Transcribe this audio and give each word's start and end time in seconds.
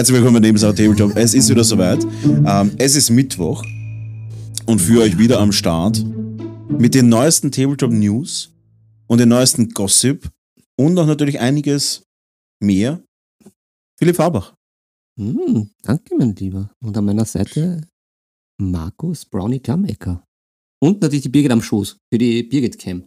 Herzlich 0.00 0.16
willkommen 0.16 0.40
bei 0.40 0.48
Nebensache 0.48 0.74
Tabletop. 0.74 1.14
Es 1.14 1.34
ist 1.34 1.50
wieder 1.50 1.62
soweit. 1.62 2.02
Ähm, 2.24 2.74
es 2.78 2.96
ist 2.96 3.10
Mittwoch 3.10 3.62
und 4.64 4.78
für 4.78 5.02
euch 5.02 5.18
wieder 5.18 5.38
am 5.38 5.52
Start 5.52 6.02
mit 6.70 6.94
den 6.94 7.10
neuesten 7.10 7.52
Tabletop 7.52 7.90
News 7.92 8.50
und 9.08 9.18
den 9.18 9.28
neuesten 9.28 9.68
Gossip 9.68 10.26
und 10.78 10.98
auch 10.98 11.04
natürlich 11.04 11.38
einiges 11.38 12.02
mehr. 12.62 13.04
Philipp 13.98 14.16
Fabach. 14.16 14.54
Hm, 15.18 15.68
danke, 15.82 16.16
mein 16.16 16.34
Lieber. 16.34 16.70
Und 16.82 16.96
an 16.96 17.04
meiner 17.04 17.26
Seite 17.26 17.86
Markus 18.58 19.26
Brownie 19.26 19.60
Klammecker. 19.60 20.24
Und 20.82 21.02
natürlich 21.02 21.24
die 21.24 21.28
Birgit 21.28 21.52
am 21.52 21.60
Schoß 21.60 21.98
für 22.10 22.16
die 22.16 22.42
Birgit 22.44 22.78
Cam. 22.78 23.04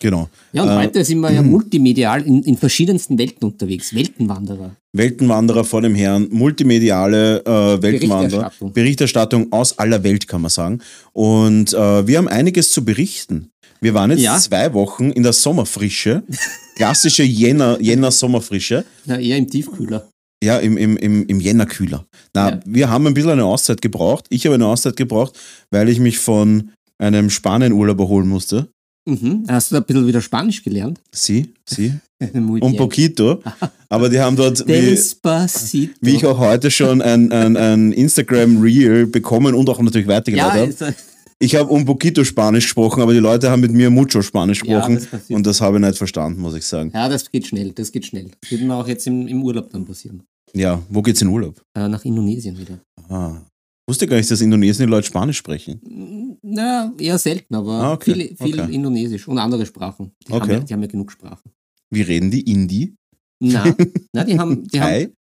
Genau. 0.00 0.28
Ja, 0.52 0.62
und 0.62 0.68
Äh, 0.70 0.76
heute 0.76 1.04
sind 1.04 1.20
wir 1.20 1.32
ja 1.32 1.42
multimedial 1.56 2.22
in, 2.22 2.42
in 2.44 2.56
verschiedensten 2.56 3.18
Welten 3.18 3.44
unterwegs. 3.48 3.94
Weltenwanderer. 3.94 4.76
Weltenwanderer 4.92 5.64
vor 5.64 5.82
dem 5.82 5.94
Herrn, 5.94 6.28
multimediale 6.30 7.40
äh, 7.44 7.82
Weltenwanderer, 7.82 8.18
Berichterstattung. 8.42 8.72
Berichterstattung 8.72 9.52
aus 9.52 9.78
aller 9.78 10.02
Welt, 10.04 10.26
kann 10.28 10.40
man 10.42 10.50
sagen. 10.50 10.80
Und 11.12 11.72
äh, 11.74 12.06
wir 12.06 12.18
haben 12.18 12.28
einiges 12.28 12.72
zu 12.72 12.84
berichten. 12.84 13.50
Wir 13.80 13.94
waren 13.94 14.10
jetzt 14.10 14.22
Ja. 14.22 14.38
zwei 14.38 14.72
Wochen 14.74 15.10
in 15.10 15.22
der 15.22 15.32
Sommerfrische, 15.32 16.22
klassische 16.76 17.22
Jänner- 17.22 17.80
Jänner-Sommerfrische. 17.80 18.84
Na, 19.06 19.18
eher 19.18 19.36
im 19.36 19.48
Tiefkühler. 19.48 20.08
Ja, 20.42 20.58
im, 20.58 20.76
im, 20.76 20.96
im, 20.96 21.26
im 21.26 21.40
Jännerkühler. 21.40 22.04
Na, 22.34 22.50
Ja. 22.50 22.60
wir 22.64 22.90
haben 22.90 23.06
ein 23.06 23.14
bisschen 23.14 23.30
eine 23.30 23.44
Auszeit 23.44 23.82
gebraucht. 23.82 24.26
Ich 24.30 24.44
habe 24.46 24.54
eine 24.54 24.66
Auszeit 24.66 24.96
gebraucht, 24.96 25.36
weil 25.70 25.88
ich 25.88 25.98
mich 26.00 26.18
von 26.18 26.70
einem 26.98 27.30
Spanien-Urlaub 27.30 27.98
erholen 28.00 28.28
musste. 28.28 28.68
Mhm. 29.08 29.44
Hast 29.48 29.70
du 29.70 29.76
da 29.76 29.80
ein 29.80 29.86
bisschen 29.86 30.06
wieder 30.06 30.20
Spanisch 30.20 30.62
gelernt? 30.62 31.00
Sie, 31.12 31.54
sie 31.64 31.94
bien. 32.18 32.76
Poquito. 32.76 33.42
Aber 33.88 34.08
die 34.10 34.20
haben 34.20 34.36
dort, 34.36 34.66
wie, 34.68 35.90
wie 36.00 36.14
ich 36.14 36.26
auch 36.26 36.38
heute 36.38 36.70
schon 36.70 37.00
ein, 37.00 37.32
ein, 37.32 37.56
ein 37.56 37.92
Instagram-Reel 37.92 39.06
bekommen 39.06 39.54
und 39.54 39.68
auch 39.70 39.80
natürlich 39.80 40.08
weitergeleitet 40.08 40.80
ja, 40.80 40.86
habe. 40.88 40.96
Ich 41.40 41.54
habe 41.54 41.72
un 41.72 41.84
poquito 41.84 42.24
Spanisch 42.24 42.64
gesprochen, 42.64 43.00
aber 43.00 43.12
die 43.14 43.20
Leute 43.20 43.48
haben 43.50 43.60
mit 43.60 43.70
mir 43.70 43.90
mucho 43.90 44.20
Spanisch 44.22 44.62
Ja, 44.64 44.74
gesprochen 44.74 44.94
das 44.96 45.06
passiert. 45.06 45.36
und 45.36 45.46
das 45.46 45.60
habe 45.60 45.78
ich 45.78 45.84
nicht 45.84 45.96
verstanden, 45.96 46.40
muss 46.40 46.54
ich 46.54 46.66
sagen. 46.66 46.90
ja, 46.92 47.08
das 47.08 47.30
geht 47.30 47.46
schnell, 47.46 47.72
das 47.72 47.92
geht 47.92 48.04
schnell. 48.04 48.30
Das 48.40 48.50
wird 48.50 48.62
mir 48.62 48.74
auch 48.74 48.88
jetzt 48.88 49.06
im, 49.06 49.26
im 49.28 49.42
Urlaub 49.42 49.70
dann 49.70 49.84
passieren. 49.86 50.24
Ja, 50.52 50.82
wo 50.88 51.00
geht's 51.00 51.22
in 51.22 51.28
Urlaub? 51.28 51.62
Äh, 51.74 51.88
nach 51.88 52.04
Indonesien 52.04 52.58
wieder. 52.58 52.80
Ah. 53.08 53.36
Wusste 53.88 54.06
gar 54.06 54.16
nicht, 54.16 54.30
dass 54.30 54.40
in 54.40 54.46
Indonesien 54.46 54.86
die 54.86 54.90
Leute 54.90 55.06
Spanisch 55.06 55.38
sprechen. 55.38 56.36
Na, 56.42 56.92
eher 56.98 57.18
selten, 57.18 57.54
aber 57.54 57.72
Ah, 57.72 57.92
okay, 57.94 58.12
viel, 58.12 58.36
viel 58.36 58.60
okay. 58.60 58.74
Indonesisch 58.74 59.26
und 59.26 59.38
andere 59.38 59.64
Sprachen. 59.64 60.12
Die, 60.26 60.32
Okay. 60.32 60.40
haben 60.42 60.50
ja, 60.50 60.60
die 60.60 60.72
haben 60.74 60.82
ja 60.82 60.88
genug 60.88 61.10
Sprachen. 61.10 61.50
Wie 61.90 62.02
reden 62.02 62.30
die 62.30 62.42
Indi? 62.42 62.94
Na, 63.42 63.64
na 64.12 64.24
die 64.24 64.38
haben, 64.38 64.68
die 64.68 64.80
haben 64.80 64.88
Thai? 64.90 65.12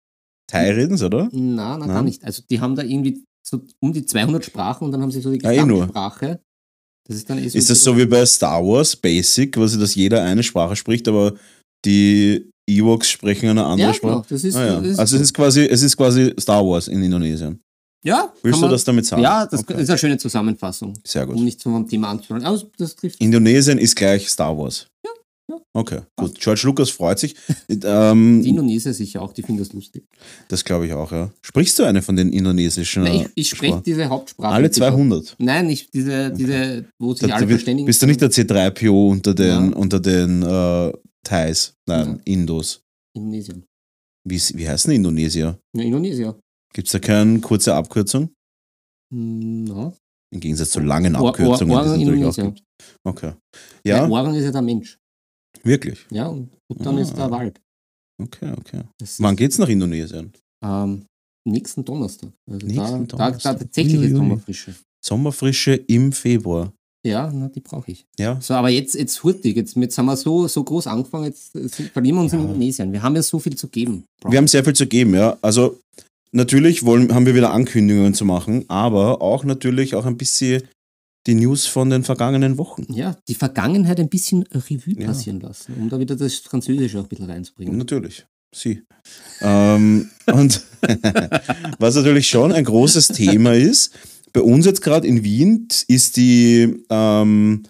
Thai 0.50 0.70
reden 0.72 0.96
sie, 0.96 1.06
oder? 1.06 1.28
na, 1.32 1.76
na, 1.78 1.86
Na? 1.86 1.94
gar 1.94 2.02
nicht. 2.02 2.24
Also 2.24 2.42
die 2.50 2.60
haben 2.60 2.74
da 2.74 2.82
irgendwie 2.82 3.22
so 3.46 3.62
um 3.80 3.92
die 3.92 4.04
200 4.04 4.44
Sprachen 4.44 4.84
und 4.84 4.92
dann 4.92 5.00
haben 5.02 5.12
sie 5.12 5.20
so 5.20 5.30
die 5.30 5.42
Ja, 5.44 5.52
eh. 5.52 5.56
Gesamtsprache. 5.62 6.40
Das 7.08 7.16
ist 7.18 7.30
dann 7.30 7.38
eh 7.38 7.46
Ist 7.46 7.70
das 7.70 7.84
so 7.84 7.96
wie 7.96 8.06
bei 8.06 8.26
Star 8.26 8.64
Wars 8.64 8.96
Basic, 8.96 9.52
quasi, 9.52 9.78
dass 9.78 9.94
jeder 9.94 10.24
eine 10.24 10.42
Sprache 10.42 10.74
spricht, 10.74 11.06
aber 11.06 11.34
die 11.84 12.50
Ewoks 12.68 13.08
sprechen 13.08 13.48
eine 13.50 13.64
andere 13.64 13.88
Ja, 13.90 13.94
Sprache? 13.94 14.12
genau. 14.14 14.26
Das 14.28 14.42
ist, 14.42 14.56
Ah, 14.56 14.66
ja. 14.66 14.80
das 14.80 14.86
ist 14.90 14.98
Also 14.98 15.16
es 15.16 15.22
ist 15.22 15.34
quasi, 15.34 15.60
es 15.66 15.82
ist 15.82 15.96
quasi 15.96 16.34
Star 16.40 16.66
Wars 16.66 16.88
in 16.88 17.00
Indonesien. 17.04 17.60
Ja, 18.06 18.32
Willst 18.42 18.42
kann 18.42 18.52
du 18.52 18.58
man- 18.66 18.70
das 18.70 18.84
damit 18.84 19.04
sagen? 19.06 19.22
Ja, 19.22 19.46
das 19.46 19.60
Okay. 19.60 19.82
ist 19.82 19.90
eine 19.90 19.98
schöne 19.98 20.18
Zusammenfassung, 20.18 20.94
Sehr 21.04 21.26
gut. 21.26 21.36
um 21.36 21.44
nicht 21.44 21.62
vom 21.62 21.86
Thema 21.88 22.08
anzuhören. 22.10 22.44
Aber 22.44 22.60
das 22.78 22.96
trifft. 22.96 23.20
Indonesien 23.20 23.78
ist 23.78 23.94
gleich 23.96 24.28
Star 24.28 24.56
Wars. 24.56 24.86
ja. 25.04 25.10
Okay, 25.74 26.00
gut. 26.18 26.40
George 26.40 26.62
Lucas 26.64 26.88
freut 26.90 27.18
sich. 27.18 27.36
ähm, 27.68 28.42
Die 28.42 28.48
Indonesier 28.48 28.92
sicher 28.94 29.20
auch, 29.22 29.32
die 29.34 29.42
finden 29.42 29.60
das 29.62 29.72
lustig. 29.74 30.04
das 30.48 30.64
glaube 30.64 30.86
ich 30.86 30.92
auch, 30.94 31.12
ja. 31.12 31.30
Sprichst 31.42 31.78
du 31.78 31.84
eine 31.84 32.00
von 32.02 32.16
den 32.16 32.32
indonesischen? 32.32 33.02
Na, 33.04 33.12
ich 33.14 33.22
äh, 33.22 33.28
ich 33.34 33.48
spreche 33.50 33.82
diese 33.84 34.08
Hauptsprache. 34.08 34.54
Alle 34.54 34.70
die 34.70 34.80
dort- 34.80 34.92
200. 34.94 35.36
Nein, 35.38 35.66
nicht 35.66 35.92
diese, 35.94 36.30
diese 36.32 36.86
wo 36.98 37.12
sich 37.14 37.28
Da, 37.28 37.34
alle 37.36 37.46
verständigen. 37.46 37.86
bist 37.86 38.00
du 38.02 38.06
nicht 38.06 38.20
der 38.22 38.30
C3PO 38.30 39.10
unter 39.10 39.34
den, 39.34 39.70
Ja. 39.70 39.76
unter 39.76 40.00
den 40.00 40.42
äh, 40.42 40.92
Thais? 41.22 41.74
Nein, 41.86 42.06
Ja. 42.24 42.32
Indos. 42.32 42.80
Indonesien. 43.14 43.64
Wie, 44.28 44.40
wie 44.54 44.68
heißen 44.68 44.90
Indonesier? 44.92 45.58
Ja, 45.76 45.82
Indonesier. 45.84 46.36
Gibt 46.76 46.88
es 46.88 46.92
da 46.92 46.98
keine 46.98 47.40
kurze 47.40 47.74
Abkürzung? 47.74 48.28
Na. 49.10 49.94
Im 50.30 50.40
Gegensatz 50.40 50.70
zu 50.72 50.80
langen 50.80 51.16
Or- 51.16 51.22
Or- 51.22 51.28
Abkürzungen, 51.30 51.70
die 51.70 52.02
es 52.02 52.06
natürlich 52.06 52.24
auch 52.26 52.36
gibt. 52.36 52.62
Okay. 53.02 53.32
Ja. 53.86 53.96
Ja, 54.04 54.08
Orang 54.08 54.34
ist 54.34 54.44
ja 54.44 54.52
der 54.52 54.60
Mensch. 54.60 54.98
wirklich. 55.62 56.04
Ja, 56.10 56.26
und 56.26 56.50
Bhutan 56.68 56.98
Ah. 56.98 57.00
ist 57.00 57.16
der 57.16 57.30
Wald. 57.30 57.58
Okay, 58.22 58.52
okay. 58.58 58.82
Das 58.98 59.18
Wann 59.22 59.36
geht's 59.36 59.56
nach 59.58 59.68
Indonesien? 59.70 60.32
ähm, 60.62 61.06
nächsten 61.48 61.82
Donnerstag. 61.84 62.30
Also 62.50 62.66
Nächsten 62.66 63.06
da, 63.08 63.16
Da, 63.16 63.24
Donnerstag. 63.30 63.58
da 63.58 63.64
tatsächlich 63.64 64.02
ist. 64.02 64.16
Sommerfrische. 64.16 64.74
Sommerfrische 65.02 65.74
im 65.74 66.12
Februar. 66.12 66.72
Ja, 67.06 67.30
na, 67.32 67.48
die 67.48 67.60
brauche 67.60 67.90
ich. 67.92 68.04
Ja, 68.18 68.38
So, 68.40 68.52
aber 68.54 68.68
jetzt, 68.68 68.94
jetzt 68.96 69.22
hurtig, 69.22 69.54
jetzt, 69.56 69.76
jetzt 69.76 69.96
haben 69.96 70.06
wir 70.06 70.16
so, 70.16 70.48
so 70.48 70.62
groß 70.64 70.88
angefangen, 70.88 71.26
jetzt, 71.26 71.54
jetzt 71.54 71.76
verlieren 71.92 72.16
wir 72.16 72.22
uns 72.22 72.32
in 72.34 72.40
Indonesien. 72.40 72.92
Wir 72.92 73.00
haben 73.02 73.14
ja 73.14 73.22
so 73.22 73.38
viel 73.38 73.56
zu 73.56 73.68
geben. 73.68 74.04
Bro. 74.20 74.32
Wir 74.32 74.38
haben 74.38 74.48
sehr 74.48 74.64
viel 74.64 74.74
zu 74.74 74.86
geben, 74.86 75.14
ja. 75.14 75.38
Also 75.40 75.78
natürlich 76.36 76.84
wollen, 76.84 77.12
haben 77.14 77.26
wir 77.26 77.34
wieder 77.34 77.52
Ankündigungen 77.52 78.14
zu 78.14 78.24
machen, 78.24 78.64
aber 78.68 79.20
auch 79.22 79.44
natürlich 79.44 79.94
auch 79.94 80.06
ein 80.06 80.16
bisschen 80.16 80.62
die 81.26 81.34
News 81.34 81.66
von 81.66 81.90
den 81.90 82.04
vergangenen 82.04 82.56
Wochen. 82.58 82.86
ja, 82.92 83.16
die 83.28 83.34
Vergangenheit 83.34 83.98
ein 83.98 84.08
bisschen 84.08 84.44
Revue 84.52 84.94
Ja. 85.00 85.06
passieren 85.08 85.40
lassen, 85.40 85.74
um 85.74 85.88
da 85.88 85.98
wieder 85.98 86.14
das 86.14 86.36
Französische 86.36 87.00
auch 87.00 87.02
ein 87.04 87.08
bisschen 87.08 87.28
reinzubringen. 87.28 87.76
Natürlich, 87.76 88.24
sie. 88.54 88.82
Ähm, 89.40 90.08
und 90.32 90.62
was 91.80 91.96
natürlich 91.96 92.28
schon 92.28 92.52
ein 92.52 92.64
großes 92.64 93.08
Thema 93.08 93.54
ist, 93.54 93.92
bei 94.32 94.40
uns 94.40 94.66
jetzt 94.66 94.82
gerade 94.82 95.06
in 95.08 95.24
Wien 95.24 95.66
ist 95.88 96.16
die, 96.16 96.84
ähm, 96.90 97.64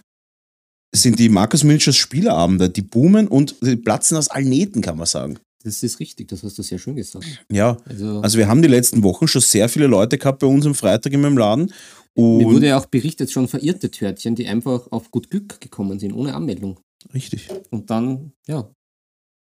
sind 0.94 1.18
die 1.18 1.28
Markus 1.28 1.64
Miniatures 1.64 1.96
Spieleabende, 1.96 2.68
die 2.68 2.82
boomen 2.82 3.28
und 3.28 3.54
die 3.62 3.76
platzen 3.76 4.16
aus 4.18 4.28
allen 4.28 4.48
Nähten, 4.48 4.82
kann 4.82 4.96
man 4.98 5.06
sagen. 5.06 5.38
Das 5.66 5.82
ist 5.82 5.98
richtig, 5.98 6.28
das 6.28 6.44
hast 6.44 6.56
du 6.58 6.62
sehr 6.62 6.78
schön 6.78 6.94
gesagt. 6.94 7.26
Ja, 7.50 7.76
Also, 7.86 8.20
also 8.20 8.38
wir 8.38 8.46
haben 8.46 8.62
die 8.62 8.68
letzten 8.68 9.02
Wochen 9.02 9.26
schon 9.26 9.40
sehr 9.42 9.68
viele 9.68 9.88
Leute 9.88 10.16
gehabt 10.16 10.38
bei 10.38 10.46
uns 10.46 10.64
am 10.64 10.76
Freitag 10.76 11.12
in 11.12 11.20
meinem 11.20 11.36
Laden. 11.36 11.66
mir 12.14 12.22
Und 12.24 12.44
wurde 12.54 12.68
ja 12.68 12.78
auch 12.78 12.86
berichtet, 12.86 13.32
schon 13.32 13.48
verirrte 13.48 13.90
Törtchen, 13.90 14.36
die 14.36 14.46
einfach 14.46 14.86
auf 14.92 15.10
gut 15.10 15.28
Glück 15.28 15.60
gekommen 15.60 15.98
sind, 15.98 16.12
ohne 16.12 16.34
Anmeldung. 16.34 16.78
richtig. 17.12 17.48
Und 17.70 17.90
dann, 17.90 18.32
ja. 18.46 18.70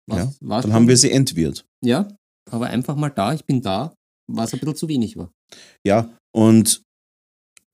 Ja, 0.10 0.16
war's- 0.18 0.38
war's 0.42 0.62
Dann 0.64 0.72
schon- 0.72 0.74
haben 0.74 0.88
wir 0.88 0.98
sie 0.98 1.12
entwirrt. 1.12 1.64
Ja, 1.84 2.08
aber 2.50 2.68
einfach 2.68 2.96
mal 2.96 3.10
da, 3.10 3.34
ich 3.34 3.46
bin 3.46 3.62
da, 3.62 3.94
was 4.28 4.52
ein 4.54 4.60
bisschen 4.60 4.76
zu 4.76 4.88
wenig 4.88 5.16
war. 5.18 5.32
Ja, 5.86 6.10
und 6.36 6.82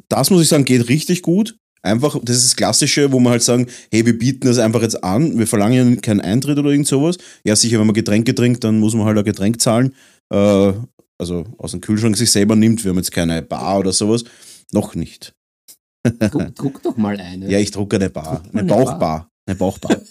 das 0.10 0.30
muss 0.30 0.42
ich 0.42 0.50
sagen, 0.50 0.66
geht 0.66 0.90
richtig 0.90 1.22
gut. 1.22 1.58
Einfach, 1.84 2.20
das 2.24 2.38
ist 2.38 2.46
das 2.46 2.56
Klassische, 2.56 3.12
wo 3.12 3.20
man 3.20 3.32
halt 3.32 3.42
sagen, 3.42 3.68
hey, 3.92 4.06
wir 4.06 4.18
bieten 4.18 4.46
das 4.46 4.60
einfach 4.60 4.82
jetzt 4.82 5.04
an, 5.04 5.38
wir 5.40 5.48
verlangen 5.48 5.96
ja 5.96 6.02
keinen 6.02 6.22
Eintritt 6.22 6.60
oder 6.60 6.70
irgend 6.70 6.88
sowas. 6.88 7.18
Ja, 7.44 7.56
sicher, 7.56 7.80
wenn 7.80 7.88
man 7.88 7.96
Getränke 7.96 8.36
trinkt, 8.36 8.64
dann 8.64 8.80
muss 8.80 8.94
man 8.94 9.06
halt 9.06 9.18
ein 9.18 9.24
Getränk 9.24 9.60
zahlen. 9.60 9.96
Äh, 10.32 10.74
also 11.18 11.46
aus 11.58 11.72
dem 11.72 11.82
Kühlschrank 11.82 12.18
sich 12.18 12.32
selber 12.32 12.56
nimmt. 12.56 12.84
Wir 12.84 12.90
haben 12.90 12.98
jetzt 12.98 13.12
keine 13.12 13.42
Bar 13.42 13.80
oder 13.80 13.94
sowas. 13.94 14.24
Noch 14.72 14.96
nicht. 14.96 15.34
Druck, 16.20 16.56
druck 16.56 16.84
doch 16.84 16.98
mal 16.98 17.20
eine. 17.20 17.50
Ja, 17.50 17.60
ich 17.60 17.72
drucke 17.72 17.98
eine 17.98 18.10
Bar. 18.10 18.44
Eine 18.52 18.62
eine 18.62 18.68
Bauchbar. 18.70 19.30
Eine 19.46 19.56
Bauchbar. 19.56 20.02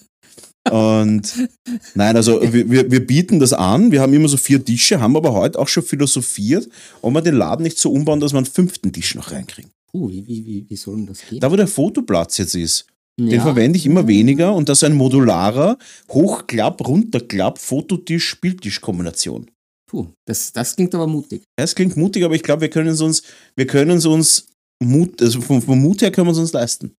Und 0.71 1.49
nein, 1.95 2.17
also 2.17 2.41
wir, 2.41 2.71
wir, 2.71 2.91
wir 2.91 3.07
bieten 3.07 3.41
das 3.41 3.53
an. 3.53 3.91
Wir 3.91 4.01
haben 4.01 4.13
immer 4.13 4.29
so 4.29 4.37
vier 4.37 4.65
Tische, 4.65 5.01
haben 5.01 5.17
aber 5.17 5.33
heute 5.33 5.59
auch 5.59 5.69
schon 5.69 5.83
philosophiert, 5.83 6.69
ob 7.01 7.15
wir 7.15 7.23
den 7.23 7.35
Laden 7.35 7.63
nicht 7.63 7.79
so 7.79 7.91
umbauen, 7.91 8.21
dass 8.21 8.33
wir 8.33 8.39
einen 8.39 8.47
fünften 8.47 8.93
Tisch 8.93 9.15
noch 9.15 9.33
reinkriegen. 9.33 9.71
Puh, 9.91 10.09
wie, 10.11 10.27
wie, 10.27 10.67
wie, 10.69 10.77
soll 10.77 10.97
denn 10.97 11.07
das 11.07 11.27
gehen? 11.29 11.41
Da, 11.41 11.51
wo 11.51 11.57
der 11.57 11.67
Fotoplatz 11.67 12.39
jetzt 12.39 12.55
ist, 12.55 12.87
den 13.19 13.29
Ja. 13.29 13.43
verwende 13.43 13.77
ich 13.77 13.87
immer 13.87 14.07
weniger 14.07 14.55
und 14.55 14.69
das 14.69 14.79
ist 14.79 14.85
ein 14.85 14.95
modularer 14.95 15.79
Hochklapp, 16.11 16.87
Runterklapp, 16.87 17.59
Fototisch, 17.59 18.29
Spieltisch-Kombination. 18.29 19.51
Puh, 19.87 20.09
das, 20.27 20.53
das 20.53 20.77
klingt 20.77 20.95
aber 20.95 21.07
mutig. 21.07 21.43
Es 21.57 21.75
klingt 21.75 21.97
mutig, 21.97 22.25
aber 22.25 22.35
ich 22.35 22.43
glaube, 22.43 22.63
wir 22.63 22.71
können 22.71 22.89
es 22.89 23.01
uns, 23.01 23.23
wir 23.57 23.67
können 23.67 23.99
es 23.99 24.07
uns 24.07 24.47
Mut, 24.83 25.21
also 25.21 25.41
vom, 25.41 25.61
vom 25.61 25.81
Mut 25.81 26.01
her 26.03 26.13
können 26.13 26.29
wir 26.29 26.33
es 26.33 26.39
uns 26.39 26.53
leisten. 26.53 26.95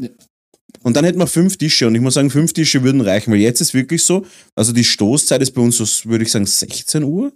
Ja. 0.00 0.08
Und 0.82 0.96
dann 0.96 1.04
hätten 1.04 1.18
wir 1.18 1.26
fünf 1.26 1.56
Tische 1.56 1.86
und 1.86 1.94
ich 1.94 2.00
muss 2.00 2.14
sagen, 2.14 2.30
fünf 2.30 2.52
Tische 2.52 2.82
würden 2.82 3.00
reichen, 3.00 3.32
weil 3.32 3.40
jetzt 3.40 3.60
ist 3.60 3.74
wirklich 3.74 4.04
so, 4.04 4.24
also 4.54 4.72
die 4.72 4.84
Stoßzeit 4.84 5.42
ist 5.42 5.52
bei 5.52 5.60
uns 5.60 5.76
so, 5.76 6.08
würde 6.08 6.24
ich 6.24 6.30
sagen, 6.30 6.46
16 6.46 7.02
Uhr. 7.02 7.32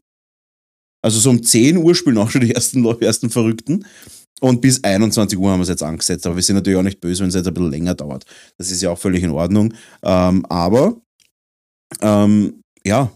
Also 1.05 1.19
so 1.19 1.31
um 1.31 1.43
10 1.43 1.79
Uhr 1.79 1.95
spielen 1.95 2.19
auch 2.19 2.31
schon 2.31 2.43
die 2.43 2.55
ersten, 2.55 2.85
ersten 3.01 3.31
Verrückten. 3.31 3.85
Und 4.43 4.61
bis 4.61 4.83
21 4.83 5.39
Uhr 5.39 5.53
haben 5.53 5.61
wir 5.61 5.63
es 5.63 5.69
jetzt 5.69 5.85
angesetzt. 5.85 6.27
Aber 6.27 6.35
wir 6.35 6.43
sind 6.43 6.57
natürlich 6.57 6.77
auch 6.77 6.83
nicht 6.83 7.01
böse, 7.01 7.23
wenn 7.23 7.29
es 7.29 7.37
jetzt 7.37 7.47
ein 7.47 7.55
bisschen 7.55 7.71
länger 7.71 7.95
dauert. 7.95 8.25
Das 8.59 8.73
ist 8.73 8.83
ja 8.83 8.91
auch 8.91 8.99
völlig 8.99 9.23
in 9.23 9.31
Ordnung. 9.31 9.73
Ähm, 10.03 10.45
aber 10.47 10.97
ähm, 12.01 12.61
ja, 12.85 13.13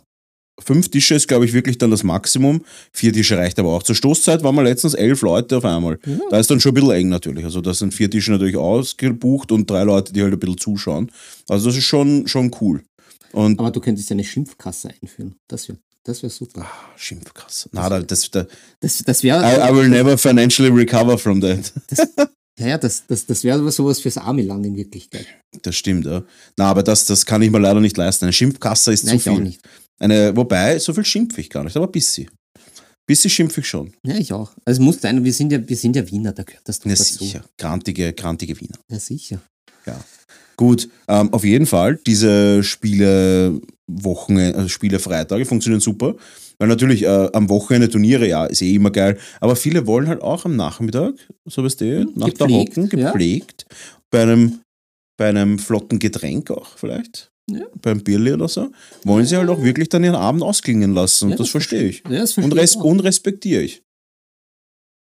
fünf 0.61 0.89
Tische 0.89 1.17
ist, 1.17 1.27
glaube 1.27 1.45
ich, 1.45 1.53
wirklich 1.53 1.79
dann 1.79 1.91
das 1.91 2.05
Maximum. 2.05 2.65
Vier 2.93 3.13
Tische 3.13 3.37
reicht 3.37 3.59
aber 3.59 3.71
auch. 3.71 3.83
Zur 3.83 3.97
Stoßzeit 3.97 4.45
waren 4.45 4.55
wir 4.55 4.63
letztens 4.63 4.95
elf 4.95 5.23
Leute 5.23 5.57
auf 5.57 5.65
einmal. 5.65 5.99
Ja. 6.07 6.17
Da 6.31 6.39
ist 6.39 6.49
dann 6.49 6.61
schon 6.61 6.71
ein 6.71 6.75
bisschen 6.75 6.93
eng 6.93 7.09
natürlich. 7.09 7.45
Also 7.45 7.61
da 7.61 7.75
sind 7.75 7.93
vier 7.93 8.09
Tische 8.09 8.31
natürlich 8.31 8.57
ausgebucht 8.57 9.51
und 9.51 9.69
drei 9.69 9.83
Leute, 9.83 10.13
die 10.13 10.23
halt 10.23 10.33
ein 10.33 10.39
bisschen 10.39 10.59
zuschauen. 10.59 11.11
Also 11.49 11.67
das 11.67 11.77
ist 11.77 11.85
schon, 11.87 12.29
schon 12.29 12.53
cool. 12.61 12.85
Und 13.33 13.59
Aber 13.59 13.73
du 13.73 13.81
könntest 13.81 14.09
ja 14.11 14.15
eine 14.15 14.23
Schimpfkasse 14.23 14.91
einführen. 15.03 15.35
Das 15.49 15.69
wäre 15.69 15.79
Das 16.07 16.23
wäre 16.23 16.31
super. 16.31 16.63
Ah, 16.63 16.97
Schimpfkasse. 16.97 17.69
Na, 17.73 17.89
da, 17.89 18.01
das, 18.01 18.31
da, 18.31 18.47
Das, 18.81 18.99
das 19.05 19.23
wäre. 19.25 19.41
I, 19.43 19.71
I 19.71 19.75
will 19.75 19.89
never 19.89 20.17
financially 20.17 20.71
recover 20.71 21.19
from 21.19 21.41
that. 21.41 21.73
Ja, 22.59 22.69
ja, 22.69 22.79
das, 22.79 23.03
das, 23.07 23.27
das 23.27 23.43
wäre 23.45 23.59
aber 23.59 23.71
sowas 23.73 24.01
fürs 24.01 24.17
arme 24.17 24.43
Land 24.43 24.65
in 24.65 24.77
Wirklichkeit. 24.77 25.27
Das 25.63 25.75
stimmt, 25.77 26.07
ja. 26.07 26.23
Na, 26.57 26.71
aber 26.71 26.83
das, 26.83 27.05
das 27.07 27.27
kann 27.27 27.43
ich 27.43 27.51
mir 27.51 27.59
leider 27.59 27.81
nicht 27.81 27.97
leisten. 27.97 28.25
Eine 28.25 28.33
Schimpfkasse 28.33 28.93
ist 28.93 29.05
Nein, 29.05 29.21
zu 29.21 29.35
viel. 29.35 29.43
nicht. 29.43 29.61
Eine, 29.99 30.35
wobei, 30.37 30.79
so 30.79 30.95
viel 30.95 31.05
schimpfe 31.05 31.41
ich 31.41 31.51
gar 31.51 31.65
nicht, 31.65 31.77
aber 31.77 31.89
bisschen. 31.89 32.31
Bisschen 33.07 33.31
schimpfe 33.31 33.61
ich 33.61 33.69
schon. 33.69 33.93
Ja, 34.05 34.17
ich 34.17 34.33
auch. 34.33 34.53
Also 34.65 34.81
es 34.81 34.85
muss 34.85 35.01
sein, 35.01 35.23
wir 35.25 35.33
sind 35.33 35.53
ja, 35.53 35.69
wir 35.69 35.77
sind 35.77 35.97
ja 35.97 36.09
Wiener, 36.11 36.33
da 36.33 36.45
gehört 36.45 36.67
das 36.69 36.79
doch 36.79 36.87
Ja, 36.89 36.97
dazu. 36.97 37.19
sicher. 37.25 37.45
Grantige, 37.59 38.13
grantige 38.13 38.59
Wiener. 38.61 38.79
Ja, 38.91 38.99
sicher. 39.01 39.41
Gut, 40.57 40.89
ähm, 41.09 41.33
auf 41.35 41.45
jeden 41.45 41.67
Fall, 41.67 41.99
diese 42.07 42.63
Spiele 42.65 43.61
Wochenende, 43.89 44.57
also 44.57 44.69
Spiele 44.69 44.99
Freitage 44.99 45.45
funktionieren 45.45 45.81
super. 45.81 46.17
Weil 46.59 46.69
natürlich 46.69 47.03
äh, 47.03 47.29
am 47.33 47.49
Wochenende 47.51 47.89
Turniere, 47.91 48.27
ja, 48.27 48.47
ist 48.47 48.63
eh 48.63 48.75
immer 48.75 48.91
geil. 48.91 49.19
Aber 49.41 49.57
viele 49.57 49.87
wollen 49.87 50.09
halt 50.09 50.23
auch 50.23 50.45
am 50.47 50.57
Nachmittag, 50.57 51.15
so 51.45 51.63
weißt 51.63 51.81
du, 51.83 52.01
Hm, 52.01 52.13
nach 52.15 52.31
der 52.31 52.47
gepflegt, 52.47 52.77
Hocken, 52.77 52.99
ja. 52.99 53.11
gepflegt, 53.13 53.67
bei, 54.11 54.23
einem, 54.23 54.61
bei 55.19 55.29
einem 55.29 55.59
flotten 55.59 55.99
Getränk 55.99 56.51
auch 56.51 56.79
vielleicht, 56.79 57.31
Ja. 57.51 57.67
beim 57.83 58.03
Bierli 58.03 58.33
oder 58.33 58.49
so, 58.49 58.71
wollen 59.05 59.27
sie 59.27 59.37
halt 59.37 59.51
auch 59.51 59.63
wirklich 59.63 59.89
dann 59.91 60.03
ihren 60.03 60.15
Abend 60.15 60.43
ausklingen 60.43 60.95
lassen. 60.95 61.27
Und 61.27 61.31
Ja, 61.33 61.37
das 61.37 61.47
das 61.47 61.51
verstehe 61.53 61.85
ich. 61.89 62.03
Ja, 62.09 62.21
das 62.21 62.39
Und, 62.39 62.53
res 62.53 62.75
ich 62.75 62.81
und 62.81 63.01
respektiere 63.01 63.63
ich. 63.63 63.83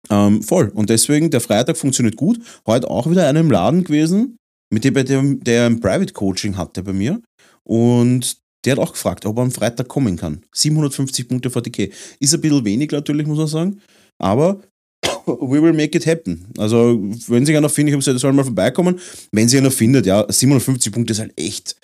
Ähm, 0.10 0.42
voll. 0.44 0.70
Und 0.74 0.90
deswegen, 0.90 1.32
der 1.32 1.42
Freitag 1.42 1.78
funktioniert 1.78 2.16
gut. 2.16 2.40
Heute 2.66 2.90
auch 2.90 3.10
wieder 3.10 3.28
einer 3.28 3.40
im 3.40 3.52
Laden 3.52 3.84
gewesen, 3.84 4.38
mit 4.72 4.84
dem 4.84 5.44
der 5.44 5.66
ein 5.66 5.80
Private 5.80 6.14
Coaching 6.14 6.58
hatte 6.58 6.84
bei 6.84 6.94
mir. 6.94 7.22
Und 7.64 8.38
der 8.68 8.74
hat 8.76 8.80
auch 8.80 8.92
gefragt, 8.92 9.26
ob 9.26 9.38
er 9.38 9.44
am 9.44 9.52
Freitag 9.52 9.88
kommen 9.88 10.18
kann. 10.18 10.44
750 10.54 11.28
Punkte 11.28 11.50
VTK. 11.50 11.92
Ist 12.20 12.34
ein 12.34 12.42
bisschen 12.42 12.66
wenig 12.66 12.92
natürlich, 12.92 13.26
muss 13.26 13.38
man 13.38 13.48
sagen. 13.48 13.82
Aber 14.20 14.62
we 15.26 15.62
will 15.62 15.74
make 15.74 15.98
it 15.98 16.06
happen. 16.06 16.48
Also, 16.58 17.00
wenn 17.28 17.46
sich 17.46 17.56
einer 17.58 17.70
findet, 17.70 17.92
ich 17.92 17.94
habe 17.94 18.00
gesagt, 18.04 18.20
soll 18.20 18.34
mal 18.34 18.44
vorbeikommen. 18.44 19.00
Wenn 19.32 19.48
sich 19.50 19.60
einer 19.60 19.72
findet, 19.72 20.06
ja, 20.06 20.26
750 20.30 20.92
Punkte 20.92 21.14
ist 21.14 21.20
halt 21.20 21.34
echt. 21.40 21.76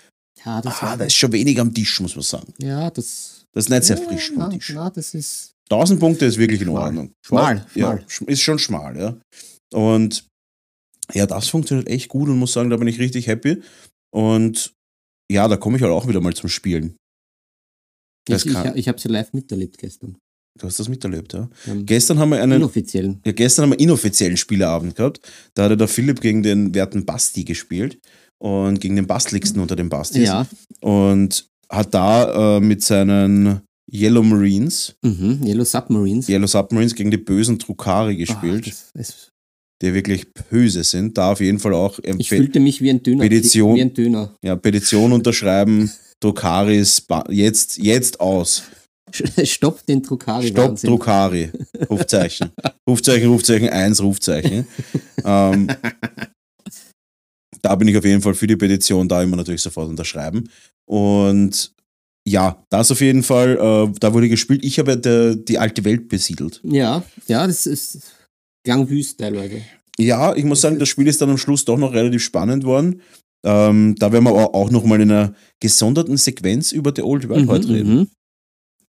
Ja, 0.46 0.62
das, 0.62 0.76
Ah, 0.80 0.86
war- 0.88 0.98
da 0.98 1.06
ist 1.06 1.14
schon 1.16 1.32
wenig 1.32 1.60
am 1.60 1.74
Tisch, 1.74 2.00
muss 2.02 2.16
man 2.16 2.24
sagen. 2.24 2.54
ja, 2.60 2.90
das. 2.92 3.46
Das 3.54 3.66
ist 3.66 3.70
nicht 3.70 3.84
sehr 3.84 3.98
ja, 4.00 4.04
frisch 4.10 4.32
na, 4.36 4.44
vom 4.50 4.54
Tisch. 4.54 4.72
na, 4.74 4.90
das 4.90 5.14
ist. 5.14 5.52
1000 5.70 6.00
Punkte 6.00 6.26
ist 6.26 6.38
wirklich 6.38 6.60
in 6.62 6.68
Schmal. 6.68 6.84
Ordnung. 6.86 7.12
Schmal, 7.26 7.66
Ja, 7.76 7.92
schmal. 7.92 8.06
sch- 8.10 8.28
ist 8.28 8.42
schon 8.42 8.60
schmal, 8.60 8.98
ja. 8.98 9.16
Und 9.74 10.26
ja, 11.14 11.26
das 11.28 11.48
funktioniert 11.50 11.88
echt 11.88 12.10
gut 12.10 12.30
und 12.30 12.40
muss 12.40 12.54
sagen, 12.54 12.70
da 12.72 12.78
bin 12.78 12.88
ich 12.88 13.00
richtig 13.00 13.28
happy. 13.28 13.62
Und 14.12 14.74
ja, 15.32 15.48
da 15.48 15.58
komme 15.58 15.78
ich 15.78 15.84
halt 15.84 15.92
auch 15.94 16.08
wieder 16.08 16.22
mal 16.22 16.34
zum 16.34 16.50
Spielen. 16.50 16.96
Das 18.28 18.44
Ich, 18.46 18.52
ich, 18.52 18.54
kann- 18.54 18.78
ich 18.78 18.88
habe 18.88 19.00
sie 19.00 19.10
live 19.10 19.34
miterlebt 19.34 19.78
gestern. 19.78 20.18
Du 20.60 20.68
hast 20.68 20.80
das 20.80 20.88
miterlebt, 20.88 21.34
ja. 21.34 21.50
Ähm, 21.66 21.84
Gestern 21.86 22.20
haben 22.20 22.30
wir 22.30 22.40
einen, 22.42 22.54
inoffiziell. 22.62 23.18
ja, 23.26 23.32
gestern 23.32 23.64
haben 23.64 23.72
wir 23.72 23.80
inoffiziellen 23.80 24.38
Spieleabend 24.38 24.96
gehabt. 24.96 25.20
Da 25.56 25.64
hatte 25.64 25.76
der 25.78 25.88
Philipp 25.88 26.22
gegen 26.22 26.44
den 26.44 26.76
werten 26.76 27.06
Basti 27.06 27.44
gespielt 27.44 27.98
und 28.40 28.80
gegen 28.80 28.96
den 28.96 29.08
bastligsten 29.08 29.60
unter 29.60 29.76
den 29.76 29.90
Bastis. 29.90 30.28
Ja, 30.28 30.46
Und 30.82 31.48
hat 31.70 31.94
da 31.96 32.58
äh, 32.58 32.60
mit 32.60 32.84
seinen 32.84 33.62
Yellow 33.92 34.22
Marines, 34.22 34.96
mhm. 35.04 35.42
Yellow 35.44 35.64
Submarines. 35.66 36.30
Yellow 36.30 36.46
Submarines 36.48 36.94
gegen 36.94 37.10
die 37.10 37.18
bösen 37.18 37.58
Drukari 37.58 38.16
gespielt. 38.16 38.68
das, 38.68 38.92
es, 38.94 39.32
die 39.84 39.94
wirklich 39.94 40.26
böse 40.50 40.84
sind, 40.84 41.18
da 41.18 41.32
auf 41.32 41.40
jeden 41.42 41.60
Fall 41.60 41.74
auch 41.74 42.00
ich 42.00 42.06
empfe- 42.06 42.38
fühlte 42.38 42.60
mich 42.60 42.82
wie 42.82 42.90
ein 42.90 43.04
Döner. 43.04 43.22
Petition. 43.24 43.76
Wie 43.76 43.82
ein 43.82 43.94
Döner. 43.94 44.36
ja, 44.44 44.56
Petition 44.56 45.12
unterschreiben, 45.12 45.92
Drukaris 46.22 47.06
jetzt, 47.30 47.78
jetzt 47.78 48.20
aus. 48.20 48.64
Stopp 49.44 49.86
den 49.86 50.02
Druckari. 50.02 50.48
Stopp 50.48 50.80
Drukari. 50.82 51.52
Rufzeichen. 51.90 52.50
Rufzeichen, 52.90 53.30
Rufzeichen, 53.30 53.70
eins, 53.70 54.02
Rufzeichen. 54.02 54.66
ähm, 55.24 55.68
da 57.62 57.76
bin 57.76 57.88
ich 57.88 57.98
auf 57.98 58.06
jeden 58.06 58.22
Fall 58.22 58.34
für 58.34 58.48
die 58.48 58.56
Petition, 58.56 59.08
da 59.08 59.22
immer 59.22 59.36
natürlich 59.38 59.62
sofort 59.62 59.88
unterschreiben. 59.90 60.50
Und 60.90 61.72
ja, 62.28 62.66
das 62.70 62.90
auf 62.92 63.02
jeden 63.02 63.24
Fall, 63.24 63.58
äh, 63.58 63.94
da 64.00 64.14
wurde 64.14 64.30
gespielt. 64.30 64.64
Ich 64.66 64.80
habe 64.80 64.92
ja 64.92 64.98
der, 64.98 65.36
die 65.36 65.60
alte 65.60 65.84
Welt 65.86 66.08
besiedelt. 66.08 66.62
Ja, 66.64 67.04
ja, 67.28 67.46
das 67.46 67.66
ist 67.68 68.00
klang 68.64 68.90
wüst 68.90 69.20
teilweise. 69.20 69.62
Ja, 70.00 70.36
ich 70.36 70.44
muss 70.44 70.62
sagen, 70.62 70.80
das 70.80 70.90
Spiel 70.90 71.08
ist 71.08 71.22
dann 71.22 71.30
am 71.30 71.38
Schluss 71.38 71.66
doch 71.66 71.78
noch 71.78 71.94
relativ 71.94 72.24
spannend 72.24 72.64
worden. 72.64 73.02
Ähm, 73.46 73.96
da 74.00 74.12
werden 74.12 74.24
wir 74.24 74.32
aber 74.32 74.56
auch 74.56 74.72
nochmal 74.72 75.02
in 75.02 75.12
einer 75.12 75.36
gesonderten 75.60 76.18
Sequenz 76.18 76.72
über 76.72 76.94
The 76.96 77.02
Old 77.04 77.28
World 77.30 77.48
heute 77.48 77.70
reden. 77.70 77.96
mhm, 77.96 78.08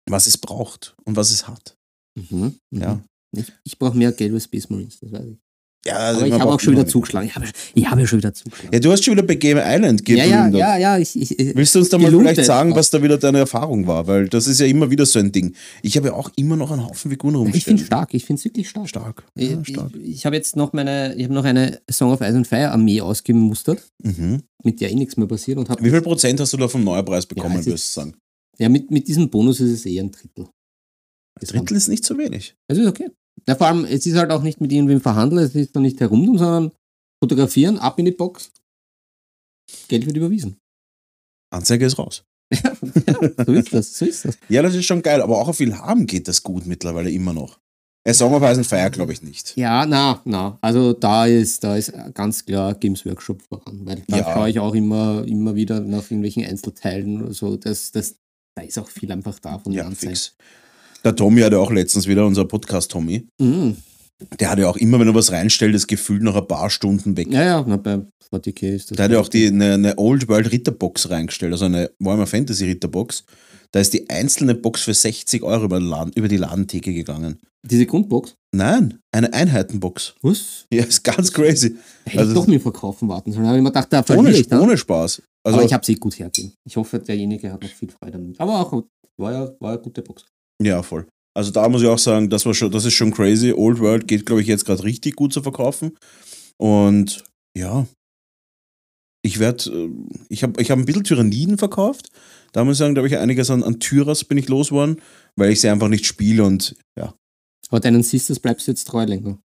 Was 0.08 0.26
es 0.26 0.36
braucht 0.38 0.94
und 1.04 1.16
was 1.16 1.30
es 1.30 1.48
hat. 1.48 1.76
mhm, 2.16 2.54
mhm. 2.70 2.80
Ja. 2.80 3.02
Ich, 3.34 3.50
ich 3.64 3.78
brauche 3.78 3.96
mehr 3.96 4.12
Geld 4.12 4.34
als 4.34 4.44
Space 4.44 4.68
Marines, 4.68 5.00
das 5.00 5.10
weiß 5.10 5.24
ich. 5.26 5.38
Ja, 5.84 5.96
also 5.96 6.20
Aber 6.20 6.28
ich 6.28 6.32
habe 6.34 6.52
auch 6.52 6.60
schon 6.60 6.74
wieder 6.74 6.86
zugeschlagen. 6.86 7.26
Ich 7.26 7.34
habe, 7.34 7.46
ich 7.74 7.90
habe 7.90 8.00
ja 8.00 8.06
schon 8.06 8.18
wieder 8.20 8.32
zugeschlagen. 8.32 8.70
Ja, 8.72 8.78
du 8.78 8.92
hast 8.92 9.04
schon 9.04 9.14
wieder 9.14 9.24
bei 9.24 9.34
Game 9.34 9.58
Island 9.58 10.08
Ja, 10.08 10.24
ja, 10.24 10.46
ja, 10.48 10.76
ja. 10.76 10.98
Ich, 10.98 11.20
ich, 11.20 11.36
ich, 11.40 11.56
Willst 11.56 11.74
du 11.74 11.80
uns 11.80 11.88
da 11.88 11.98
mal 11.98 12.08
vielleicht 12.12 12.44
sagen, 12.44 12.72
was 12.76 12.90
da 12.90 13.02
wieder 13.02 13.18
deine 13.18 13.38
Erfahrung 13.38 13.84
war? 13.88 14.06
Weil 14.06 14.28
das 14.28 14.46
ist 14.46 14.60
ja 14.60 14.66
immer 14.66 14.90
wieder 14.92 15.04
so 15.06 15.18
ein 15.18 15.32
Ding. 15.32 15.56
Ich 15.82 15.96
habe 15.96 16.08
ja 16.08 16.14
auch 16.14 16.30
immer 16.36 16.54
noch 16.56 16.70
einen 16.70 16.84
Haufen 16.86 17.10
Figuren 17.10 17.34
ich 17.34 17.40
finde 17.40 17.52
rumstehen. 17.52 17.78
stark. 17.78 18.14
Ich 18.14 18.24
finde 18.24 18.38
es 18.38 18.44
wirklich 18.44 18.68
stark. 18.68 18.88
stark. 18.88 19.24
Ich, 19.34 19.50
Ja, 19.50 19.64
stark. 19.64 19.90
ich, 20.00 20.10
ich 20.10 20.26
habe 20.26 20.36
jetzt 20.36 20.54
noch 20.54 20.72
meine, 20.72 21.14
ich 21.16 21.24
habe 21.24 21.34
noch 21.34 21.44
eine 21.44 21.80
Song 21.90 22.12
of 22.12 22.20
Ice 22.20 22.36
and 22.36 22.46
Fire 22.46 22.70
Armee 22.70 23.00
ausgemustert, 23.00 23.82
Mhm. 24.04 24.42
mit 24.62 24.80
der 24.80 24.92
eh 24.92 24.94
nichts 24.94 25.16
mehr 25.16 25.26
passiert 25.26 25.58
und 25.58 25.68
Wie 25.82 25.90
viel 25.90 26.00
Prozent 26.00 26.38
hast 26.38 26.52
du 26.52 26.58
da 26.58 26.68
vom 26.68 26.84
Neupreis 26.84 27.26
bekommen, 27.26 27.54
Ja, 27.54 27.60
es 27.60 27.66
würdest 27.66 27.88
du 27.96 28.00
sagen? 28.02 28.14
ja 28.58 28.68
mit, 28.68 28.90
mit 28.92 29.08
diesem 29.08 29.28
Bonus 29.30 29.58
ist 29.58 29.70
es 29.72 29.84
eher 29.86 30.04
ein 30.04 30.12
Drittel. 30.12 30.44
Ein 31.40 31.46
Drittel 31.48 31.76
ist 31.76 31.88
nicht 31.88 32.04
so 32.04 32.16
wenig. 32.18 32.54
Das 32.68 32.78
ist 32.78 32.86
okay. 32.86 33.08
Ja, 33.48 33.54
vor 33.56 33.66
allem, 33.66 33.84
es 33.84 34.06
ist 34.06 34.16
halt 34.16 34.30
auch 34.30 34.42
nicht 34.42 34.60
mit 34.60 34.70
irgendwem 34.72 35.00
verhandeln, 35.00 35.42
es 35.44 35.54
ist 35.54 35.74
dann 35.74 35.82
nicht 35.82 35.98
herumtun, 36.00 36.38
sondern 36.38 36.72
fotografieren, 37.22 37.78
ab 37.78 37.98
in 37.98 38.04
die 38.04 38.12
Box. 38.12 38.52
Geld 39.88 40.06
wird 40.06 40.16
überwiesen. 40.16 40.56
Anzeige 41.52 41.86
ist 41.86 41.98
raus. 41.98 42.24
So 43.46 43.52
ist 43.52 43.72
das, 43.72 43.98
so 43.98 44.04
ist 44.04 44.24
das. 44.24 44.38
Ja, 44.48 44.62
das 44.62 44.74
ist 44.74 44.84
schon 44.84 45.02
geil, 45.02 45.20
aber 45.22 45.38
auch 45.38 45.48
auf 45.48 45.56
viel 45.56 45.76
haben 45.76 46.06
geht 46.06 46.28
das 46.28 46.42
gut 46.42 46.66
mittlerweile 46.66 47.10
immer 47.10 47.32
noch. 47.32 47.58
Ice 48.06 48.24
and 48.24 48.66
Fire 48.66 48.90
glaube 48.90 49.12
ich 49.12 49.22
nicht. 49.22 49.56
Ja, 49.56 49.86
na, 49.86 50.20
na. 50.24 50.58
Also 50.60 50.92
da 50.92 51.26
ist, 51.26 51.62
da 51.62 51.76
ist 51.76 51.92
ganz 52.14 52.44
klar 52.44 52.74
Games 52.74 53.06
Workshop 53.06 53.42
voran, 53.42 53.86
weil 53.86 54.02
da 54.08 54.18
Ja. 54.18 54.24
schaue 54.34 54.50
ich 54.50 54.58
auch 54.58 54.74
immer, 54.74 55.24
immer 55.26 55.54
wieder 55.54 55.80
nach 55.80 56.02
irgendwelchen 56.04 56.44
Einzelteilen 56.44 57.22
oder 57.22 57.32
so. 57.32 57.56
Das, 57.56 57.92
das, 57.92 58.16
da 58.56 58.62
ist 58.64 58.78
auch 58.78 58.88
viel 58.88 59.10
einfach 59.12 59.38
da 59.38 59.58
von 59.58 59.72
Ja, 59.72 59.86
Anzeigen. 59.86 60.10
fix. 60.16 60.36
Der 61.04 61.16
Tommy 61.16 61.40
hatte 61.40 61.58
auch 61.58 61.70
letztens 61.70 62.06
wieder, 62.06 62.26
unser 62.26 62.44
Podcast-Tommy, 62.44 63.26
Mhm. 63.40 63.76
der 64.38 64.50
hatte 64.50 64.62
ja 64.62 64.68
auch 64.68 64.76
immer, 64.76 65.00
wenn 65.00 65.08
er 65.08 65.14
was 65.14 65.32
reinstellt, 65.32 65.74
das 65.74 65.86
Gefühl 65.86 66.20
nach 66.20 66.36
ein 66.36 66.46
paar 66.46 66.70
Stunden 66.70 67.16
weg. 67.16 67.28
Ja, 67.32 67.42
ja, 67.42 67.64
na, 67.66 67.76
bei 67.76 68.00
40k 68.32 68.68
ist 68.74 68.90
das. 68.90 68.96
Der 68.96 69.04
hat 69.06 69.12
ja 69.12 69.20
auch 69.20 69.28
die, 69.28 69.46
eine, 69.48 69.74
eine 69.74 69.98
Old 69.98 70.28
World 70.28 70.52
Ritterbox 70.52 71.10
reingestellt, 71.10 71.52
also 71.52 71.64
eine 71.64 71.90
Warhammer 71.98 72.26
Fantasy 72.26 72.66
Ritterbox. 72.66 73.24
Da 73.72 73.80
ist 73.80 73.94
die 73.94 74.08
einzelne 74.10 74.54
Box 74.54 74.82
für 74.82 74.92
60 74.94 75.42
Euro 75.42 75.64
über, 75.64 75.80
den 75.80 75.88
Laden, 75.88 76.12
über 76.14 76.28
die 76.28 76.36
Ladentheke 76.36 76.92
gegangen. 76.92 77.38
Diese 77.64 77.86
Grundbox? 77.86 78.34
Nein, 78.54 78.98
eine 79.12 79.32
Einheitenbox. 79.32 80.14
Was? 80.20 80.66
Ja, 80.72 80.84
ist 80.84 81.02
ganz 81.02 81.32
crazy. 81.32 81.76
Hätte 82.04 82.18
Also- 82.18 82.32
ich 82.32 82.38
doch 82.38 82.46
mit 82.46 82.60
Verkaufen 82.62 83.08
warten 83.08 83.32
sollen. 83.32 83.46
Habe 83.46 83.56
ich 83.56 83.62
mir 83.62 83.70
gedacht, 83.70 83.88
da 83.92 84.04
Ohne, 84.14 84.30
ich 84.32 84.52
ohne 84.52 84.76
Spaß. 84.76 85.22
Also, 85.44 85.58
Aber 85.58 85.66
ich 85.66 85.72
habe 85.72 85.84
sie 85.86 85.94
gut 85.94 86.18
hergegeben. 86.18 86.52
Ich 86.64 86.76
hoffe, 86.76 86.98
derjenige 86.98 87.50
hat 87.52 87.62
noch 87.62 87.70
viel 87.70 87.88
Freude 87.90 88.12
damit. 88.18 88.38
Aber 88.38 88.60
auch, 88.60 88.84
war 89.16 89.32
ja, 89.32 89.40
war 89.58 89.70
ja 89.70 89.76
eine 89.76 89.78
gute 89.82 90.02
Box. 90.02 90.26
Ja, 90.64 90.82
voll. 90.82 91.06
Also 91.34 91.50
da 91.50 91.68
muss 91.68 91.82
ich 91.82 91.88
auch 91.88 91.98
sagen, 91.98 92.28
das, 92.28 92.44
war 92.44 92.54
schon, 92.54 92.70
das 92.70 92.84
ist 92.84 92.94
schon 92.94 93.10
crazy. 93.10 93.52
Old 93.52 93.80
World 93.80 94.06
geht, 94.06 94.26
glaube 94.26 94.42
ich, 94.42 94.48
jetzt 94.48 94.66
gerade 94.66 94.84
richtig 94.84 95.16
gut 95.16 95.32
zu 95.32 95.42
verkaufen. 95.42 95.96
Und 96.58 97.24
ja, 97.56 97.86
ich 99.24 99.38
werde, 99.38 99.90
ich 100.28 100.42
habe 100.42 100.60
ich 100.60 100.70
hab 100.70 100.78
ein 100.78 100.84
bisschen 100.84 101.04
Tyranniden 101.04 101.56
verkauft. 101.56 102.08
Da 102.52 102.64
muss 102.64 102.74
ich 102.74 102.78
sagen, 102.78 102.94
da 102.94 103.00
habe 103.00 103.08
ich 103.08 103.16
einiges 103.16 103.50
an, 103.50 103.62
an 103.62 103.80
Tyras 103.80 104.24
bin 104.24 104.36
ich 104.36 104.48
losgeworden, 104.48 105.00
weil 105.36 105.50
ich 105.50 105.60
sie 105.60 105.68
einfach 105.68 105.88
nicht 105.88 106.06
spiele 106.06 106.44
und 106.44 106.76
ja, 106.98 107.14
Aber 107.68 107.80
deinen 107.80 108.02
Sisters 108.02 108.40
bleibst 108.40 108.66
du 108.66 108.72
jetzt 108.72 108.86
treu 108.88 109.04
länger. 109.04 109.38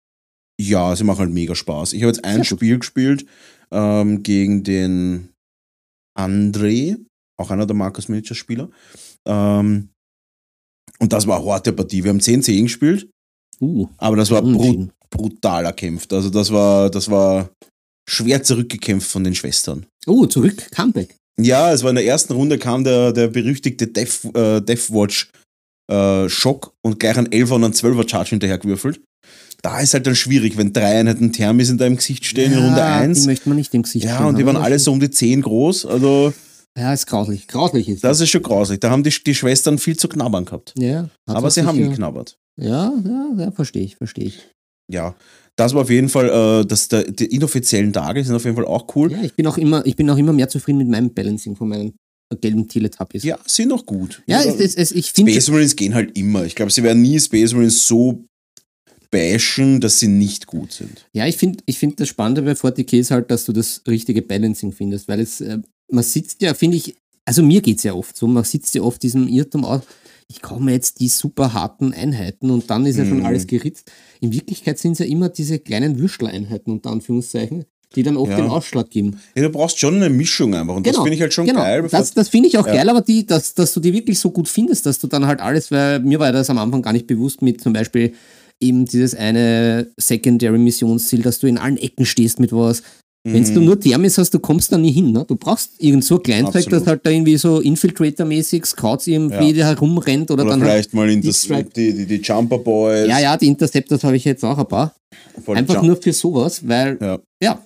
Ja, 0.59 0.95
sie 0.95 1.03
machen 1.03 1.19
halt 1.19 1.31
mega 1.31 1.53
Spaß. 1.53 1.93
Ich 1.93 2.01
habe 2.01 2.11
jetzt 2.11 2.23
ein 2.23 2.35
Sehr 2.35 2.39
gut. 2.39 2.47
Spiel 2.47 2.79
gespielt 2.79 3.25
ähm, 3.71 4.23
gegen 4.23 4.63
den 4.63 5.33
André, 6.17 6.97
auch 7.37 7.51
einer 7.51 7.65
der 7.65 7.75
Marcus 7.75 8.07
Miniature 8.07 8.35
Spieler. 8.35 8.69
Ähm, 9.27 9.89
und 10.99 11.13
das 11.13 11.27
war 11.27 11.39
eine 11.39 11.49
harte 11.51 11.73
Partie. 11.73 12.03
Wir 12.03 12.09
haben 12.09 12.19
10-10 12.19 12.63
gespielt, 12.63 13.09
Uh, 13.61 13.87
aber 13.97 14.17
das 14.17 14.31
war 14.31 14.41
brut 14.41 14.89
brutal 15.09 15.65
erkämpft. 15.65 16.11
Also 16.11 16.29
das 16.29 16.51
war, 16.51 16.89
das 16.89 17.09
war 17.09 17.49
schwer 18.09 18.43
zurückgekämpft 18.43 19.09
von 19.09 19.23
den 19.23 19.33
Schwestern. 19.33 19.85
Oh, 20.07 20.25
zurück, 20.25 20.69
Comeback. 20.71 21.15
Ja, 21.39 21.71
es 21.71 21.83
war 21.83 21.89
in 21.91 21.95
der 21.95 22.05
ersten 22.05 22.33
Runde 22.33 22.57
kam 22.57 22.83
der, 22.83 23.13
der 23.13 23.27
berüchtigte 23.27 23.87
Death, 23.87 24.25
äh, 24.35 24.61
Deathwatch 24.61 25.29
äh, 25.89 26.27
Schock 26.27 26.73
und 26.81 26.99
gleich 26.99 27.17
ein 27.17 27.29
11er 27.29 27.53
und 27.53 27.63
ein 27.63 27.73
12er 27.73 28.09
Charge 28.09 28.31
hinterher 28.31 28.57
gewürfelt. 28.57 28.99
Da 29.61 29.79
ist 29.79 29.93
halt 29.93 30.05
dann 30.05 30.15
schwierig, 30.15 30.57
wenn 30.57 30.73
drei 30.73 30.99
Einheiten 30.99 31.31
Thermis 31.31 31.69
in 31.69 31.77
deinem 31.77 31.95
Gesicht 31.95 32.25
stehen 32.25 32.51
in 32.51 32.59
Runde 32.59 32.79
Ja, 32.79 32.97
1. 32.97 33.21
Die 33.21 33.27
möchte 33.27 33.49
man 33.49 33.57
nicht 33.57 33.73
im 33.73 33.83
Gesicht 33.83 34.05
Ja, 34.05 34.15
stehen 34.15 34.27
und 34.27 34.37
die 34.37 34.45
waren 34.45 34.57
alle 34.57 34.77
so 34.79 34.91
um 34.91 34.99
die 34.99 35.09
10 35.09 35.41
groß. 35.41 35.85
Also 35.85 36.33
Ja, 36.77 36.93
ist 36.93 37.07
grauslich. 37.07 37.47
Grauslich 37.47 37.87
ist 37.87 38.03
Das 38.03 38.19
ist 38.19 38.29
schon 38.29 38.41
grausig. 38.41 38.81
Da 38.81 38.89
haben 38.89 39.03
die, 39.03 39.11
die 39.11 39.35
Schwestern 39.35 39.77
viel 39.77 39.97
zu 39.97 40.09
knabbern 40.09 40.45
gehabt. 40.45 40.73
Ja, 40.77 41.09
Aber 41.25 41.49
sie 41.49 41.63
haben 41.63 41.77
geknabbert. 41.77 42.37
Ja, 42.59 42.93
ja, 43.05 43.29
ja 43.37 43.51
verstehe 43.51 43.83
ich, 43.83 43.95
verstehe 43.95 44.25
ich. 44.25 44.39
Ja. 44.91 45.15
Das 45.57 45.73
war 45.73 45.83
auf 45.83 45.89
jeden 45.89 46.09
Fall, 46.09 46.29
äh, 46.29 46.65
das, 46.65 46.89
der, 46.89 47.03
die 47.03 47.27
inoffiziellen 47.27 47.93
Tage 47.93 48.23
sind 48.23 48.35
auf 48.35 48.43
jeden 48.43 48.57
Fall 48.57 48.65
auch 48.65 48.93
cool. 48.95 49.11
Ja, 49.11 49.21
ich 49.23 49.33
bin 49.33 49.47
auch 49.47 49.57
immer, 49.57 49.85
ich 49.85 49.95
bin 49.95 50.09
auch 50.09 50.17
immer 50.17 50.33
mehr 50.33 50.49
zufrieden 50.49 50.79
mit 50.79 50.89
meinem 50.89 51.13
Balancing 51.13 51.55
von 51.55 51.69
meinen 51.69 51.93
gelben 52.41 52.67
Teletubbies. 52.67 53.23
Ja, 53.23 53.39
sind 53.45 53.71
auch 53.71 53.85
gut. 53.85 54.21
ja 54.25 54.41
es, 54.41 54.59
es, 54.59 54.75
es, 54.75 54.91
ich 54.91 55.13
finde. 55.13 55.31
Space 55.31 55.49
Marines 55.49 55.75
gehen 55.75 55.93
halt 55.93 56.17
immer. 56.17 56.43
Ich 56.43 56.55
glaube, 56.55 56.71
sie 56.71 56.83
werden 56.83 57.01
nie 57.01 57.19
Space 57.19 57.53
Marines 57.53 57.87
so 57.87 58.25
bashen, 59.11 59.79
dass 59.79 59.99
sie 59.99 60.07
nicht 60.07 60.45
gut 60.47 60.73
sind. 60.73 61.07
Ja, 61.13 61.25
ich 61.25 61.37
finde 61.37 61.59
ich 61.65 61.79
find 61.79 61.99
das 61.99 62.09
Spannende 62.09 62.41
bei 62.41 62.51
40k 62.51 62.99
ist 62.99 63.11
halt, 63.11 63.31
dass 63.31 63.45
du 63.45 63.53
das 63.53 63.81
richtige 63.87 64.21
Balancing 64.21 64.73
findest, 64.73 65.07
weil 65.07 65.21
es, 65.21 65.39
äh, 65.39 65.59
man 65.91 66.03
sitzt 66.03 66.41
ja, 66.41 66.53
finde 66.53 66.77
ich, 66.77 66.95
also 67.25 67.41
mir 67.43 67.61
geht 67.61 67.77
es 67.77 67.83
ja 67.83 67.93
oft 67.93 68.15
so, 68.15 68.27
man 68.27 68.43
sitzt 68.43 68.73
ja 68.75 68.81
oft 68.81 69.01
diesem 69.03 69.27
Irrtum 69.27 69.65
aus, 69.65 69.81
ich 70.27 70.41
komme 70.41 70.71
jetzt 70.71 70.99
die 70.99 71.07
super 71.07 71.53
harten 71.53 71.93
Einheiten 71.93 72.49
und 72.49 72.69
dann 72.69 72.85
ist 72.85 72.97
ja 72.97 73.05
schon 73.05 73.19
Mhm. 73.19 73.25
alles 73.25 73.45
geritzt. 73.45 73.91
In 74.21 74.33
Wirklichkeit 74.33 74.79
sind 74.79 74.93
es 74.93 74.99
ja 74.99 75.05
immer 75.05 75.29
diese 75.29 75.59
kleinen 75.59 75.99
Würsteleinheiten, 75.99 76.73
unter 76.73 76.89
Anführungszeichen, 76.89 77.65
die 77.95 78.01
dann 78.01 78.17
oft 78.17 78.31
Ja. 78.31 78.37
den 78.37 78.47
Ausschlag 78.49 78.89
geben. 78.89 79.17
Ja, 79.35 79.43
du 79.43 79.49
brauchst 79.51 79.77
schon 79.79 79.95
eine 79.97 80.09
Mischung 80.09 80.55
einfach. 80.55 80.75
Und 80.75 80.87
das 80.87 80.95
finde 80.97 81.13
ich 81.13 81.21
halt 81.21 81.31
schon 81.33 81.45
genau. 81.45 81.59
geil. 81.61 81.87
Das, 81.91 82.13
das 82.15 82.29
finde 82.29 82.49
ich 82.49 82.57
auch 82.57 82.65
Ja. 82.65 82.73
geil, 82.73 82.89
aber 82.89 83.01
die, 83.01 83.25
dass, 83.27 83.53
dass 83.53 83.73
du 83.73 83.79
die 83.79 83.93
wirklich 83.93 84.17
so 84.19 84.31
gut 84.31 84.47
findest, 84.49 84.87
dass 84.87 84.97
du 84.97 85.05
dann 85.05 85.27
halt 85.27 85.41
alles, 85.41 85.69
weil 85.69 85.99
mir 85.99 86.17
war 86.19 86.31
das 86.31 86.49
am 86.49 86.57
Anfang 86.57 86.81
gar 86.81 86.93
nicht 86.93 87.05
bewusst 87.05 87.43
mit 87.43 87.61
zum 87.61 87.73
Beispiel 87.73 88.13
eben 88.59 88.85
dieses 88.85 89.13
eine 89.13 89.91
Secondary-Missionsziel, 89.99 91.21
dass 91.21 91.39
du 91.39 91.47
in 91.47 91.57
allen 91.57 91.77
Ecken 91.77 92.05
stehst 92.05 92.39
mit 92.39 92.51
was. 92.51 92.83
Wenn 93.27 93.43
du 93.43 93.59
Mhm. 93.59 93.65
nur 93.65 93.79
Thermis 93.79 94.19
hast, 94.19 94.29
du 94.35 94.39
kommst 94.39 94.71
da 94.71 94.77
nie 94.77 94.91
hin. 94.91 95.11
Ne? 95.11 95.25
Du 95.27 95.35
brauchst 95.35 95.71
irgend 95.79 96.05
so 96.05 96.17
ein 96.17 96.23
Kleinzeug, 96.23 96.69
das 96.69 96.85
halt 96.85 97.03
da 97.03 97.09
irgendwie 97.09 97.37
so 97.37 97.59
Infiltrator-mäßig 97.59 98.63
Scouts 98.67 99.07
irgendwie 99.07 99.51
Ja. 99.51 99.65
herumrennt 99.65 100.29
oder, 100.29 100.43
Oder 100.43 100.51
dann 100.51 100.61
halt, 100.61 100.71
vielleicht 100.71 100.93
mal 100.93 101.09
in 101.09 101.21
Deep 101.21 101.31
das, 101.31 101.43
Strike. 101.43 101.69
die, 101.75 101.91
die, 101.91 102.05
die 102.05 102.15
Jumper 102.21 102.59
Boys. 102.59 103.07
Ja, 103.07 103.17
ja, 103.19 103.35
die 103.35 103.47
Interceptors 103.47 104.03
habe 104.03 104.15
ich 104.15 104.25
jetzt 104.25 104.45
auch 104.45 104.57
ein 104.59 104.67
paar. 104.67 104.93
voll 105.43 105.57
Einfach 105.57 105.81
nur 105.81 105.97
für 105.99 106.13
sowas, 106.13 106.67
weil, 106.67 106.99
Ja. 107.01 107.19
ja, 107.41 107.65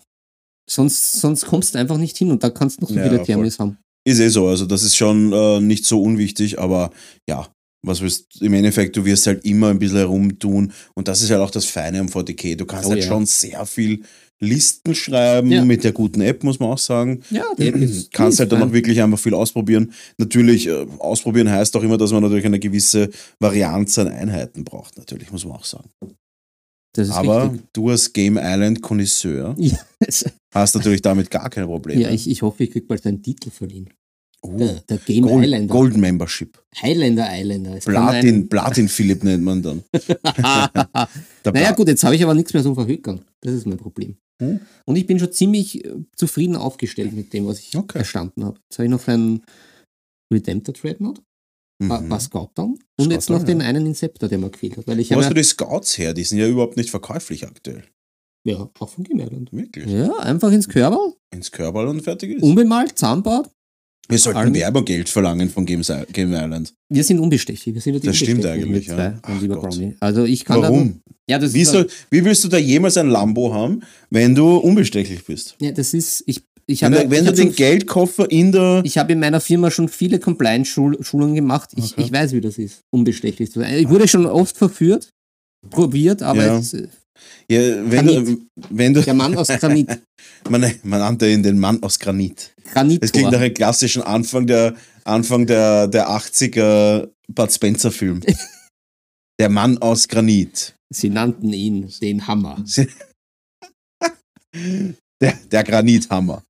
sonst, 0.70 1.20
sonst 1.20 1.46
kommst 1.46 1.75
du 1.75 1.80
einfach 1.80 1.98
nicht 1.98 2.18
hin 2.18 2.32
und 2.32 2.42
da 2.42 2.50
kannst 2.50 2.78
du 2.78 2.84
noch 2.84 2.89
so 2.89 2.96
Ja, 2.96 3.04
viele 3.04 3.18
voll. 3.18 3.25
Thermis 3.25 3.60
haben. 3.60 3.78
Ist 4.08 4.20
eh 4.22 4.30
so, 4.30 4.48
also 4.48 4.66
das 4.66 4.84
ist 4.84 4.96
schon 4.96 5.34
äh, 5.34 5.60
nicht 5.60 5.86
so 5.86 6.01
unwichtig, 6.01 6.58
aber 6.58 6.92
ja, 7.30 7.48
was 7.86 8.00
willst 8.01 8.42
im 8.42 8.54
Endeffekt, 8.54 8.96
du 8.96 9.04
wirst 9.04 9.28
halt 9.28 9.44
immer 9.46 9.70
ein 9.70 9.80
bisschen 9.80 9.98
herumtun 9.98 10.72
und 10.96 11.08
das 11.10 11.22
ist 11.22 11.32
halt 11.32 11.42
auch 11.42 11.51
das 11.51 11.66
Feine 11.66 12.00
am 12.00 12.08
40k. 12.08 12.56
Du 12.56 12.66
kannst 12.66 12.88
Oh 12.88 12.92
halt 12.92 13.04
schon 13.04 13.25
sehr 13.25 13.66
viel 13.66 14.04
Listen 14.41 14.96
schreiben 14.96 15.51
Ja. 15.51 15.65
mit 15.65 15.84
der 15.84 15.91
guten 15.91 16.22
App, 16.22 16.43
muss 16.43 16.60
man 16.60 16.69
auch 16.69 16.77
sagen. 16.77 17.22
Ja, 17.29 17.43
die 17.58 17.67
App 17.67 17.75
ist- 17.75 18.12
kannst 18.13 18.39
halt 18.39 18.51
dann 18.51 18.63
auch 18.63 18.72
wirklich 18.72 19.01
einfach 19.01 19.19
viel 19.19 19.34
ausprobieren. 19.34 19.91
Natürlich, 20.17 20.67
äh, 20.67 20.86
ausprobieren 21.00 21.50
heißt 21.50 21.75
auch 21.75 21.84
immer, 21.84 21.98
dass 21.98 22.12
man 22.13 22.22
natürlich 22.24 22.46
eine 22.46 22.60
gewisse 22.60 23.10
Varianz 23.39 24.00
an 24.00 24.08
Einheiten 24.08 24.63
braucht, 24.63 24.98
natürlich, 24.98 25.31
muss 25.31 25.43
man 25.46 25.55
auch 25.58 25.65
sagen. 25.65 25.89
Aber 27.12 27.43
richtig. 27.51 27.62
du 27.74 27.89
als 27.89 28.12
Game 28.13 28.38
Island 28.41 28.81
Connoisseur 28.81 29.55
Ja, 29.60 29.77
es- 30.00 30.25
hast 30.53 30.75
natürlich 30.75 31.01
damit 31.01 31.29
gar 31.29 31.50
keine 31.50 31.67
Probleme. 31.67 32.01
ja 32.01 32.10
ich, 32.10 32.29
ich 32.29 32.41
hoffe, 32.41 32.63
ich 32.63 32.72
krieg 32.72 32.88
bald 32.88 33.05
einen 33.05 33.22
Titel 33.22 33.50
verliehen. 33.51 33.89
Oh, 34.41 34.55
Der, 34.58 34.75
der 34.88 34.98
Game 35.00 35.24
Gold, 35.25 35.46
Islander. 35.46 35.74
Gold 35.74 35.98
Membership. 35.98 36.63
Highlander 36.81 37.27
Islander. 37.38 37.75
Es 37.75 37.86
Platin, 37.86 38.48
Platin 38.48 38.88
Philipp 38.88 39.24
nennt 39.24 39.43
man 39.43 39.62
dann. 39.62 39.84
naja 41.46 41.72
gut, 41.74 41.88
jetzt 41.88 42.03
habe 42.03 42.15
ich 42.15 42.24
aber 42.24 42.34
nichts 42.34 42.53
mehr 42.53 42.63
zum 42.63 42.75
Verhökern. 42.75 43.22
Das 43.41 43.53
ist 43.53 43.65
mein 43.65 43.77
Problem. 43.77 44.15
Hm? 44.41 44.60
Und 44.86 44.96
ich 44.96 45.05
bin 45.05 45.19
schon 45.19 45.31
ziemlich 45.31 45.84
äh, 45.84 45.93
zufrieden 46.15 46.55
aufgestellt 46.55 47.13
mit 47.13 47.34
dem, 47.34 47.46
was 47.48 47.60
ich 47.60 47.75
Okay. 47.75 48.00
erstanden 48.00 48.46
habe. 48.46 48.58
Jetzt 48.69 48.77
habe 48.79 48.86
ich 48.86 48.91
noch 48.91 49.08
einen 49.08 49.43
Redemptor 50.34 50.74
Dreadnought, 50.74 51.22
Mhm. 51.81 52.10
war 52.10 52.19
Scout 52.19 52.50
Down 52.55 52.77
und 52.98 53.12
jetzt 53.12 53.25
Scout 53.25 53.34
noch 53.36 53.39
Down, 53.39 53.60
den 53.60 53.62
einen 53.62 53.86
Inceptor, 53.86 54.27
der 54.27 54.38
mir 54.38 54.50
gefehlt 54.50 54.75
hat. 54.77 54.86
Weil 54.88 55.00
ich 55.00 55.12
Wo 55.12 55.15
hast 55.15 55.25
du 55.25 55.29
ja, 55.29 55.34
die 55.36 55.43
Scouts 55.43 55.98
her? 55.98 56.13
Die 56.13 56.24
sind 56.25 56.38
ja 56.38 56.48
überhaupt 56.48 56.75
nicht 56.77 56.89
verkäuflich 56.89 57.46
aktuell. 57.48 57.84
ja, 58.46 58.69
auch 58.79 58.89
von 58.89 59.03
Game 59.05 59.19
Island. 59.19 59.51
Wirklich. 59.53 59.86
Ja, 59.89 60.13
einfach 60.19 60.51
ins 60.51 60.67
Körper, 60.67 61.13
Ins 61.34 61.51
Körperl 61.51 61.88
und 61.88 62.01
fertig 62.01 62.31
ist. 62.38 62.43
unbemalt, 62.43 62.98
zahnbar. 62.98 63.50
Wir 64.10 64.18
sollten 64.18 64.39
allen- 64.39 64.54
Werbegeld 64.56 65.08
verlangen 65.08 65.50
von 65.50 65.66
Game, 65.66 65.84
Si- 65.84 65.94
Game 66.12 66.34
Island. 66.34 66.74
Wir 66.89 67.04
sind 67.04 67.20
unbestechlich. 67.20 67.74
Wir 67.75 67.82
sind 67.82 67.94
ja 67.96 68.00
Das 68.00 68.18
stimmt 68.18 68.46
eigentlich, 68.46 68.88
ja. 68.88 68.96
zwei. 69.22 69.96
Also 70.00 70.24
ich 70.25 70.44
kann 70.46 70.62
Warum? 70.62 71.01
ja, 71.30 71.38
das 71.38 71.54
Wie, 71.54 71.63
soll, 71.63 71.88
wie 72.10 72.25
willst 72.25 72.44
du 72.44 72.48
da 72.48 72.58
jemals 72.58 72.98
ein 72.98 73.10
Lambo 73.10 73.54
haben, 73.54 73.82
wenn 74.10 74.34
du 74.34 74.58
unbestechlich 74.58 75.24
bist? 75.25 75.56
Ja, 75.62 75.72
das 75.72 75.94
ist, 75.94 76.24
ich, 76.25 76.42
ich 76.66 76.82
Wenn, 76.82 76.94
habe, 76.96 77.04
du- 77.06 77.12
wenn 77.12 77.24
ich 77.25 77.30
du 77.30 77.36
den 77.36 77.48
schon, 77.50 77.56
Geldkoffer 77.56 78.32
in 78.32 78.51
der. 78.51 78.82
ich 78.84 78.98
habe 78.98 79.13
in 79.13 79.20
meiner 79.20 79.39
Firma 79.42 79.70
schon 79.70 79.88
viele 79.89 80.18
Compliance-Schulungen 80.20 81.36
gemacht. 81.36 81.70
Ich, 81.75 81.94
Okay. 81.94 82.01
ich 82.04 82.12
weiß, 82.12 82.32
wie 82.34 82.42
das 82.42 82.58
ist, 82.58 82.82
unbestechlich 82.92 83.51
zu 83.51 83.60
sein. 83.60 83.75
Ich 83.78 83.89
wurde 83.89 84.08
schon 84.08 84.25
oft 84.25 84.58
verführt, 84.58 85.10
probiert, 85.70 86.24
aber 86.24 86.46
Ja. 86.46 86.58
es, 86.58 86.75
Ja, 87.50 87.60
wenn, 87.92 88.06
du, 88.06 88.48
wenn 88.70 88.94
du. 88.94 89.02
der 89.02 89.14
Mann 89.14 89.36
aus 89.36 89.48
Granit, 89.48 89.88
Man, 90.50 90.62
man 90.84 91.00
nannte 91.00 91.30
ihn 91.30 91.44
den 91.44 91.60
Mann 91.60 91.84
aus 91.84 92.00
Granit. 92.00 92.54
Granit 92.72 93.04
Das 93.04 93.12
klingt 93.12 93.32
nach 93.32 93.42
einem 93.42 93.54
klassischen 93.54 94.02
Anfang 94.02 94.48
der, 94.48 94.76
Anfang 95.04 95.46
der, 95.46 95.88
der 95.88 96.10
80er 96.10 97.10
Bud 97.28 97.52
Spencer-Film. 97.52 98.22
der 99.40 99.50
Mann 99.50 99.78
aus 99.80 100.08
Granit. 100.08 100.76
Sie 100.92 101.10
nannten 101.10 101.54
ihn 101.54 101.92
den 102.02 102.26
Hammer. 102.28 102.64
Der, 105.22 105.34
der 105.52 105.64
Granithammer. 105.64 106.42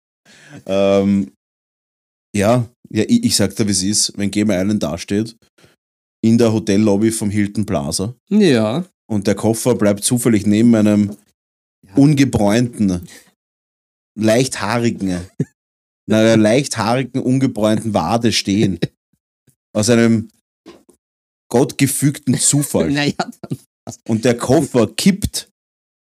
Ähm, 0.66 1.34
ja, 2.34 2.70
ja 2.90 3.04
ich, 3.08 3.26
ich 3.26 3.36
sag 3.36 3.54
dir, 3.56 3.68
wie 3.68 3.72
es 3.72 3.84
ist, 3.84 4.14
wenn 4.16 4.32
Game 4.32 4.52
Island 4.52 4.82
dasteht, 4.82 5.36
in 6.24 6.38
der 6.38 6.54
Hotellobby 6.54 7.12
vom 7.12 7.30
Hilton 7.30 7.66
Plaza 7.66 8.14
Ja. 8.30 8.86
Und 9.10 9.28
der 9.28 9.36
Koffer 9.36 9.76
bleibt 9.76 10.04
zufällig 10.04 10.46
neben 10.46 10.76
einem 10.76 11.16
Ja. 11.88 11.96
ungebräunten, 11.96 13.08
leichthaarigen, 14.18 15.22
einer 16.10 16.38
leichthaarigen, 16.38 17.22
ungebräunten 17.22 17.94
Wade 17.94 18.32
stehen. 18.32 18.80
Aus 19.74 19.90
einem 19.90 20.30
gottgefügten 21.52 22.38
Zufall. 22.38 22.92
Naja, 22.92 23.14
Und 24.08 24.26
der 24.26 24.38
Koffer 24.38 24.88
kippt 24.96 25.50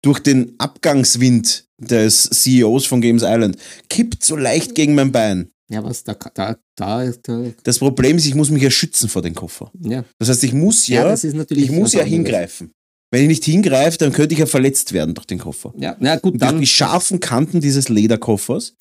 durch 0.02 0.18
den 0.20 0.54
Abgangswind 0.59 1.66
des 1.78 2.25
CEOs 2.30 2.87
von 2.87 3.00
Games 3.00 3.23
Island, 3.23 3.56
kippt 3.88 4.25
so 4.25 4.35
leicht 4.37 4.75
gegen 4.75 4.94
mein 4.94 5.12
Bein. 5.12 5.50
ja, 5.70 5.85
was, 5.85 6.02
da, 6.04 6.14
da, 6.14 6.56
da 6.76 7.04
der, 7.11 7.54
Das 7.62 7.78
Problem 7.78 8.16
ist, 8.16 8.26
ich 8.26 8.35
muss 8.35 8.50
mich 8.50 8.62
ja 8.62 8.70
schützen 8.70 9.09
vor 9.09 9.23
den 9.23 9.35
Koffer. 9.35 9.70
ja. 9.82 10.04
Das 10.18 10.28
heißt, 10.30 10.42
ich 10.44 10.52
muss 10.52 10.87
Ja, 10.88 11.06
ja, 11.06 11.28
ich 11.50 11.70
muss 11.70 11.92
ja 11.92 12.02
hingreifen. 12.02 12.73
Wenn 13.12 13.23
ich 13.23 13.29
nicht 13.29 13.45
hingreife, 13.45 13.99
dann 13.99 14.12
könnte 14.12 14.35
ich 14.35 14.38
ja 14.38 14.47
verletzt 14.47 14.93
werden 14.93 15.14
durch 15.14 15.26
den 15.26 15.38
Koffer. 15.38 15.75
Ja, 15.76 15.97
na 15.99 16.17
gut, 16.17 16.35
Und 16.35 16.43
dann. 16.43 16.61
die 16.61 16.67
scharfen 16.67 17.19
Kanten 17.19 17.61
dieses 17.61 17.88
Lederkoffers, 17.88 18.76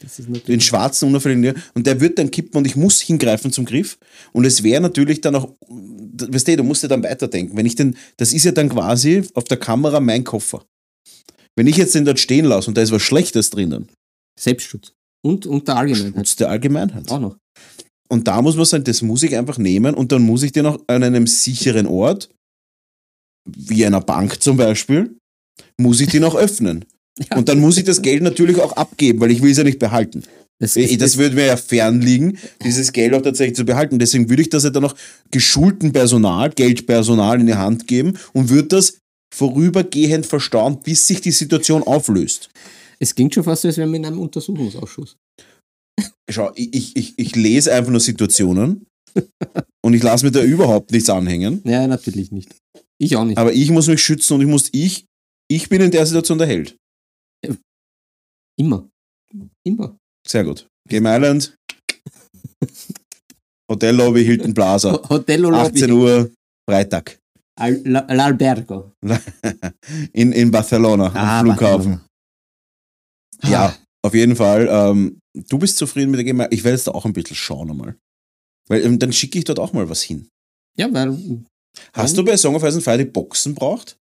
den 0.48 0.62
schwarzen 0.62 1.10
unauffälligen, 1.10 1.56
und 1.74 1.88
der 1.88 2.00
wird 2.00 2.20
dann 2.20 2.30
kippen 2.30 2.56
und 2.58 2.68
ich 2.68 2.76
muss 2.76 3.02
hingreifen 3.02 3.52
zum 3.52 3.66
Griff. 3.66 3.98
Und 4.32 4.46
es 4.46 4.62
wäre 4.62 4.82
natürlich 4.82 5.22
dann 5.22 5.36
auch, 5.36 5.56
weißt 5.68 6.48
du, 6.48 6.58
du 6.58 6.64
musst 6.64 6.84
ja 6.84 6.90
dann 6.90 7.02
weiterdenken. 7.04 7.58
Wenn 7.58 7.66
ich 7.66 7.76
den, 7.76 7.96
das 8.18 8.32
ist 8.34 8.46
ja 8.46 8.52
dann 8.52 8.70
quasi 8.70 9.24
auf 9.34 9.46
der 9.46 9.58
Kamera 9.58 10.00
mein 10.00 10.24
Koffer. 10.24 10.64
Wenn 11.56 11.66
ich 11.66 11.78
jetzt 11.78 11.96
den 11.96 12.06
dort 12.06 12.20
stehen 12.20 12.46
lasse 12.46 12.70
und 12.70 12.78
da 12.78 12.84
ist 12.84 12.92
was 12.92 13.02
Schlechtes 13.02 13.50
drinnen, 13.50 13.90
Selbstschutz. 14.40 14.94
Und, 15.26 15.48
und 15.48 15.68
der 15.68 15.76
Allgemeinheit. 15.78 16.16
Schutz 16.16 16.36
der 16.36 16.50
Allgemeinheit. 16.50 17.12
Auch 17.12 17.20
noch. 17.20 17.36
Und 18.08 18.28
da 18.28 18.42
muss 18.42 18.56
man 18.56 18.66
sagen, 18.66 18.84
das 18.84 19.02
muss 19.02 19.24
ich 19.24 19.36
einfach 19.36 19.58
nehmen 19.58 19.96
und 19.96 20.12
dann 20.12 20.22
muss 20.22 20.44
ich 20.44 20.52
den 20.52 20.66
auch 20.68 20.80
an 20.88 21.04
einem 21.04 21.28
sicheren 21.28 21.86
Ort, 21.88 22.30
wie 23.58 23.86
einer 23.86 24.01
Bank 24.01 24.41
zum 24.41 24.58
Beispiel, 24.58 25.15
muss 25.77 26.01
ich 26.01 26.10
den 26.10 26.24
auch 26.24 26.36
öffnen. 26.36 26.86
Ja. 27.29 27.36
Und 27.36 27.50
dann 27.50 27.60
muss 27.60 27.75
ich 27.75 27.84
das 27.84 28.01
Geld 28.01 28.24
natürlich 28.24 28.62
auch 28.62 28.72
abgeben, 28.77 29.20
weil 29.20 29.32
ich 29.32 29.41
will 29.41 29.51
es 29.51 29.58
ja 29.58 29.65
nicht 29.65 29.77
behalten. 29.77 30.24
Das, 30.60 30.75
Das 30.75 30.98
das, 30.98 31.18
würde 31.18 31.36
mir 31.36 31.48
ja 31.48 31.58
fernliegen, 31.58 32.38
dieses 32.63 32.94
Geld 32.94 33.13
auch 33.13 33.22
tatsächlich 33.22 33.58
zu 33.58 33.65
behalten. 33.65 34.00
Deswegen 34.00 34.29
würde 34.29 34.41
ich 34.41 34.48
das 34.48 34.63
ja 34.63 34.70
dann 34.70 34.86
auch 34.86 34.96
geschulten 35.29 35.91
Personal, 35.91 36.50
Geldpersonal 36.50 37.41
in 37.41 37.48
die 37.48 37.56
Hand 37.56 37.88
geben 37.88 38.18
und 38.32 38.50
würde 38.50 38.70
das 38.70 39.00
vorübergehend 39.34 40.25
verstauen, 40.25 40.79
bis 40.82 41.08
sich 41.08 41.22
die 41.22 41.32
Situation 41.32 41.84
auflöst. 41.84 42.50
es 43.00 43.15
klingt 43.15 43.34
schon 43.34 43.44
fast 43.44 43.62
so, 43.62 43.68
als 43.68 43.77
wären 43.77 43.91
wir 43.91 43.98
in 43.98 44.06
einem 44.06 44.20
Untersuchungsausschuss. 44.20 45.18
Schau, 46.29 46.51
ich, 46.56 46.74
ich, 46.74 46.96
ich, 46.96 47.13
ich 47.18 47.36
lese 47.36 47.74
einfach 47.74 47.91
nur 47.91 48.00
Situationen 48.00 48.86
und 49.82 49.94
ich 49.94 50.03
lasse 50.03 50.25
mir 50.25 50.32
da 50.32 50.44
überhaupt 50.44 50.91
nichts 50.91 51.10
anhängen. 51.10 51.62
Ja, 51.63 51.88
natürlich 51.88 52.32
nicht. 52.32 52.56
Ich 53.01 53.15
auch 53.15 53.25
nicht. 53.25 53.38
Aber 53.38 53.53
ich 53.53 53.70
muss 53.72 53.88
mich 53.88 54.01
schützen 54.01 54.34
und 54.36 54.41
ich 54.41 54.48
muss, 54.48 54.70
ich, 54.74 55.06
ich 55.50 55.70
bin 55.70 55.82
in 55.82 55.91
der 55.91 56.06
Situation 56.06 56.38
der 56.38 56.48
Held. 56.48 56.75
Immer. 58.58 58.89
Immer. 59.65 59.98
Sehr 60.27 60.44
gut. 60.44 60.68
Game 60.89 61.06
Island, 61.06 61.56
Hotel 63.72 63.96
Lobby, 63.96 64.24
Hilton 64.25 64.53
Plaza, 64.53 64.91
Ho- 64.94 65.10
Hotel 65.10 65.46
18 65.46 65.91
Uhr, 65.91 66.32
Freitag. 66.70 67.18
Al- 67.58 67.82
La- 67.86 68.08
L'Albergo. 68.10 68.91
In, 70.13 70.32
in 70.34 70.50
Barcelona, 70.51 71.12
Ah, 71.13 71.39
am 71.39 71.46
Flughafen. 71.46 72.01
Barcelona. 73.41 73.50
Ja, 73.50 73.65
auf 73.68 73.79
Auf 74.08 74.13
jeden 74.13 74.36
Fall, 74.36 74.68
ähm, 74.70 75.20
du 75.34 75.58
bist 75.58 75.77
zufrieden 75.77 76.12
mit 76.12 76.18
der 76.20 76.25
GEMA. 76.25 76.48
Ich 76.51 76.63
werde 76.63 76.75
jetzt 76.77 76.88
da 76.88 76.91
auch 76.91 77.06
ein 77.06 77.13
bisschen 77.13 77.36
schauen 77.36 77.70
einmal. 77.70 77.96
Weil 78.68 78.84
ähm, 78.86 78.98
dann 79.00 79.12
schicke 79.13 79.38
ich 79.39 79.46
dort 79.46 79.60
auch 79.60 79.74
mal 79.74 79.89
was 79.89 80.01
hin. 80.03 80.27
Ja, 80.77 80.91
weil. 80.94 81.18
Hast 81.94 82.18
du 82.18 82.24
bei 82.24 82.38
Song 82.38 82.56
of 82.56 82.64
Ice 82.64 82.76
and 82.76 82.84
Fire 82.84 82.98
die 82.98 83.06
Boxen 83.06 83.56
braucht? 83.56 83.98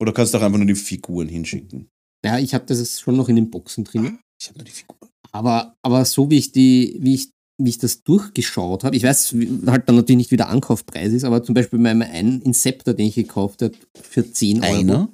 Oder 0.00 0.12
kannst 0.12 0.32
du 0.34 0.38
auch 0.38 0.42
einfach 0.42 0.58
nur 0.58 0.66
die 0.66 0.74
Figuren 0.74 1.28
hinschicken? 1.28 1.88
Ja, 2.24 2.38
ich 2.38 2.54
habe 2.54 2.64
das 2.66 3.00
schon 3.00 3.16
noch 3.16 3.28
in 3.28 3.36
den 3.36 3.50
Boxen 3.50 3.84
drin. 3.84 4.18
Ich 4.40 4.48
habe 4.48 4.58
nur 4.58 4.64
die 4.64 4.70
Figuren. 4.72 5.10
Aber, 5.32 5.74
aber 5.82 6.04
so 6.04 6.30
wie 6.30 6.38
ich 6.38 6.52
die, 6.52 6.96
wie 7.00 7.14
ich, 7.14 7.30
wie 7.60 7.70
ich 7.70 7.78
das 7.78 8.02
durchgeschaut 8.02 8.84
habe, 8.84 8.96
ich 8.96 9.02
weiß 9.02 9.34
halt 9.66 9.88
dann 9.88 9.96
natürlich 9.96 10.16
nicht, 10.16 10.30
wie 10.30 10.36
der 10.36 10.48
Ankaufpreis 10.48 11.12
ist, 11.12 11.24
aber 11.24 11.42
zum 11.42 11.54
Beispiel 11.54 11.78
bei 11.78 11.94
meinem 11.94 12.02
einen 12.10 12.42
Inceptor, 12.42 12.94
den 12.94 13.06
ich 13.06 13.14
gekauft 13.16 13.62
habe, 13.62 13.74
für 14.00 14.30
10 14.30 14.62
Euro. 14.62 14.72
Einer? 14.72 15.12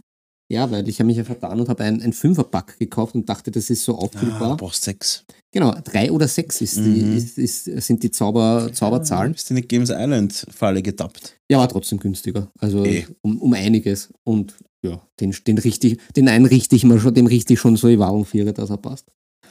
Ja, 0.51 0.71
weil 0.71 0.87
ich 0.89 0.99
habe 1.01 1.07
mich 1.07 1.17
ja 1.17 1.25
vertan 1.25 1.59
und 1.61 1.69
habe 1.71 1.85
ein, 1.85 2.03
ein 2.03 2.13
Fünferpack 2.13 2.79
gekauft 2.79 3.15
und 3.15 3.29
dachte, 3.29 3.51
das 3.51 3.71
ist 3.71 3.85
so 3.85 3.95
Ah, 3.99 4.03
auffüllbar. 4.03 4.51
du 4.51 4.57
brauchst 4.59 4.83
sechs. 4.85 5.25
Genau, 5.55 5.73
drei 5.85 6.11
oder 6.11 6.27
sechs 6.27 6.61
ist 6.61 6.79
die, 6.79 6.81
Mhm. 6.81 7.17
ist, 7.17 7.39
ist, 7.39 7.65
sind 7.65 8.03
die 8.03 8.11
Zauber, 8.11 8.71
Zauberzahlen. 8.73 9.33
Bist 9.35 9.49
du 9.49 9.55
in 9.55 9.63
die 9.63 9.69
Games 9.69 9.89
Island 9.89 10.45
Falle 10.51 10.83
getappt? 10.83 11.37
Ja, 11.49 11.59
war 11.59 11.69
trotzdem 11.69 12.01
günstiger. 12.01 12.51
Also 12.59 12.85
Eh. 12.85 13.07
um, 13.23 13.41
um 13.41 13.53
einiges. 13.55 14.13
Und 14.25 14.57
ja, 14.85 15.01
den, 15.21 15.33
den, 15.47 15.59
richtig, 15.59 16.01
den 16.17 16.29
einen 16.29 16.47
richte 16.47 16.75
ich 16.75 16.83
mal 16.83 16.99
schon, 16.99 17.15
dem 17.15 17.27
richte 17.27 17.53
ich 17.53 17.61
schon 17.61 17.77
so 17.77 17.87
die 17.89 18.01
Wahrung 18.01 18.25
für, 18.25 18.45
dass 18.53 18.69
er 18.71 18.79
passt. 18.79 19.07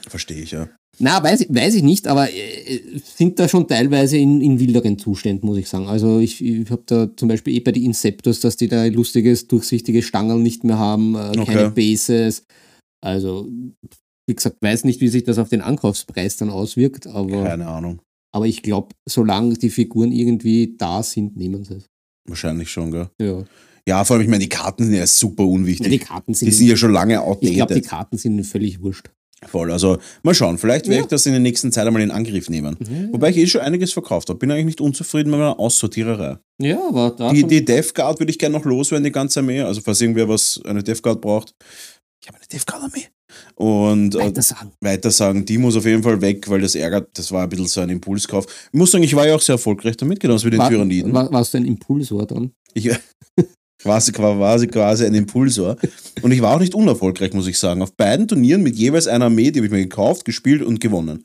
Verstehe 0.06 0.42
ich, 0.42 0.50
ja. 0.50 0.68
Na, 0.98 1.22
weiß, 1.22 1.40
ich- 1.40 1.48
weiß 1.54 1.74
ich 1.76 1.82
nicht, 1.82 2.06
aber 2.06 2.30
äh, 2.30 2.80
sind 3.16 3.38
da 3.38 3.48
schon 3.48 3.66
teilweise 3.66 4.18
in, 4.18 4.42
in 4.42 4.60
wilderen 4.60 4.98
Zuständen, 4.98 5.48
muss 5.48 5.56
ich 5.56 5.68
sagen. 5.70 5.86
Also 5.88 6.20
ich, 6.20 6.44
ich 6.44 6.70
habe 6.70 6.82
da 6.84 7.08
zum 7.16 7.28
Beispiel 7.28 7.54
eh 7.54 7.60
bei 7.60 7.72
den 7.72 7.84
Inceptors, 7.84 8.40
dass 8.40 8.56
die 8.58 8.68
da 8.68 8.84
lustiges, 8.84 9.48
durchsichtige 9.48 10.02
Stangen 10.02 10.42
nicht 10.42 10.64
mehr 10.64 10.76
haben, 10.78 11.14
äh, 11.14 11.30
Okay. 11.38 11.44
keine 11.46 11.70
Bases. 11.70 12.44
Also, 13.00 13.48
wie 14.26 14.34
gesagt, 14.34 14.56
weiß 14.60 14.84
nicht, 14.84 15.00
wie 15.00 15.08
sich 15.08 15.24
das 15.24 15.38
auf 15.38 15.48
den 15.48 15.60
Ankaufspreis 15.60 16.36
dann 16.36 16.50
auswirkt, 16.50 17.06
aber, 17.06 17.42
Keine 17.44 17.66
Ahnung. 17.68 18.00
aber 18.32 18.46
ich 18.46 18.62
glaube, 18.62 18.94
solange 19.08 19.54
die 19.54 19.70
Figuren 19.70 20.12
irgendwie 20.12 20.74
da 20.78 21.02
sind, 21.02 21.36
nehmen 21.36 21.64
sie 21.64 21.74
es. 21.74 21.84
Wahrscheinlich 22.26 22.70
schon, 22.70 22.90
gell? 22.90 23.08
Ja. 23.20 23.44
Ja, 23.86 24.02
vor 24.04 24.16
allem, 24.16 24.22
ich 24.22 24.30
meine, 24.30 24.42
die 24.42 24.48
Karten 24.48 24.84
sind 24.84 24.94
ja 24.94 25.06
super 25.06 25.44
unwichtig. 25.44 25.86
Ja, 25.86 25.90
die 25.90 25.98
Karten 25.98 26.32
sind, 26.32 26.46
die 26.46 26.52
sind 26.52 26.68
ja 26.68 26.76
schon 26.76 26.92
lange 26.92 27.14
ich 27.14 27.20
glaube, 27.20 27.40
die 27.46 27.60
outdated. 27.62 27.86
Karten 27.86 28.16
sind 28.16 28.42
völlig 28.44 28.80
wurscht. 28.80 29.10
Voll. 29.46 29.70
Also 29.70 29.98
mal 30.22 30.34
schauen, 30.34 30.56
vielleicht 30.56 30.86
werde 30.86 30.96
Ja. 30.96 31.02
ich 31.02 31.08
das 31.08 31.26
in 31.26 31.32
der 31.32 31.40
nächsten 31.40 31.70
Zeit 31.70 31.86
einmal 31.86 32.00
in 32.00 32.10
Angriff 32.10 32.48
nehmen. 32.48 32.78
Wobei 33.12 33.28
ich 33.28 33.36
eh 33.36 33.46
schon 33.46 33.60
einiges 33.60 33.92
verkauft 33.92 34.30
habe. 34.30 34.38
Bin 34.38 34.50
eigentlich 34.50 34.64
nicht 34.64 34.80
unzufrieden 34.80 35.30
mit 35.30 35.38
meiner 35.38 35.60
Aussortiererei. 35.60 36.38
Ja, 36.62 36.80
aber 36.88 37.10
da 37.10 37.30
Die, 37.30 37.44
die 37.44 37.62
Death 37.62 37.94
Guard 37.94 38.20
würde 38.20 38.30
ich 38.30 38.38
gerne 38.38 38.56
noch 38.56 38.64
loswerden, 38.64 39.04
die 39.04 39.12
ganze 39.12 39.40
Armee. 39.40 39.60
Also 39.60 39.82
falls 39.82 40.00
irgendwer 40.00 40.30
was, 40.30 40.62
eine 40.64 40.82
Death 40.82 41.02
Guard 41.02 41.20
braucht. 41.20 41.54
Ich 42.22 42.28
habe 42.28 42.38
eine 42.38 42.46
Death 42.46 42.66
Guard 42.66 42.84
Armee. 42.84 43.04
Und 43.54 44.14
äh, 44.14 44.18
weiter 44.18 44.42
sagen. 44.42 44.72
weiter 44.80 45.10
sagen, 45.10 45.44
die 45.44 45.58
muss 45.58 45.76
auf 45.76 45.84
jeden 45.84 46.02
Fall 46.02 46.20
weg, 46.20 46.48
weil 46.48 46.60
das 46.60 46.74
ärgert, 46.74 47.08
das 47.14 47.30
war 47.32 47.44
ein 47.44 47.48
bisschen 47.48 47.66
so 47.66 47.80
ein 47.80 47.90
Impulskauf. 47.90 48.46
Ich 48.72 48.78
muss 48.78 48.90
sagen, 48.90 49.04
ich 49.04 49.14
war 49.14 49.26
ja 49.26 49.34
auch 49.34 49.40
sehr 49.40 49.54
erfolgreich 49.54 49.96
damit, 49.96 50.20
genauso 50.20 50.46
wie 50.46 50.50
den 50.50 50.60
War, 50.60 50.70
Tyranniden. 50.70 51.12
war, 51.12 51.30
warst 51.32 51.54
du 51.54 51.58
ein 51.58 51.66
Impulsor 51.66 52.26
dann? 52.26 52.52
Ich 52.74 52.90
quasi, 53.82 54.12
quasi, 54.12 54.66
quasi 54.66 55.06
ein 55.06 55.14
Impulsor. 55.14 55.76
Und 56.22 56.32
ich 56.32 56.42
war 56.42 56.56
auch 56.56 56.60
nicht 56.60 56.74
unerfolgreich, 56.74 57.32
muss 57.32 57.46
ich 57.46 57.58
sagen. 57.58 57.82
Auf 57.82 57.94
beiden 57.94 58.26
Turnieren 58.26 58.62
mit 58.62 58.76
jeweils 58.76 59.06
einer 59.06 59.26
Armee, 59.26 59.50
die 59.50 59.60
habe 59.60 59.66
ich 59.66 59.72
mir 59.72 59.82
gekauft, 59.82 60.24
gespielt 60.24 60.62
und 60.62 60.80
gewonnen. 60.80 61.24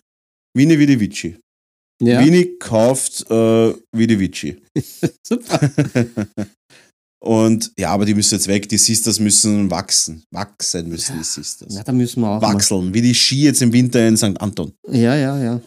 Vini 0.56 0.78
Vidi 0.78 1.00
Vici. 1.00 1.38
Ja, 2.02 2.24
Vini 2.24 2.58
kauft 2.60 3.30
äh, 3.30 3.74
Vidi 3.92 4.20
Vici. 4.20 4.58
super. 5.28 5.60
Und 7.22 7.72
ja, 7.78 7.90
aber 7.90 8.06
die 8.06 8.14
müssen 8.14 8.36
jetzt 8.36 8.48
weg. 8.48 8.70
Die 8.70 8.78
Sisters 8.78 9.20
müssen 9.20 9.70
wachsen. 9.70 10.24
Wachsen 10.32 10.88
müssen 10.88 11.18
die 11.18 11.24
Sisters. 11.24 11.76
Ja, 11.76 11.84
da 11.84 11.92
müssen 11.92 12.22
wir 12.22 12.30
auch. 12.30 12.42
Mal. 12.42 12.54
Wachseln. 12.54 12.94
Wie 12.94 13.02
die 13.02 13.14
Ski 13.14 13.44
jetzt 13.44 13.62
im 13.62 13.74
Winter 13.74 14.08
in 14.08 14.16
St. 14.16 14.40
Anton. 14.40 14.72
Ja, 14.90 15.16
ja, 15.16 15.38
ja. 15.38 15.62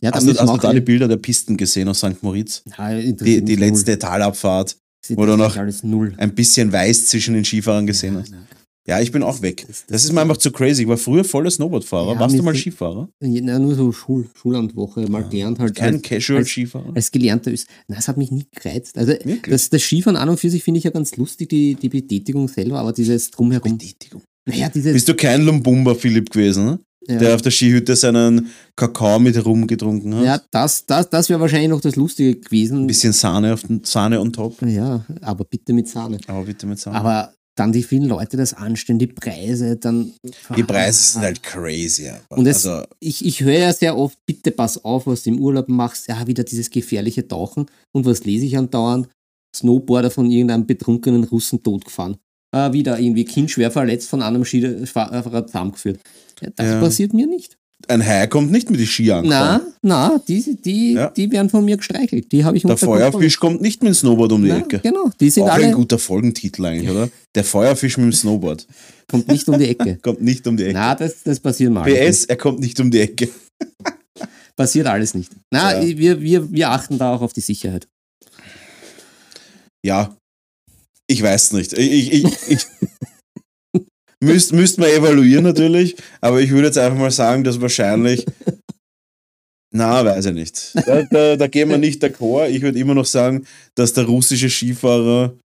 Ja, 0.00 0.12
Hast 0.12 0.26
du, 0.26 0.30
hast 0.30 0.40
du 0.40 0.44
auch 0.52 0.58
da 0.58 0.72
die 0.72 0.80
Bilder 0.80 1.08
der 1.08 1.16
Pisten 1.16 1.56
gesehen 1.56 1.88
aus 1.88 1.98
St. 1.98 2.22
Moritz? 2.22 2.62
Ja, 2.78 2.94
Die, 2.94 3.42
die 3.44 3.56
null. 3.56 3.66
letzte 3.68 3.98
Talabfahrt, 3.98 4.76
oder 5.16 5.34
interessiert 5.34 5.84
noch- 5.84 6.18
ein 6.18 6.34
bisschen 6.34 6.70
weiß 6.72 7.06
zwischen 7.06 7.34
den 7.34 7.44
Skifahrern 7.44 7.86
gesehen 7.86 8.16
hast. 8.18 8.32
Ja, 8.88 8.96
Ja, 8.96 9.02
ich 9.02 9.12
bin 9.12 9.22
auch 9.22 9.42
weg. 9.42 9.66
Das- 9.88 10.04
ist 10.04 10.12
mir 10.12 10.20
einfach 10.22 10.38
zu 10.38 10.50
crazy. 10.50 10.82
Ich 10.82 10.88
war 10.88 10.96
früher 10.96 11.24
voller 11.24 11.50
Snowboardfahrer. 11.50 12.14
Ja, 12.14 12.20
Warst 12.20 12.38
du 12.38 12.42
mal 12.42 12.54
Skifahrer? 12.54 13.08
Ja, 13.20 13.58
nur 13.58 13.74
so 13.74 13.92
Schul 13.92 14.26
Schullandwoche 14.34 15.02
mal 15.08 15.28
gelernt 15.28 15.58
halt. 15.58 15.74
Kein 15.74 15.96
als, 15.96 16.02
Casual-Skifahrer? 16.02 16.92
als 16.94 17.10
gelernter 17.10 17.52
ist. 17.52 17.68
Na, 17.86 17.96
das 17.96 18.08
hat 18.08 18.16
mich 18.16 18.30
nie 18.30 18.46
gereizt. 18.50 18.96
Also 18.96 19.12
das, 19.48 19.68
das 19.70 19.82
Skifahren 19.82 20.16
an 20.16 20.28
und 20.30 20.40
für 20.40 20.50
sich 20.50 20.64
finde 20.64 20.78
ich 20.78 20.84
ja 20.84 20.90
ganz 20.90 21.16
lustig, 21.16 21.50
die, 21.50 21.74
die 21.74 21.88
Betätigung 21.88 22.48
selber, 22.48 22.78
aber 22.78 22.92
dieses 22.92 23.30
drumherum. 23.30 23.76
Betätigung. 23.76 24.22
Naja, 24.46 24.70
dieses. 24.70 24.94
Bist 24.94 25.08
du 25.08 25.14
kein 25.14 25.42
Lumbumba 25.42 25.94
Philipp 25.94 26.30
gewesen, 26.30 26.64
ne? 26.64 26.78
ja. 27.08 27.18
der 27.18 27.34
auf 27.34 27.42
der 27.42 27.50
Skihütte 27.50 27.96
seinen 27.96 28.48
Kakao 28.76 29.18
mit 29.18 29.44
Rum 29.44 29.66
getrunken 29.66 30.14
hat? 30.14 30.24
ja, 30.24 30.40
das, 30.50 30.86
das, 30.86 31.10
das 31.10 31.28
wäre 31.28 31.40
wahrscheinlich 31.40 31.70
noch 31.70 31.80
das 31.80 31.96
Lustige 31.96 32.36
gewesen. 32.36 32.82
Ein 32.82 32.86
bisschen 32.86 33.12
Sahne 33.12 33.54
auf 33.54 33.62
den, 33.62 33.82
Sahne 33.84 34.20
on 34.20 34.32
top. 34.32 34.60
Ja, 34.62 35.04
aber 35.20 35.44
bitte 35.44 35.72
mit 35.72 35.88
Sahne. 35.88 36.18
Aber 36.26 36.44
bitte 36.44 36.66
mit 36.66 36.78
Sahne. 36.78 36.96
Aber 36.98 37.34
dann 37.58 37.72
die 37.72 37.82
vielen 37.82 38.04
Leute 38.04 38.36
das 38.36 38.54
anstellen, 38.54 38.98
die 38.98 39.06
Preise, 39.08 39.76
dann. 39.76 40.12
die 40.56 40.62
Preise 40.62 41.12
sind 41.12 41.22
halt 41.22 41.42
crazy. 41.42 42.10
Und 42.28 42.46
es, 42.46 42.66
also, 42.66 42.86
ich, 43.00 43.24
ich 43.24 43.40
höre 43.42 43.58
ja 43.58 43.72
sehr 43.72 43.96
oft, 43.98 44.18
bitte 44.26 44.50
pass 44.50 44.84
auf, 44.84 45.06
was 45.06 45.24
du 45.24 45.30
im 45.30 45.40
Urlaub 45.40 45.68
machst. 45.68 46.08
Ja, 46.08 46.26
wieder 46.26 46.44
dieses 46.44 46.70
gefährliche 46.70 47.26
Tauchen. 47.26 47.66
Und 47.92 48.06
was 48.06 48.24
lese 48.24 48.46
ich 48.46 48.56
andauernd? 48.56 49.08
Snowboarder 49.54 50.10
von 50.10 50.30
irgendeinem 50.30 50.66
betrunkenen 50.66 51.24
Russen 51.24 51.62
totgefahren. 51.62 52.16
Äh, 52.54 52.72
wieder 52.72 52.98
irgendwie 52.98 53.24
Kind 53.24 53.50
schwer 53.50 53.70
verletzt 53.70 54.08
von 54.08 54.22
einem 54.22 54.44
Skifahrer 54.44 55.46
zusammengeführt. 55.46 56.00
Ja, 56.40 56.48
das 56.56 56.66
Ja. 56.66 56.80
passiert 56.80 57.12
mir 57.12 57.26
nicht. 57.26 57.57
Ein 57.90 58.04
Hai 58.06 58.26
kommt 58.26 58.50
nicht 58.50 58.70
mit 58.70 58.78
die 58.80 58.86
Ski 58.86 59.06
Na, 59.06 59.18
angefahren. 59.18 59.60
na, 59.82 60.20
die, 60.28 60.56
die, 60.62 60.92
Ja. 60.94 61.10
die 61.10 61.30
werden 61.30 61.48
von 61.50 61.64
mir 61.64 61.76
gestreichelt. 61.76 62.30
Die 62.32 62.44
habe 62.44 62.56
ich 62.56 62.62
Der. 62.62 62.76
Feuerfisch 62.76 63.38
kommt 63.38 63.60
nicht 63.60 63.82
mit 63.82 63.92
dem 63.92 63.94
Snowboard 63.94 64.32
um 64.32 64.42
die 64.42 64.48
Na, 64.50 64.58
Ecke. 64.58 64.80
Genau, 64.80 65.10
die 65.20 65.30
sind 65.30 65.44
Auch 65.44 65.48
ein 65.54 65.64
alle, 65.64 65.72
guter 65.72 65.98
Folgentitel 65.98 66.64
eigentlich, 66.66 66.90
oder? 66.90 67.08
Der 67.34 67.44
Feuerfisch 67.44 67.96
mit 67.96 68.04
dem 68.06 68.12
Snowboard. 68.12 68.66
kommt 69.10 69.28
nicht 69.28 69.48
um 69.48 69.58
die 69.58 69.68
Ecke. 69.68 69.96
Kommt 70.02 70.22
nicht 70.22 70.46
um 70.46 70.56
die 70.56 70.64
Ecke. 70.64 70.74
Na, 70.74 70.94
das, 70.94 71.22
das 71.24 71.40
passiert 71.40 71.72
mal. 71.72 71.84
PS, 71.84 72.24
er 72.26 72.36
kommt 72.36 72.60
nicht 72.60 72.78
um 72.80 72.90
die 72.90 73.00
Ecke. 73.00 73.28
Passiert 74.56 74.86
alles 74.88 75.14
nicht. 75.14 75.30
Na, 75.52 75.80
Ja. 75.80 75.96
wir, 75.98 76.20
wir, 76.20 76.52
wir 76.52 76.70
achten 76.70 76.98
da 76.98 77.14
auch 77.14 77.22
auf 77.22 77.32
die 77.32 77.40
Sicherheit. 77.40 77.86
Ja, 79.84 80.16
ich 81.06 81.22
weiß 81.22 81.52
nicht. 81.52 81.72
Ich, 81.74 82.12
ich, 82.12 82.24
ich, 82.24 82.26
ich 82.48 82.66
müsst, 84.22 84.52
müsst 84.52 84.78
man 84.78 84.88
evaluieren 84.88 85.44
natürlich, 85.44 85.96
aber 86.20 86.40
ich 86.40 86.50
würde 86.50 86.66
jetzt 86.68 86.78
einfach 86.78 86.98
mal 86.98 87.10
sagen, 87.10 87.44
dass 87.44 87.60
wahrscheinlich. 87.60 88.24
Na, 89.70 90.04
weiß 90.04 90.26
ich 90.26 90.32
nicht. 90.34 90.72
Da, 90.86 91.02
da, 91.02 91.36
da 91.36 91.46
gehen 91.46 91.68
wir 91.68 91.76
nicht 91.78 92.02
d'accord. 92.02 92.48
Ich 92.48 92.62
würde 92.62 92.78
immer 92.78 92.94
noch 92.94 93.04
sagen, 93.04 93.46
dass 93.74 93.92
der 93.92 94.04
russische 94.04 94.48
Skifahrer 94.48 95.38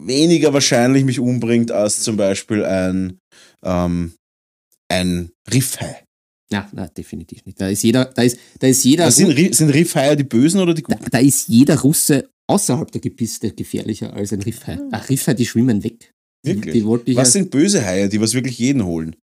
weniger 0.00 0.52
wahrscheinlich 0.52 1.04
mich 1.04 1.20
umbringt 1.20 1.70
als 1.70 2.00
zum 2.00 2.16
Beispiel 2.16 2.64
ein, 2.64 3.18
ähm, 3.62 4.14
ein 4.90 5.30
Riffhai. 5.52 6.02
Na, 6.50 6.68
na, 6.72 6.88
definitiv 6.88 7.44
nicht. 7.44 7.60
Da 7.60 7.68
ist 7.68 7.82
jeder, 7.82 8.06
da 8.06 8.22
ist, 8.22 8.38
da 8.58 8.66
ist 8.66 8.84
jeder, 8.84 9.06
Das 9.06 9.16
sind, 9.16 9.54
sind 9.54 9.70
Riffhaier 9.70 10.16
die 10.16 10.24
Bösen 10.24 10.60
oder 10.60 10.74
die 10.74 10.82
da, 10.82 10.94
Guten? 10.96 11.10
da 11.10 11.18
ist 11.18 11.48
jeder 11.48 11.78
Russe 11.80 12.28
außerhalb 12.46 12.90
der 12.90 13.00
Gebisse 13.00 13.50
gefährlicher 13.52 14.12
als 14.14 14.32
ein 14.32 14.42
Riffhai. 14.42 14.78
Ach, 14.92 15.08
Riffhai, 15.08 15.34
die 15.34 15.46
schwimmen 15.46 15.84
weg. 15.84 16.12
Die, 16.44 16.56
Wirklich? 16.56 16.84
die 16.84 17.10
ich 17.10 17.16
Was 17.16 17.28
ja, 17.28 17.32
sind 17.40 17.50
böse 17.50 17.84
Haie, 17.84 18.08
die 18.08 18.20
was 18.20 18.34
wirklich 18.34 18.58
jeden 18.58 18.84
holen? 18.84 19.16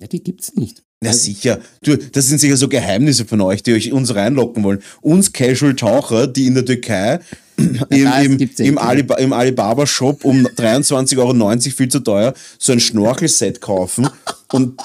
ja, 0.00 0.06
die 0.06 0.22
gibt's 0.22 0.54
nicht. 0.54 0.82
Na 1.02 1.10
Also- 1.10 1.24
sicher. 1.24 1.60
Du, 1.82 1.96
das 1.96 2.26
sind 2.26 2.38
sicher 2.40 2.56
so 2.56 2.68
Geheimnisse 2.68 3.24
von 3.24 3.40
euch, 3.40 3.62
die 3.62 3.72
euch 3.72 3.92
uns 3.92 4.14
reinlocken 4.14 4.62
wollen. 4.64 4.80
Uns 5.00 5.32
Casual-Taucher, 5.32 6.26
die 6.28 6.46
in 6.46 6.54
der 6.54 6.64
Türkei 6.64 7.20
im, 7.56 8.38
im, 8.38 8.50
im. 8.58 8.78
Aliba, 8.78 9.16
im 9.16 9.32
Alibaba-Shop 9.32 10.24
um 10.24 10.46
23,90 10.46 11.18
Euro 11.18 11.58
viel 11.58 11.88
zu 11.88 12.00
teuer 12.00 12.34
so 12.58 12.72
ein 12.72 12.78
Schnorchelset 12.80 13.60
kaufen 13.60 14.08
und, 14.52 14.80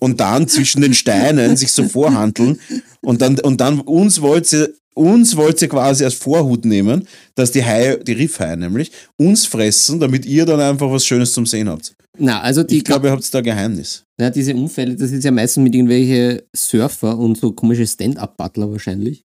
und 0.00 0.20
dann 0.20 0.48
zwischen 0.48 0.82
den 0.82 0.94
Steinen 0.94 1.56
sich 1.56 1.70
so 1.72 1.88
vorhandeln 1.88 2.58
und 3.02 3.22
dann, 3.22 3.38
und 3.38 3.60
dann 3.60 3.80
uns 3.80 4.20
wollt 4.20 4.52
ihr 4.52 4.72
uns 4.96 5.36
wollt 5.36 5.60
ihr 5.62 5.68
quasi 5.68 6.04
als 6.04 6.14
Vorhut 6.14 6.64
nehmen, 6.64 7.06
dass 7.34 7.50
die 7.52 7.64
Haie, 7.64 7.98
die 8.02 8.12
Riffhaie 8.12 8.56
nämlich, 8.56 8.90
uns 9.18 9.46
fressen, 9.46 10.00
damit 10.00 10.24
ihr 10.26 10.46
dann 10.46 10.60
einfach 10.60 10.90
was 10.90 11.04
Schönes 11.04 11.32
zum 11.32 11.46
Sehen 11.46 11.68
habt. 11.68 11.94
Na, 12.18 12.40
also 12.40 12.62
die, 12.62 12.78
Ich 12.78 12.84
glaube, 12.84 13.08
ihr 13.08 13.12
habt 13.12 13.34
da 13.34 13.40
Geheimnis. 13.42 14.02
na, 14.18 14.30
diese 14.30 14.54
Unfälle, 14.54 14.96
das 14.96 15.10
ist 15.10 15.22
ja 15.24 15.30
meistens 15.30 15.62
mit 15.62 15.74
irgendwelche 15.74 16.44
Surfer 16.56 17.16
und 17.18 17.36
so 17.36 17.52
komische 17.52 17.86
Stand-Up-Butler 17.86 18.70
wahrscheinlich. 18.70 19.22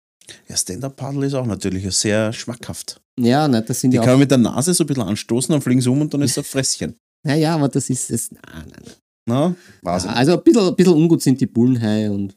Ja, 0.50 0.56
Stand-Up-Paddle 0.58 1.26
ist 1.26 1.34
auch 1.34 1.46
natürlich 1.46 1.90
sehr 1.96 2.32
schmackhaft. 2.34 3.00
Ja, 3.20 3.48
na, 3.48 3.62
das 3.62 3.80
sind 3.82 3.92
Die 3.92 3.96
ja 3.98 4.02
kann 4.04 4.14
man 4.14 4.20
mit 4.20 4.32
der 4.32 4.38
Nase 4.40 4.74
so 4.74 4.84
ein 4.84 4.88
bisschen 4.88 5.04
anstoßen, 5.04 5.52
dann 5.54 5.62
fliegen 5.62 5.82
sie 5.82 5.90
um 5.90 6.02
und 6.02 6.14
dann 6.14 6.22
ist 6.22 6.36
das 6.38 6.48
Fresschen. 6.50 6.96
Naja, 7.26 7.56
aber 7.56 7.70
das 7.70 7.90
ist 7.90 8.10
es. 8.12 8.32
Na, 8.32 8.40
na, 8.54 8.64
na. 8.86 8.92
Na, 9.28 9.56
Wahnsinn. 9.84 10.10
Also 10.10 10.34
ein 10.38 10.44
bisschen, 10.44 10.68
ein 10.68 10.76
bisschen 10.76 10.94
ungut 10.94 11.22
sind 11.22 11.40
die 11.40 11.46
Bullenhaie 11.46 12.12
und 12.12 12.36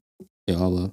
ja, 0.49 0.59
aber 0.59 0.93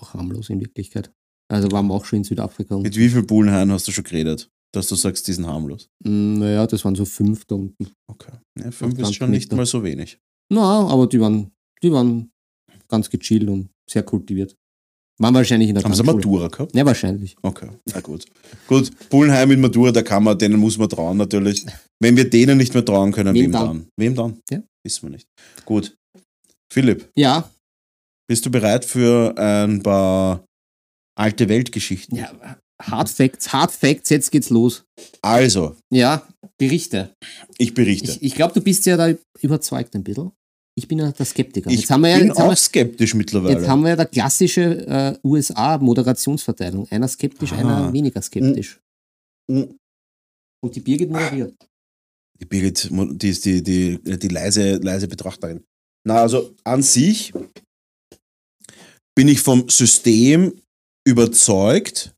auch 0.00 0.14
harmlos 0.14 0.50
in 0.50 0.60
Wirklichkeit. 0.60 1.10
Also 1.48 1.70
waren 1.70 1.86
wir 1.86 1.94
auch 1.94 2.04
schon 2.04 2.18
in 2.18 2.24
Südafrika. 2.24 2.76
Mit 2.78 2.96
wie 2.96 3.08
vielen 3.08 3.26
Bullenhaien 3.26 3.70
hast 3.70 3.86
du 3.86 3.92
schon 3.92 4.04
geredet, 4.04 4.48
dass 4.74 4.88
du 4.88 4.94
sagst, 4.96 5.26
die 5.28 5.32
sind 5.32 5.46
harmlos? 5.46 5.88
Mm, 6.04 6.38
naja, 6.40 6.66
das 6.66 6.84
waren 6.84 6.94
so 6.96 7.04
fünf 7.04 7.44
da 7.44 7.54
unten. 7.54 7.88
Okay. 8.10 8.32
Ja, 8.58 8.70
fünf 8.70 8.98
ist 8.98 9.14
schon 9.14 9.30
nicht 9.30 9.52
mal 9.52 9.66
so 9.66 9.82
wenig. 9.84 10.18
Na, 10.52 10.86
aber 10.88 11.06
die 11.06 11.20
waren, 11.20 11.50
die 11.82 11.92
waren 11.92 12.30
ganz 12.88 13.08
gechillt 13.10 13.48
und 13.48 13.68
sehr 13.88 14.02
kultiviert. 14.02 14.56
Waren 15.18 15.34
wahrscheinlich 15.34 15.70
in 15.70 15.74
der 15.76 15.84
Haben 15.84 15.94
sie. 15.94 16.02
Matura 16.02 16.48
gehabt? 16.48 16.74
Ja, 16.76 16.84
wahrscheinlich. 16.84 17.36
Okay, 17.42 17.70
na 17.86 18.00
gut. 18.00 18.26
Gut, 18.68 18.90
Bullenheim 19.08 19.48
mit 19.48 19.60
Matura, 19.60 19.90
da 19.90 20.02
kann 20.02 20.22
man, 20.24 20.36
denen 20.38 20.58
muss 20.60 20.76
man 20.76 20.88
trauen 20.90 21.16
natürlich. 21.16 21.64
Wenn 22.00 22.16
wir 22.16 22.28
denen 22.28 22.58
nicht 22.58 22.74
mehr 22.74 22.84
trauen 22.84 23.12
können, 23.12 23.34
Wem 23.34 23.44
wem, 23.46 23.52
dann? 23.52 23.66
dann? 23.66 23.86
Wem 23.96 24.14
dann? 24.14 24.40
Ja. 24.50 24.62
Wissen 24.84 25.04
wir 25.04 25.10
nicht. 25.10 25.26
Gut. 25.64 25.96
Philipp, 26.70 27.08
Ja, 27.16 27.48
bist 28.28 28.44
du 28.46 28.50
bereit 28.50 28.84
für 28.84 29.36
ein 29.38 29.82
paar 29.82 30.44
alte 31.18 31.48
Weltgeschichten? 31.48 32.16
ja, 32.18 32.32
Hard 32.82 33.08
Facts, 33.08 33.52
Hard 33.52 33.72
Facts, 33.72 34.10
jetzt 34.10 34.30
geht's 34.30 34.50
los. 34.50 34.84
Also, 35.22 35.76
Ja, 35.90 36.26
Berichte. 36.58 37.14
ich 37.58 37.72
berichte. 37.74 38.10
Ich, 38.12 38.22
ich 38.22 38.34
glaube, 38.34 38.52
du 38.54 38.60
bist 38.60 38.84
ja 38.86 38.96
da 38.96 39.14
überzeugt 39.40 39.94
ein 39.94 40.04
bisschen. 40.04 40.30
Ich 40.78 40.86
bin 40.86 40.98
ja 40.98 41.10
der 41.10 41.24
Skeptiker. 41.24 41.70
Ich 41.70 41.80
jetzt 41.80 41.90
haben 41.90 42.02
wir 42.02 42.10
ja, 42.10 42.18
bin 42.18 42.32
auch 42.32 42.50
wir, 42.50 42.56
skeptisch 42.56 43.14
mittlerweile. 43.14 43.58
jetzt 43.58 43.66
haben 43.66 43.80
wir 43.82 43.90
ja 43.90 43.96
der 43.96 44.06
klassische 44.06 44.86
äh, 44.86 45.18
USA-Moderationsverteilung. 45.26 46.86
Einer 46.90 47.08
skeptisch, 47.08 47.52
Ah. 47.52 47.56
einer 47.56 47.92
weniger 47.94 48.20
skeptisch. 48.20 48.78
Mm. 49.50 49.62
Und 50.62 50.76
die 50.76 50.80
Birgit 50.80 51.08
moderiert. 51.10 51.54
Die 52.38 52.44
Birgit, 52.44 52.90
die 52.92 53.28
ist 53.30 53.44
die, 53.46 53.62
die, 53.62 53.98
die 54.02 54.28
leise, 54.28 54.76
leise 54.76 55.08
Betrachterin. 55.08 55.64
Na, 56.06 56.20
also 56.20 56.54
an 56.64 56.82
sich 56.82 57.32
bin 59.16 59.28
ich 59.28 59.40
vom 59.40 59.68
System 59.68 60.60
überzeugt. 61.04 62.14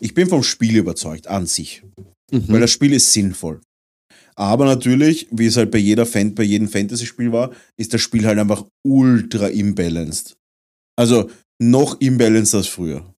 Ich 0.00 0.12
bin 0.12 0.28
vom 0.28 0.42
Spiel 0.42 0.76
überzeugt, 0.76 1.28
an 1.28 1.46
sich. 1.46 1.82
Mhm. 2.30 2.48
Weil 2.48 2.60
das 2.60 2.70
Spiel 2.70 2.92
ist 2.92 3.12
sinnvoll. 3.12 3.60
Aber 4.34 4.64
natürlich, 4.64 5.28
wie 5.30 5.46
es 5.46 5.56
halt 5.56 5.70
bei, 5.70 5.78
jeder 5.78 6.06
Fan 6.06 6.34
bei 6.34 6.42
jedem 6.42 6.68
Fantasy-Spiel 6.68 7.32
war, 7.32 7.52
ist 7.76 7.94
das 7.94 8.00
Spiel 8.00 8.26
halt 8.26 8.38
einfach 8.38 8.64
ultra 8.82 9.48
imbalanced. 9.48 10.36
Also 10.96 11.30
noch 11.58 12.00
imbalanced 12.00 12.54
als 12.54 12.66
früher. 12.66 13.14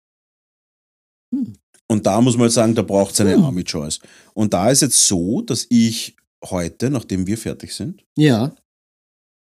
Hm. 1.35 1.55
Und 1.88 2.07
da 2.07 2.21
muss 2.21 2.35
man 2.35 2.45
halt 2.45 2.53
sagen, 2.53 2.75
da 2.75 2.83
braucht 2.83 3.15
es 3.15 3.21
eine 3.21 3.35
Hm. 3.35 3.45
Army 3.45 3.65
Choice. 3.65 4.01
Und 4.35 4.53
da 4.53 4.71
ist 4.71 4.83
jetzt 4.83 5.07
so, 5.07 5.43
dass 5.43 5.67
ich 5.69 6.17
heute, 6.45 6.91
nachdem 6.91 7.27
wir 7.27 7.38
fertig 7.38 7.73
sind, 7.75 8.05
ja. 8.17 8.55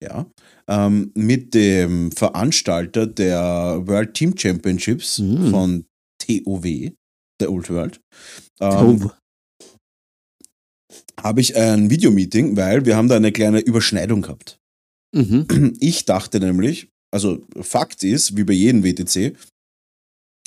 Ja, 0.03 0.25
ähm, 0.67 1.11
mit 1.15 1.53
dem 1.53 2.11
Veranstalter 2.11 3.07
der 3.07 3.81
World 3.85 4.13
Team 4.13 4.35
Championships 4.37 5.17
Hm. 5.17 5.49
von 5.51 5.85
TOW, 6.19 6.91
der 7.39 7.51
Old 7.51 7.69
World, 7.69 7.99
ähm, 8.59 9.03
Oh. 9.05 9.11
habe 11.21 11.41
ich 11.41 11.55
ein 11.55 11.89
Videomeeting, 11.89 12.57
weil 12.57 12.85
wir 12.85 12.95
haben 12.95 13.07
da 13.07 13.15
eine 13.15 13.31
kleine 13.31 13.59
Überschneidung 13.59 14.21
gehabt. 14.21 14.57
Mhm. 15.15 15.47
Ich 15.79 16.05
dachte 16.05 16.39
nämlich, 16.39 16.87
also 17.13 17.45
Fakt 17.59 18.03
ist, 18.03 18.35
wie 18.37 18.43
bei 18.43 18.53
jedem 18.53 18.83
WTC, 18.83 19.35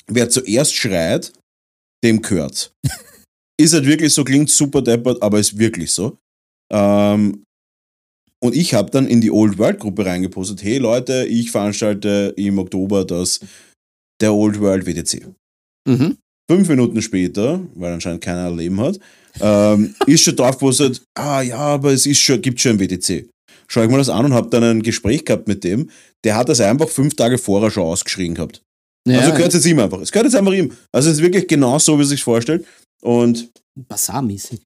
wer 0.07 0.29
zuerst 0.29 0.73
schreit, 0.75 1.33
dem 2.03 2.21
gehört. 2.21 2.73
ist 3.59 3.73
halt 3.73 3.85
wirklich 3.85 4.13
so, 4.13 4.23
klingt 4.23 4.49
super 4.49 4.81
deppert, 4.81 5.21
aber 5.21 5.39
ist 5.39 5.57
wirklich 5.57 5.91
so. 5.91 6.17
Ähm, 6.71 7.43
und 8.45 8.55
ich 8.55 8.73
habe 8.73 8.91
dann 8.91 9.07
in 9.07 9.21
die 9.21 9.31
Old 9.31 9.57
World 9.57 9.79
Gruppe 9.79 10.05
reingepostet, 10.05 10.63
hey 10.63 10.77
Leute, 10.77 11.25
ich 11.25 11.51
veranstalte 11.51 12.33
im 12.37 12.57
Oktober 12.59 13.05
das 13.05 13.39
der 14.21 14.33
Old 14.33 14.59
World 14.59 14.85
WTC. 14.85 15.27
Mhm. 15.87 16.17
Fünf 16.49 16.69
Minuten 16.69 17.01
später, 17.01 17.59
weil 17.73 17.93
anscheinend 17.93 18.21
keiner 18.21 18.47
ein 18.47 18.57
Leben 18.57 18.79
hat, 18.79 18.99
ähm, 19.41 19.95
ist 20.07 20.23
schon 20.23 20.35
drauf 20.35 20.57
gepostet, 20.57 21.01
ah 21.15 21.41
ja, 21.41 21.57
aber 21.57 21.91
es 21.91 22.05
ist 22.05 22.19
schon, 22.19 22.41
gibt 22.41 22.61
schon 22.61 22.73
ein 22.73 22.79
WTC. 22.79 23.27
Schau 23.67 23.83
ich 23.83 23.89
mir 23.89 23.97
das 23.97 24.09
an 24.09 24.25
und 24.25 24.33
habe 24.33 24.49
dann 24.49 24.63
ein 24.63 24.83
Gespräch 24.83 25.25
gehabt 25.25 25.47
mit 25.47 25.63
dem, 25.63 25.89
der 26.23 26.35
hat 26.35 26.49
das 26.49 26.61
einfach 26.61 26.87
fünf 26.87 27.15
Tage 27.15 27.37
vorher 27.37 27.71
schon 27.71 27.83
ausgeschrien 27.83 28.35
gehabt. 28.35 28.61
Ja, 29.07 29.19
also 29.19 29.31
gehört 29.31 29.49
es 29.49 29.55
jetzt 29.55 29.65
ihm 29.65 29.79
einfach. 29.79 29.99
Es 30.01 30.11
gehört 30.11 30.25
jetzt 30.25 30.35
einfach 30.35 30.53
ihm. 30.53 30.71
Also 30.91 31.09
es 31.09 31.17
ist 31.17 31.23
wirklich 31.23 31.47
genau 31.47 31.77
so, 31.79 31.97
wie 31.97 32.03
er 32.03 32.07
sich 32.07 32.23
vorstellt. 32.23 32.65
Und 33.01 33.49
Basarmäßig. 33.75 34.61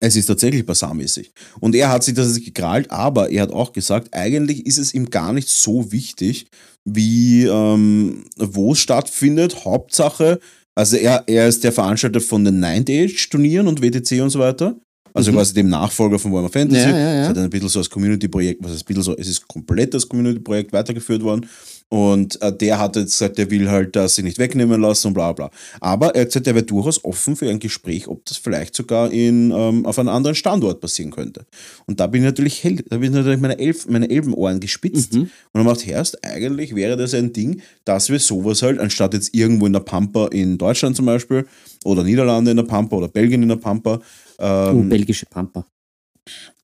Es 0.00 0.16
ist 0.16 0.26
tatsächlich 0.26 0.64
basarmäßig. 0.66 1.30
Und 1.60 1.74
er 1.74 1.90
hat 1.90 2.02
sich 2.04 2.14
das 2.14 2.34
gekrallt, 2.42 2.90
aber 2.90 3.30
er 3.30 3.42
hat 3.42 3.52
auch 3.52 3.72
gesagt, 3.72 4.12
eigentlich 4.12 4.66
ist 4.66 4.78
es 4.78 4.94
ihm 4.94 5.10
gar 5.10 5.32
nicht 5.32 5.48
so 5.48 5.92
wichtig, 5.92 6.46
wie 6.84 7.44
ähm, 7.44 8.24
wo 8.36 8.72
es 8.72 8.78
stattfindet. 8.78 9.64
Hauptsache, 9.64 10.40
also 10.74 10.96
er, 10.96 11.24
er 11.26 11.46
ist 11.48 11.62
der 11.62 11.72
Veranstalter 11.72 12.20
von 12.20 12.44
den 12.44 12.60
Nine-Age-Turnieren 12.60 13.68
und 13.68 13.82
WTC 13.82 14.22
und 14.22 14.30
so 14.30 14.38
weiter. 14.38 14.76
Also 15.12 15.32
Mhm. 15.32 15.36
quasi 15.36 15.54
dem 15.54 15.68
Nachfolger 15.68 16.18
von 16.18 16.32
Warhammer 16.32 16.50
Fantasy. 16.50 16.88
Ja, 16.88 16.96
ja, 16.96 17.14
ja. 17.14 17.22
Es 17.24 17.28
hat 17.28 17.38
ein 17.38 17.50
bisschen 17.50 17.68
so 17.68 17.80
als 17.80 17.90
Community-Projekt, 17.90 18.62
was 18.62 18.70
heißt 18.72 18.82
ein 18.82 18.86
bisschen 18.86 19.02
so, 19.02 19.16
es 19.16 19.28
ist 19.28 19.46
komplett 19.48 19.92
als 19.94 20.08
Community-Projekt 20.08 20.72
weitergeführt 20.72 21.22
worden. 21.22 21.46
Und 21.92 22.40
äh, 22.40 22.56
der 22.56 22.78
hat 22.78 22.94
jetzt 22.94 23.18
gesagt, 23.18 23.36
er 23.40 23.50
will 23.50 23.68
halt 23.68 23.96
das 23.96 24.14
sich 24.14 24.22
nicht 24.24 24.38
wegnehmen 24.38 24.80
lassen 24.80 25.08
und 25.08 25.14
bla 25.14 25.32
bla. 25.32 25.50
Aber 25.80 26.14
er 26.14 26.20
hat 26.20 26.28
gesagt, 26.28 26.46
er 26.46 26.54
wäre 26.54 26.64
durchaus 26.64 27.04
offen 27.04 27.34
für 27.34 27.50
ein 27.50 27.58
Gespräch, 27.58 28.06
ob 28.06 28.24
das 28.26 28.36
vielleicht 28.36 28.76
sogar 28.76 29.10
in, 29.10 29.50
ähm, 29.50 29.84
auf 29.84 29.98
einem 29.98 30.08
anderen 30.10 30.36
Standort 30.36 30.80
passieren 30.80 31.10
könnte. 31.10 31.46
Und 31.86 31.98
da 31.98 32.06
bin 32.06 32.20
ich 32.22 32.26
natürlich 32.26 32.62
hell, 32.62 32.76
da 32.88 32.96
bin 32.98 33.10
ich 33.10 33.16
natürlich 33.18 33.40
meine, 33.40 33.58
Elf, 33.58 33.88
meine 33.88 34.08
Elfenohren 34.08 34.60
gespitzt 34.60 35.14
Mhm. 35.14 35.22
und 35.22 35.30
dann 35.54 35.64
macht 35.64 35.84
Herst, 35.84 36.24
eigentlich 36.24 36.76
wäre 36.76 36.96
das 36.96 37.12
ein 37.12 37.32
Ding, 37.32 37.60
dass 37.84 38.08
wir 38.08 38.20
sowas 38.20 38.62
halt, 38.62 38.78
anstatt 38.78 39.12
jetzt 39.14 39.34
irgendwo 39.34 39.66
in 39.66 39.72
der 39.72 39.80
Pampa 39.80 40.28
in 40.28 40.58
Deutschland 40.58 40.94
zum 40.94 41.06
Beispiel 41.06 41.44
oder 41.84 42.04
Niederlande 42.04 42.52
in 42.52 42.56
der 42.56 42.64
Pampa 42.64 42.94
oder 42.96 43.08
Belgien 43.08 43.42
in 43.42 43.48
der 43.48 43.56
Pampa, 43.56 43.98
Oh, 44.38 44.44
ähm, 44.44 44.88
belgische 44.88 45.26
Pampa. 45.26 45.66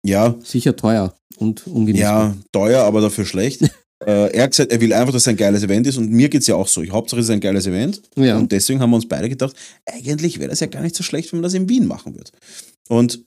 ja, 0.05 0.37
Sicher 0.45 0.77
teuer 0.77 1.15
und 1.37 1.67
ungenießbar. 1.67 2.27
ja, 2.29 2.37
teuer, 2.53 2.85
aber 2.85 3.01
dafür 3.01 3.25
schlecht. 3.27 3.63
äh, 4.05 4.33
er 4.33 4.43
hat 4.43 4.51
gesagt, 4.51 4.73
er 4.73 4.81
will 4.81 4.93
einfach, 4.93 5.13
dass 5.13 5.23
es 5.23 5.29
ein 5.29 5.37
geiles 5.37 5.63
Event 5.63 5.87
ist 5.87 5.97
und 5.97 6.11
mir 6.11 6.29
geht 6.29 6.43
es 6.43 6.47
ja 6.47 6.55
auch 6.55 6.69
so. 6.69 6.83
Ich 6.83 6.91
Hauptsache 6.91 7.21
es 7.21 7.27
ist 7.27 7.31
ein 7.31 7.41
geiles 7.41 7.67
Event 7.67 8.03
Ja. 8.17 8.37
und 8.37 8.53
deswegen 8.53 8.81
haben 8.81 8.91
wir 8.91 8.97
uns 8.97 9.09
beide 9.09 9.29
gedacht, 9.29 9.57
eigentlich 9.87 10.39
wäre 10.39 10.51
das 10.51 10.61
ja 10.61 10.67
gar 10.67 10.83
nicht 10.83 10.95
so 10.97 11.03
schlecht, 11.03 11.33
wenn 11.33 11.39
man 11.41 11.45
das 11.45 11.55
in 11.55 11.69
Wien 11.69 11.87
machen 11.87 12.15
wird. 12.15 12.33
Und 12.89 13.25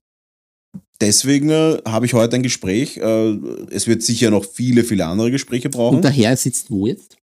deswegen 1.01 1.49
äh, 1.49 1.79
habe 1.85 2.05
ich 2.05 2.13
heute 2.13 2.35
ein 2.35 2.43
Gespräch. 2.43 2.97
Äh, 2.97 3.37
es 3.71 3.87
wird 3.87 4.03
sicher 4.03 4.29
noch 4.29 4.45
viele, 4.45 4.83
viele 4.83 5.05
andere 5.05 5.31
Gespräche 5.31 5.69
brauchen. 5.69 5.97
Und 5.97 6.03
der 6.03 6.11
Herr 6.11 6.37
sitzt 6.37 6.69
wo 6.69 6.87
jetzt? 6.87 7.17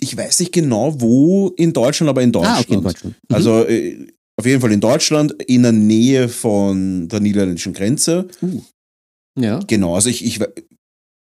ich 0.00 0.16
weiß 0.16 0.40
nicht 0.40 0.52
genau, 0.52 1.00
wo 1.00 1.48
in 1.56 1.72
Deutschland, 1.72 2.08
aber 2.08 2.22
in 2.22 2.32
Deutschland. 2.32 2.58
Ah, 2.58 2.60
okay, 2.60 2.74
in 2.74 2.82
Deutschland. 2.82 3.16
Mhm. 3.28 3.34
Also 3.34 3.64
äh, 3.66 4.06
auf 4.38 4.46
jeden 4.46 4.60
Fall 4.60 4.72
in 4.72 4.80
Deutschland, 4.80 5.32
in 5.42 5.62
der 5.62 5.72
Nähe 5.72 6.28
von 6.28 7.08
der 7.08 7.20
niederländischen 7.20 7.74
Grenze. 7.74 8.26
Uh. 8.42 8.62
Ja. 9.38 9.60
Genau, 9.66 9.94
also 9.94 10.08
ich, 10.08 10.24
ich 10.24 10.40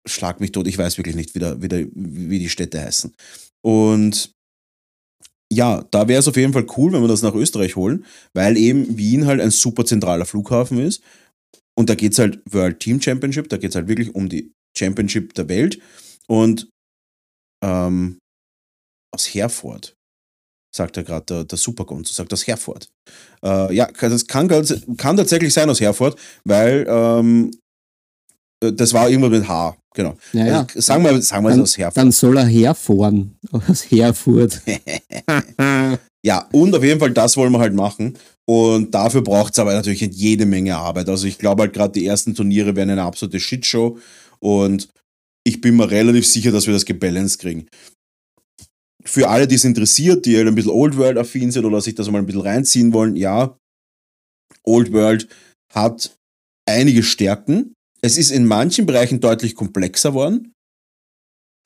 schlag 0.06 0.40
mich 0.40 0.52
tot, 0.52 0.66
ich 0.66 0.78
weiß 0.78 0.98
wirklich 0.98 1.16
nicht, 1.16 1.34
wie, 1.34 1.38
der, 1.38 1.62
wie, 1.62 1.68
der, 1.68 1.86
wie 1.94 2.38
die 2.38 2.48
Städte 2.48 2.80
heißen. 2.80 3.14
Und 3.64 4.32
ja, 5.52 5.84
da 5.90 6.08
wäre 6.08 6.20
es 6.20 6.28
auf 6.28 6.36
jeden 6.36 6.52
Fall 6.52 6.66
cool, 6.76 6.92
wenn 6.92 7.02
wir 7.02 7.08
das 7.08 7.22
nach 7.22 7.34
Österreich 7.34 7.76
holen, 7.76 8.04
weil 8.34 8.56
eben 8.56 8.96
Wien 8.98 9.26
halt 9.26 9.40
ein 9.40 9.50
super 9.50 9.84
zentraler 9.84 10.26
Flughafen 10.26 10.78
ist. 10.78 11.02
Und 11.76 11.90
da 11.90 11.94
geht 11.94 12.12
es 12.12 12.18
halt 12.18 12.40
World 12.50 12.80
Team 12.80 13.00
Championship, 13.00 13.48
da 13.48 13.56
geht 13.56 13.70
es 13.70 13.76
halt 13.76 13.88
wirklich 13.88 14.14
um 14.14 14.28
die 14.28 14.52
Championship 14.76 15.34
der 15.34 15.48
Welt. 15.48 15.80
Und 16.26 16.68
ähm, 17.62 18.18
aus 19.12 19.34
Herford, 19.34 19.94
sagt 20.74 20.96
er 20.96 21.04
gerade, 21.04 21.26
der, 21.26 21.44
der 21.44 21.58
Supergonzo, 21.58 22.12
sagt 22.12 22.32
aus 22.32 22.46
Herford. 22.46 22.88
Äh, 23.44 23.74
ja, 23.74 23.86
das 23.86 24.26
kann, 24.26 24.48
kann 24.96 25.16
tatsächlich 25.16 25.52
sein 25.52 25.70
aus 25.70 25.80
Herford, 25.80 26.18
weil 26.44 26.84
ähm, 26.88 27.50
äh, 27.52 27.63
das 28.72 28.92
war 28.92 29.08
irgendwas 29.08 29.30
mit 29.30 29.48
H, 29.48 29.76
genau. 29.94 30.16
Ja, 30.32 30.46
ja. 30.46 30.60
Also, 30.60 30.80
sagen 30.80 31.04
wir, 31.04 31.20
sagen 31.22 31.44
wir 31.44 31.50
es 31.50 31.54
Dann, 31.56 31.62
aus 31.62 31.78
Herford. 31.78 31.96
dann 31.96 32.12
soll 32.12 32.36
er 32.38 32.46
herfahren. 32.46 33.36
Aus 33.52 33.90
Herfurt. 33.90 34.60
Ja, 36.24 36.48
und 36.52 36.74
auf 36.74 36.82
jeden 36.82 36.98
Fall, 36.98 37.10
das 37.10 37.36
wollen 37.36 37.52
wir 37.52 37.58
halt 37.58 37.74
machen. 37.74 38.16
Und 38.46 38.94
dafür 38.94 39.20
braucht 39.20 39.52
es 39.52 39.58
aber 39.58 39.74
natürlich 39.74 40.00
jede 40.00 40.46
Menge 40.46 40.74
Arbeit. 40.74 41.10
Also 41.10 41.26
ich 41.26 41.36
glaube 41.36 41.62
halt 41.62 41.74
gerade 41.74 41.92
die 41.92 42.06
ersten 42.06 42.34
Turniere 42.34 42.74
werden 42.76 42.90
eine 42.90 43.02
absolute 43.02 43.38
Shitshow. 43.38 43.98
Und 44.40 44.88
ich 45.46 45.60
bin 45.60 45.76
mir 45.76 45.90
relativ 45.90 46.26
sicher, 46.26 46.50
dass 46.50 46.66
wir 46.66 46.72
das 46.72 46.86
gebalanced 46.86 47.40
kriegen. 47.40 47.68
Für 49.04 49.28
alle, 49.28 49.46
die 49.46 49.56
es 49.56 49.64
interessiert, 49.64 50.24
die 50.24 50.36
halt 50.38 50.48
ein 50.48 50.54
bisschen 50.54 50.72
Old 50.72 50.96
World-affin 50.96 51.50
sind 51.50 51.66
oder 51.66 51.82
sich 51.82 51.94
das 51.94 52.10
mal 52.10 52.20
ein 52.20 52.26
bisschen 52.26 52.40
reinziehen 52.40 52.94
wollen, 52.94 53.16
ja, 53.16 53.58
Old 54.62 54.92
World 54.92 55.28
hat 55.74 56.16
einige 56.66 57.02
Stärken. 57.02 57.74
Es 58.04 58.18
ist 58.18 58.30
in 58.30 58.44
manchen 58.44 58.84
Bereichen 58.84 59.20
deutlich 59.20 59.54
komplexer 59.54 60.10
geworden. 60.10 60.52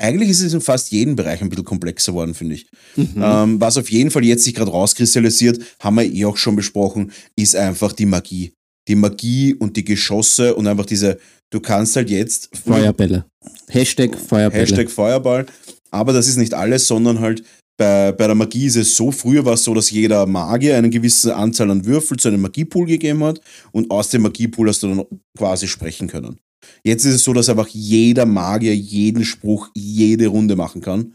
Eigentlich 0.01 0.29
ist 0.29 0.41
es 0.41 0.55
in 0.55 0.61
fast 0.61 0.93
jedem 0.93 1.17
Bereich 1.17 1.43
ein 1.43 1.49
bisschen 1.49 1.65
komplexer 1.65 2.13
geworden, 2.13 2.33
finde 2.33 2.55
ich. 2.55 2.69
Mhm. 2.95 3.21
Ähm, 3.21 3.61
was 3.61 3.77
auf 3.77 3.91
jeden 3.91 4.13
Fall 4.13 4.25
jetzt 4.25 4.45
sich 4.45 4.55
gerade 4.55 4.71
rauskristallisiert, 4.71 5.61
haben 5.81 5.97
wir 5.97 6.05
eh 6.05 6.27
auch 6.27 6.37
schon 6.37 6.55
besprochen, 6.55 7.11
ist 7.35 7.57
einfach 7.57 7.93
die 7.93 8.07
Magie. 8.07 8.53
Die 8.87 8.95
Magie 8.95 9.53
und 9.53 9.77
die 9.77 9.83
Geschosse 9.83 10.55
und 10.55 10.69
einfach 10.69 10.87
diese, 10.87 11.19
du 11.51 11.59
kannst 11.59 11.97
halt 11.97 12.09
jetzt 12.09 12.57
Feuerbälle. 12.57 13.25
Hashtag 13.69 14.17
Feuerbälle. 14.17 14.63
Hashtag 14.63 14.93
Feuerball. 14.93 15.45
Aber 15.91 16.13
das 16.13 16.29
ist 16.29 16.37
nicht 16.37 16.55
alles, 16.55 16.87
sondern 16.87 17.19
halt 17.19 17.43
bei, 17.79 18.13
bei 18.13 18.27
der 18.27 18.35
Magie 18.35 18.67
ist 18.67 18.77
es 18.77 18.97
so, 18.97 19.13
früher 19.13 19.45
war 19.45 19.55
es 19.55 19.63
so, 19.63 19.73
dass 19.73 19.91
jeder 19.91 20.27
Magier 20.27 20.77
eine 20.77 20.91
gewisse 20.91 21.35
Anzahl 21.35 21.71
an 21.71 21.87
Würfel 21.87 22.19
zu 22.19 22.29
einem 22.29 22.43
Magiepool 22.43 22.87
gegeben 22.87 23.23
hat 23.25 23.41
und 23.73 23.91
aus 23.91 24.11
dem 24.11 24.23
Magiepool 24.23 24.69
hast 24.69 24.83
du 24.83 24.89
dann 24.89 25.07
quasi 25.37 25.69
sprechen 25.69 26.09
können. 26.09 26.39
Jetzt 26.83 27.05
ist 27.05 27.15
es 27.15 27.25
so, 27.25 27.33
dass 27.33 27.49
einfach 27.49 27.69
jeder 27.69 28.27
Magier 28.27 28.75
jeden 28.75 29.25
Spruch, 29.25 29.71
jede 29.75 30.27
Runde 30.27 30.57
machen 30.57 30.83
kann, 30.83 31.15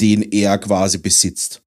den 0.00 0.22
er 0.22 0.58
quasi 0.58 0.98
besitzt. 0.98 1.62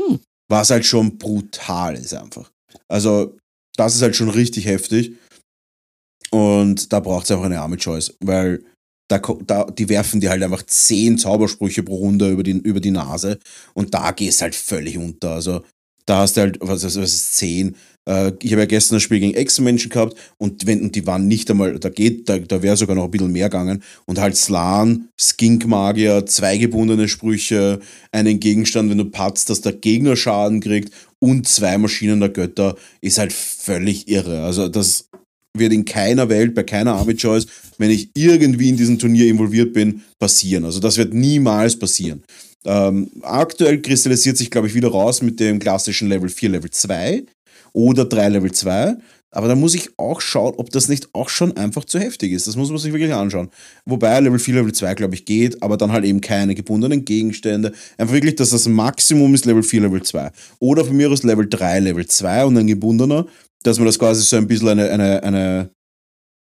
Hm. 0.00 0.20
Was 0.50 0.70
halt 0.70 0.84
schon 0.84 1.16
brutal 1.16 1.96
ist 1.96 2.14
einfach. 2.14 2.50
Also, 2.88 3.36
das 3.76 3.94
ist 3.94 4.02
halt 4.02 4.16
schon 4.16 4.28
richtig 4.28 4.66
heftig. 4.66 5.12
Und 6.30 6.92
da 6.92 7.00
braucht 7.00 7.24
es 7.24 7.30
einfach 7.30 7.46
eine 7.46 7.60
Army 7.60 7.78
Choice, 7.78 8.14
weil 8.20 8.62
da, 9.08 9.20
da, 9.46 9.64
die 9.64 9.88
werfen 9.88 10.20
dir 10.20 10.30
halt 10.30 10.42
einfach 10.42 10.62
zehn 10.62 11.18
Zaubersprüche 11.18 11.82
pro 11.82 11.96
Runde 11.96 12.30
über 12.30 12.42
die, 12.42 12.52
über 12.52 12.80
die 12.80 12.90
Nase 12.90 13.38
und 13.74 13.94
da 13.94 14.12
gehst 14.12 14.42
halt 14.42 14.54
völlig 14.54 14.98
unter. 14.98 15.30
Also 15.32 15.62
da 16.06 16.20
hast 16.20 16.36
du 16.36 16.42
halt, 16.42 16.58
was, 16.60 16.84
was 16.84 16.96
ist 16.96 17.34
zehn? 17.36 17.74
Äh, 18.08 18.32
ich 18.42 18.52
habe 18.52 18.62
ja 18.62 18.66
gestern 18.66 18.96
ein 18.96 19.00
Spiel 19.00 19.20
gegen 19.20 19.34
Ex-Menschen 19.34 19.90
gehabt 19.90 20.14
und, 20.38 20.66
wenn, 20.66 20.82
und 20.82 20.94
die 20.94 21.06
waren 21.06 21.26
nicht 21.26 21.50
einmal, 21.50 21.78
da 21.78 21.88
geht, 21.88 22.28
da, 22.28 22.38
da 22.38 22.62
wäre 22.62 22.76
sogar 22.76 22.96
noch 22.96 23.04
ein 23.04 23.10
bisschen 23.10 23.32
mehr 23.32 23.48
gegangen 23.48 23.82
und 24.06 24.18
halt 24.18 24.36
Slan, 24.36 25.08
Skink-Magier, 25.18 26.26
zwei 26.26 26.56
gebundene 26.56 27.08
Sprüche, 27.08 27.80
einen 28.12 28.40
Gegenstand, 28.40 28.90
wenn 28.90 28.98
du 28.98 29.06
patzt, 29.06 29.50
dass 29.50 29.60
der 29.60 29.72
Gegner 29.72 30.16
Schaden 30.16 30.60
kriegt 30.60 30.92
und 31.18 31.46
zwei 31.48 31.76
Maschinen 31.78 32.20
der 32.20 32.30
Götter, 32.30 32.76
ist 33.00 33.18
halt 33.18 33.32
völlig 33.32 34.08
irre. 34.08 34.44
Also 34.44 34.68
das 34.68 35.08
wird 35.56 35.72
in 35.72 35.84
keiner 35.84 36.28
Welt, 36.28 36.54
bei 36.54 36.62
keiner 36.62 36.94
Army 36.94 37.14
Choice, 37.14 37.46
wenn 37.78 37.90
ich 37.90 38.10
irgendwie 38.14 38.68
in 38.68 38.76
diesem 38.76 38.98
Turnier 38.98 39.26
involviert 39.26 39.72
bin, 39.72 40.02
passieren. 40.18 40.64
Also 40.64 40.80
das 40.80 40.96
wird 40.96 41.14
niemals 41.14 41.78
passieren. 41.78 42.22
Ähm, 42.64 43.10
aktuell 43.22 43.80
kristallisiert 43.80 44.36
sich, 44.36 44.50
glaube 44.50 44.66
ich, 44.66 44.74
wieder 44.74 44.88
raus 44.88 45.22
mit 45.22 45.40
dem 45.40 45.58
klassischen 45.58 46.08
Level 46.08 46.28
4, 46.28 46.50
Level 46.50 46.70
2 46.70 47.24
oder 47.72 48.04
3, 48.04 48.28
Level 48.30 48.52
2. 48.52 48.96
Aber 49.30 49.46
da 49.46 49.54
muss 49.54 49.74
ich 49.74 49.90
auch 49.98 50.22
schauen, 50.22 50.54
ob 50.56 50.70
das 50.70 50.88
nicht 50.88 51.10
auch 51.12 51.28
schon 51.28 51.56
einfach 51.56 51.84
zu 51.84 51.98
heftig 51.98 52.32
ist. 52.32 52.46
Das 52.46 52.56
muss 52.56 52.70
man 52.70 52.78
sich 52.78 52.92
wirklich 52.92 53.12
anschauen. 53.12 53.50
Wobei 53.84 54.18
Level 54.20 54.38
4, 54.38 54.54
Level 54.54 54.72
2, 54.72 54.94
glaube 54.94 55.14
ich, 55.14 55.26
geht, 55.26 55.62
aber 55.62 55.76
dann 55.76 55.92
halt 55.92 56.06
eben 56.06 56.22
keine 56.22 56.54
gebundenen 56.54 57.04
Gegenstände. 57.04 57.72
Einfach 57.98 58.14
wirklich, 58.14 58.36
dass 58.36 58.50
das 58.50 58.66
Maximum 58.66 59.34
ist 59.34 59.44
Level 59.44 59.62
4, 59.62 59.82
Level 59.82 60.02
2. 60.02 60.30
Oder 60.60 60.84
von 60.84 60.96
mir 60.96 61.10
aus 61.10 61.24
Level 61.24 61.46
3, 61.46 61.80
Level 61.80 62.06
2 62.06 62.46
und 62.46 62.56
ein 62.56 62.66
gebundener, 62.66 63.26
dass 63.62 63.78
man 63.78 63.86
das 63.86 63.98
quasi 63.98 64.22
so 64.22 64.36
ein 64.36 64.46
bisschen 64.46 64.68
eine, 64.68 64.90
eine, 64.90 65.22
eine, 65.22 65.70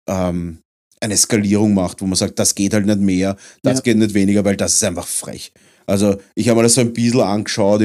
ähm, 0.09 0.59
eine 0.99 1.17
Skalierung 1.17 1.73
macht, 1.73 2.01
wo 2.01 2.05
man 2.05 2.15
sagt, 2.15 2.37
das 2.39 2.53
geht 2.53 2.73
halt 2.73 2.85
nicht 2.85 2.99
mehr, 2.99 3.35
das 3.63 3.77
Ja. 3.79 3.81
geht 3.81 3.97
nicht 3.97 4.13
weniger, 4.13 4.45
weil 4.45 4.55
das 4.57 4.73
ist 4.75 4.83
einfach 4.83 5.07
frech. 5.07 5.51
Also 5.87 6.17
ich 6.35 6.47
habe 6.47 6.57
mir 6.59 6.63
das 6.63 6.75
so 6.75 6.81
ein 6.81 6.93
bisschen 6.93 7.21
angeschaut. 7.21 7.81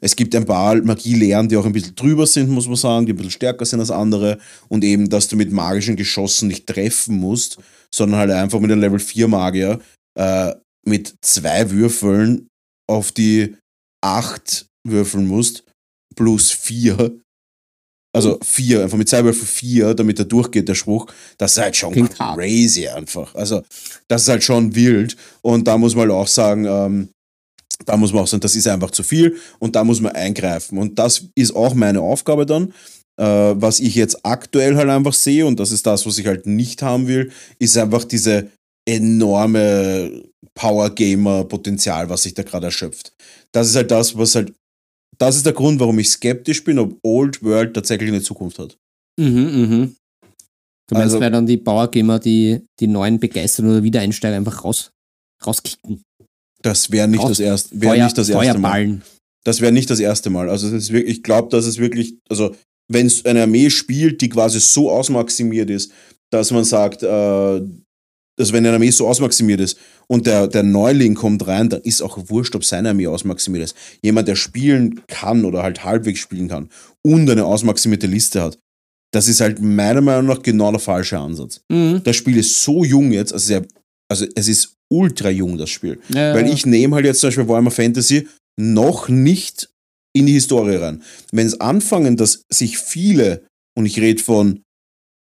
Es 0.00 0.16
gibt 0.16 0.34
ein 0.34 0.46
paar 0.46 0.74
Magielehren, 0.76 1.48
die 1.48 1.56
auch 1.56 1.66
ein 1.66 1.72
bisschen 1.72 1.94
drüber 1.94 2.26
sind, 2.26 2.48
muss 2.48 2.66
man 2.66 2.76
sagen, 2.76 3.06
die 3.06 3.12
ein 3.12 3.16
bisschen 3.16 3.32
stärker 3.32 3.64
sind 3.66 3.80
als 3.80 3.90
andere. 3.90 4.38
Und 4.68 4.82
eben, 4.82 5.08
dass 5.08 5.28
du 5.28 5.36
mit 5.36 5.52
magischen 5.52 5.94
Geschossen 5.94 6.48
nicht 6.48 6.66
treffen 6.66 7.16
musst, 7.16 7.58
sondern 7.94 8.18
halt 8.20 8.30
einfach 8.30 8.58
mit 8.60 8.72
einem 8.72 8.80
Level 8.80 8.98
4 8.98 9.28
Magier 9.28 9.78
äh, 10.18 10.54
mit 10.86 11.14
zwei 11.20 11.70
Würfeln 11.70 12.48
auf 12.88 13.12
die 13.12 13.54
8 14.02 14.66
würfeln 14.86 15.26
musst, 15.26 15.64
plus 16.16 16.50
4. 16.50 17.20
Also 18.12 18.38
4, 18.42 18.84
einfach 18.84 18.96
mit 18.96 19.12
Würfeln 19.12 19.34
4, 19.34 19.94
damit 19.94 20.18
er 20.18 20.24
durchgeht, 20.24 20.68
der 20.68 20.74
Spruch. 20.74 21.06
Das 21.36 21.52
ist 21.52 21.58
halt 21.58 21.76
schon 21.76 21.92
Klingt 21.92 22.18
hart. 22.18 22.38
crazy 22.38 22.88
einfach. 22.88 23.34
Also 23.34 23.62
das 24.08 24.22
ist 24.22 24.28
halt 24.28 24.42
schon 24.42 24.74
wild. 24.74 25.16
Und 25.42 25.68
da 25.68 25.76
muss 25.76 25.94
man 25.94 26.08
halt 26.08 26.12
auch 26.12 26.26
sagen, 26.26 26.64
ähm, 26.64 27.08
da 27.84 27.96
muss 27.96 28.12
man 28.12 28.22
auch 28.22 28.26
sagen, 28.26 28.40
das 28.40 28.56
ist 28.56 28.66
einfach 28.66 28.90
zu 28.90 29.02
viel 29.02 29.36
und 29.58 29.76
da 29.76 29.84
muss 29.84 30.00
man 30.00 30.12
eingreifen. 30.12 30.78
Und 30.78 30.98
das 30.98 31.26
ist 31.34 31.54
auch 31.54 31.74
meine 31.74 32.00
Aufgabe 32.00 32.46
dann. 32.46 32.72
Äh, 33.20 33.24
was 33.60 33.80
ich 33.80 33.94
jetzt 33.94 34.24
aktuell 34.24 34.76
halt 34.76 34.88
einfach 34.88 35.12
sehe, 35.12 35.44
und 35.44 35.60
das 35.60 35.72
ist 35.72 35.86
das, 35.86 36.06
was 36.06 36.18
ich 36.18 36.26
halt 36.26 36.46
nicht 36.46 36.82
haben 36.82 37.08
will, 37.08 37.30
ist 37.58 37.76
einfach 37.76 38.04
diese 38.04 38.48
enorme 38.88 40.22
Power-Gamer-Potenzial, 40.54 42.08
was 42.08 42.22
sich 42.22 42.34
da 42.34 42.42
gerade 42.42 42.66
erschöpft. 42.66 43.12
Das 43.52 43.68
ist 43.68 43.76
halt 43.76 43.90
das, 43.90 44.16
was 44.16 44.34
halt, 44.34 44.52
das 45.16 45.36
ist 45.36 45.46
der 45.46 45.52
Grund, 45.52 45.80
warum 45.80 45.98
ich 45.98 46.10
skeptisch 46.10 46.62
bin, 46.64 46.78
ob 46.78 46.98
Old 47.02 47.42
World 47.42 47.74
tatsächlich 47.74 48.08
eine 48.10 48.22
Zukunft 48.22 48.58
hat. 48.58 48.76
Mhm, 49.18 49.26
mhm. 49.26 49.96
Du 50.88 50.94
meinst, 50.94 51.14
Also- 51.14 51.20
weil 51.20 51.30
dann 51.30 51.46
die 51.46 51.56
Powergamer 51.58 52.18
die, 52.18 52.60
die 52.80 52.86
neuen 52.86 53.18
Begeistern 53.18 53.68
oder 53.70 53.82
Wiedereinsteiger 53.82 54.36
einfach 54.36 54.64
raus, 54.64 54.90
rauskicken. 55.44 56.02
Das 56.62 56.90
wäre 56.90 57.06
nicht, 57.08 57.20
Raus- 57.20 57.30
das 57.30 57.40
erst, 57.40 57.80
wär 57.80 57.90
Feuer, 57.90 58.04
nicht 58.04 58.18
das 58.18 58.28
erste 58.28 58.58
Mal. 58.58 59.00
Das 59.44 59.60
wäre 59.60 59.72
nicht 59.72 59.88
das 59.90 60.00
erste 60.00 60.30
Mal. 60.30 60.48
Also 60.50 60.70
wirklich, 60.72 61.16
ich 61.18 61.22
glaube, 61.22 61.48
dass 61.50 61.66
es 61.66 61.78
wirklich, 61.78 62.18
also 62.28 62.54
wenn 62.90 63.06
es 63.06 63.24
eine 63.24 63.42
Armee 63.42 63.70
spielt, 63.70 64.20
die 64.20 64.28
quasi 64.28 64.60
so 64.60 64.90
ausmaximiert 64.90 65.70
ist, 65.70 65.92
dass 66.32 66.50
man 66.50 66.64
sagt, 66.64 67.02
äh, 67.02 67.60
dass 68.38 68.52
wenn 68.52 68.64
eine 68.64 68.74
Armee 68.74 68.90
so 68.90 69.06
ausmaximiert 69.06 69.60
ist 69.60 69.78
und 70.06 70.26
der, 70.26 70.46
der 70.46 70.62
Neuling 70.62 71.14
kommt 71.14 71.46
rein, 71.46 71.68
dann 71.68 71.82
ist 71.82 72.02
auch 72.02 72.18
wurscht, 72.28 72.54
ob 72.54 72.64
seine 72.64 72.90
Armee 72.90 73.06
ausmaximiert 73.06 73.64
ist. 73.64 73.76
Jemand, 74.02 74.28
der 74.28 74.36
spielen 74.36 75.02
kann 75.08 75.44
oder 75.44 75.62
halt 75.62 75.84
halbwegs 75.84 76.20
spielen 76.20 76.48
kann 76.48 76.68
und 77.04 77.28
eine 77.28 77.44
ausmaximierte 77.44 78.06
Liste 78.06 78.42
hat, 78.42 78.58
das 79.12 79.28
ist 79.28 79.40
halt 79.40 79.60
meiner 79.60 80.00
Meinung 80.00 80.26
nach 80.26 80.42
genau 80.42 80.70
der 80.70 80.80
falsche 80.80 81.18
Ansatz. 81.18 81.60
Mhm. 81.68 82.02
Das 82.04 82.16
Spiel 82.16 82.38
ist 82.38 82.62
so 82.62 82.84
jung 82.84 83.10
jetzt, 83.12 83.32
also, 83.32 83.46
sehr, 83.46 83.66
also 84.10 84.26
es 84.34 84.48
ist 84.48 84.74
ultra 84.90 85.30
jung, 85.30 85.58
das 85.58 85.70
Spiel. 85.70 85.98
Ja, 86.08 86.34
Weil 86.34 86.48
ich 86.48 86.64
nehme 86.64 86.96
halt 86.96 87.06
jetzt 87.06 87.20
zum 87.20 87.28
Beispiel 87.28 87.48
Warhammer 87.48 87.70
Fantasy 87.70 88.28
noch 88.58 89.08
nicht 89.08 89.68
in 90.14 90.26
die 90.26 90.32
Historie 90.32 90.76
rein. 90.76 91.02
Wenn 91.32 91.46
es 91.46 91.60
anfangen, 91.60 92.16
dass 92.16 92.44
sich 92.50 92.78
viele, 92.78 93.44
und 93.76 93.86
ich 93.86 94.00
rede 94.00 94.22
von 94.22 94.62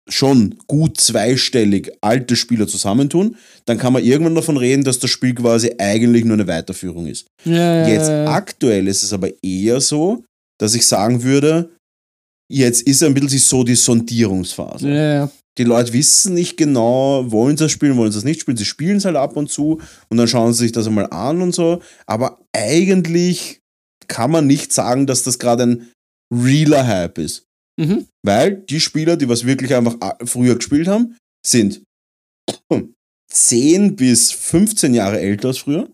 schon 0.10 0.56
gut 0.68 1.00
zweistellig 1.00 1.92
alte 2.02 2.36
Spieler 2.36 2.68
zusammentun, 2.68 3.36
dann 3.66 3.78
kann 3.78 3.94
man 3.94 4.04
irgendwann 4.04 4.36
davon 4.36 4.58
reden, 4.58 4.84
dass 4.84 5.00
das 5.00 5.10
Spiel 5.10 5.34
quasi 5.36 5.74
eigentlich 5.78 6.26
nur 6.26 6.36
eine 6.36 6.48
Weiterführung 6.48 7.08
ist. 7.08 7.28
ja, 7.46 7.82
ja, 7.82 7.88
Jetzt 7.88 8.10
ja. 8.10 8.26
aktuell 8.28 8.88
ist 8.88 9.04
es 9.04 9.14
aber 9.14 9.30
eher 9.44 9.82
so, 9.82 10.24
dass 10.60 10.76
ich 10.76 10.86
sagen 10.88 11.24
würde, 11.24 11.70
jetzt 12.52 12.82
ist 12.84 13.04
ein 13.04 13.14
bisschen 13.14 13.40
so 13.40 13.64
die 13.64 13.76
Sondierungsphase. 13.76 14.90
Ja, 14.90 15.14
ja. 15.14 15.32
Die 15.58 15.64
Leute 15.64 15.92
wissen 15.94 16.36
nicht 16.36 16.56
genau, 16.56 17.32
wollen 17.32 17.58
sie 17.58 17.66
das 17.66 17.72
spielen, 17.72 17.98
wollen 17.98 18.12
sie 18.12 18.18
das 18.18 18.26
nicht 18.26 18.42
spielen. 18.42 18.58
Sie 18.58 18.66
spielen 18.66 18.98
es 18.98 19.06
halt 19.06 19.16
ab 19.16 19.36
und 19.36 19.50
zu 19.50 19.82
und 20.10 20.18
dann 20.18 20.28
schauen 20.28 20.54
sie 20.54 20.66
sich 20.66 20.72
das 20.72 20.86
einmal 20.86 21.08
an 21.08 21.42
und 21.42 21.54
so. 21.54 21.82
Aber 22.06 22.40
eigentlich 22.54 23.60
kann 24.08 24.30
man 24.30 24.46
nicht 24.46 24.72
sagen, 24.72 25.08
dass 25.08 25.24
das 25.24 25.40
gerade 25.40 25.64
ein 25.64 25.92
realer 26.32 26.86
Hype 26.86 27.18
ist. 27.18 27.47
Mhm. 27.80 28.08
Weil 28.26 28.58
die 28.58 28.80
Spieler, 28.80 29.18
die 29.18 29.30
was 29.30 29.46
wirklich 29.46 29.74
einfach 29.76 29.98
a- 30.02 30.18
früher 30.26 30.56
gespielt 30.56 30.88
haben, 30.88 31.16
sind 31.46 31.84
10 33.32 33.96
bis 33.96 34.32
15 34.32 34.94
Jahre 34.94 35.20
älter 35.20 35.50
als 35.50 35.60
früher, 35.60 35.92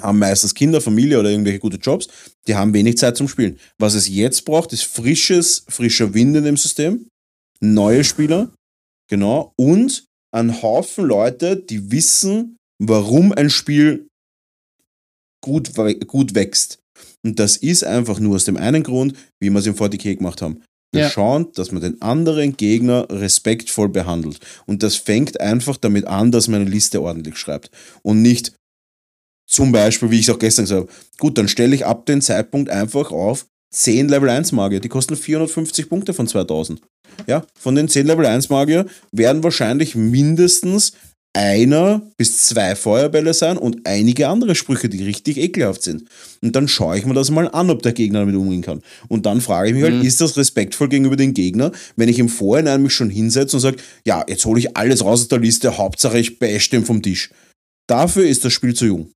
haben 0.00 0.18
meistens 0.18 0.54
Kinder, 0.54 0.80
Familie 0.80 1.18
oder 1.18 1.30
irgendwelche 1.30 1.58
gute 1.58 1.78
Jobs, 1.78 2.08
die 2.46 2.54
haben 2.54 2.72
wenig 2.74 2.96
Zeit 2.98 3.16
zum 3.16 3.28
Spielen. 3.28 3.58
Was 3.78 3.94
es 3.94 4.08
jetzt 4.08 4.44
braucht, 4.44 4.72
ist 4.72 4.84
frisches, 4.84 5.64
frischer 5.68 6.14
Wind 6.14 6.36
in 6.36 6.44
dem 6.44 6.56
System, 6.56 7.08
neue 7.60 8.04
Spieler, 8.04 8.52
genau, 9.10 9.52
und 9.58 10.06
ein 10.34 10.62
Haufen 10.62 11.06
Leute, 11.06 11.56
die 11.56 11.90
wissen, 11.90 12.56
warum 12.78 13.32
ein 13.32 13.50
Spiel 13.50 14.08
gut, 15.42 15.72
gut 16.06 16.34
wächst. 16.34 16.78
Und 17.26 17.40
das 17.40 17.56
ist 17.56 17.82
einfach 17.82 18.20
nur 18.20 18.36
aus 18.36 18.44
dem 18.44 18.56
einen 18.56 18.84
Grund, 18.84 19.14
wie 19.40 19.50
wir 19.50 19.58
es 19.58 19.66
im 19.66 19.74
40k 19.74 20.14
gemacht 20.16 20.40
haben. 20.42 20.62
Wir 20.92 21.02
Ja. 21.02 21.10
schauen, 21.10 21.48
dass 21.54 21.72
man 21.72 21.82
den 21.82 22.00
anderen 22.00 22.56
Gegner 22.56 23.08
respektvoll 23.10 23.88
behandelt. 23.88 24.38
Und 24.66 24.84
das 24.84 24.94
fängt 24.94 25.40
einfach 25.40 25.76
damit 25.76 26.06
an, 26.06 26.30
dass 26.30 26.46
man 26.46 26.60
eine 26.60 26.70
Liste 26.70 27.02
ordentlich 27.02 27.36
schreibt. 27.36 27.70
Und 28.02 28.22
nicht 28.22 28.52
zum 29.48 29.72
Beispiel, 29.72 30.10
wie 30.12 30.20
ich 30.20 30.28
es 30.28 30.34
auch 30.34 30.38
gestern 30.38 30.66
gesagt 30.66 30.82
habe, 30.88 30.92
gut, 31.18 31.36
dann 31.36 31.48
stelle 31.48 31.74
ich 31.74 31.84
ab 31.84 32.06
dem 32.06 32.20
Zeitpunkt 32.20 32.70
einfach 32.70 33.10
auf 33.10 33.46
10 33.74 34.08
Level 34.08 34.28
1 34.30 34.52
Magier. 34.52 34.78
Die 34.78 34.88
kosten 34.88 35.16
450 35.16 35.88
Punkte 35.88 36.14
von 36.14 36.28
2000. 36.28 36.80
Ja, 37.26 37.44
von 37.58 37.74
den 37.74 37.88
10 37.88 38.06
Level 38.06 38.24
1 38.24 38.50
Magier 38.50 38.86
werden 39.10 39.42
wahrscheinlich 39.42 39.96
mindestens 39.96 40.92
einer 41.36 42.00
bis 42.16 42.46
zwei 42.46 42.74
Feuerbälle 42.74 43.34
sein 43.34 43.58
und 43.58 43.86
einige 43.86 44.28
andere 44.28 44.54
Sprüche, 44.54 44.88
die 44.88 45.04
richtig 45.04 45.36
ekelhaft 45.36 45.82
sind. 45.82 46.08
Und 46.42 46.56
dann 46.56 46.66
schaue 46.66 46.96
ich 46.96 47.04
mir 47.04 47.12
das 47.12 47.30
mal 47.30 47.46
an, 47.48 47.68
ob 47.68 47.82
der 47.82 47.92
Gegner 47.92 48.20
damit 48.20 48.36
umgehen 48.36 48.62
kann. 48.62 48.80
Und 49.08 49.26
dann 49.26 49.42
frage 49.42 49.68
ich 49.68 49.74
mich 49.74 49.82
halt, 49.82 49.96
Mhm. 49.96 50.00
ist 50.06 50.20
das 50.22 50.38
respektvoll 50.38 50.88
gegenüber 50.88 51.16
dem 51.16 51.34
Gegner, 51.34 51.72
wenn 51.96 52.08
ich 52.08 52.18
im 52.18 52.30
Vorhinein 52.30 52.82
mich 52.82 52.94
schon 52.94 53.10
hinsetze 53.10 53.56
und 53.56 53.60
sage, 53.60 53.76
ja, 54.06 54.24
jetzt 54.26 54.46
hole 54.46 54.58
ich 54.58 54.76
alles 54.78 55.04
raus 55.04 55.20
aus 55.20 55.28
der 55.28 55.40
Liste, 55.40 55.76
Hauptsache 55.76 56.18
ich 56.18 56.38
bash 56.38 56.70
den 56.70 56.86
vom 56.86 57.02
Tisch. 57.02 57.30
Dafür 57.86 58.26
ist 58.26 58.44
das 58.44 58.54
Spiel 58.54 58.74
zu 58.74 58.86
jung. 58.86 59.12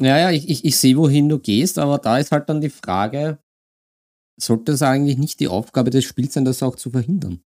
Ja, 0.00 0.18
ja, 0.18 0.30
ich, 0.30 0.48
ich, 0.48 0.64
ich 0.64 0.76
sehe, 0.76 0.96
wohin 0.96 1.28
du 1.28 1.38
gehst, 1.40 1.78
aber 1.78 1.98
da 1.98 2.18
ist 2.18 2.30
halt 2.30 2.48
dann 2.48 2.60
die 2.60 2.70
Frage, 2.70 3.38
sollte 4.40 4.72
es 4.72 4.82
eigentlich 4.82 5.16
nicht 5.18 5.40
die 5.40 5.48
Aufgabe 5.48 5.90
des 5.90 6.04
Spiels 6.04 6.34
sein, 6.34 6.44
das 6.44 6.62
auch 6.62 6.76
zu 6.76 6.90
verhindern? 6.90 7.40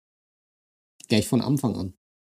Gleich 1.08 1.26
von 1.28 1.40
Anfang 1.40 1.76
an. 1.76 1.94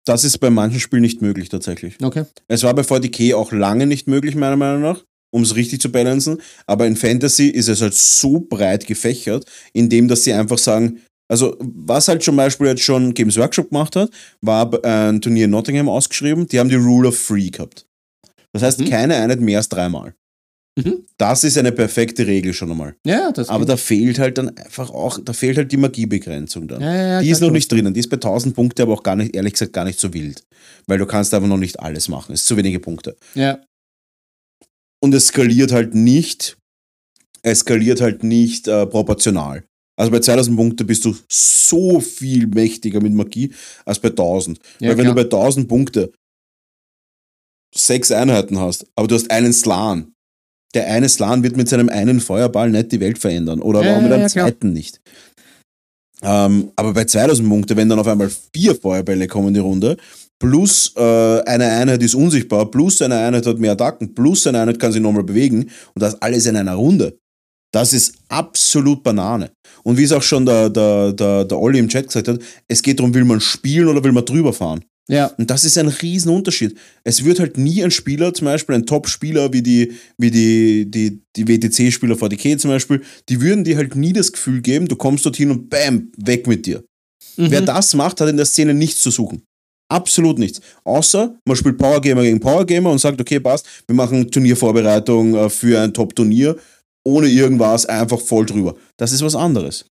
Das 0.08 0.24
ist 0.24 0.38
bei 0.40 0.50
manchen 0.50 0.80
Spielen 0.80 1.02
nicht 1.02 1.22
möglich 1.22 1.50
tatsächlich. 1.50 1.96
Okay. 2.02 2.24
Es 2.48 2.64
war 2.64 2.74
bei 2.74 2.84
40k 2.84 3.36
auch 3.36 3.52
lange 3.52 3.86
nicht 3.86 4.08
möglich, 4.08 4.36
meiner 4.36 4.56
Meinung 4.56 4.82
nach, 4.82 5.04
um 5.32 5.44
es 5.44 5.56
richtig 5.56 5.82
zu 5.82 5.92
balancen. 5.92 6.42
Aber 6.66 6.88
in 6.88 6.96
Fantasy 6.96 7.48
ist 7.48 7.68
es 7.68 7.82
halt 7.82 7.94
so 7.94 8.40
breit 8.40 8.88
gefächert, 8.88 9.46
indem 9.74 10.08
dass 10.08 10.24
sie 10.24 10.34
einfach 10.34 10.58
sagen, 10.58 11.00
Also, 11.30 11.58
was 11.60 12.08
halt 12.08 12.24
zum 12.24 12.38
Beispiel 12.38 12.68
jetzt 12.68 12.84
schon 12.84 13.14
Games 13.14 13.36
Workshop 13.36 13.68
gemacht 13.70 13.98
hat, 13.98 14.10
war 14.40 14.72
ein 14.86 15.20
Turnier 15.20 15.44
in 15.44 15.52
Nottingham 15.52 15.90
ausgeschrieben, 15.90 16.48
die 16.48 16.58
haben 16.58 16.70
die 16.70 16.76
Rule 16.76 17.10
of 17.10 17.22
Three 17.28 17.50
gehabt. 17.50 17.86
Das 18.54 18.64
heißt, 18.64 18.80
Mhm. 18.80 18.86
keine 18.90 19.16
Einheit 19.18 19.42
mehr 19.42 19.58
als 19.58 19.68
dreimal. 19.68 20.14
Mhm. 20.78 21.06
Das 21.18 21.44
ist 21.44 21.58
eine 21.58 21.72
perfekte 21.72 22.28
Regel 22.28 22.54
schon 22.54 22.70
einmal. 22.72 22.96
Ja, 23.06 23.32
das 23.32 23.50
Aber 23.50 23.66
da 23.66 23.78
fehlt 23.78 24.20
halt 24.20 24.38
dann 24.38 24.56
einfach 24.56 24.92
auch, 24.92 25.20
da 25.24 25.34
fehlt 25.34 25.58
halt 25.58 25.72
die 25.72 25.78
Magiebegrenzung 25.78 26.68
dann. 26.68 26.82
ja, 26.82 26.96
ja, 26.96 27.08
ja, 27.08 27.22
die 27.22 27.30
ist 27.30 27.42
noch 27.42 27.50
nicht 27.52 27.72
drinnen. 27.72 27.94
Die 27.94 28.00
ist 28.00 28.10
bei 28.10 28.18
1000 28.18 28.56
Punkte 28.56 28.84
aber 28.84 28.94
auch 28.94 29.02
gar 29.04 29.16
nicht, 29.16 29.36
ehrlich 29.36 29.54
gesagt, 29.54 29.74
gar 29.74 29.86
nicht 29.86 30.00
so 30.00 30.14
wild. 30.14 30.44
Weil 30.86 31.00
du 31.00 31.08
kannst 31.08 31.34
einfach 31.34 31.48
noch 31.50 31.58
nicht 31.58 31.80
alles 31.80 32.08
machen. 32.10 32.34
Es 32.34 32.42
ist 32.42 32.48
zu 32.48 32.58
wenige 32.58 32.80
Punkte. 32.80 33.18
Ja, 33.34 33.60
Und 35.02 35.14
es 35.16 35.28
skaliert 35.28 35.72
halt 35.72 35.96
nicht, 35.96 36.58
es 37.42 37.60
skaliert 37.60 38.00
halt 38.02 38.24
nicht 38.24 38.68
äh, 38.68 38.86
proportional. 38.86 39.64
Also 40.00 40.12
bei 40.12 40.20
2000 40.20 40.56
Punkte 40.56 40.86
bist 40.86 41.06
du 41.06 41.16
so 41.28 42.00
viel 42.00 42.46
mächtiger 42.46 43.02
mit 43.02 43.14
Magie 43.14 43.52
als 43.84 43.98
bei 44.00 44.10
1000. 44.10 44.60
ja 44.80 44.90
Weil 44.90 44.98
wenn 44.98 45.06
klar. 45.06 45.16
du 45.16 45.22
bei 45.24 45.38
1000 45.38 45.68
Punkte 45.68 46.12
sechs 47.76 48.12
Einheiten 48.12 48.60
hast, 48.60 48.86
aber 48.96 49.08
du 49.08 49.16
hast 49.16 49.30
einen 49.32 49.54
Slan, 49.54 50.14
der 50.78 50.88
eine 50.88 51.10
Slan 51.10 51.42
wird 51.42 51.58
mit 51.58 51.68
seinem 51.68 51.90
einen 51.90 52.20
Feuerball 52.20 52.70
nicht 52.70 52.92
die 52.92 53.00
Welt 53.00 53.18
verändern 53.18 53.62
oder 53.62 53.84
Ja, 53.84 53.98
auch 53.98 54.02
mit 54.02 54.12
einem 54.12 54.22
ja, 54.22 54.28
zweiten 54.28 54.74
nicht. 54.74 55.02
Ähm, 56.22 56.72
aber 56.76 56.94
bei 56.94 57.06
2000 57.06 57.50
Punkte, 57.50 57.76
wenn 57.76 57.90
dann 57.90 57.98
auf 57.98 58.08
einmal 58.08 58.30
vier 58.54 58.76
Feuerbälle 58.76 59.28
kommen 59.28 59.50
in 59.50 59.54
die 59.56 59.60
Runde, 59.60 59.98
plus 60.40 60.94
äh, 60.96 61.42
eine 61.46 61.66
Einheit 61.66 62.04
ist 62.04 62.14
unsichtbar, 62.14 62.70
plus 62.70 63.02
eine 63.02 63.18
Einheit 63.18 63.48
hat 63.48 63.58
mehr 63.58 63.72
Attacken, 63.72 64.14
plus 64.14 64.46
eine 64.46 64.62
Einheit 64.62 64.80
kann 64.80 64.92
sich 64.92 65.02
nochmal 65.02 65.24
bewegen 65.24 65.64
und 65.96 66.02
das 66.02 66.22
alles 66.22 66.46
in 66.46 66.56
einer 66.56 66.76
Runde. 66.76 67.18
Das 67.74 67.94
ist 67.94 68.14
absolut 68.30 69.02
Banane. 69.02 69.52
Und 69.84 69.98
wie 69.98 70.04
es 70.04 70.12
auch 70.12 70.22
schon 70.22 70.46
der, 70.46 70.70
der, 70.70 71.12
der, 71.12 71.44
der 71.44 71.60
Olli 71.60 71.80
im 71.80 71.90
Chat 71.90 72.06
gesagt 72.06 72.28
hat, 72.28 72.40
es 72.68 72.84
geht 72.84 73.00
darum, 73.00 73.14
will 73.16 73.26
man 73.26 73.42
spielen 73.42 73.88
oder 73.88 74.04
will 74.04 74.12
man 74.12 74.26
drüber 74.26 74.54
fahren. 74.54 74.86
Ja, 75.10 75.28
Und 75.38 75.50
das 75.50 75.64
ist 75.64 75.78
ein 75.78 75.88
Riesenunterschied. 75.88 76.78
Es 77.04 77.24
wird 77.24 77.40
halt 77.40 77.58
nie 77.58 77.82
ein 77.84 77.92
Spieler, 77.92 78.34
zum 78.34 78.46
Beispiel 78.46 78.76
ein 78.76 78.86
Top-Spieler 78.86 79.54
wie 79.54 79.62
die, 79.62 79.94
wie 80.18 80.32
die, 80.32 80.92
die, 80.92 81.22
die 81.36 81.48
WTC-Spieler 81.48 82.16
40k 82.16 82.58
zum 82.58 82.72
Beispiel, 82.72 83.02
die 83.30 83.40
würden 83.40 83.64
dir 83.64 83.78
halt 83.78 83.96
nie 83.96 84.12
das 84.12 84.34
Gefühl 84.34 84.62
geben, 84.62 84.88
du 84.88 84.98
kommst 84.98 85.26
dorthin 85.26 85.52
und 85.52 85.70
bam, 85.70 86.12
weg 86.18 86.46
mit 86.48 86.66
dir. 86.66 86.84
Mhm. 87.38 87.52
Wer 87.52 87.62
das 87.62 87.94
macht, 87.94 88.20
hat 88.20 88.28
in 88.28 88.38
der 88.38 88.46
Szene 88.46 88.74
nichts 88.74 89.02
zu 89.02 89.10
suchen. 89.10 89.44
Absolut 89.90 90.38
nichts. 90.40 90.60
Außer 90.84 91.40
man 91.46 91.56
spielt 91.56 91.78
Powergamer 91.78 92.24
gegen 92.24 92.42
Powergamer 92.42 92.92
und 92.92 93.00
sagt, 93.00 93.22
okay, 93.22 93.40
passt, 93.40 93.66
wir 93.88 93.96
machen 93.96 94.30
Turniervorbereitung 94.30 95.36
äh, 95.36 95.50
für 95.50 95.80
ein 95.80 95.94
Top-Turnier, 95.94 96.58
ohne 97.06 97.28
irgendwas, 97.28 97.86
einfach 97.86 98.20
voll 98.20 98.46
drüber. 98.46 98.76
Das 98.98 99.14
ist 99.14 99.22
was 99.22 99.36
anderes. 99.36 99.86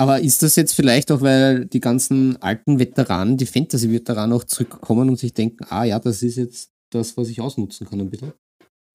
Aber 0.00 0.18
ist 0.18 0.42
das 0.42 0.56
jetzt 0.56 0.72
vielleicht 0.72 1.12
auch, 1.12 1.20
weil 1.20 1.66
die 1.66 1.78
ganzen 1.78 2.40
alten 2.40 2.78
Veteranen, 2.78 3.36
die 3.36 3.44
Fantasy-Veteranen 3.44 4.32
auch 4.34 4.44
zurückkommen 4.44 5.10
und 5.10 5.18
sich 5.18 5.34
denken, 5.34 5.66
ah 5.68 5.84
ja, 5.84 5.98
das 5.98 6.22
ist 6.22 6.36
jetzt 6.36 6.70
das, 6.88 7.18
was 7.18 7.28
ich 7.28 7.38
ausnutzen 7.38 7.86
kann 7.86 8.00
ein 8.00 8.08
bisschen? 8.08 8.32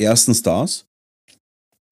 Erstens 0.02 0.42
das. 0.42 0.88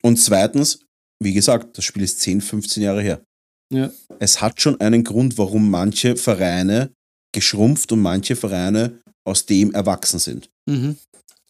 Und 0.01 0.17
zweitens, 0.17 0.79
wie 1.21 1.31
gesagt, 1.31 1.77
das 1.77 1.85
Spiel 1.85 2.01
ist 2.01 2.21
10, 2.21 2.41
15 2.41 2.81
Jahre 2.81 3.03
her. 3.03 3.23
Ja. 3.71 3.91
Es 4.17 4.41
hat 4.41 4.59
schon 4.59 4.81
einen 4.81 5.03
Grund, 5.03 5.37
warum 5.37 5.69
manche 5.69 6.15
Vereine 6.15 6.91
geschrumpft 7.35 7.91
und 7.91 8.01
manche 8.01 8.35
Vereine 8.35 8.99
aus 9.27 9.45
dem 9.45 9.75
erwachsen 9.75 10.17
sind. 10.17 10.49
Mhm. 10.67 10.97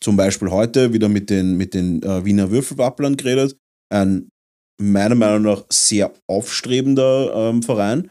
Zum 0.01 0.17
Beispiel 0.17 0.51
heute 0.51 0.91
wieder 0.91 1.07
mit 1.07 1.29
den, 1.29 1.55
mit 1.55 1.73
den 1.73 2.03
äh, 2.03 2.25
Wiener 2.25 2.51
Würfelwapplern 2.51 3.15
geredet. 3.15 3.55
Ein 3.89 4.27
meiner 4.81 5.15
Meinung 5.15 5.43
nach 5.43 5.65
sehr 5.69 6.13
aufstrebender 6.27 7.33
ähm, 7.35 7.63
Verein. 7.63 8.09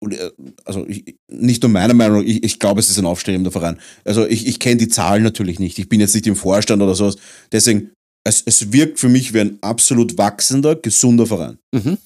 Und, 0.00 0.14
äh, 0.14 0.30
also 0.64 0.86
ich, 0.86 1.16
nicht 1.30 1.62
nur 1.62 1.70
meiner 1.70 1.94
Meinung 1.94 2.24
ich, 2.24 2.44
ich 2.44 2.58
glaube, 2.58 2.80
es 2.80 2.90
ist 2.90 2.98
ein 2.98 3.06
aufstrebender 3.06 3.50
Verein. 3.50 3.80
Also 4.04 4.26
ich, 4.26 4.46
ich 4.46 4.60
kenne 4.60 4.76
die 4.76 4.88
Zahlen 4.88 5.22
natürlich 5.22 5.58
nicht. 5.58 5.78
Ich 5.78 5.88
bin 5.88 6.00
jetzt 6.00 6.14
nicht 6.14 6.26
im 6.26 6.36
Vorstand 6.36 6.82
oder 6.82 6.94
sowas. 6.94 7.16
Deswegen, 7.52 7.90
es, 8.24 8.42
es 8.46 8.72
wirkt 8.72 8.98
für 8.98 9.08
mich 9.08 9.34
wie 9.34 9.40
ein 9.40 9.58
absolut 9.60 10.18
wachsender, 10.18 10.76
gesunder 10.76 11.26
Verein. 11.26 11.58
Mhm. 11.74 11.98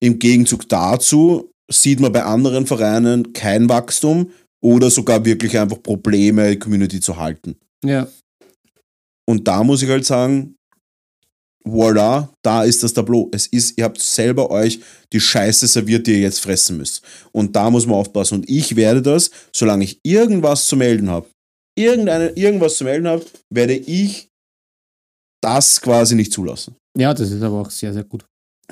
Im 0.00 0.18
Gegenzug 0.18 0.68
dazu 0.68 1.50
sieht 1.70 2.00
man 2.00 2.12
bei 2.12 2.24
anderen 2.24 2.66
Vereinen 2.66 3.32
kein 3.32 3.68
Wachstum 3.68 4.30
oder 4.62 4.90
sogar 4.90 5.24
wirklich 5.24 5.58
einfach 5.58 5.82
Probleme, 5.82 6.50
die 6.50 6.58
Community 6.58 7.00
zu 7.00 7.16
halten. 7.16 7.56
Ja. 7.84 8.08
Und 9.26 9.48
da 9.48 9.64
muss 9.64 9.82
ich 9.82 9.88
halt 9.88 10.04
sagen, 10.04 10.56
voila, 11.66 12.30
da 12.42 12.64
ist 12.64 12.82
das 12.82 12.92
Tableau. 12.92 13.28
Es 13.32 13.46
ist, 13.46 13.76
ihr 13.78 13.84
habt 13.84 14.00
selber 14.00 14.50
euch 14.50 14.80
die 15.12 15.20
Scheiße 15.20 15.66
serviert, 15.66 16.06
die 16.06 16.12
ihr 16.12 16.20
jetzt 16.20 16.40
fressen 16.40 16.76
müsst. 16.76 17.02
Und 17.32 17.56
da 17.56 17.70
muss 17.70 17.86
man 17.86 17.96
aufpassen. 17.96 18.40
Und 18.40 18.50
ich 18.50 18.76
werde 18.76 19.02
das, 19.02 19.30
solange 19.52 19.84
ich 19.84 19.98
irgendwas 20.02 20.66
zu 20.66 20.76
melden 20.76 21.10
habe, 21.10 21.28
irgendeine, 21.76 22.30
irgendwas 22.30 22.76
zu 22.76 22.84
melden 22.84 23.08
habe, 23.08 23.24
werde 23.50 23.74
ich 23.74 24.28
das 25.42 25.80
quasi 25.80 26.14
nicht 26.14 26.32
zulassen. 26.32 26.76
Ja, 26.96 27.12
das 27.12 27.30
ist 27.30 27.42
aber 27.42 27.60
auch 27.60 27.70
sehr, 27.70 27.92
sehr 27.92 28.04
gut. 28.04 28.24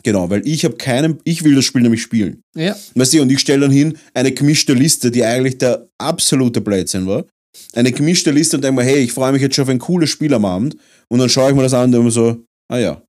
Genau, 0.03 0.31
weil 0.31 0.47
ich 0.47 0.65
habe 0.65 0.77
keinen, 0.77 1.19
ich 1.25 1.45
will 1.45 1.55
das 1.55 1.65
Spiel 1.65 1.83
nämlich 1.83 2.03
spielen. 2.03 2.41
Ja. 2.57 2.75
Weißt 2.95 3.13
du, 3.13 3.21
und 3.21 3.31
ich 3.31 3.41
stelle 3.41 3.63
dann 3.63 3.71
hin 3.71 3.99
eine 4.15 4.33
gemischte 4.33 4.73
Liste, 4.73 5.11
die 5.11 5.25
eigentlich 5.25 5.59
der 5.59 5.87
absolute 5.99 6.61
Blödsinn 6.61 7.07
war. 7.07 7.27
Eine 7.75 7.93
gemischte 7.93 8.31
Liste 8.31 8.57
und 8.57 8.65
denke 8.65 8.81
mir, 8.81 8.89
hey, 8.89 9.01
ich 9.01 9.13
freue 9.13 9.33
mich 9.33 9.43
jetzt 9.43 9.55
schon 9.55 9.65
auf 9.65 9.69
ein 9.69 9.79
cooles 9.79 10.09
Spiel 10.09 10.33
am 10.33 10.47
Abend. 10.47 10.77
Und 11.09 11.19
dann 11.19 11.29
schaue 11.29 11.51
ich 11.51 11.57
mir 11.57 11.63
das 11.63 11.75
an 11.75 11.87
und 11.87 11.93
denke 11.93 12.05
mir 12.07 12.11
so, 12.11 12.43
ah 12.73 12.79
ja. 12.79 13.03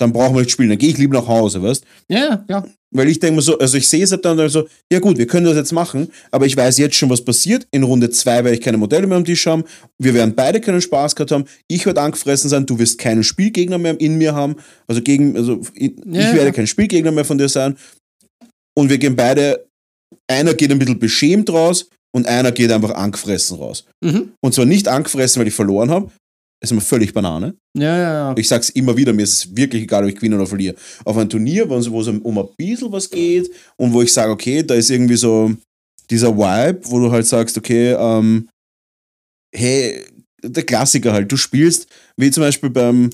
Dann 0.00 0.14
brauchen 0.14 0.34
wir 0.34 0.40
nicht 0.40 0.50
spielen, 0.50 0.70
dann 0.70 0.78
gehe 0.78 0.88
ich 0.88 0.96
lieber 0.96 1.20
nach 1.20 1.28
Hause, 1.28 1.62
weißt 1.62 1.84
Ja, 2.10 2.42
ja. 2.48 2.66
Weil 2.92 3.08
ich 3.08 3.20
denke 3.20 3.36
mir 3.36 3.42
so, 3.42 3.58
also 3.58 3.76
ich 3.76 3.86
sehe 3.86 4.02
es 4.02 4.10
halt 4.10 4.24
dann 4.24 4.48
so, 4.48 4.66
ja 4.90 4.98
gut, 4.98 5.18
wir 5.18 5.26
können 5.26 5.44
das 5.44 5.56
jetzt 5.56 5.72
machen, 5.72 6.10
aber 6.30 6.46
ich 6.46 6.56
weiß 6.56 6.78
jetzt 6.78 6.96
schon, 6.96 7.10
was 7.10 7.22
passiert. 7.22 7.68
In 7.70 7.82
Runde 7.82 8.08
2 8.08 8.44
werde 8.44 8.54
ich 8.54 8.62
keine 8.62 8.78
Modelle 8.78 9.06
mehr 9.06 9.18
am 9.18 9.26
Tisch 9.26 9.46
haben. 9.46 9.62
Wir 9.98 10.14
werden 10.14 10.34
beide 10.34 10.60
keinen 10.60 10.80
Spaß 10.80 11.14
gehabt 11.14 11.30
haben. 11.32 11.44
Ich 11.68 11.84
werde 11.84 12.00
angefressen 12.00 12.48
sein, 12.48 12.64
du 12.64 12.78
wirst 12.78 12.98
keinen 12.98 13.22
Spielgegner 13.22 13.76
mehr 13.76 14.00
in 14.00 14.16
mir 14.16 14.34
haben. 14.34 14.56
Also 14.88 15.02
gegen, 15.02 15.36
also 15.36 15.60
ich 15.74 15.92
Ja. 16.06 16.34
werde 16.34 16.52
kein 16.52 16.66
Spielgegner 16.66 17.12
mehr 17.12 17.26
von 17.26 17.36
dir 17.36 17.50
sein. 17.50 17.76
Und 18.76 18.88
wir 18.88 18.96
gehen 18.98 19.14
beide, 19.14 19.66
einer 20.28 20.54
geht 20.54 20.72
ein 20.72 20.78
bisschen 20.78 20.98
beschämt 20.98 21.50
raus 21.50 21.90
und 22.12 22.26
einer 22.26 22.52
geht 22.52 22.72
einfach 22.72 22.92
angefressen 22.92 23.58
raus. 23.58 23.84
Mhm. 24.02 24.32
Und 24.42 24.54
zwar 24.54 24.64
nicht 24.64 24.88
angefressen, 24.88 25.40
weil 25.40 25.48
ich 25.48 25.54
verloren 25.54 25.90
habe. 25.90 26.10
Ist 26.62 26.72
mir 26.72 26.80
völlig 26.80 27.14
Banane. 27.14 27.54
Ja, 27.76 27.96
ja, 27.96 28.12
ja. 28.12 28.34
Ich 28.36 28.46
sag's 28.46 28.68
immer 28.70 28.94
wieder, 28.94 29.14
mir 29.14 29.22
ist 29.22 29.32
es 29.32 29.56
wirklich 29.56 29.84
egal, 29.84 30.04
ob 30.04 30.10
ich 30.10 30.16
gewinne 30.16 30.36
oder 30.36 30.46
verliere. 30.46 30.74
Auf 31.04 31.16
ein 31.16 31.28
Turnier, 31.28 31.68
wo 31.68 31.76
es 31.76 31.90
wo 31.90 32.02
es 32.02 32.08
um 32.08 32.38
ein 32.38 32.48
bisschen 32.56 32.92
was 32.92 33.08
geht 33.08 33.50
und 33.76 33.92
wo 33.94 34.02
ich 34.02 34.12
sage, 34.12 34.30
okay, 34.30 34.62
da 34.62 34.74
ist 34.74 34.90
irgendwie 34.90 35.16
so 35.16 35.50
dieser 36.10 36.36
Vibe, 36.36 36.80
wo 36.84 36.98
du 36.98 37.10
halt 37.10 37.26
sagst, 37.26 37.56
okay, 37.56 37.92
ähm, 37.92 38.48
hey, 39.54 40.04
der 40.42 40.64
Klassiker 40.64 41.12
halt, 41.12 41.32
du 41.32 41.36
spielst, 41.36 41.86
wie 42.16 42.30
zum 42.30 42.42
Beispiel 42.42 42.70
beim, 42.70 43.10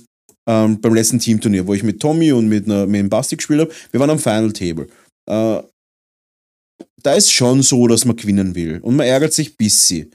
ähm, 0.49 0.81
beim 0.81 0.95
letzten 0.95 1.19
Teamturnier, 1.19 1.67
wo 1.67 1.75
ich 1.75 1.83
mit 1.83 2.01
Tommy 2.01 2.33
und 2.33 2.49
mit, 2.49 2.65
einer, 2.67 2.87
mit 2.87 3.01
dem 3.01 3.09
Basti 3.09 3.37
gespielt 3.37 3.61
habe, 3.61 3.73
wir 3.93 4.01
waren 4.01 4.11
am 4.11 4.19
Final 4.19 4.53
Table. 4.53 4.89
Äh, 5.29 5.63
da 7.03 7.15
ist 7.15 7.33
schon 7.33 7.63
so, 7.63 7.87
dass 7.87 8.05
man 8.05 8.17
gewinnen 8.17 8.55
will 8.55 8.81
und 8.81 8.97
man 8.97 9.07
ärgert 9.07 9.33
sich 9.33 9.57
bisschen. 9.57 10.13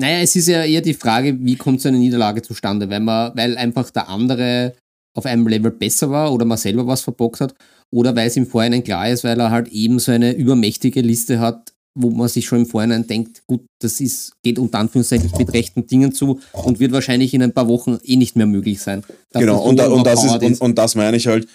Naja, 0.00 0.20
es 0.20 0.34
ist 0.34 0.48
ja 0.48 0.64
eher 0.64 0.80
die 0.80 0.94
Frage, 0.94 1.36
wie 1.40 1.56
kommt 1.56 1.82
so 1.82 1.88
eine 1.88 1.98
Niederlage 1.98 2.40
zustande? 2.40 2.88
Weil, 2.88 3.00
man, 3.00 3.32
weil 3.36 3.58
einfach 3.58 3.90
der 3.90 4.08
andere 4.08 4.74
auf 5.14 5.26
einem 5.26 5.46
Level 5.46 5.70
besser 5.70 6.10
war 6.10 6.32
oder 6.32 6.46
man 6.46 6.56
selber 6.56 6.86
was 6.86 7.02
verbockt 7.02 7.40
hat 7.40 7.54
oder 7.92 8.16
weil 8.16 8.28
es 8.28 8.36
im 8.36 8.46
Vorhinein 8.46 8.82
klar 8.82 9.10
ist, 9.10 9.24
weil 9.24 9.38
er 9.38 9.50
halt 9.50 9.68
eben 9.68 9.98
so 9.98 10.10
eine 10.10 10.32
übermächtige 10.32 11.02
Liste 11.02 11.38
hat, 11.38 11.74
wo 11.98 12.10
man 12.10 12.28
sich 12.28 12.46
schon 12.46 12.60
im 12.60 12.66
Vorhinein 12.66 13.06
denkt, 13.06 13.42
gut, 13.46 13.66
das 13.82 14.00
ist, 14.00 14.32
geht 14.42 14.58
unter 14.58 14.78
Anführungszeichen 14.78 15.30
mit 15.36 15.52
rechten 15.52 15.86
Dingen 15.86 16.12
zu 16.12 16.40
und 16.52 16.80
wird 16.80 16.92
wahrscheinlich 16.92 17.34
in 17.34 17.42
ein 17.42 17.52
paar 17.52 17.68
Wochen 17.68 17.98
eh 18.02 18.16
nicht 18.16 18.36
mehr 18.36 18.46
möglich 18.46 18.80
sein. 18.80 19.02
Genau, 19.34 19.56
das 19.74 19.86
und, 19.88 19.98
und, 19.98 20.06
das 20.06 20.24
ist, 20.24 20.42
und, 20.42 20.60
und 20.62 20.78
das 20.78 20.94
meine 20.94 21.16
ich 21.18 21.26
halt, 21.26 21.46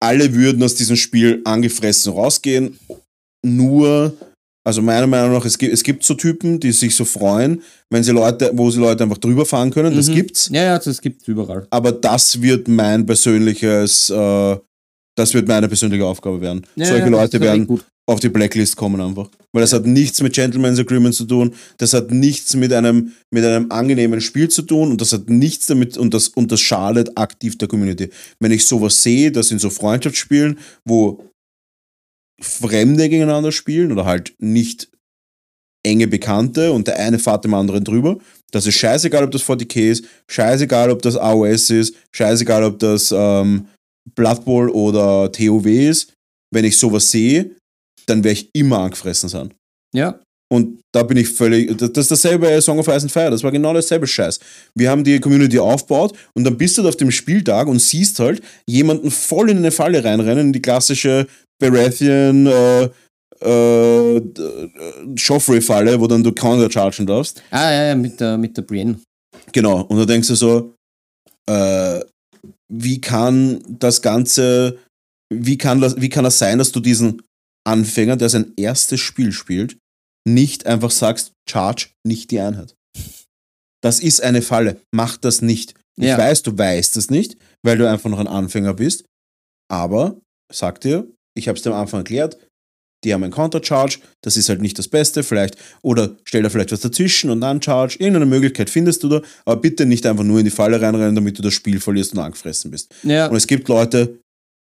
alle 0.00 0.34
würden 0.34 0.62
aus 0.62 0.74
diesem 0.74 0.96
Spiel 0.96 1.40
angefressen 1.44 2.12
rausgehen, 2.12 2.78
nur, 3.46 4.14
also 4.68 4.82
meiner 4.82 5.06
Meinung 5.06 5.32
nach, 5.32 5.44
es 5.46 5.56
gibt, 5.56 5.72
es 5.72 5.82
gibt 5.82 6.04
so 6.04 6.12
Typen, 6.14 6.60
die 6.60 6.72
sich 6.72 6.94
so 6.94 7.04
freuen, 7.06 7.62
wenn 7.90 8.02
sie 8.04 8.12
Leute, 8.12 8.50
wo 8.54 8.70
sie 8.70 8.78
Leute 8.80 9.02
einfach 9.02 9.18
drüber 9.18 9.46
fahren 9.46 9.70
können, 9.70 9.96
das 9.96 10.08
Mhm. 10.08 10.14
gibt's, 10.14 10.50
Ja, 10.52 10.62
ja, 10.62 10.78
das 10.78 11.00
gibt 11.00 11.22
es 11.22 11.28
überall. 11.28 11.66
aber 11.70 11.90
das 11.92 12.40
wird 12.42 12.68
mein 12.68 13.06
persönliches, 13.06 14.10
äh, 14.10 14.56
das 15.16 15.32
wird 15.34 15.48
meine 15.48 15.68
persönliche 15.68 16.04
Aufgabe 16.04 16.40
werden. 16.40 16.66
Ja, 16.76 16.84
Solche 16.86 17.04
ja, 17.04 17.08
Leute 17.08 17.40
werden 17.40 17.80
auf 18.06 18.20
die 18.20 18.28
Blacklist 18.28 18.76
kommen 18.76 19.00
einfach. 19.00 19.28
Weil 19.52 19.62
das 19.62 19.72
hat 19.72 19.86
nichts 19.86 20.22
mit 20.22 20.32
Gentleman's 20.34 20.78
Agreement 20.78 21.14
zu 21.14 21.24
tun, 21.24 21.54
das 21.78 21.92
hat 21.94 22.10
nichts 22.10 22.54
mit 22.54 22.72
einem, 22.72 23.12
mit 23.30 23.44
einem 23.44 23.70
angenehmen 23.70 24.20
Spiel 24.20 24.48
zu 24.48 24.62
tun 24.62 24.90
und 24.92 25.00
das 25.00 25.12
hat 25.14 25.28
nichts 25.30 25.66
damit 25.66 25.96
und 25.96 26.12
das, 26.14 26.28
und 26.28 26.52
das 26.52 26.60
schadet 26.60 27.16
aktiv 27.16 27.56
der 27.58 27.68
Community. 27.68 28.10
Wenn 28.40 28.52
ich 28.52 28.66
sowas 28.66 29.02
sehe, 29.02 29.32
das 29.32 29.48
sind 29.48 29.60
so 29.60 29.70
Freundschaftsspielen, 29.70 30.58
wo 30.84 31.24
Fremde 32.40 33.08
gegeneinander 33.08 33.52
spielen 33.52 33.92
oder 33.92 34.04
halt 34.04 34.34
nicht 34.38 34.88
enge 35.84 36.06
Bekannte 36.06 36.72
und 36.72 36.86
der 36.86 36.98
eine 36.98 37.18
fährt 37.18 37.44
dem 37.44 37.54
anderen 37.54 37.84
drüber. 37.84 38.18
Das 38.50 38.66
ist 38.66 38.76
scheißegal, 38.76 39.24
ob 39.24 39.30
das 39.30 39.42
40k 39.42 39.90
ist, 39.90 40.04
scheißegal, 40.28 40.90
ob 40.90 41.02
das 41.02 41.16
AOS 41.16 41.70
ist, 41.70 41.94
scheißegal, 42.12 42.64
ob 42.64 42.78
das 42.78 43.12
ähm, 43.16 43.68
Blood 44.14 44.44
Bowl 44.44 44.70
oder 44.70 45.30
TOW 45.30 45.66
ist, 45.66 46.12
wenn 46.52 46.64
ich 46.64 46.78
sowas 46.78 47.10
sehe, 47.10 47.56
dann 48.06 48.24
werde 48.24 48.40
ich 48.40 48.50
immer 48.54 48.78
angefressen 48.78 49.28
sein. 49.28 49.54
Ja. 49.94 50.20
Und 50.50 50.80
da 50.94 51.02
bin 51.02 51.18
ich 51.18 51.28
völlig, 51.28 51.76
das 51.76 51.90
ist 51.90 52.10
dasselbe 52.10 52.60
Song 52.62 52.78
of 52.78 52.88
Ice 52.88 53.02
and 53.02 53.12
Fire, 53.12 53.30
das 53.30 53.42
war 53.42 53.52
genau 53.52 53.74
dasselbe 53.74 54.06
Scheiß. 54.06 54.40
Wir 54.74 54.90
haben 54.90 55.04
die 55.04 55.20
Community 55.20 55.58
aufgebaut 55.58 56.16
und 56.34 56.44
dann 56.44 56.56
bist 56.56 56.78
du 56.78 56.88
auf 56.88 56.96
dem 56.96 57.10
Spieltag 57.10 57.66
und 57.66 57.80
siehst 57.80 58.18
halt 58.18 58.42
jemanden 58.66 59.10
voll 59.10 59.50
in 59.50 59.58
eine 59.58 59.70
Falle 59.70 60.02
reinrennen, 60.02 60.46
in 60.46 60.52
die 60.54 60.62
klassische 60.62 61.26
Baratheon 61.58 62.46
äh, 62.46 62.88
äh, 63.40 64.22
Joffrey-Falle, 65.14 66.00
wo 66.00 66.06
dann 66.06 66.22
du 66.22 66.32
counterchargen 66.32 67.06
darfst. 67.06 67.42
Ah, 67.50 67.70
ja, 67.70 67.84
ja, 67.88 67.94
mit 67.94 68.18
der, 68.18 68.38
mit 68.38 68.56
der 68.56 68.62
Brienne. 68.62 68.98
Genau, 69.52 69.82
und 69.82 69.98
da 69.98 70.06
denkst 70.06 70.28
du 70.28 70.34
so, 70.34 70.74
äh, 71.46 72.00
wie 72.72 73.00
kann 73.00 73.62
das 73.68 74.02
Ganze, 74.02 74.78
wie 75.32 75.58
kann 75.58 75.80
das, 75.80 76.00
wie 76.00 76.08
kann 76.08 76.24
das 76.24 76.38
sein, 76.38 76.58
dass 76.58 76.72
du 76.72 76.80
diesen 76.80 77.22
Anfänger, 77.66 78.16
der 78.16 78.28
sein 78.28 78.52
erstes 78.56 79.00
Spiel 79.00 79.32
spielt, 79.32 79.76
nicht 80.34 80.66
einfach 80.66 80.90
sagst, 80.90 81.32
charge 81.48 81.88
nicht 82.06 82.30
die 82.30 82.40
Einheit. 82.40 82.74
Das 83.82 84.00
ist 84.00 84.22
eine 84.22 84.42
Falle. 84.42 84.80
Mach 84.94 85.16
das 85.16 85.40
nicht. 85.42 85.74
Ich 85.98 86.06
Ja. 86.06 86.18
weiß, 86.18 86.42
du 86.42 86.56
weißt 86.56 86.96
es 86.96 87.10
nicht, 87.10 87.36
weil 87.64 87.78
du 87.78 87.88
einfach 87.88 88.10
noch 88.10 88.18
ein 88.18 88.26
Anfänger 88.28 88.74
bist. 88.74 89.04
Aber 89.70 90.20
sag 90.52 90.80
dir, 90.80 91.06
ich 91.36 91.48
habe 91.48 91.56
es 91.56 91.62
dir 91.62 91.70
am 91.70 91.80
Anfang 91.80 92.00
erklärt, 92.00 92.38
die 93.04 93.14
haben 93.14 93.22
einen 93.22 93.32
Countercharge, 93.32 93.98
das 94.24 94.36
ist 94.36 94.48
halt 94.48 94.60
nicht 94.60 94.76
das 94.78 94.88
Beste, 94.88 95.22
vielleicht, 95.22 95.56
oder 95.82 96.16
stell 96.24 96.42
da 96.42 96.50
vielleicht 96.50 96.72
was 96.72 96.80
dazwischen 96.80 97.30
und 97.30 97.40
dann 97.40 97.62
Charge. 97.62 97.96
Irgendeine 98.00 98.26
Möglichkeit 98.26 98.70
findest 98.70 99.04
du 99.04 99.08
da, 99.08 99.22
aber 99.44 99.60
bitte 99.60 99.86
nicht 99.86 100.04
einfach 100.04 100.24
nur 100.24 100.40
in 100.40 100.44
die 100.44 100.50
Falle 100.50 100.80
reinrennen, 100.80 101.14
damit 101.14 101.38
du 101.38 101.42
das 101.42 101.54
Spiel 101.54 101.80
verlierst 101.80 102.12
und 102.14 102.18
angefressen 102.18 102.72
bist. 102.72 102.92
Ja. 103.04 103.28
Und 103.28 103.36
es 103.36 103.46
gibt 103.46 103.68
Leute, 103.68 104.18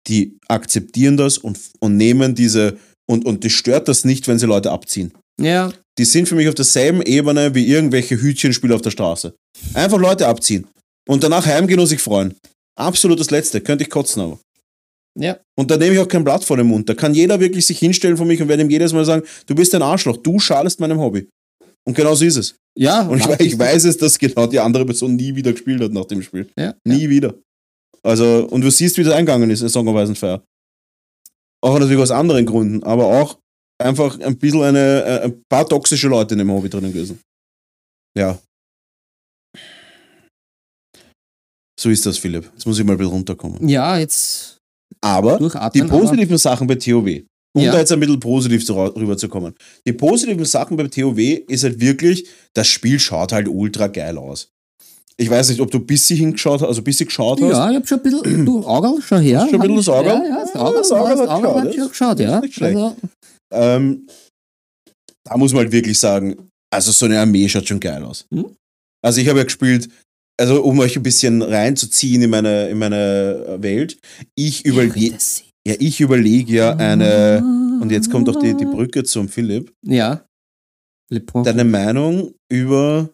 die 0.07 0.37
akzeptieren 0.47 1.17
das 1.17 1.39
und, 1.39 1.57
und 1.79 1.97
nehmen 1.97 2.35
diese, 2.35 2.77
und, 3.09 3.25
und 3.25 3.43
die 3.43 3.49
stört 3.49 3.87
das 3.87 4.05
nicht, 4.05 4.27
wenn 4.27 4.37
sie 4.37 4.45
Leute 4.45 4.69
abziehen. 4.71 5.13
Ja. 5.39 5.71
Die 5.97 6.05
sind 6.05 6.27
für 6.27 6.35
mich 6.35 6.47
auf 6.47 6.55
derselben 6.55 7.01
Ebene 7.01 7.53
wie 7.55 7.67
irgendwelche 7.67 8.21
Hütchenspieler 8.21 8.75
auf 8.75 8.81
der 8.81 8.91
Straße. 8.91 9.33
Einfach 9.73 9.97
Leute 9.99 10.27
abziehen 10.27 10.67
und 11.07 11.23
danach 11.23 11.45
heimgehen 11.45 11.79
und 11.79 11.87
sich 11.87 12.01
freuen. 12.01 12.35
Absolut 12.77 13.19
das 13.19 13.31
Letzte, 13.31 13.61
könnte 13.61 13.83
ich 13.83 13.89
kotzen 13.89 14.21
aber. 14.21 14.39
Ja. 15.19 15.39
Und 15.57 15.71
da 15.71 15.77
nehme 15.77 15.95
ich 15.95 15.99
auch 15.99 16.07
kein 16.07 16.23
Blatt 16.23 16.43
vor 16.43 16.57
den 16.57 16.67
Mund. 16.67 16.87
Da 16.87 16.93
kann 16.93 17.15
jeder 17.15 17.39
wirklich 17.39 17.65
sich 17.65 17.79
hinstellen 17.79 18.17
von 18.17 18.27
mich 18.27 18.39
und 18.39 18.47
werde 18.47 18.61
ihm 18.61 18.69
jedes 18.69 18.93
Mal 18.93 19.03
sagen, 19.05 19.23
du 19.47 19.55
bist 19.55 19.73
ein 19.73 19.81
Arschloch, 19.81 20.17
du 20.17 20.37
schadest 20.37 20.79
meinem 20.79 20.99
Hobby. 20.99 21.27
Und 21.87 21.95
genau 21.95 22.13
so 22.13 22.23
ist 22.25 22.35
es. 22.35 22.55
Ja. 22.77 23.07
Und 23.07 23.19
ich, 23.19 23.27
wei- 23.27 23.37
ich 23.39 23.57
weiß 23.57 23.85
es, 23.85 23.97
dass 23.97 24.19
genau 24.19 24.45
die 24.45 24.59
andere 24.59 24.85
Person 24.85 25.15
nie 25.15 25.35
wieder 25.35 25.53
gespielt 25.53 25.81
hat 25.81 25.91
nach 25.91 26.05
dem 26.05 26.21
Spiel. 26.21 26.47
Ja. 26.55 26.75
Nie 26.87 27.09
wieder. 27.09 27.33
Also, 28.03 28.47
und 28.51 28.61
du 28.61 28.69
siehst, 28.69 28.97
wie 28.97 29.03
das 29.03 29.13
eingegangen 29.13 29.49
ist, 29.49 29.67
Song 29.69 29.87
of 29.87 29.95
Ice 29.95 30.09
and 30.09 30.17
Fire. 30.19 30.43
Auch 31.63 31.79
natürlich 31.79 32.01
aus 32.01 32.11
anderen 32.11 32.45
Gründen, 32.45 32.83
aber 32.83 33.05
auch 33.05 33.39
einfach 33.81 34.19
ein 34.19 34.37
bisschen 34.37 34.63
eine, 34.63 35.03
äh, 35.03 35.21
ein 35.25 35.43
paar 35.49 35.67
toxische 35.67 36.07
Leute 36.07 36.33
in 36.33 36.39
dem 36.39 36.51
Hobby 36.51 36.69
drinnen 36.69 36.91
gewesen. 36.93 37.19
Ja. 38.17 38.37
So 41.79 41.89
ist 41.89 42.05
das, 42.05 42.17
Philipp. 42.17 42.49
Jetzt 42.53 42.65
muss 42.65 42.79
ich 42.79 42.85
mal 42.85 42.93
ein 42.93 42.97
bisschen 42.97 43.13
runterkommen. 43.13 43.67
Ja, 43.69 43.97
jetzt 43.97 44.57
Aber 45.01 45.33
die 45.33 45.39
durchatmen. 45.43 45.87
positiven 45.87 46.37
Sachen 46.37 46.65
bei 46.65 46.75
TOW, 46.75 47.21
um 47.55 47.61
Ja. 47.63 47.71
da 47.71 47.79
jetzt 47.79 47.91
ein 47.91 47.99
bisschen 47.99 48.19
positiv 48.19 48.65
zu- 48.65 48.73
rüberzukommen. 48.75 49.53
Die 49.85 49.93
positiven 49.93 50.45
Sachen 50.45 50.75
bei 50.75 50.87
TOW 50.87 51.17
ist 51.47 51.63
halt 51.63 51.79
wirklich, 51.79 52.27
das 52.55 52.67
Spiel 52.67 52.99
schaut 52.99 53.31
halt 53.31 53.47
ultra 53.47 53.87
geil 53.87 54.17
aus. 54.17 54.49
Ich 55.19 55.29
weiß 55.29 55.49
nicht, 55.49 55.61
ob 55.61 55.69
du 55.71 55.77
ein 55.79 55.85
bisschen 55.85 56.17
hingeschaut 56.17 56.61
hast, 56.61 56.67
also 56.67 56.81
ein 56.81 56.83
bisschen 56.83 57.07
geschaut 57.07 57.39
aber, 57.41 57.49
hast. 57.51 57.57
ja, 57.57 57.69
ich 57.71 57.75
hab 57.77 57.87
schon 57.87 57.99
ein 57.99 58.03
bisschen, 58.03 58.45
du, 58.45 58.65
Augerl, 58.65 58.99
schau 59.01 59.17
her. 59.17 59.47
Schon 59.49 59.55
ein 59.55 59.59
bisschen 59.61 59.75
das 59.77 59.89
Augerl? 59.89 60.05
Ja, 60.05 60.23
ja, 60.29 60.39
das 60.41 60.53
Ja, 60.53 60.61
Augerl, 60.61 60.77
das 60.77 60.91
Augerl 60.91 61.09
das 61.11 61.19
hat 61.21 61.29
Augerl 61.29 61.61
hat 61.61 61.77
das- 61.77 61.89
geschaut, 61.89 62.19
ja. 62.19 62.39
nicht 62.41 62.53
schlecht. 62.55 62.75
Also, 62.75 62.95
Ähm, 63.53 64.07
da 65.25 65.37
muss 65.37 65.53
man 65.53 65.63
halt 65.63 65.71
wirklich 65.71 65.97
sagen, 65.99 66.49
also 66.73 66.91
so 66.91 67.05
eine 67.05 67.19
Armee 67.19 67.47
schaut 67.49 67.67
schon 67.67 67.79
geil 67.79 68.03
aus. 68.03 68.25
Mhm. 68.29 68.55
Also 69.03 69.21
ich 69.21 69.27
habe 69.27 69.39
ja 69.39 69.45
gespielt, 69.45 69.89
also 70.39 70.63
um 70.63 70.79
euch 70.79 70.95
ein 70.97 71.03
bisschen 71.03 71.41
reinzuziehen 71.41 72.21
in 72.21 72.29
meine, 72.29 72.69
in 72.69 72.77
meine 72.77 73.57
Welt, 73.59 73.97
ich 74.35 74.65
überlege 74.65 75.17
ja, 75.67 75.75
ich 75.79 75.99
überlege 75.99 76.53
ja 76.53 76.75
eine, 76.77 77.39
und 77.81 77.91
jetzt 77.91 78.09
kommt 78.09 78.29
auch 78.29 78.39
die, 78.39 78.55
die 78.55 78.65
Brücke 78.65 79.03
zum 79.03 79.27
Philipp, 79.27 79.73
Ja. 79.85 80.23
Deine 81.09 81.63
Meinung 81.63 82.33
über 82.51 83.09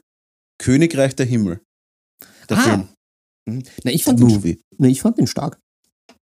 Königreich 0.60 1.16
der 1.16 1.26
Himmel. 1.28 1.62
Der 2.50 2.58
Ah, 2.58 2.62
Film. 2.62 2.88
Mhm. 3.48 3.64
Na, 3.84 3.92
ich 3.92 4.04
fand, 4.04 4.20
den, 4.20 4.28
Movie. 4.28 4.60
na, 4.78 4.88
ich 4.88 5.02
fand 5.02 5.18
den 5.20 5.28
stark. 5.28 5.60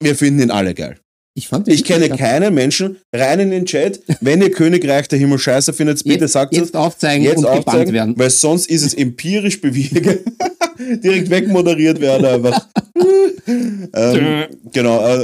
Wir 0.01 0.15
finden 0.15 0.41
ihn 0.41 0.51
alle 0.51 0.73
geil. 0.75 0.99
Ich, 1.37 1.49
Ich 1.67 1.83
kenne 1.83 2.05
stark. 2.05 2.17
keinen 2.19 2.53
Menschen, 2.53 2.97
rein 3.13 3.41
in 3.41 3.51
den 3.51 3.65
Chat, 3.65 3.99
wenn 4.21 4.41
ihr 4.41 4.51
Königreich 4.51 5.09
der 5.09 5.19
Himmel 5.19 5.37
scheiße 5.37 5.73
findet, 5.73 6.01
bitte 6.05 6.21
Jetzt- 6.21 6.31
sagt 6.31 6.53
es. 6.53 6.59
Jetzt 6.59 6.75
aufzeigen 6.77 7.25
Jetzt 7.25 7.39
und 7.39 7.45
aufzeigen, 7.45 7.93
werden. 7.93 8.13
weil 8.17 8.29
sonst 8.29 8.67
ist 8.69 8.85
es 8.85 8.93
empirisch 8.93 9.59
bewiesen. 9.59 10.01
Direkt 11.03 11.29
wegmoderiert 11.29 11.99
werden 11.99 12.25
einfach. 12.25 12.65
ähm, 13.47 14.45
genau. 14.71 15.05
Äh, 15.07 15.23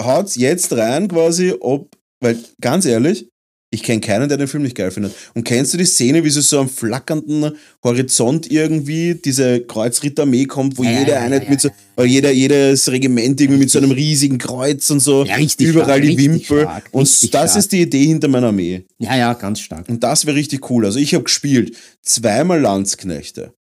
haut's 0.00 0.36
jetzt 0.36 0.72
rein 0.72 1.06
quasi, 1.08 1.54
ob, 1.60 1.90
weil 2.20 2.38
ganz 2.60 2.86
ehrlich, 2.86 3.29
ich 3.72 3.84
kenne 3.84 4.00
keinen, 4.00 4.28
der 4.28 4.36
den 4.36 4.48
Film 4.48 4.64
nicht 4.64 4.76
geil 4.76 4.90
findet. 4.90 5.14
Und 5.34 5.44
kennst 5.44 5.72
du 5.72 5.78
die 5.78 5.84
Szene, 5.84 6.24
wie 6.24 6.30
sie 6.30 6.42
so 6.42 6.58
am 6.58 6.68
flackernden 6.68 7.52
Horizont 7.84 8.50
irgendwie 8.50 9.14
diese 9.14 9.60
Kreuzritterarmee 9.60 10.46
kommt, 10.46 10.76
wo 10.76 10.82
Ja, 10.82 10.98
jede 10.98 11.12
ja, 11.12 11.20
Einheit 11.20 11.44
ja, 11.44 11.50
mit 11.50 11.60
so, 11.60 11.70
weil 11.94 12.06
jeder, 12.06 12.32
jedes 12.32 12.90
Regiment 12.90 13.40
irgendwie 13.40 13.60
mit 13.60 13.70
so 13.70 13.78
einem 13.78 13.92
riesigen 13.92 14.38
Kreuz 14.38 14.90
und 14.90 14.98
so, 14.98 15.22
überall 15.22 15.44
stark, 15.44 16.02
die 16.02 16.08
richtig 16.08 16.50
Wimpel. 16.50 16.62
stark, 16.62 16.88
und 16.90 17.02
das 17.02 17.28
stark. 17.28 17.56
ist 17.56 17.70
die 17.72 17.82
Idee 17.82 18.06
hinter 18.06 18.26
meiner 18.26 18.48
Armee. 18.48 18.86
Ja, 18.98 19.16
ja, 19.16 19.34
ganz 19.34 19.60
stark. 19.60 19.88
Und 19.88 20.02
das 20.02 20.26
wäre 20.26 20.36
richtig 20.36 20.68
cool. 20.68 20.84
Also 20.84 20.98
ich 20.98 21.14
habe 21.14 21.24
gespielt 21.24 21.76
zweimal 22.02 22.60
Landsknechte, 22.60 23.54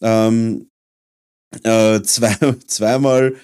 ähm, 0.00 0.68
äh, 1.64 2.00
zwei, 2.00 2.34
zweimal, 2.66 3.34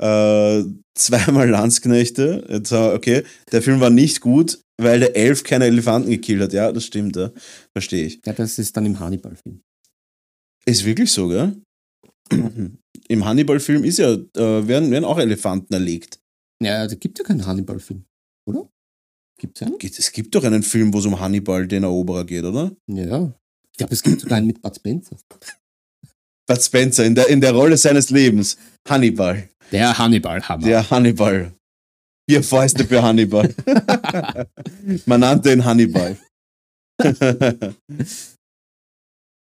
äh, 0.00 0.62
zweimal 0.94 1.50
Landsknechte. 1.50 2.46
Jetzt, 2.48 2.72
äh, 2.72 2.76
okay, 2.76 3.22
der 3.52 3.60
Film 3.60 3.80
war 3.80 3.90
nicht 3.90 4.22
gut, 4.22 4.60
weil 4.80 5.00
der 5.00 5.16
Elf 5.16 5.42
keine 5.42 5.66
Elefanten 5.66 6.10
gekillt 6.10 6.40
hat. 6.42 6.52
Ja, 6.52 6.72
das 6.72 6.84
stimmt, 6.84 7.16
ja. 7.16 7.30
verstehe 7.72 8.06
ich. 8.06 8.20
Ja, 8.24 8.32
das 8.32 8.58
ist 8.58 8.76
dann 8.76 8.86
im 8.86 8.98
Hannibal-Film. 8.98 9.60
Ist 10.64 10.84
wirklich 10.84 11.10
so, 11.10 11.28
gell? 11.28 11.60
Im 13.08 13.24
Hannibal-Film 13.24 13.84
ist 13.84 13.98
ja, 13.98 14.12
äh, 14.12 14.68
werden, 14.68 14.90
werden 14.90 15.04
auch 15.04 15.18
Elefanten 15.18 15.72
erlegt. 15.72 16.20
Ja, 16.62 16.86
da 16.86 16.94
gibt 16.94 17.18
ja 17.18 17.24
keinen 17.24 17.46
Hannibal-Film, 17.46 18.04
oder? 18.46 18.68
Gibt's 19.40 19.62
einen? 19.62 19.78
Es 19.80 20.12
gibt 20.12 20.34
doch 20.34 20.44
einen 20.44 20.62
Film, 20.62 20.92
wo 20.92 20.98
es 20.98 21.06
um 21.06 21.18
Hannibal, 21.18 21.66
den 21.66 21.84
Eroberer 21.84 22.24
geht, 22.24 22.44
oder? 22.44 22.72
Ja. 22.86 23.32
Ich 23.72 23.78
glaube, 23.78 23.94
es 23.94 24.02
gibt 24.02 24.20
sogar 24.20 24.38
einen 24.38 24.48
mit 24.48 24.60
Bud 24.60 24.74
Spencer. 24.74 25.16
Bud 26.46 26.62
Spencer 26.62 27.06
in 27.06 27.14
der, 27.14 27.28
in 27.28 27.40
der 27.40 27.52
Rolle 27.52 27.76
seines 27.76 28.10
Lebens. 28.10 28.58
Hannibal. 28.86 29.48
Der 29.70 29.96
Hannibal-Hammer. 29.96 30.66
Der 30.66 30.90
Hannibal. 30.90 31.54
Vier 32.28 32.42
Fäuste 32.42 32.84
für 32.84 33.02
Hannibal. 33.02 33.54
Man 35.06 35.20
nannte 35.20 35.52
ihn 35.52 35.64
Hannibal. 35.64 36.16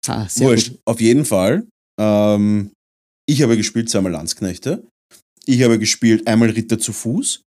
Ah, 0.09 0.27
Wurscht. 0.35 0.71
gut. 0.71 0.81
Auf 0.85 1.01
jeden 1.01 1.25
Fall. 1.25 1.65
Ähm, 2.01 2.73
ich 3.29 3.41
habe 3.41 3.57
gespielt 3.57 3.89
zweimal 3.89 4.11
Landsknechte. 4.11 4.85
Ich 5.47 5.63
habe 5.63 5.79
gespielt 5.79 6.27
einmal 6.27 6.51
Ritter 6.51 6.77
zu 6.79 6.93
Fuß, 6.93 7.43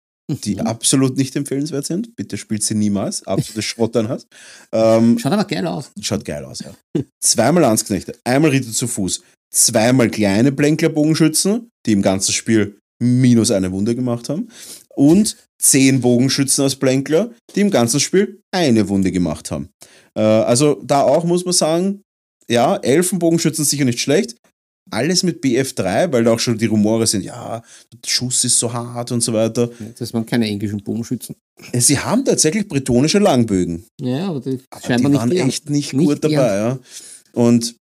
die 0.44 0.56
Mhm. 0.56 0.62
absolut 0.62 1.16
nicht 1.16 1.36
empfehlenswert 1.36 1.86
sind. 1.86 2.16
Bitte 2.16 2.36
spielt 2.36 2.64
sie 2.64 2.74
niemals. 2.74 3.24
Absolutes 3.24 3.64
Schrotternhass. 3.66 4.26
Ähm, 4.72 5.16
Schaut 5.18 5.32
aber 5.32 5.44
geil 5.44 5.64
aus. 5.64 5.92
Schaut 6.00 6.24
geil 6.24 6.44
aus, 6.44 6.58
ja. 6.60 6.74
Zweimal 7.22 7.62
Landsknechte, 7.62 8.16
einmal 8.24 8.50
Ritter 8.50 8.72
zu 8.72 8.88
Fuß, 8.88 9.22
zweimal 9.54 10.10
kleine 10.10 10.50
Blänkler-Bogenschützen, 10.50 11.68
die 11.86 11.92
im 11.92 12.02
ganzen 12.02 12.32
Spiel 12.32 12.80
minus 13.00 13.52
eine 13.52 13.70
Wunde 13.70 13.94
gemacht 13.94 14.28
haben, 14.28 14.50
und 14.94 15.36
zehn 15.60 16.00
Bogenschützen 16.00 16.64
aus 16.64 16.76
Blänkler, 16.76 17.30
die 17.54 17.60
im 17.60 17.70
ganzen 17.70 18.00
Spiel 18.00 18.40
eine 18.50 18.88
Wunde 18.88 19.12
gemacht 19.12 19.50
haben. 19.50 19.68
Äh, 20.14 20.20
also 20.20 20.80
da 20.84 21.02
auch 21.02 21.24
muss 21.24 21.44
man 21.44 21.52
sagen, 21.54 22.02
ja, 22.48 22.76
Elfenbogenschützen 22.76 23.64
sicher 23.64 23.84
nicht 23.84 24.00
schlecht. 24.00 24.36
Alles 24.92 25.22
mit 25.22 25.40
BF3, 25.44 26.12
weil 26.12 26.24
da 26.24 26.32
auch 26.32 26.40
schon 26.40 26.58
die 26.58 26.66
Rumore 26.66 27.06
sind, 27.06 27.22
ja, 27.22 27.62
der 27.92 28.10
Schuss 28.10 28.44
ist 28.44 28.58
so 28.58 28.72
hart 28.72 29.12
und 29.12 29.20
so 29.20 29.32
weiter. 29.32 29.70
Das 29.98 30.12
waren 30.12 30.26
keine 30.26 30.46
englischen 30.48 30.82
Bogenschützen. 30.82 31.36
Sie 31.74 31.96
haben 31.96 32.24
tatsächlich 32.24 32.66
bretonische 32.66 33.20
Langbögen. 33.20 33.84
Ja, 34.00 34.28
aber 34.30 34.40
die 34.40 34.58
Aber 34.70 34.80
scheinbar 34.82 34.98
die 34.98 35.04
nicht 35.12 35.20
waren 35.20 35.32
ernst. 35.32 35.48
echt 35.48 35.70
nicht, 35.70 35.92
Nicht 35.92 36.08
gut 36.08 36.24
dabei, 36.24 36.56
ja. 36.56 36.78
Und 37.34 37.76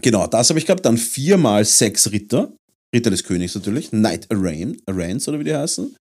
genau, 0.00 0.28
das 0.28 0.50
habe 0.50 0.60
ich 0.60 0.66
gehabt. 0.66 0.84
Dann 0.84 0.98
viermal 0.98 1.64
sechs 1.64 2.12
Ritter. 2.12 2.52
Ritter 2.94 3.10
des 3.10 3.24
Königs 3.24 3.54
natürlich. 3.54 3.90
Knight 3.90 4.26
Arraigns 4.30 5.28
oder 5.28 5.38
wie 5.40 5.44
die 5.44 5.54
heißen. 5.54 5.94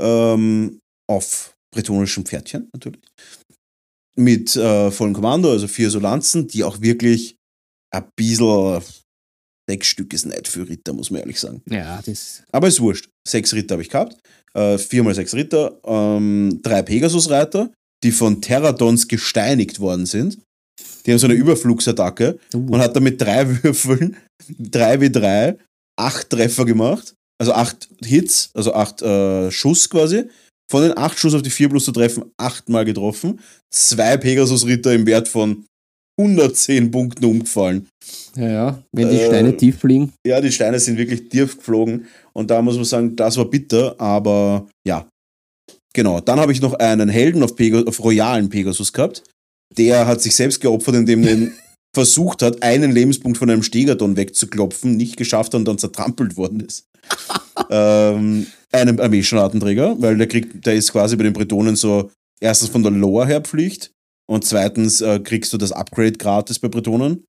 Ähm, 0.00 0.78
auf 1.10 1.54
bretonischen 1.74 2.24
Pferdchen 2.24 2.68
natürlich. 2.72 3.02
Mit 4.16 4.54
äh, 4.56 4.90
vollem 4.90 5.14
Kommando, 5.14 5.50
also 5.50 5.66
vier 5.68 5.90
Solanzen, 5.90 6.46
die 6.46 6.64
auch 6.64 6.80
wirklich 6.80 7.36
ein 7.94 8.04
bisschen 8.16 8.82
Sechs 9.68 9.86
Stück 9.86 10.12
ist 10.12 10.26
nicht 10.26 10.48
für 10.48 10.68
Ritter, 10.68 10.92
muss 10.92 11.10
man 11.10 11.20
ehrlich 11.20 11.38
sagen. 11.38 11.62
Ja, 11.70 12.02
das. 12.04 12.42
Aber 12.50 12.66
ist 12.66 12.80
wurscht. 12.80 13.08
Sechs 13.26 13.54
Ritter 13.54 13.74
habe 13.74 13.82
ich 13.82 13.88
gehabt. 13.88 14.18
Äh, 14.54 14.76
viermal 14.76 15.14
sechs 15.14 15.34
Ritter. 15.34 15.78
Ähm, 15.84 16.58
drei 16.62 16.82
Pegasus-Reiter, 16.82 17.72
die 18.02 18.10
von 18.10 18.42
Terradons 18.42 19.06
gesteinigt 19.06 19.78
worden 19.78 20.06
sind. 20.06 20.38
Die 21.06 21.12
haben 21.12 21.18
so 21.18 21.26
eine 21.26 21.34
Überflugsattacke 21.36 22.38
Uh. 22.54 22.72
und 22.72 22.80
hat 22.80 22.96
dann 22.96 23.04
mit 23.04 23.20
drei 23.20 23.48
Würfeln, 23.62 24.16
3 24.58 25.00
wie 25.00 25.10
3, 25.10 25.56
acht 26.06 26.30
Treffer 26.30 26.64
gemacht. 26.64 27.14
Also 27.40 27.52
acht 27.54 27.88
Hits, 28.04 28.50
also 28.54 28.74
acht 28.74 29.02
äh, 29.02 29.50
Schuss 29.50 29.88
quasi. 29.88 30.24
Von 30.70 30.82
den 30.82 30.96
acht 30.96 31.18
Schuss 31.18 31.34
auf 31.34 31.42
die 31.42 31.50
vier 31.50 31.68
plus 31.68 31.84
zu 31.84 31.92
treffen, 31.92 32.24
achtmal 32.38 32.84
getroffen. 32.84 33.40
Zwei 33.74 34.16
Pegasus-Ritter 34.16 34.92
im 34.94 35.06
Wert 35.06 35.28
von 35.28 35.64
110 36.20 36.90
Punkten 36.90 37.24
umgefallen. 37.24 37.88
Ja, 38.36 38.48
ja. 38.48 38.82
Wenn 38.92 39.10
die 39.10 39.16
Äh, 39.16 39.26
Steine 39.26 39.56
tief 39.56 39.78
fliegen. 39.80 40.12
Ja, 40.26 40.40
die 40.40 40.52
Steine 40.52 40.78
sind 40.78 40.98
wirklich 40.98 41.28
tief 41.28 41.56
geflogen 41.58 42.06
und 42.32 42.50
da 42.50 42.62
muss 42.62 42.76
man 42.76 42.84
sagen, 42.84 43.16
das 43.16 43.36
war 43.36 43.46
bitter, 43.46 44.00
aber 44.00 44.68
ja. 44.86 45.06
Genau, 45.94 46.20
dann 46.20 46.40
habe 46.40 46.52
ich 46.52 46.60
noch 46.62 46.74
einen 46.74 47.08
Helden 47.08 47.42
auf, 47.42 47.54
Pega 47.54 47.82
auf 47.82 48.02
royalen 48.02 48.48
Pegasus 48.48 48.92
gehabt. 48.92 49.24
Der 49.76 50.06
hat 50.06 50.22
sich 50.22 50.34
selbst 50.34 50.60
geopfert, 50.60 50.94
indem 50.94 51.26
er 51.26 51.48
versucht 51.94 52.42
hat, 52.42 52.62
einen 52.62 52.92
Lebenspunkt 52.92 53.38
von 53.38 53.50
einem 53.50 53.62
Stegadon 53.62 54.16
wegzuklopfen, 54.16 54.96
nicht 54.96 55.16
geschafft 55.16 55.52
hat 55.52 55.60
und 55.60 55.68
dann 55.68 55.78
zertrampelt 55.78 56.36
worden 56.36 56.60
ist. 56.60 56.88
ähm, 57.70 58.46
einem 58.70 58.98
Armeeschartenträger, 58.98 60.00
weil 60.00 60.16
der 60.16 60.26
kriegt, 60.26 60.64
der 60.64 60.74
ist 60.74 60.92
quasi 60.92 61.16
bei 61.16 61.24
den 61.24 61.32
Bretonen 61.32 61.76
so 61.76 62.10
erstens 62.40 62.70
von 62.70 62.82
der 62.82 62.92
Lore 62.92 63.26
her 63.26 63.40
Pflicht 63.42 63.92
und 64.26 64.44
zweitens 64.44 65.00
äh, 65.00 65.20
kriegst 65.20 65.52
du 65.52 65.58
das 65.58 65.72
Upgrade 65.72 66.12
gratis 66.12 66.58
bei 66.58 66.68
Bretonen. 66.68 67.24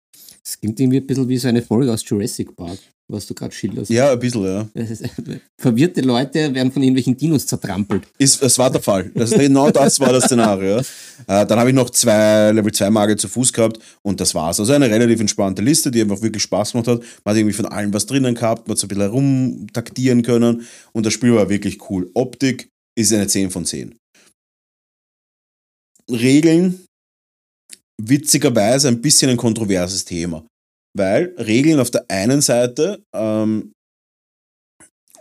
Es 0.45 0.59
klingt 0.59 0.79
irgendwie 0.79 0.97
ein 0.97 1.07
bisschen 1.07 1.27
wie 1.27 1.37
so 1.37 1.47
eine 1.47 1.61
Folge 1.61 1.91
aus 1.91 2.07
Jurassic 2.07 2.55
Park, 2.55 2.79
was 3.09 3.27
du 3.27 3.33
gerade 3.33 3.53
schilderst. 3.53 3.89
Ja, 3.89 4.11
ein 4.11 4.19
bisschen, 4.19 4.43
ja. 4.43 4.67
Ist, 4.73 5.03
verwirrte 5.59 6.01
Leute 6.01 6.53
werden 6.53 6.71
von 6.71 6.81
irgendwelchen 6.81 7.17
Dinos 7.17 7.45
zertrampelt. 7.45 8.03
Ist, 8.17 8.41
es 8.41 8.57
war 8.57 8.69
der 8.69 8.81
Fall. 8.81 9.11
Das, 9.13 9.31
genau 9.31 9.69
das 9.71 9.99
war 9.99 10.11
das 10.11 10.25
Szenario. 10.25 10.81
Äh, 11.27 11.45
dann 11.45 11.57
habe 11.57 11.69
ich 11.69 11.75
noch 11.75 11.89
zwei 11.91 12.51
Level 12.51 12.71
2 12.71 12.89
Magier 12.89 13.15
zu 13.15 13.29
Fuß 13.29 13.53
gehabt 13.53 13.79
und 14.01 14.19
das 14.19 14.35
war's. 14.35 14.59
Also 14.59 14.73
eine 14.73 14.89
relativ 14.89 15.21
entspannte 15.21 15.61
Liste, 15.61 15.89
die 15.89 16.01
einfach 16.01 16.21
wirklich 16.21 16.43
Spaß 16.43 16.73
gemacht 16.73 16.87
hat. 16.87 16.99
Man 17.23 17.33
hat 17.33 17.37
irgendwie 17.37 17.53
von 17.53 17.67
allem 17.67 17.93
was 17.93 18.07
drinnen 18.07 18.35
gehabt, 18.35 18.67
man 18.67 18.73
hat 18.73 18.79
so 18.79 18.87
ein 18.87 18.89
bisschen 18.89 19.03
herumtaktieren 19.03 20.23
können 20.23 20.67
und 20.91 21.05
das 21.05 21.13
Spiel 21.13 21.33
war 21.33 21.49
wirklich 21.49 21.89
cool. 21.89 22.09
Optik 22.13 22.67
ist 22.97 23.13
eine 23.13 23.27
10 23.27 23.51
von 23.51 23.63
10. 23.63 23.95
Regeln, 26.11 26.83
witzigerweise 28.01 28.89
ein 28.89 29.01
bisschen 29.01 29.29
ein 29.29 29.37
kontroverses 29.37 30.03
Thema. 30.03 30.45
Weil 30.95 31.33
Regeln 31.37 31.79
auf 31.79 31.89
der 31.91 32.05
einen 32.09 32.41
Seite 32.41 33.03
ähm, 33.13 33.71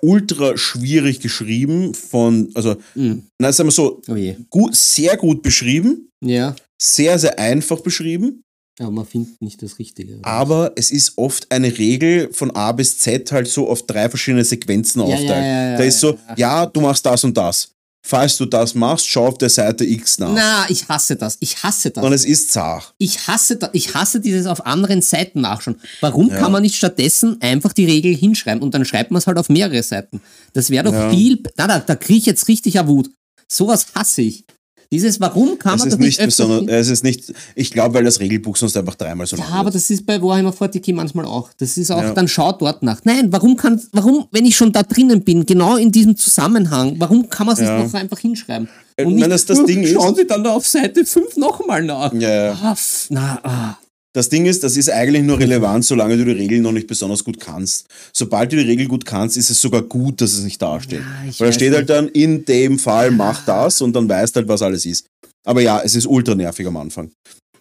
ultra 0.03 0.57
schwierig 0.57 1.21
geschrieben 1.21 1.95
von, 1.95 2.51
also, 2.55 2.77
Hm. 2.95 3.23
na, 3.41 3.53
sagen 3.53 3.69
wir 3.69 3.73
so, 3.73 4.03
Oh 4.09 4.17
je. 4.17 4.37
gut, 4.51 4.75
sehr 4.75 5.17
gut 5.17 5.43
beschrieben, 5.43 6.11
Ja, 6.23 6.57
sehr, 6.81 7.19
sehr 7.19 7.39
einfach 7.39 7.81
beschrieben, 7.81 8.43
aber 8.81 8.91
man 8.91 9.07
findet 9.07 9.41
nicht 9.41 9.63
das 9.63 9.79
Richtige. 9.79 10.19
aber 10.23 10.73
es 10.77 10.91
ist 10.91 11.17
oft 11.17 11.51
eine 11.53 11.77
Regel 11.79 12.33
von 12.33 12.51
A 12.53 12.73
bis 12.73 12.99
Z 12.99 13.31
halt 13.31 13.47
so 13.47 13.69
auf 13.69 13.87
drei 13.87 14.09
verschiedene 14.09 14.45
Sequenzen 14.45 15.01
Ja, 15.01 15.07
aufteilt. 15.15 15.29
ja, 15.45 15.71
ja, 15.73 15.77
da 15.79 15.85
ist 15.85 16.01
so, 16.01 16.19
ja, 16.37 16.67
du 16.67 16.81
machst 16.81 17.07
das 17.07 17.23
und 17.25 17.37
das. 17.37 17.72
Falls 18.05 18.37
du 18.37 18.47
das 18.47 18.75
machst, 18.75 19.07
schau 19.09 19.29
auf 19.29 19.39
der 19.39 19.49
Seite 19.49 19.85
X 19.85 20.19
nach. 20.19 20.33
Na, 20.35 20.67
ich 20.69 20.89
hasse 20.89 21.15
das. 21.15 21.37
Ich 21.39 21.63
hasse 21.63 21.91
das. 21.93 22.03
Und 22.05 22.13
es 22.13 22.25
ist 22.25 22.51
zart. 22.51 22.93
Ich 22.99 23.29
hasse, 23.29 23.57
da, 23.57 23.71
ich 23.73 23.95
hasse 23.95 24.19
dieses 24.21 24.47
auf 24.47 24.67
anderen 24.67 25.03
Seiten 25.03 25.41
nachschauen. 25.41 25.77
Warum 26.01 26.29
Ja. 26.29 26.39
kann 26.39 26.51
man 26.51 26.63
nicht 26.63 26.75
stattdessen 26.77 27.41
einfach 27.41 27.73
die 27.73 27.85
Regel 27.85 28.13
hinschreiben 28.15 28.61
und 28.61 28.75
dann 28.75 28.85
schreibt 28.85 29.13
man 29.13 29.19
es 29.19 29.29
halt 29.29 29.39
auf 29.39 29.49
mehrere 29.49 29.83
Seiten? 29.85 30.21
Das 30.53 30.71
wäre 30.71 30.85
doch 30.85 30.93
Ja. 30.93 31.11
viel. 31.11 31.43
Na, 31.57 31.69
da, 31.69 31.79
da 31.79 31.95
kriege 31.95 32.19
ich 32.19 32.27
jetzt 32.27 32.49
richtig 32.49 32.75
Wut. 32.87 33.09
Sowas 33.49 33.87
hasse 33.95 34.23
ich. 34.23 34.45
Dieses, 34.93 35.19
warum 35.21 35.59
kann 35.59 35.75
Es 35.75 35.79
man 35.81 35.89
ist 35.89 35.93
das 35.95 35.99
nicht 36.01 36.21
nicht 36.21 36.29
öfter 36.41 36.69
es 36.69 36.89
ist 36.91 37.03
nicht, 37.03 37.33
ich 37.57 37.71
glaube, 37.73 37.95
weil 37.95 38.05
das 38.05 38.21
Regelbuch 38.21 38.57
sonst 38.57 38.77
einfach 38.77 38.95
dreimal 38.95 39.27
so 39.27 39.37
Ja, 39.37 39.45
lang 39.45 39.53
aber 39.55 39.65
wird. 39.65 39.75
das 39.77 39.91
ist 39.91 40.05
bei 40.07 40.21
Warhammer 40.23 40.53
40k 40.53 40.95
manchmal 40.95 41.25
auch. 41.25 41.49
Das 41.59 41.77
ist 41.79 41.91
auch, 41.91 42.03
Ja. 42.03 42.13
dann 42.13 42.29
schau 42.29 42.53
dort 42.53 42.83
nach. 42.83 43.01
Nein, 43.05 43.33
warum 43.33 43.57
kann, 43.57 43.81
warum, 43.93 44.27
wenn 44.31 44.45
ich 44.45 44.55
schon 44.55 44.71
da 44.71 44.83
drinnen 44.83 45.23
bin, 45.25 45.47
genau 45.47 45.77
in 45.77 45.91
diesem 45.91 46.15
Zusammenhang, 46.17 46.97
warum 46.99 47.29
kann 47.31 47.47
man 47.47 47.55
es 47.55 47.63
Ja. 47.63 47.79
nicht 47.83 47.93
noch 47.93 47.99
einfach 48.01 48.19
hinschreiben? 48.19 48.69
Äh, 48.97 49.07
Und 49.07 49.17
nein, 49.17 49.31
das- 49.31 49.47
das 49.47 49.59
"Oh, 49.61 49.65
Ding 49.67 49.83
ist- 49.83 49.95
Schauen 49.95 50.15
Sie 50.15 50.27
dann 50.27 50.45
da 50.45 50.53
auf 50.53 50.67
Seite 50.67 51.07
5 51.07 51.37
nochmal 51.39 51.83
nach. 51.83 52.13
Ja, 52.13 52.47
ja. 52.47 52.53
Ah, 52.63 52.77
na, 53.09 53.41
ah. 53.43 53.79
Das 54.15 54.29
Ding 54.29 54.45
ist, 54.45 54.63
das 54.63 54.77
ist 54.77 54.91
eigentlich 54.91 55.23
nur 55.23 55.39
relevant, 55.39 55.85
solange 55.87 56.19
du 56.19 56.25
die 56.27 56.33
Regeln 56.33 56.63
noch 56.63 56.73
nicht 56.73 56.87
besonders 56.87 57.25
gut 57.25 57.41
kannst. 57.41 57.87
Sobald 58.13 58.53
du 58.53 58.57
die 58.57 58.69
Regel 58.69 58.87
gut 58.87 59.07
kannst, 59.07 59.39
ist 59.39 59.49
es 59.49 59.61
sogar 59.61 59.81
gut, 59.83 60.21
dass 60.21 60.35
es 60.35 60.45
nicht 60.45 60.61
dasteht. 60.61 61.01
Ja, 61.01 61.33
Weil 61.39 61.49
da 61.49 61.53
steht 61.53 61.73
halt 61.73 61.81
nicht. 61.89 61.91
dann, 61.91 62.09
in 62.09 62.45
dem 62.45 62.79
Fall 62.79 63.11
mach 63.11 63.45
das 63.47 63.81
und 63.81 63.95
dann 63.95 64.07
weißt 64.09 64.37
halt, 64.37 64.49
was 64.49 64.61
alles 64.61 64.85
ist. 64.85 65.07
Aber 65.47 65.63
ja, 65.63 65.81
es 65.81 65.95
ist 65.95 66.07
ultra 66.07 66.35
nervig 66.35 66.67
am 66.67 66.77
Anfang. 66.77 67.11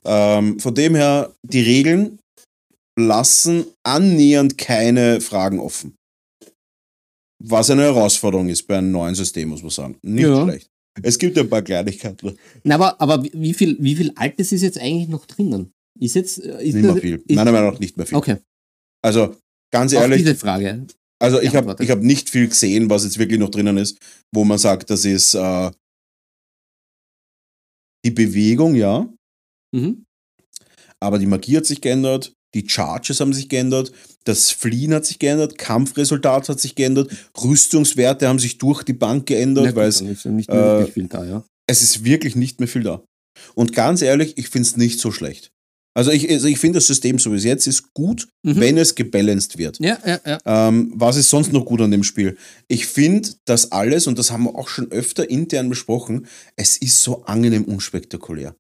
Ähm, 0.04 0.60
von 0.60 0.76
dem 0.76 0.96
her, 0.96 1.32
die 1.42 1.62
Regeln 1.62 2.20
lassen 3.00 3.64
annähernd 3.84 4.58
keine 4.58 5.22
Fragen 5.22 5.60
offen. 5.60 5.96
Was 7.44 7.70
eine 7.70 7.84
Herausforderung 7.84 8.50
ist 8.50 8.68
bei 8.68 8.78
einem 8.78 8.92
neuen 8.92 9.16
System, 9.16 9.50
muss 9.50 9.62
man 9.62 9.72
sagen. 9.72 9.98
Nicht 10.04 10.24
Ja. 10.28 10.44
schlecht. 10.44 10.68
Es 11.02 11.18
gibt 11.18 11.38
ein 11.40 11.50
paar 11.50 11.62
Kleinigkeiten. 11.62 12.38
Na, 12.64 12.76
aber, 12.76 13.00
aber 13.02 13.24
wie- 13.24 13.32
wie 13.34 13.54
viel, 13.54 13.78
wie 13.80 13.96
viel 13.96 14.12
Altes 14.16 14.52
ist 14.52 14.62
jetzt 14.62 14.78
eigentlich 14.78 15.08
noch 15.08 15.26
drinnen? 15.26 15.72
Ist 16.00 16.16
jetzt, 16.16 16.40
äh, 16.44 16.64
ist 16.64 16.74
Nicht 16.76 16.84
mehr 16.84 16.96
viel. 16.98 17.24
Ist, 17.28 17.36
Meiner 17.36 17.52
Meinung 17.52 17.74
nach 17.74 17.80
nicht 17.80 17.98
mehr 17.98 18.06
viel. 18.06 18.18
okay, 18.18 18.38
Also, 19.04 19.36
ganz 19.72 19.94
auf 19.94 20.02
ehrlich, 20.02 20.20
diese 20.24 20.36
Frage. 20.36 20.88
Also 21.22 21.40
ich 21.40 21.52
Ja, 21.54 21.64
habe 21.66 21.88
hab 21.88 22.00
nicht 22.02 22.30
viel 22.32 22.48
gesehen, 22.48 22.90
was 22.90 23.04
jetzt 23.04 23.20
wirklich 23.20 23.40
noch 23.40 23.50
drinnen 23.52 23.78
ist, 23.78 23.98
wo 24.34 24.44
man 24.44 24.58
sagt, 24.58 24.90
das 24.90 25.06
ist 25.06 25.36
äh, 25.36 25.70
die 28.06 28.12
Bewegung, 28.12 28.76
ja, 28.76 29.08
Mhm. 29.74 30.06
aber 31.00 31.20
die 31.20 31.28
Magie 31.28 31.58
hat 31.58 31.66
sich 31.66 31.80
geändert, 31.82 32.34
die 32.56 32.68
Charges 32.68 33.20
haben 33.20 33.34
sich 33.34 33.48
geändert, 33.48 33.92
das 34.26 34.52
Fliehen 34.52 34.94
hat 34.94 35.06
sich 35.06 35.20
geändert, 35.20 35.58
Kampfresultat 35.58 36.50
hat 36.50 36.60
sich 36.60 36.76
geändert, 36.76 37.12
Rüstungswerte 37.42 38.28
haben 38.28 38.40
sich 38.40 38.58
durch 38.58 38.84
die 38.84 38.94
Bank 38.94 39.28
geändert, 39.28 39.68
gut, 39.68 39.76
weil 39.76 39.88
es, 39.90 40.02
ist 40.02 40.26
ja 40.26 40.32
nicht 40.32 40.50
äh, 40.50 40.54
mehr 40.54 40.78
wirklich 40.80 40.94
viel 40.94 41.08
da, 41.08 41.24
ja. 41.24 41.46
es 41.68 41.84
ist 41.84 42.04
wirklich 42.04 42.36
nicht 42.36 42.60
mehr 42.60 42.68
viel 42.68 42.84
da. 42.84 43.04
Und 43.56 43.74
ganz 43.74 44.02
ehrlich, 44.02 44.38
ich 44.38 44.50
finde 44.50 44.68
es 44.68 44.76
nicht 44.76 45.00
so 45.00 45.12
schlecht. 45.12 45.51
Also 45.94 46.12
ich, 46.12 46.30
also 46.30 46.48
ich 46.48 46.58
finde 46.58 46.78
das 46.78 46.88
System 46.88 47.20
so 47.20 47.32
wie 47.34 47.36
es 47.38 47.44
jetzt 47.44 47.68
ist 47.68 47.94
gut, 47.94 48.28
Mhm. 48.46 48.60
wenn 48.60 48.78
es 48.78 48.96
gebalanced 48.96 49.58
wird. 49.58 49.78
Ja, 49.80 50.00
ja, 50.06 50.20
ja. 50.26 50.40
Ähm, 50.46 50.94
was 50.96 51.18
ist 51.18 51.30
sonst 51.30 51.52
noch 51.52 51.66
gut 51.66 51.82
an 51.82 51.92
dem 51.92 52.04
Spiel? 52.04 52.38
Ich 52.68 52.88
finde, 52.88 53.30
das 53.46 53.72
alles, 53.72 54.08
und 54.08 54.18
das 54.18 54.32
haben 54.32 54.44
wir 54.46 54.56
auch 54.56 54.70
schon 54.70 54.92
öfter 54.92 55.30
intern 55.30 55.70
besprochen, 55.70 56.28
es 56.56 56.78
ist 56.78 57.02
so 57.04 57.24
angenehm 57.26 57.66
unspektakulär. 57.66 58.56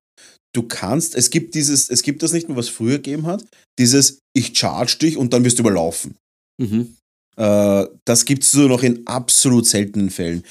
Du 0.53 0.63
kannst, 0.63 1.15
es 1.15 1.29
gibt 1.29 1.55
dieses, 1.55 1.89
es 1.89 2.03
gibt 2.03 2.21
das 2.21 2.33
nicht 2.33 2.49
mehr, 2.49 2.57
was 2.57 2.67
früher 2.67 2.97
gegeben 2.97 3.25
hat, 3.25 3.45
dieses, 3.79 4.19
ich 4.35 4.57
charge 4.57 4.97
dich 4.99 5.15
und 5.15 5.31
dann 5.31 5.45
wirst 5.45 5.57
du 5.57 5.63
überlaufen. 5.63 6.15
Mhm. 6.61 6.97
Äh, 7.37 7.85
das 8.05 8.25
gibt 8.25 8.43
es 8.43 8.53
nur 8.53 8.67
noch 8.67 8.83
in 8.83 9.07
absolut 9.07 9.65
seltenen 9.65 10.09
Fällen. 10.09 10.43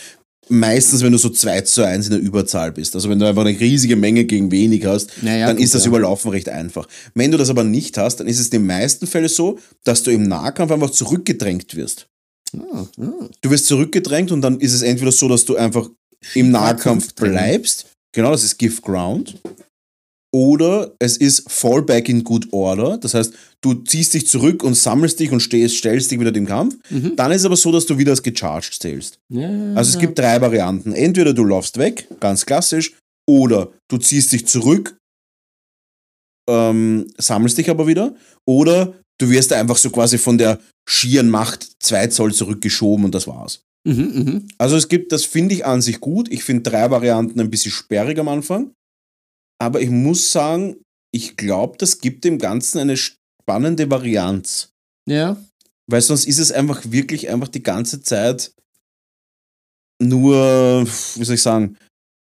Meistens, 0.53 1.03
wenn 1.03 1.12
du 1.12 1.18
so 1.18 1.30
2 1.30 1.61
zu 1.62 1.86
1 1.86 2.07
in 2.07 2.12
der 2.12 2.20
Überzahl 2.20 2.72
bist. 2.72 2.94
Also 2.96 3.09
wenn 3.09 3.18
du 3.18 3.26
einfach 3.26 3.44
eine 3.44 3.59
riesige 3.59 3.94
Menge 3.94 4.24
gegen 4.24 4.51
wenig 4.51 4.84
hast, 4.84 5.11
Ja, 5.22 5.36
ja, 5.36 5.46
dann 5.46 5.57
gut, 5.57 5.64
ist 5.64 5.74
das 5.74 5.84
ja. 5.84 5.88
Überlaufen 5.88 6.30
recht 6.30 6.48
einfach. 6.48 6.88
Wenn 7.14 7.30
du 7.30 7.38
das 7.38 7.51
aber 7.51 7.62
nicht 7.62 7.96
hast, 7.96 8.16
dann 8.16 8.26
ist 8.26 8.40
es 8.40 8.46
in 8.46 8.51
den 8.51 8.66
meisten 8.66 9.07
Fällen 9.07 9.28
so, 9.28 9.59
dass 9.84 10.03
du 10.03 10.11
im 10.11 10.24
Nahkampf 10.24 10.72
einfach 10.72 10.90
zurückgedrängt 10.90 11.76
wirst. 11.76 12.09
Ah, 12.57 12.84
ah. 12.98 13.28
Du 13.40 13.51
wirst 13.51 13.66
zurückgedrängt 13.66 14.32
und 14.32 14.42
dann 14.42 14.59
ist 14.59 14.72
es 14.72 14.82
entweder 14.82 15.12
so, 15.12 15.28
dass 15.28 15.44
du 15.44 15.57
einfach 15.57 15.88
im 16.34 16.51
Nahkampf 16.51 17.14
bleibst. 17.14 17.86
Genau, 18.12 18.32
das 18.32 18.42
ist 18.42 18.59
Give 18.59 18.80
Ground. 18.82 19.38
Oder 20.32 20.94
es 21.00 21.16
ist 21.16 21.50
Fallback 21.50 22.08
in 22.08 22.22
Good 22.22 22.52
Order. 22.52 22.98
Das 22.98 23.14
heißt, 23.14 23.34
du 23.62 23.74
ziehst 23.74 24.14
dich 24.14 24.28
zurück 24.28 24.62
und 24.62 24.74
sammelst 24.74 25.18
dich 25.18 25.32
und 25.32 25.40
stehst, 25.40 25.76
stellst 25.76 26.10
dich 26.10 26.20
wieder 26.20 26.30
dem 26.30 26.46
Kampf. 26.46 26.76
Mhm. 26.88 27.16
Dann 27.16 27.32
ist 27.32 27.44
aber 27.44 27.56
so, 27.56 27.72
dass 27.72 27.86
du 27.86 27.98
wieder 27.98 28.12
als 28.12 28.22
gecharged 28.22 28.74
zählst. 28.74 29.18
Ja, 29.28 29.48
Also 29.74 29.90
es 29.90 29.98
gibt 29.98 30.18
drei 30.18 30.40
Varianten. 30.40 30.92
Entweder 30.92 31.34
du 31.34 31.44
laufst 31.44 31.78
weg, 31.78 32.06
ganz 32.20 32.46
klassisch, 32.46 32.94
oder 33.28 33.72
du 33.88 33.98
ziehst 33.98 34.32
dich 34.32 34.46
zurück, 34.46 34.96
ähm, 36.48 37.06
sammelst 37.18 37.58
dich 37.58 37.68
aber 37.68 37.86
wieder, 37.86 38.14
oder 38.46 38.94
du 39.20 39.30
wirst 39.30 39.52
einfach 39.52 39.76
so 39.76 39.90
quasi 39.90 40.16
von 40.18 40.38
der 40.38 40.60
schieren 40.88 41.28
Macht 41.28 41.68
zwei 41.80 42.06
Zoll 42.06 42.32
zurückgeschoben 42.32 43.04
und 43.04 43.14
das 43.14 43.26
war's. 43.26 43.62
Mhm, 43.86 43.94
mhm. 43.94 44.48
Also 44.58 44.76
es 44.76 44.88
gibt, 44.88 45.12
das 45.12 45.24
finde 45.24 45.54
ich 45.54 45.64
an 45.64 45.82
sich 45.82 46.00
gut. 46.00 46.30
Ich 46.30 46.44
finde 46.44 46.70
drei 46.70 46.90
Varianten 46.90 47.40
ein 47.40 47.50
bisschen 47.50 47.72
sperrig 47.72 48.18
am 48.18 48.28
Anfang. 48.28 48.72
Aber 49.61 49.80
ich 49.80 49.90
muss 49.90 50.32
sagen, 50.32 50.76
ich 51.12 51.36
glaube, 51.36 51.76
das 51.78 51.98
gibt 51.98 52.24
dem 52.24 52.38
Ganzen 52.38 52.78
eine 52.78 52.96
spannende 52.96 53.90
Varianz. 53.90 54.70
Ja. 55.08 55.36
Weil 55.90 56.00
sonst 56.00 56.26
ist 56.26 56.38
es 56.38 56.52
einfach 56.52 56.90
wirklich 56.90 57.28
einfach 57.28 57.48
die 57.48 57.62
ganze 57.62 58.00
Zeit 58.02 58.52
nur, 60.02 60.86
wie 61.16 61.24
soll 61.24 61.34
ich 61.34 61.42
sagen, 61.42 61.76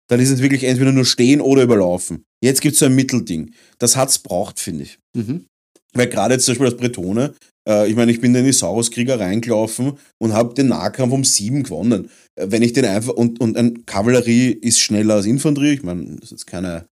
dann 0.10 0.20
ist 0.20 0.32
es 0.32 0.42
wirklich 0.42 0.64
entweder 0.64 0.92
nur 0.92 1.06
stehen 1.06 1.40
oder 1.40 1.64
überlaufen. 1.64 2.26
Jetzt 2.44 2.62
gibt 2.62 2.74
es 2.74 2.80
so 2.80 2.86
ein 2.86 2.96
Mittelding. 2.96 3.54
Das 3.78 3.96
hat's 3.96 4.20
braucht, 4.20 4.60
finde 4.60 4.84
ich. 4.84 5.00
Mhm. 5.16 5.46
Weil 5.94 6.08
gerade 6.08 6.34
jetzt 6.34 6.46
zum 6.46 6.54
Beispiel 6.54 6.70
das 6.70 6.78
Bretone, 6.78 7.36
äh, 7.68 7.90
ich 7.90 7.96
meine, 7.96 8.12
ich 8.12 8.20
bin 8.20 8.34
in 8.36 8.46
die 8.46 8.52
Saurus-Krieger 8.52 9.20
reingelaufen 9.20 9.98
und 10.20 10.34
habe 10.34 10.54
den 10.54 10.68
Nahkampf 10.68 11.14
um 11.14 11.24
sieben 11.24 11.64
gewonnen. 11.64 12.10
Äh, 12.36 12.48
Wenn 12.50 12.64
ich 12.64 12.74
den 12.74 12.86
einfach, 12.86 13.14
und, 13.14 13.40
und 13.40 13.56
ein 13.58 13.86
Kavallerie 13.86 14.52
ist 14.52 14.80
schneller 14.80 15.16
als 15.16 15.26
Infanterie, 15.26 15.74
ich 15.74 15.84
meine, 15.84 16.16
das 16.16 16.26
ist 16.26 16.32
jetzt 16.32 16.48
keine, 16.48 16.88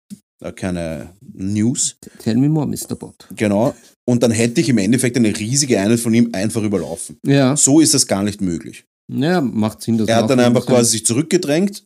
äh, 0.42 0.52
keine 0.52 1.14
News, 1.32 1.96
Tell 2.20 2.36
me 2.36 2.48
more, 2.48 2.66
Mr. 2.66 2.94
Bot. 2.96 3.28
genau. 3.34 3.74
Und 4.06 4.22
dann 4.22 4.30
hätte 4.32 4.60
ich 4.60 4.68
im 4.68 4.78
Endeffekt 4.78 5.16
eine 5.16 5.36
riesige 5.36 5.80
Einheit 5.80 6.00
von 6.00 6.12
ihm 6.14 6.30
einfach 6.32 6.62
überlaufen. 6.62 7.16
Ja, 7.26 7.56
So 7.56 7.80
ist 7.80 7.94
das 7.94 8.06
gar 8.06 8.22
nicht 8.22 8.40
möglich. 8.40 8.84
ja 9.10 9.40
macht 9.40 9.82
Sinn. 9.82 9.98
dass 9.98 10.08
Er 10.08 10.16
hat 10.16 10.30
dann 10.30 10.40
einfach 10.40 10.66
quasi 10.66 10.92
sich 10.92 11.06
zurückgedrängt 11.06 11.84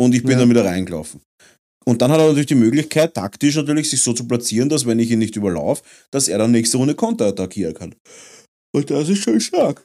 und 0.00 0.14
ich 0.14 0.22
bin 0.22 0.32
Ja. 0.32 0.38
dann 0.38 0.50
wieder 0.50 0.64
reingelaufen. 0.64 1.20
Und 1.88 2.02
dann 2.02 2.10
hat 2.10 2.18
er 2.18 2.26
natürlich 2.26 2.46
die 2.46 2.54
Möglichkeit, 2.56 3.14
taktisch 3.14 3.54
natürlich, 3.56 3.88
sich 3.88 4.02
so 4.02 4.12
zu 4.12 4.26
platzieren, 4.26 4.68
dass 4.68 4.86
wenn 4.86 4.98
ich 4.98 5.10
ihn 5.10 5.20
nicht 5.20 5.36
überlaufe, 5.36 5.82
dass 6.12 6.26
er 6.28 6.38
dann 6.38 6.50
nächste 6.50 6.78
Runde 6.78 6.94
konterattackieren 6.96 7.74
kann. 7.74 7.94
Und 8.74 8.90
das 8.90 9.08
ist 9.08 9.22
schon 9.22 9.40
stark. 9.40 9.84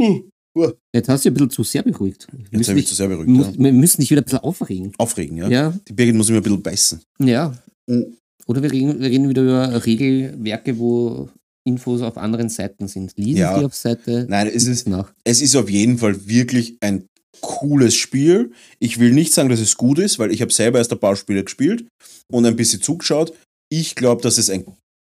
Hm. 0.00 0.28
Jetzt 0.94 1.08
hast 1.08 1.24
du 1.24 1.30
dich 1.30 1.32
ein 1.32 1.34
bisschen 1.34 1.50
zu 1.50 1.62
sehr 1.64 1.82
beruhigt. 1.82 2.26
Wir 2.50 2.58
Jetzt 2.58 2.68
habe 2.68 2.78
ich 2.78 2.86
zu 2.86 2.94
sehr 2.94 3.08
beruhigt. 3.08 3.28
muss, 3.28 3.46
Ja. 3.48 3.52
wir 3.58 3.72
müssen 3.72 4.00
dich 4.00 4.10
wieder 4.10 4.22
ein 4.22 4.24
bisschen 4.24 4.38
aufregen. 4.40 4.92
Aufregen, 4.98 5.36
ja? 5.36 5.48
Ja, 5.48 5.74
Die 5.88 5.92
Birgit 5.92 6.14
muss 6.14 6.26
ich 6.28 6.32
mir 6.32 6.38
ein 6.38 6.42
bisschen 6.42 6.62
beißen. 6.62 7.00
ja. 7.20 7.54
Mhm. 7.88 8.16
Oder 8.48 8.62
wir 8.62 8.70
reden, 8.70 9.00
wir 9.00 9.10
reden 9.10 9.28
wieder 9.28 9.42
über 9.42 9.84
Regelwerke, 9.86 10.78
wo 10.78 11.28
Infos 11.66 12.00
auf 12.00 12.16
anderen 12.16 12.48
Seiten 12.48 12.86
sind. 12.86 13.12
Lesen 13.16 13.38
Ja. 13.38 13.58
die 13.58 13.64
auf 13.64 13.74
Seite 13.74 14.24
Nein, 14.28 14.46
es 14.54 14.66
ist, 14.68 14.88
nach. 14.88 15.12
es 15.24 15.42
ist 15.42 15.56
auf 15.56 15.68
jeden 15.68 15.98
Fall 15.98 16.28
wirklich 16.28 16.76
ein 16.80 17.06
cooles 17.40 17.96
Spiel. 17.96 18.52
Ich 18.78 19.00
will 19.00 19.12
nicht 19.12 19.32
sagen, 19.34 19.48
dass 19.48 19.58
es 19.60 19.76
gut 19.76 19.98
ist, 19.98 20.18
weil 20.20 20.30
ich 20.30 20.42
habe 20.42 20.52
selber 20.52 20.78
erst 20.78 20.92
ein 20.92 21.00
paar 21.00 21.16
Spiele 21.16 21.42
gespielt 21.42 21.86
und 22.32 22.46
ein 22.46 22.54
bisschen 22.54 22.80
zugeschaut. 22.82 23.32
Ich 23.68 23.96
glaube, 23.96 24.22
dass 24.22 24.38
es 24.38 24.48
ein 24.48 24.64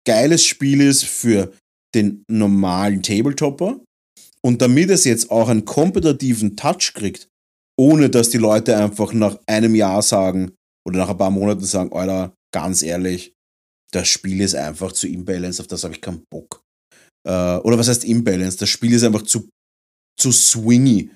geiles 0.08 0.46
Spiel 0.46 0.80
ist 0.82 1.04
für 1.04 1.52
den 1.94 2.24
normalen 2.30 3.04
Tabletopper. 3.04 3.82
Und 4.46 4.62
damit 4.62 4.92
es 4.92 5.06
jetzt 5.06 5.32
auch 5.32 5.50
einen 5.50 5.66
kompetitiven 5.66 6.56
Touch 6.56 6.94
kriegt, 6.94 7.30
ohne 7.80 8.12
dass 8.12 8.30
die 8.30 8.38
Leute 8.38 8.78
einfach 8.78 9.12
nach 9.12 9.40
einem 9.48 9.74
Jahr 9.74 10.04
sagen 10.04 10.52
oder 10.88 11.00
nach 11.00 11.10
ein 11.10 11.18
paar 11.18 11.32
Monaten 11.32 11.64
sagen, 11.64 11.92
Alter, 11.92 12.36
ganz 12.54 12.84
ehrlich, 12.84 13.34
das 13.92 14.08
Spiel 14.08 14.42
ist 14.42 14.54
einfach 14.54 14.92
zu 14.92 15.08
imbalanced, 15.08 15.62
auf 15.62 15.68
das 15.68 15.84
habe 15.84 15.96
ich 15.96 16.02
keinen 16.02 16.22
Bock. 16.32 16.62
Äh, 17.28 17.58
oder 17.58 17.80
was 17.80 17.88
heißt 17.88 18.06
imbalanced? 18.06 18.62
Das 18.62 18.70
Spiel 18.70 18.94
ist 18.94 19.04
einfach 19.04 19.24
zu, 19.24 19.50
zu 20.20 20.32
swingy. 20.32 21.10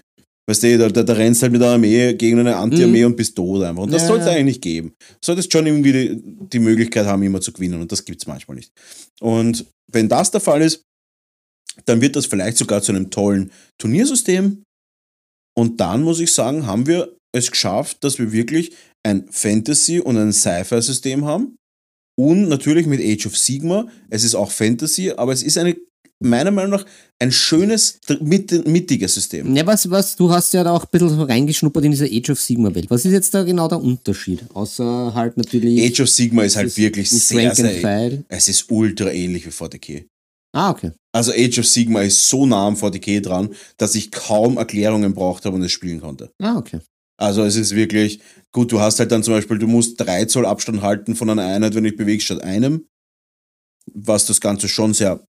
Weißt 0.49 0.63
du, 0.63 0.77
da, 0.79 0.89
da, 0.89 1.03
da 1.03 1.13
rennst 1.13 1.43
halt 1.43 1.51
mit 1.51 1.61
einer 1.61 1.73
Armee 1.73 2.15
gegen 2.15 2.39
eine 2.39 2.55
Anti-Armee 2.55 3.05
und 3.05 3.15
bist 3.15 3.35
tot 3.35 3.61
einfach. 3.61 3.83
Und 3.83 3.91
das 3.91 4.01
Ja, 4.01 4.07
soll 4.07 4.17
es 4.17 4.25
ja. 4.25 4.31
eigentlich 4.31 4.55
nicht 4.55 4.63
geben. 4.63 4.95
Du 4.97 5.25
solltest 5.27 5.53
schon 5.53 5.67
irgendwie 5.67 5.91
die, 5.91 6.21
die 6.51 6.59
Möglichkeit 6.59 7.05
haben, 7.05 7.21
immer 7.21 7.41
zu 7.41 7.53
gewinnen. 7.53 7.79
Und 7.79 7.91
das 7.91 8.03
gibt 8.03 8.19
es 8.19 8.27
manchmal 8.27 8.57
nicht. 8.57 8.71
Und 9.21 9.67
wenn 9.91 10.09
das 10.09 10.31
der 10.31 10.41
Fall 10.41 10.63
ist, 10.63 10.81
dann 11.85 12.01
wird 12.01 12.15
das 12.15 12.25
vielleicht 12.25 12.57
sogar 12.57 12.81
zu 12.81 12.91
einem 12.91 13.09
tollen 13.09 13.51
Turniersystem. 13.77 14.63
Und 15.57 15.79
dann 15.79 16.03
muss 16.03 16.19
ich 16.19 16.33
sagen, 16.33 16.65
haben 16.65 16.87
wir 16.87 17.15
es 17.31 17.51
geschafft, 17.51 18.03
dass 18.03 18.17
wir 18.17 18.31
wirklich 18.31 18.71
ein 19.05 19.27
Fantasy- 19.29 19.99
und 19.99 20.17
ein 20.17 20.33
Sci-Fi-System 20.33 21.25
haben. 21.25 21.55
Und 22.17 22.49
natürlich 22.49 22.85
mit 22.85 23.01
Age 23.01 23.27
of 23.27 23.37
Sigma. 23.37 23.87
Es 24.09 24.23
ist 24.23 24.35
auch 24.35 24.51
Fantasy, 24.51 25.11
aber 25.11 25.31
es 25.31 25.41
ist 25.41 25.57
eine, 25.57 25.77
meiner 26.19 26.51
Meinung 26.51 26.71
nach, 26.71 26.85
ein 27.19 27.31
schönes, 27.31 27.99
mit, 28.19 28.67
mittiges 28.67 29.13
System. 29.15 29.55
Ja, 29.55 29.65
was, 29.65 29.89
was, 29.89 30.15
du 30.15 30.29
hast 30.29 30.53
ja 30.53 30.63
da 30.63 30.71
auch 30.71 30.83
ein 30.83 30.89
bisschen 30.91 31.09
so 31.09 31.23
reingeschnuppert 31.23 31.85
in 31.85 31.91
diese 31.91 32.05
Age 32.05 32.31
of 32.31 32.39
Sigma 32.39 32.73
Welt. 32.75 32.89
Was 32.89 33.05
ist 33.05 33.13
jetzt 33.13 33.33
da 33.33 33.43
genau 33.43 33.69
der 33.69 33.81
Unterschied? 33.81 34.43
Außer 34.53 35.13
halt 35.13 35.37
natürlich. 35.37 35.81
Age 35.91 36.01
of 36.01 36.09
Sigma 36.09 36.43
ist 36.43 36.57
halt 36.57 36.75
wirklich 36.75 37.09
sehr, 37.09 37.55
sehr. 37.55 38.23
Es 38.27 38.49
ist 38.49 38.69
ultra 38.69 39.11
ähnlich 39.11 39.45
wie 39.45 39.51
40k. 39.51 40.05
Ah, 40.53 40.71
okay. 40.71 40.91
Also 41.11 41.31
Age 41.31 41.59
of 41.59 41.67
Sigma 41.67 42.01
ist 42.01 42.29
so 42.29 42.45
nah 42.45 42.67
am 42.67 42.75
40k 42.75 43.21
dran, 43.21 43.53
dass 43.77 43.95
ich 43.95 44.11
kaum 44.11 44.57
Erklärungen 44.57 45.13
braucht 45.13 45.45
habe 45.45 45.55
und 45.55 45.63
es 45.63 45.71
spielen 45.71 46.01
konnte. 46.01 46.31
Ah, 46.41 46.57
okay. 46.57 46.79
Also 47.17 47.43
es 47.43 47.55
ist 47.55 47.75
wirklich, 47.75 48.21
gut, 48.51 48.71
du 48.71 48.79
hast 48.79 48.99
halt 48.99 49.11
dann 49.11 49.23
zum 49.23 49.33
Beispiel, 49.33 49.59
du 49.59 49.67
musst 49.67 49.99
3 49.99 50.25
Zoll 50.25 50.45
Abstand 50.45 50.81
halten 50.81 51.15
von 51.15 51.29
einer 51.29 51.43
Einheit, 51.43 51.75
wenn 51.75 51.83
du 51.83 51.89
dich 51.89 51.97
bewegst, 51.97 52.25
statt 52.25 52.43
einem. 52.43 52.87
Was 53.93 54.25
das 54.25 54.39
Ganze 54.39 54.67
schon 54.69 54.93
sehr 54.93 55.23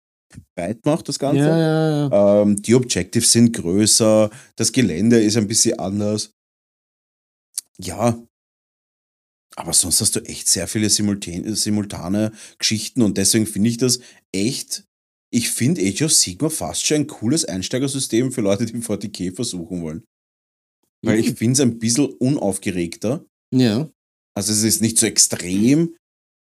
weit 0.55 0.85
macht, 0.85 1.07
das 1.09 1.17
Ganze. 1.17 1.39
Ja, 1.39 1.57
ja, 1.57 2.09
ja. 2.09 2.41
Ähm, 2.41 2.61
die 2.61 2.75
Objectives 2.75 3.31
sind 3.31 3.53
größer, 3.53 4.29
das 4.55 4.71
Gelände 4.71 5.19
ist 5.19 5.37
ein 5.37 5.47
bisschen 5.47 5.79
anders. 5.79 6.31
Ja. 7.79 8.21
Aber 9.55 9.73
sonst 9.73 9.99
hast 10.01 10.15
du 10.15 10.19
echt 10.21 10.47
sehr 10.47 10.67
viele 10.67 10.89
simultan 10.89 11.55
simultane 11.55 12.31
Geschichten 12.59 13.01
und 13.01 13.17
deswegen 13.17 13.47
finde 13.47 13.69
ich 13.69 13.77
das 13.77 13.99
echt. 14.31 14.85
Ich 15.31 15.49
finde 15.49 15.81
Age 15.81 16.03
of 16.03 16.13
Sigma 16.13 16.49
fast 16.49 16.85
schon 16.85 17.01
ein 17.01 17.07
cooles 17.07 17.45
Einsteigersystem 17.45 18.31
für 18.31 18.41
Leute, 18.41 18.65
die 18.65 18.73
40k 18.77 19.33
versuchen 19.33 19.81
wollen. 19.81 20.03
Weil 21.01 21.19
ich 21.19 21.33
finde 21.33 21.53
es 21.53 21.59
ein 21.61 21.79
bisschen 21.79 22.07
unaufgeregter. 22.07 23.25
Ja. 23.55 23.89
Also 24.35 24.51
es 24.51 24.63
ist 24.63 24.81
nicht 24.81 24.97
so 24.97 25.05
extrem. 25.05 25.95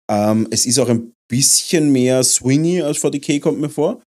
Ähm, 0.09 0.47
es 0.51 0.65
ist 0.65 0.77
auch 0.79 0.89
ein 0.89 1.13
bisschen 1.29 1.91
mehr 1.91 2.23
swingy 2.23 2.82
als 2.82 2.99
40k, 2.99 3.39
kommt 3.39 3.61
mir 3.61 3.69
vor. 3.69 4.03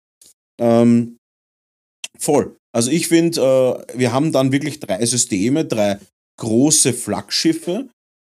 Ähm, 0.60 1.18
voll. 2.18 2.56
Also 2.74 2.90
ich 2.90 3.08
finde, 3.08 3.40
äh, 3.40 3.98
wir 3.98 4.12
haben 4.12 4.32
dann 4.32 4.50
wirklich 4.50 4.80
drei 4.80 5.04
Systeme, 5.06 5.64
drei 5.64 6.00
große 6.40 6.92
Flaggschiffe, 6.92 7.88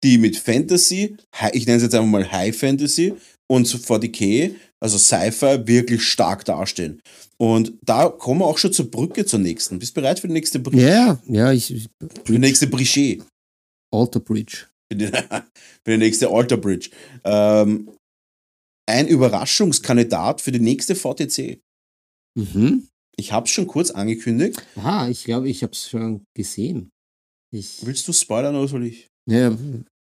die 0.04 0.18
mit 0.18 0.38
Fantasy, 0.38 1.18
ich 1.54 1.66
nenne 1.66 1.78
es 1.78 1.84
jetzt 1.84 1.96
einfach 1.96 2.08
mal 2.08 2.32
High 2.32 2.56
Fantasy 2.56 3.14
und 3.50 3.68
40k, 3.68 4.54
also 4.86 5.00
Sci-Fi, 5.00 5.66
wirklich 5.66 6.04
stark 6.04 6.46
dastehen. 6.46 7.02
Und 7.38 7.74
da 7.84 8.08
kommen 8.08 8.42
wir 8.42 8.46
auch 8.46 8.60
schon 8.60 8.72
zur 8.72 8.92
Brücke 8.92 9.26
zur 9.26 9.40
nächsten. 9.40 9.80
Bist 9.80 9.98
du 9.98 10.02
bereit 10.02 10.20
für 10.20 10.28
die 10.28 10.34
nächste 10.34 10.60
Brücke? 10.60 10.80
Ja, 10.80 11.20
ja, 11.28 11.52
ich. 11.52 11.74
ich 11.74 11.90
Für 12.24 12.34
die 12.34 12.38
nächste 12.38 12.68
Brichet. 12.68 13.24
Alter 13.92 14.20
Bridge. 14.20 14.68
für 14.92 14.98
die, 14.98 15.08
für 15.84 15.92
die 15.92 15.98
nächste 15.98 16.30
Alter 16.30 16.58
Bridge. 16.58 16.92
Ähm, 17.24 17.90
ein 18.88 19.08
Überraschungskandidat 19.08 20.40
für 20.40 20.52
die 20.52 20.60
nächste 20.60 20.94
VTC. 20.94 21.60
Mhm. 22.38 22.88
Ich 23.18 23.32
habe 23.32 23.48
es 23.48 23.52
schon 23.52 23.66
kurz 23.66 23.90
angekündigt. 23.90 24.64
Aha, 24.76 25.10
ich 25.10 25.24
glaube, 25.24 25.50
ich 25.50 25.64
habe 25.64 25.74
es 25.74 25.90
schon 25.90 26.24
gesehen. 26.38 26.92
Ich. 27.52 27.84
Willst 27.84 28.08
du 28.08 28.14
spoilern 28.14 28.56
oder 28.56 28.68
soll 28.68 28.86
ich? 28.86 29.08
Ja, 29.28 29.58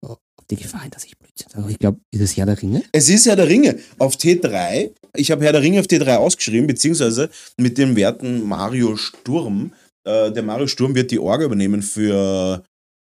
auf 0.02 0.20
die 0.50 0.56
Gefahr 0.56 0.82
hin, 0.82 0.92
dass 0.92 1.06
ich 1.06 1.18
Blödsinn 1.18 1.50
sage. 1.50 1.72
Ich 1.72 1.80
glaube, 1.80 2.00
ist 2.12 2.22
es 2.22 2.38
Herr 2.38 2.46
der 2.46 2.62
Ringe? 2.62 2.84
Es 2.92 3.10
ist 3.10 3.26
Herr 3.26 3.36
der 3.36 3.48
Ringe 3.48 3.80
auf 3.98 4.16
T3. 4.16 4.92
Ich 5.16 5.32
habe 5.32 5.44
Herr 5.44 5.52
der 5.52 5.62
Ringe 5.62 5.80
auf 5.80 5.88
T3 5.88 6.16
ausgeschrieben, 6.16 6.68
beziehungsweise 6.68 7.30
mit 7.58 7.78
dem 7.78 7.96
werten 7.96 8.48
Mario 8.48 8.96
Sturm. 8.96 9.74
Äh, 10.06 10.32
der 10.32 10.44
Mario 10.44 10.68
Sturm 10.68 10.96
wird 10.96 11.12
die 11.12 11.20
Orga 11.20 11.46
übernehmen 11.46 11.82
für 11.82 12.64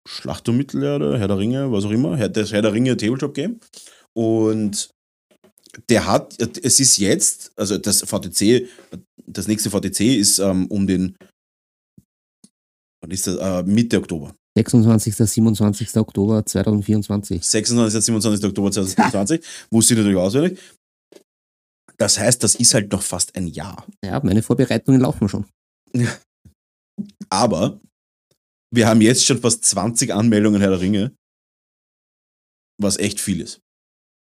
Schlacht 0.08 0.48
um 0.50 0.58
Mittelerde, 0.58 1.18
Herr 1.18 1.28
der 1.28 1.38
Ringe, 1.38 1.72
was 1.72 1.86
auch 1.86 1.92
immer. 1.92 2.30
Das 2.30 2.52
Herr 2.52 2.62
der 2.62 2.74
Ringe 2.74 2.98
Tabletop 2.98 3.34
Game. 3.34 3.60
Und 4.14 4.94
der 5.90 6.06
hat, 6.06 6.40
es 6.40 6.80
ist 6.80 6.98
jetzt, 6.98 7.52
also 7.56 7.78
das 7.78 8.02
VTC, 8.02 8.68
das 9.26 9.48
nächste 9.48 9.70
VTC 9.72 10.18
ist 10.18 10.40
ähm, 10.40 10.68
um 10.68 10.86
den, 10.86 11.16
wann 13.02 13.12
ist 13.12 13.28
das, 13.28 13.38
äh, 13.38 13.64
Mitte 13.64 13.98
Oktober. 13.98 14.36
26. 14.56 15.16
27. 15.16 15.98
Oktober 15.98 16.46
2024. 16.46 17.44
26. 17.44 18.06
27. 18.06 18.46
Oktober 18.46 18.72
2020, 18.72 19.42
wusste 19.72 19.94
ich 19.94 19.98
natürlich 19.98 20.18
auswendig. 20.18 20.60
Das 21.98 22.20
heißt, 22.20 22.44
das 22.44 22.56
ist 22.56 22.74
halt 22.74 22.92
noch 22.92 23.02
fast 23.02 23.36
ein 23.36 23.48
Jahr. 23.48 23.86
Ja, 24.04 24.20
meine 24.24 24.44
Vorbereitungen 24.44 25.02
laufen 25.02 25.30
schon. 25.30 25.46
Aber 27.30 27.80
wir 28.74 28.88
haben 28.88 29.02
jetzt 29.02 29.26
schon 29.26 29.40
fast 29.40 29.64
20 29.66 30.14
Anmeldungen 30.14 30.62
Herr 30.62 30.72
der 30.72 30.82
Ringe, 30.82 31.16
was 32.82 32.98
echt 32.98 33.20
viel 33.20 33.42
ist. 33.42 33.60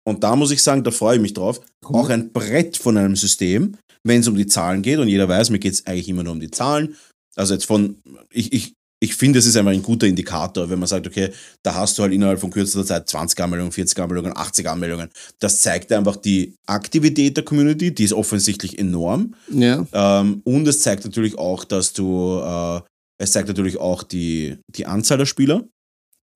Und 0.07 0.23
da 0.23 0.35
muss 0.35 0.51
ich 0.51 0.63
sagen, 0.63 0.83
da 0.83 0.91
freue 0.91 1.17
ich 1.17 1.21
mich 1.21 1.33
drauf. 1.33 1.61
Auch 1.83 2.09
ein 2.09 2.31
Brett 2.31 2.77
von 2.77 2.97
einem 2.97 3.15
System, 3.15 3.77
wenn 4.03 4.21
es 4.21 4.27
um 4.27 4.35
die 4.35 4.47
Zahlen 4.47 4.81
geht. 4.81 4.99
Und 4.99 5.09
jeder 5.09 5.27
weiß, 5.27 5.49
mir 5.49 5.59
geht 5.59 5.73
es 5.73 5.85
eigentlich 5.85 6.09
immer 6.09 6.23
nur 6.23 6.33
um 6.33 6.39
die 6.39 6.49
Zahlen. 6.49 6.95
Also 7.35 7.53
jetzt 7.53 7.65
von, 7.65 8.01
ich, 8.31 8.53
ich, 8.53 8.73
ich 9.01 9.15
finde, 9.15 9.39
es 9.39 9.45
ist 9.45 9.55
einfach 9.55 9.71
ein 9.71 9.81
guter 9.81 10.07
Indikator, 10.07 10.69
wenn 10.69 10.79
man 10.79 10.87
sagt, 10.87 11.07
okay, 11.07 11.29
da 11.63 11.73
hast 11.75 11.97
du 11.97 12.03
halt 12.03 12.13
innerhalb 12.13 12.39
von 12.39 12.51
kürzester 12.51 12.85
Zeit 12.85 13.09
20 13.09 13.39
Anmeldungen, 13.39 13.71
40 13.71 13.97
Anmeldungen, 13.97 14.35
80 14.35 14.67
Anmeldungen. 14.69 15.09
Das 15.39 15.61
zeigt 15.61 15.91
einfach 15.93 16.17
die 16.17 16.55
Aktivität 16.67 17.37
der 17.37 17.45
Community, 17.45 17.93
die 17.93 18.03
ist 18.03 18.13
offensichtlich 18.13 18.77
enorm. 18.77 19.35
Ja. 19.49 19.85
Ähm, 19.93 20.41
und 20.43 20.67
es 20.67 20.81
zeigt 20.81 21.05
natürlich 21.05 21.37
auch, 21.37 21.63
dass 21.63 21.93
du, 21.93 22.41
äh, 22.43 22.81
es 23.21 23.31
zeigt 23.31 23.47
natürlich 23.47 23.77
auch 23.77 24.03
die, 24.03 24.57
die 24.75 24.85
Anzahl 24.85 25.17
der 25.17 25.25
Spieler. 25.25 25.63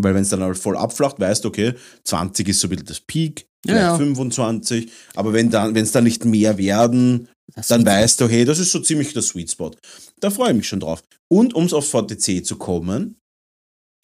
Weil 0.02 0.16
wenn 0.16 0.24
es 0.24 0.30
dann 0.30 0.42
halt 0.42 0.58
voll 0.58 0.78
abflacht, 0.78 1.20
weißt 1.20 1.44
du, 1.44 1.50
okay, 1.50 1.74
20 2.06 2.48
ist 2.48 2.62
so 2.62 2.68
ein 2.68 2.72
bisschen 2.72 2.88
das 2.88 3.00
Peak, 3.02 3.46
Ja, 3.66 3.74
vielleicht 3.74 3.86
ja. 3.86 3.98
25. 3.98 4.92
Aber 5.16 5.34
wenn 5.34 5.50
dann, 5.50 5.76
wenn 5.76 5.84
es 5.84 5.92
dann 5.92 6.04
nicht 6.06 6.26
mehr 6.26 6.58
werden, 6.58 7.28
Das 7.56 7.68
dann 7.68 7.86
weißt 7.86 8.22
du, 8.22 8.28
hey, 8.28 8.46
das 8.46 8.60
ist 8.60 8.72
so 8.72 8.80
ziemlich 8.80 9.14
der 9.14 9.22
Sweet 9.22 9.52
Spot. 9.52 9.72
Da 10.20 10.30
freue 10.30 10.52
ich 10.52 10.58
mich 10.58 10.68
schon 10.68 10.80
drauf. 10.80 11.04
Und 11.30 11.54
um 11.54 11.66
es 11.66 11.74
auf 11.74 11.90
VTC 11.90 12.46
zu 12.46 12.58
kommen, 12.58 13.18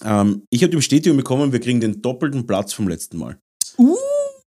ähm, 0.03 0.43
ich 0.49 0.61
habe 0.61 0.71
die 0.71 0.77
Bestätigung 0.77 1.17
bekommen, 1.17 1.51
wir 1.51 1.59
kriegen 1.59 1.81
den 1.81 2.01
doppelten 2.01 2.45
Platz 2.45 2.73
vom 2.73 2.87
letzten 2.87 3.17
Mal. 3.17 3.37
Uh. 3.77 3.95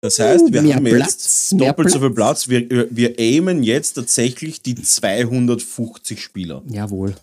Das 0.00 0.18
heißt, 0.18 0.52
wir 0.52 0.74
haben 0.74 0.84
Platz, 0.84 1.50
jetzt 1.50 1.60
doppelt 1.60 1.90
so 1.90 2.00
viel 2.00 2.10
Platz. 2.10 2.46
Platz. 2.46 2.48
Wir, 2.48 2.88
wir 2.90 3.20
aimen 3.20 3.62
jetzt 3.62 3.92
tatsächlich 3.92 4.60
die 4.60 4.74
250 4.74 6.20
Spieler. 6.20 6.62
Jawohl. 6.68 7.14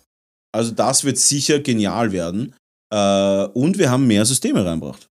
Also 0.50 0.70
das 0.70 1.04
wird 1.04 1.18
sicher 1.18 1.60
genial 1.60 2.12
werden. 2.12 2.54
Äh, 2.90 3.44
und 3.52 3.76
wir 3.76 3.90
haben 3.90 4.06
mehr 4.06 4.24
Systeme 4.24 4.64
reinbracht. 4.64 5.09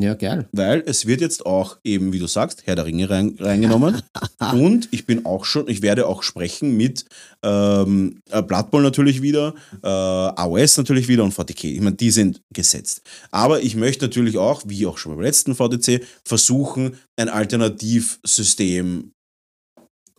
Ja, 0.00 0.14
geil. 0.14 0.48
Weil 0.52 0.84
es 0.86 1.06
wird 1.06 1.20
jetzt 1.20 1.44
auch 1.44 1.78
eben, 1.82 2.12
wie 2.12 2.20
du 2.20 2.28
sagst, 2.28 2.62
Herr 2.66 2.76
der 2.76 2.86
Ringe 2.86 3.10
rein, 3.10 3.34
reingenommen. 3.40 4.00
und 4.52 4.88
ich 4.92 5.06
bin 5.06 5.26
auch 5.26 5.44
schon, 5.44 5.68
ich 5.68 5.82
werde 5.82 6.06
auch 6.06 6.22
sprechen 6.22 6.76
mit 6.76 7.04
ähm, 7.42 8.20
äh, 8.30 8.40
Blood 8.40 8.70
Bowl 8.70 8.82
natürlich 8.82 9.22
wieder, 9.22 9.54
äh, 9.82 9.88
AOS 9.88 10.76
natürlich 10.76 11.08
wieder 11.08 11.24
und 11.24 11.32
VTK. 11.32 11.64
Ich 11.64 11.80
meine, 11.80 11.96
die 11.96 12.12
sind 12.12 12.40
gesetzt. 12.54 13.02
Aber 13.32 13.60
ich 13.60 13.74
möchte 13.74 14.04
natürlich 14.04 14.38
auch, 14.38 14.62
wie 14.66 14.86
auch 14.86 14.98
schon 14.98 15.16
beim 15.16 15.22
letzten 15.22 15.56
VTC, 15.56 16.06
versuchen, 16.24 16.96
ein 17.16 17.28
Alternativsystem 17.28 19.10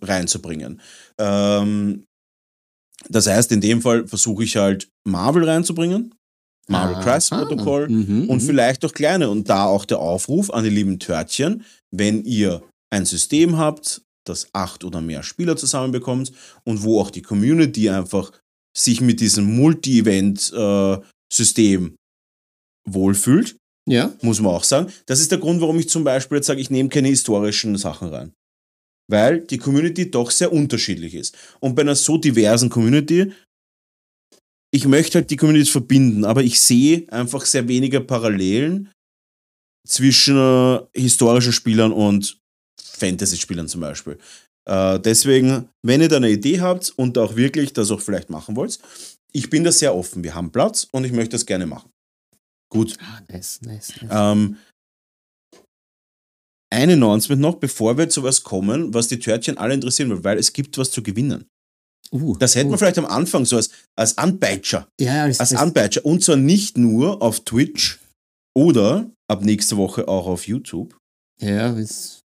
reinzubringen. 0.02 0.82
Ähm, 1.18 2.04
das 3.08 3.28
heißt, 3.28 3.54
in 3.54 3.62
dem 3.62 3.82
Fall 3.82 4.08
versuche 4.08 4.44
ich 4.44 4.58
halt 4.58 4.90
Marvel 5.08 5.46
reinzubringen. 5.46 6.14
Marvel 6.70 6.96
Aha. 6.96 7.04
Crisis 7.04 7.30
Protocol 7.30 7.90
Mhm, 7.90 8.30
und 8.30 8.42
mhm. 8.42 8.46
vielleicht 8.46 8.86
auch 8.86 8.94
kleine. 8.94 9.30
Und 9.30 9.50
da 9.50 9.66
auch 9.66 9.84
der 9.86 10.00
Aufruf 10.00 10.50
an 10.52 10.64
die 10.64 10.70
lieben 10.70 11.00
Törtchen, 11.00 11.66
wenn 11.92 12.24
ihr 12.24 12.64
ein 12.92 13.06
System 13.06 13.58
habt, 13.58 14.02
das 14.26 14.48
acht 14.54 14.84
oder 14.84 15.02
mehr 15.02 15.24
Spieler 15.24 15.58
zusammenbekommt 15.58 16.32
und 16.64 16.84
wo 16.84 17.02
auch 17.02 17.10
die 17.10 17.24
Community 17.24 17.90
einfach 17.90 18.32
sich 18.78 19.02
mit 19.02 19.20
diesem 19.20 19.56
Multi-Event-System 19.56 21.96
wohlfühlt, 22.88 23.56
Ja, 23.88 24.14
muss 24.22 24.40
man 24.40 24.54
auch 24.54 24.64
sagen. 24.64 24.92
Das 25.08 25.20
ist 25.20 25.32
der 25.32 25.40
Grund, 25.40 25.62
warum 25.62 25.80
ich 25.80 25.90
zum 25.90 26.04
Beispiel 26.04 26.38
jetzt 26.38 26.46
sage, 26.48 26.62
ich 26.62 26.70
nehme 26.70 26.90
keine 26.90 27.08
historischen 27.08 27.76
Sachen 27.78 28.10
rein. 28.10 28.34
Weil 29.12 29.42
die 29.42 29.58
Community 29.58 30.12
doch 30.12 30.30
sehr 30.30 30.54
unterschiedlich 30.54 31.16
ist. 31.16 31.36
Und 31.60 31.74
bei 31.76 31.82
einer 31.82 31.96
so 31.96 32.18
diversen 32.18 32.70
Community, 32.70 33.32
ich 34.72 34.86
möchte 34.86 35.20
halt 35.20 35.32
die 35.32 35.38
Communities 35.38 35.70
verbinden, 35.70 36.26
aber 36.26 36.44
ich 36.44 36.62
sehe 36.62 37.12
einfach 37.12 37.46
sehr 37.46 37.68
wenige 37.68 38.02
Parallelen 38.02 38.92
zwischen 39.88 40.38
äh, 40.38 40.80
historischen 40.94 41.54
Spielern 41.54 41.92
und 41.92 42.40
Fantasy-Spielern 42.80 43.68
zum 43.68 43.82
Beispiel. 43.82 44.20
Äh, 44.70 45.00
deswegen, 45.00 45.70
wenn 45.84 46.02
ihr 46.02 46.10
da 46.10 46.18
eine 46.18 46.30
Idee 46.30 46.62
habt 46.62 46.92
und 46.96 47.18
auch 47.18 47.36
wirklich 47.36 47.74
das 47.74 47.90
auch 47.90 48.02
vielleicht 48.02 48.30
machen 48.30 48.56
wollt, 48.56 48.80
ich 49.32 49.50
bin 49.50 49.64
da 49.64 49.72
sehr 49.72 49.96
offen. 49.96 50.24
Wir 50.24 50.36
haben 50.36 50.52
Platz 50.52 50.88
und 50.92 51.06
ich 51.06 51.12
möchte 51.12 51.32
das 51.32 51.46
gerne 51.46 51.66
machen. 51.66 51.90
Gut, 52.72 52.98
ah, 53.02 53.22
nice, 53.30 53.62
nice, 53.62 53.94
nice. 54.02 54.12
ähm, 54.12 54.58
ein 56.72 56.92
Announcement 56.92 57.42
noch, 57.42 57.56
bevor 57.56 57.98
wir 57.98 58.10
zu 58.10 58.22
was 58.22 58.44
kommen, 58.44 58.94
was 58.94 59.08
die 59.08 59.18
Törtchen 59.18 59.58
alle 59.58 59.74
interessieren 59.74 60.10
wird, 60.10 60.24
weil 60.24 60.38
es 60.38 60.54
gibt 60.54 60.78
was 60.78 60.92
zu 60.92 61.02
gewinnen. 61.02 61.46
Uh, 62.12 62.36
Das 62.38 62.56
hätten 62.56 62.70
uh. 62.70 62.72
wir 62.74 62.78
vielleicht 62.78 62.98
am 62.98 63.06
Anfang 63.06 63.46
so 63.46 63.56
als, 63.58 63.70
als 63.96 64.18
Anpeitscher. 64.18 64.88
Ja, 65.00 65.24
als, 65.24 65.40
Als 65.40 65.54
Anpeitscher. 65.54 66.06
Und 66.06 66.24
zwar 66.24 66.36
nicht 66.38 66.78
nur 66.78 67.22
auf 67.22 67.42
Twitch 67.42 68.00
oder 68.56 69.10
ab 69.28 69.44
nächste 69.44 69.78
Woche 69.78 70.08
auch 70.08 70.28
auf 70.28 70.48
YouTube. 70.48 70.96
ja, 71.42 71.78
es, 71.78 72.20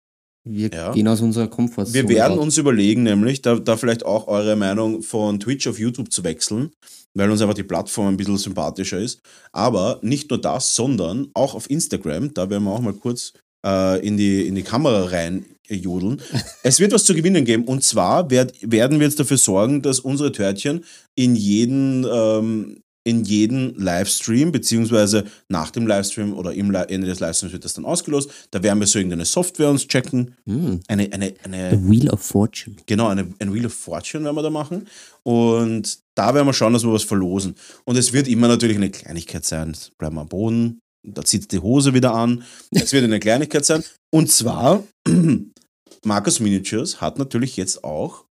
wir 0.44 0.70
Ja. 0.72 0.92
gehen 0.92 1.08
aus 1.08 1.20
unserer 1.20 1.48
Komfortzone. 1.48 1.94
Wir 1.94 2.08
werden 2.08 2.38
raus. 2.38 2.44
uns 2.44 2.58
überlegen, 2.58 3.02
nämlich 3.02 3.42
da, 3.42 3.56
da 3.56 3.76
vielleicht 3.76 4.04
auch 4.04 4.26
eure 4.28 4.56
Meinung 4.56 5.02
von 5.02 5.38
Twitch 5.40 5.66
auf 5.66 5.78
YouTube 5.78 6.10
zu 6.12 6.24
wechseln, 6.24 6.70
weil 7.14 7.30
uns 7.30 7.40
einfach 7.42 7.54
die 7.54 7.62
Plattform 7.62 8.08
ein 8.08 8.16
bisschen 8.16 8.38
sympathischer 8.38 8.98
ist. 8.98 9.20
Aber 9.52 9.98
nicht 10.02 10.30
nur 10.30 10.40
das, 10.40 10.74
sondern 10.74 11.30
auch 11.34 11.54
auf 11.54 11.68
Instagram, 11.70 12.32
da 12.34 12.48
werden 12.48 12.64
wir 12.64 12.70
auch 12.72 12.80
mal 12.80 12.94
kurz 12.94 13.32
äh, 13.64 14.04
in, 14.06 14.16
die, 14.16 14.46
in 14.46 14.54
die 14.54 14.62
Kamera 14.62 15.06
rein 15.06 15.44
jodeln. 15.76 16.20
Es 16.62 16.80
wird 16.80 16.92
was 16.92 17.04
zu 17.04 17.14
gewinnen 17.14 17.44
geben 17.44 17.64
und 17.64 17.84
zwar 17.84 18.30
werd, 18.30 18.54
werden 18.62 18.98
wir 18.98 19.06
jetzt 19.06 19.20
dafür 19.20 19.38
sorgen, 19.38 19.82
dass 19.82 20.00
unsere 20.00 20.32
Törtchen 20.32 20.84
in 21.14 21.36
jeden, 21.36 22.06
ähm, 22.10 22.82
in 23.02 23.24
jeden 23.24 23.74
Livestream, 23.76 24.52
beziehungsweise 24.52 25.24
nach 25.48 25.70
dem 25.70 25.86
Livestream 25.86 26.34
oder 26.34 26.52
im 26.52 26.70
Li 26.70 26.82
Ende 26.88 27.06
des 27.06 27.20
Livestreams 27.20 27.52
wird 27.52 27.64
das 27.64 27.72
dann 27.72 27.86
ausgelost. 27.86 28.30
Da 28.50 28.62
werden 28.62 28.78
wir 28.78 28.86
so 28.86 28.98
irgendeine 28.98 29.24
Software 29.24 29.70
uns 29.70 29.86
checken. 29.88 30.34
Hm, 30.46 30.80
Eine, 30.86 31.10
eine, 31.12 31.34
eine, 31.44 31.70
The 31.70 31.90
Wheel 31.90 32.10
of 32.10 32.20
Fortune. 32.20 32.76
Genau, 32.86 33.08
eine, 33.08 33.28
ein 33.38 33.54
Wheel 33.54 33.66
of 33.66 33.74
Fortune 33.74 34.24
werden 34.24 34.36
wir 34.36 34.42
da 34.42 34.50
machen. 34.50 34.86
Und 35.22 35.98
da 36.14 36.34
werden 36.34 36.46
wir 36.46 36.52
schauen, 36.52 36.74
dass 36.74 36.84
wir 36.84 36.92
was 36.92 37.04
verlosen. 37.04 37.54
Und 37.84 37.96
es 37.96 38.12
wird 38.12 38.28
immer 38.28 38.48
natürlich 38.48 38.76
eine 38.76 38.90
Kleinigkeit 38.90 39.46
sein. 39.46 39.74
Bleiben 39.96 40.16
wir 40.16 40.20
am 40.20 40.28
Boden. 40.28 40.80
Da 41.06 41.24
zieht 41.24 41.50
die 41.52 41.58
Hose 41.58 41.94
wieder 41.94 42.14
an. 42.14 42.44
Es 42.70 42.92
wird 42.92 43.04
eine 43.04 43.20
Kleinigkeit 43.20 43.64
sein. 43.64 43.84
Und 44.12 44.30
zwar, 44.30 44.84
Marcus 46.04 46.40
Miniatures 46.40 47.00
hat 47.00 47.18
natürlich 47.18 47.56
jetzt 47.56 47.84
auch, 47.84 48.26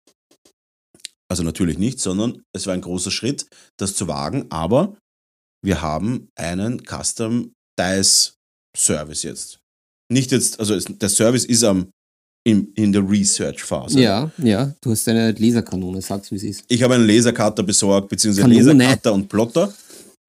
also 1.31 1.43
natürlich 1.43 1.77
nicht, 1.77 1.99
sondern 1.99 2.41
es 2.55 2.67
war 2.67 2.73
ein 2.73 2.81
großer 2.81 3.11
Schritt, 3.11 3.47
das 3.77 3.95
zu 3.95 4.07
wagen. 4.07 4.45
Aber 4.49 4.97
wir 5.63 5.81
haben 5.81 6.29
einen 6.35 6.83
Custom 6.83 7.53
Dice 7.79 8.33
Service 8.77 9.23
jetzt. 9.23 9.59
Nicht 10.11 10.31
jetzt, 10.31 10.59
also 10.59 10.73
es, 10.73 10.85
der 10.85 11.09
Service 11.09 11.45
ist 11.45 11.63
am, 11.63 11.91
in, 12.45 12.71
in 12.73 12.91
der 12.91 13.07
Research-Phase. 13.07 13.99
Ja, 13.99 14.31
ja, 14.37 14.73
du 14.81 14.91
hast 14.91 15.07
eine 15.07 15.31
Laserkanone, 15.31 16.01
sag's 16.01 16.31
wie 16.31 16.35
es 16.35 16.43
ist. 16.43 16.63
Ich 16.67 16.81
habe 16.81 16.95
einen 16.95 17.07
Lasercutter 17.07 17.63
besorgt, 17.63 18.09
beziehungsweise 18.09 18.47
Kanone. 18.47 18.73
Lasercutter 18.73 19.13
und 19.13 19.27
Plotter. 19.27 19.73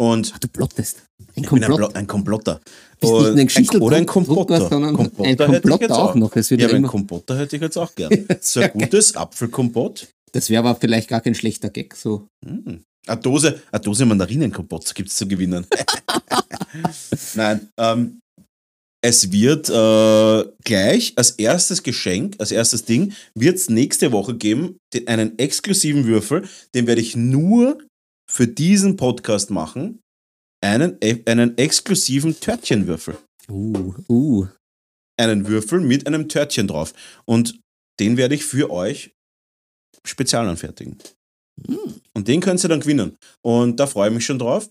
Und 0.01 0.33
Ah, 0.35 0.39
du 0.41 0.49
plottest. 0.49 1.03
Ein 1.19 1.27
bin 1.27 1.45
ein, 1.45 1.49
Komplott. 1.49 1.77
Plo 1.79 1.89
ein 1.93 2.07
Komplotter. 2.07 2.61
Bist 3.01 3.13
nicht 3.13 3.27
eine 3.27 3.45
Geschichte 3.45 3.77
ein, 3.77 3.83
oder 3.83 3.97
ein 3.99 4.07
Kompotter. 4.07 4.67
sondern 4.67 4.95
Kompotter 4.95 5.29
ein 5.29 5.37
hätte 5.37 5.45
ich 5.45 5.61
Komplott 5.61 5.81
jetzt 5.83 5.91
auch 5.93 6.15
noch. 6.15 6.35
Es 6.37 6.51
wird 6.51 6.63
Ja, 6.63 6.69
ein 6.69 6.77
immer, 6.77 6.89
Kompotter 6.89 7.39
hätte 7.39 7.57
ich 7.57 7.63
jetzt 7.63 7.77
auch 7.77 7.95
gern. 7.95 8.11
So 8.41 8.61
ein 8.61 8.71
gutes 8.73 9.15
Apfelkompott. 9.15 10.09
das 10.33 10.49
wäre 10.49 10.67
aber 10.67 10.81
vielleicht 10.81 11.09
gar 11.09 11.21
kein 11.21 11.35
schlechter 11.35 11.69
Gag. 11.69 11.95
So. 11.95 12.27
Hm. 12.47 12.83
Eine 13.07 13.21
Dose, 13.21 13.61
eine 13.71 13.81
Dose 13.83 14.07
Mandarinenkompott 14.07 14.95
gibt 14.95 15.11
es 15.11 15.17
zu 15.17 15.29
gewinnen. 15.29 15.67
Nein, 17.35 17.69
ähm, 17.79 18.21
es 19.03 19.31
wird 19.31 19.69
äh, 19.69 20.51
gleich 20.65 21.13
als 21.17 21.33
erstes 21.33 21.83
Geschenk, 21.83 22.37
als 22.39 22.53
erstes 22.53 22.87
Ding, 22.87 23.13
wird 23.35 23.57
es 23.57 23.69
nächste 23.69 24.13
Woche 24.13 24.35
geben, 24.35 24.77
den, 24.95 25.09
einen 25.09 25.39
exklusiven 25.39 26.07
Würfel, 26.07 26.49
den 26.75 26.87
werde 26.87 27.03
ich 27.03 27.17
nur 27.17 27.79
für 28.31 28.47
diesen 28.47 28.97
Podcast 28.97 29.51
machen. 29.51 30.01
Einen, 30.63 31.01
äh, 31.03 31.23
einen 31.27 31.59
exklusiven 31.59 32.39
Törtchenwürfel. 32.39 33.19
Uh, 33.49 33.95
uh. 34.09 34.47
Einen 35.19 35.49
Würfel 35.49 35.81
mit 35.81 36.07
einem 36.07 36.29
Törtchen 36.29 36.69
drauf. 36.69 36.95
Und 37.25 37.59
den 37.99 38.17
werde 38.17 38.35
ich 38.35 38.45
für 38.45 38.71
euch 38.71 39.13
spezial 40.05 40.49
anfertigen. 40.49 40.99
Hm. 41.67 42.01
Und 42.15 42.29
den 42.29 42.41
könnt 42.41 42.63
ihr 42.65 42.69
dann 42.69 42.81
gewinnen. 42.81 43.17
Und 43.43 43.81
da 43.81 43.87
freue 43.87 44.09
ich 44.09 44.15
mich 44.15 44.27
schon 44.27 44.39
drauf, 44.39 44.71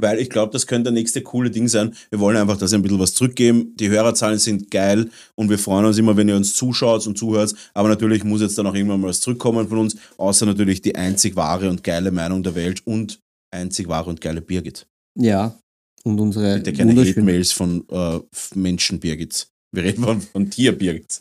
weil 0.00 0.18
ich 0.18 0.30
glaube, 0.30 0.52
das 0.52 0.66
könnte 0.66 0.84
der 0.84 0.92
nächste 0.92 1.22
coole 1.22 1.50
Ding 1.50 1.68
sein. 1.68 1.94
Wir 2.10 2.20
wollen 2.20 2.36
einfach, 2.36 2.56
dass 2.56 2.72
ihr 2.72 2.78
ein 2.78 2.82
bisschen 2.82 2.98
was 2.98 3.14
zurückgeben. 3.14 3.74
Die 3.76 3.88
Hörerzahlen 3.88 4.38
sind 4.38 4.70
geil 4.70 5.10
und 5.34 5.50
wir 5.50 5.58
freuen 5.58 5.84
uns 5.84 5.98
immer, 5.98 6.16
wenn 6.16 6.28
ihr 6.28 6.36
uns 6.36 6.54
zuschaut 6.54 7.06
und 7.06 7.18
zuhört. 7.18 7.54
Aber 7.74 7.88
natürlich 7.88 8.24
muss 8.24 8.40
jetzt 8.40 8.56
dann 8.58 8.66
auch 8.66 8.74
irgendwann 8.74 9.00
mal 9.00 9.08
was 9.08 9.20
zurückkommen 9.20 9.68
von 9.68 9.78
uns, 9.78 9.96
außer 10.16 10.46
natürlich 10.46 10.80
die 10.82 10.94
einzig 10.96 11.36
wahre 11.36 11.68
und 11.68 11.84
geile 11.84 12.10
Meinung 12.10 12.42
der 12.42 12.54
Welt 12.54 12.86
und 12.86 13.20
einzig 13.50 13.88
wahre 13.88 14.10
und 14.10 14.20
geile 14.20 14.40
Birgit. 14.40 14.86
Ja. 15.18 15.58
Und 16.04 16.18
unsere 16.18 16.56
Bitte 16.56 16.72
keine 16.72 17.00
Hate-Mails 17.00 17.52
von 17.52 17.84
äh, 17.88 18.18
Menschen 18.54 18.98
Birgits. 18.98 19.48
Wir 19.72 19.84
reden 19.84 20.02
von, 20.02 20.20
von 20.20 20.50
Tier 20.50 20.76
Birgits. 20.76 21.20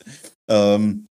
Ähm, 0.50 1.06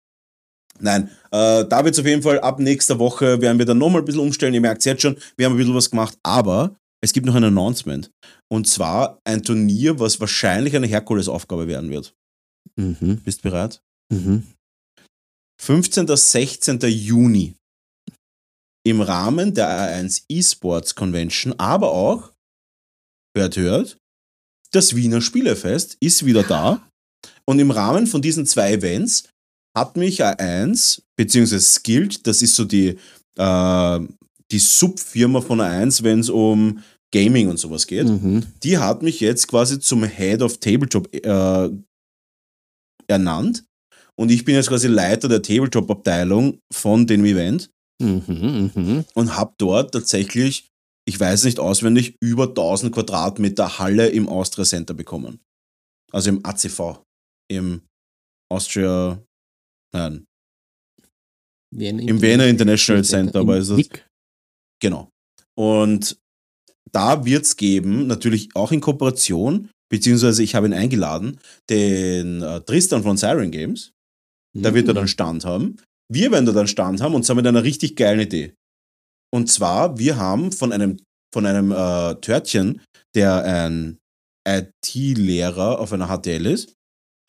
nein, 0.80 1.11
äh, 1.30 1.64
da 1.66 1.84
wird 1.84 1.94
es 1.94 2.00
auf 2.00 2.06
jeden 2.06 2.22
Fall 2.22 2.40
ab 2.40 2.61
nächster 2.61 2.98
Woche, 2.98 3.40
werden 3.40 3.59
wir 3.59 3.66
dann 3.66 3.78
nochmal 3.78 4.02
ein 4.02 4.04
bisschen 4.04 4.22
umstellen. 4.22 4.54
Ihr 4.54 4.61
merkt 4.61 4.80
es 4.80 4.86
jetzt 4.86 5.02
schon, 5.02 5.16
wir 5.36 5.46
haben 5.46 5.54
ein 5.54 5.59
bisschen 5.59 5.74
was 5.74 5.90
gemacht, 5.90 6.16
aber 6.22 6.76
es 7.01 7.12
gibt 7.12 7.26
noch 7.26 7.34
ein 7.34 7.44
Announcement. 7.44 8.11
Und 8.51 8.66
zwar 8.66 9.20
ein 9.24 9.42
Turnier, 9.42 10.01
was 10.01 10.20
wahrscheinlich 10.20 10.74
eine 10.74 10.86
Herkulesaufgabe 10.86 11.68
werden 11.68 11.90
wird. 11.90 12.14
Mhm, 12.76 13.20
Bist 13.24 13.42
bereit? 13.42 13.82
mhm. 14.12 14.46
15. 15.61 16.07
16. 16.07 16.80
Juni 16.80 17.55
im 18.86 19.01
Rahmen 19.01 19.55
der 19.55 19.68
A1 19.68 20.22
eSports 20.28 20.94
Convention, 20.94 21.53
aber 21.59 21.90
auch, 21.90 22.32
hört, 23.36 23.57
hört, 23.57 23.99
das 24.70 24.94
Wiener 24.94 25.20
Spielefest 25.20 25.96
ist 26.01 26.24
wieder 26.24 26.42
da. 26.42 26.88
Und 27.44 27.59
im 27.59 27.70
Rahmen 27.70 28.07
von 28.07 28.22
diesen 28.22 28.46
zwei 28.46 28.72
Events 28.72 29.28
hat 29.76 29.96
mich 29.96 30.22
A1, 30.24 31.03
beziehungsweise 31.16 31.64
Skilled, 31.64 32.26
das 32.26 32.42
ist 32.42 32.55
so 32.55 32.64
die, 32.64 32.99
äh, 33.38 34.01
die 34.51 34.59
Subfirma 34.59 35.40
von 35.40 35.61
A1, 35.61 36.03
wenn 36.03 36.20
es 36.20 36.30
um 36.30 36.82
Gaming 37.12 37.49
und 37.49 37.59
sowas 37.59 37.86
geht, 37.86 38.07
Mhm. 38.07 38.44
die 38.62 38.78
hat 38.78 39.03
mich 39.03 39.20
jetzt 39.20 39.49
quasi 39.49 39.78
zum 39.80 40.05
Head 40.05 40.42
of 40.42 40.59
Tabletop 40.59 41.09
äh, 41.14 41.70
ernannt. 43.07 43.64
Und 44.16 44.30
ich 44.30 44.44
bin 44.44 44.55
jetzt 44.57 44.68
quasi 44.68 44.88
Leiter 44.88 45.28
der 45.28 45.42
Tabletop-Abteilung 45.42 46.59
von 46.72 47.07
dem 47.07 47.24
Event 47.24 47.70
Mhm, 48.01 48.70
mhm. 48.74 49.05
und 49.14 49.36
habe 49.36 49.55
dort 49.59 49.92
tatsächlich, 49.92 50.68
ich 51.09 51.18
weiß 51.18 51.44
nicht 51.44 51.59
auswendig, 51.59 52.16
über 52.20 52.44
1000 52.49 52.92
Quadratmeter 52.94 53.78
Halle 53.80 54.09
im 54.09 54.28
Austria 54.28 54.64
Center 54.64 54.94
bekommen. 54.94 55.40
Also 56.12 56.30
im 56.30 56.44
ACV. 56.44 57.03
im 57.51 57.80
Austria, 58.51 59.20
nein, 59.94 60.24
Vienna 61.74 62.03
im 62.03 62.20
Vienna 62.22 62.44
International 62.46 63.03
Center, 63.05 63.40
aber 63.40 63.57
ist 63.59 63.70
das. 63.70 63.76
Genau. 64.81 65.11
Und 65.57 66.18
da 66.93 67.24
wird 67.24 67.45
es 67.45 67.57
geben, 67.57 68.07
natürlich 68.07 68.51
auch 68.55 68.72
in 68.72 68.81
Kooperation, 68.81 69.70
beziehungsweise 69.91 70.43
ich 70.43 70.55
habe 70.55 70.66
ihn 70.66 70.74
eingeladen, 70.74 71.39
den 71.68 72.43
äh, 72.43 72.61
Tristan 72.62 73.03
von 73.03 73.16
Siren 73.16 73.51
Games. 73.51 73.93
Da 74.57 74.74
wird 74.74 74.89
er 74.89 74.95
dann 74.95 75.09
Stand 75.09 75.45
haben. 75.45 75.76
Wir 76.11 76.33
werden 76.33 76.47
da 76.47 76.53
dann 76.53 76.66
Stand 76.66 77.01
haben 77.01 77.14
und 77.14 77.24
zwar 77.24 77.37
mit 77.37 77.47
einer 77.47 77.64
richtig 77.64 77.97
geilen 77.97 78.20
Idee. 78.20 78.55
Und 79.33 79.51
zwar, 79.51 79.99
wir 79.99 80.16
haben 80.16 80.53
von 80.53 80.72
einem, 80.72 80.99
von 81.33 81.45
einem 81.45 81.70
äh, 81.70 82.14
Törtchen, 82.20 82.81
der 83.14 83.45
ein 83.45 83.99
IT-Lehrer 84.49 85.79
auf 85.79 85.93
einer 85.93 86.09
HTL 86.09 86.47
ist, 86.47 86.74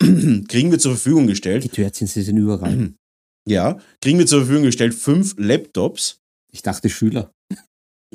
kriegen 0.00 0.70
wir 0.70 0.78
zur 0.78 0.92
Verfügung 0.92 1.24
Die 1.24 1.32
gestellt, 1.32 1.70
Törtchen, 1.72 2.06
sie 2.06 2.22
sind 2.22 2.38
überall. 2.38 2.94
ja, 3.48 3.78
kriegen 4.00 4.18
wir 4.18 4.26
zur 4.26 4.40
Verfügung 4.40 4.64
gestellt 4.64 4.94
fünf 4.94 5.34
Laptops. 5.36 6.20
Ich 6.52 6.62
dachte 6.62 6.88
Schüler. 6.88 7.30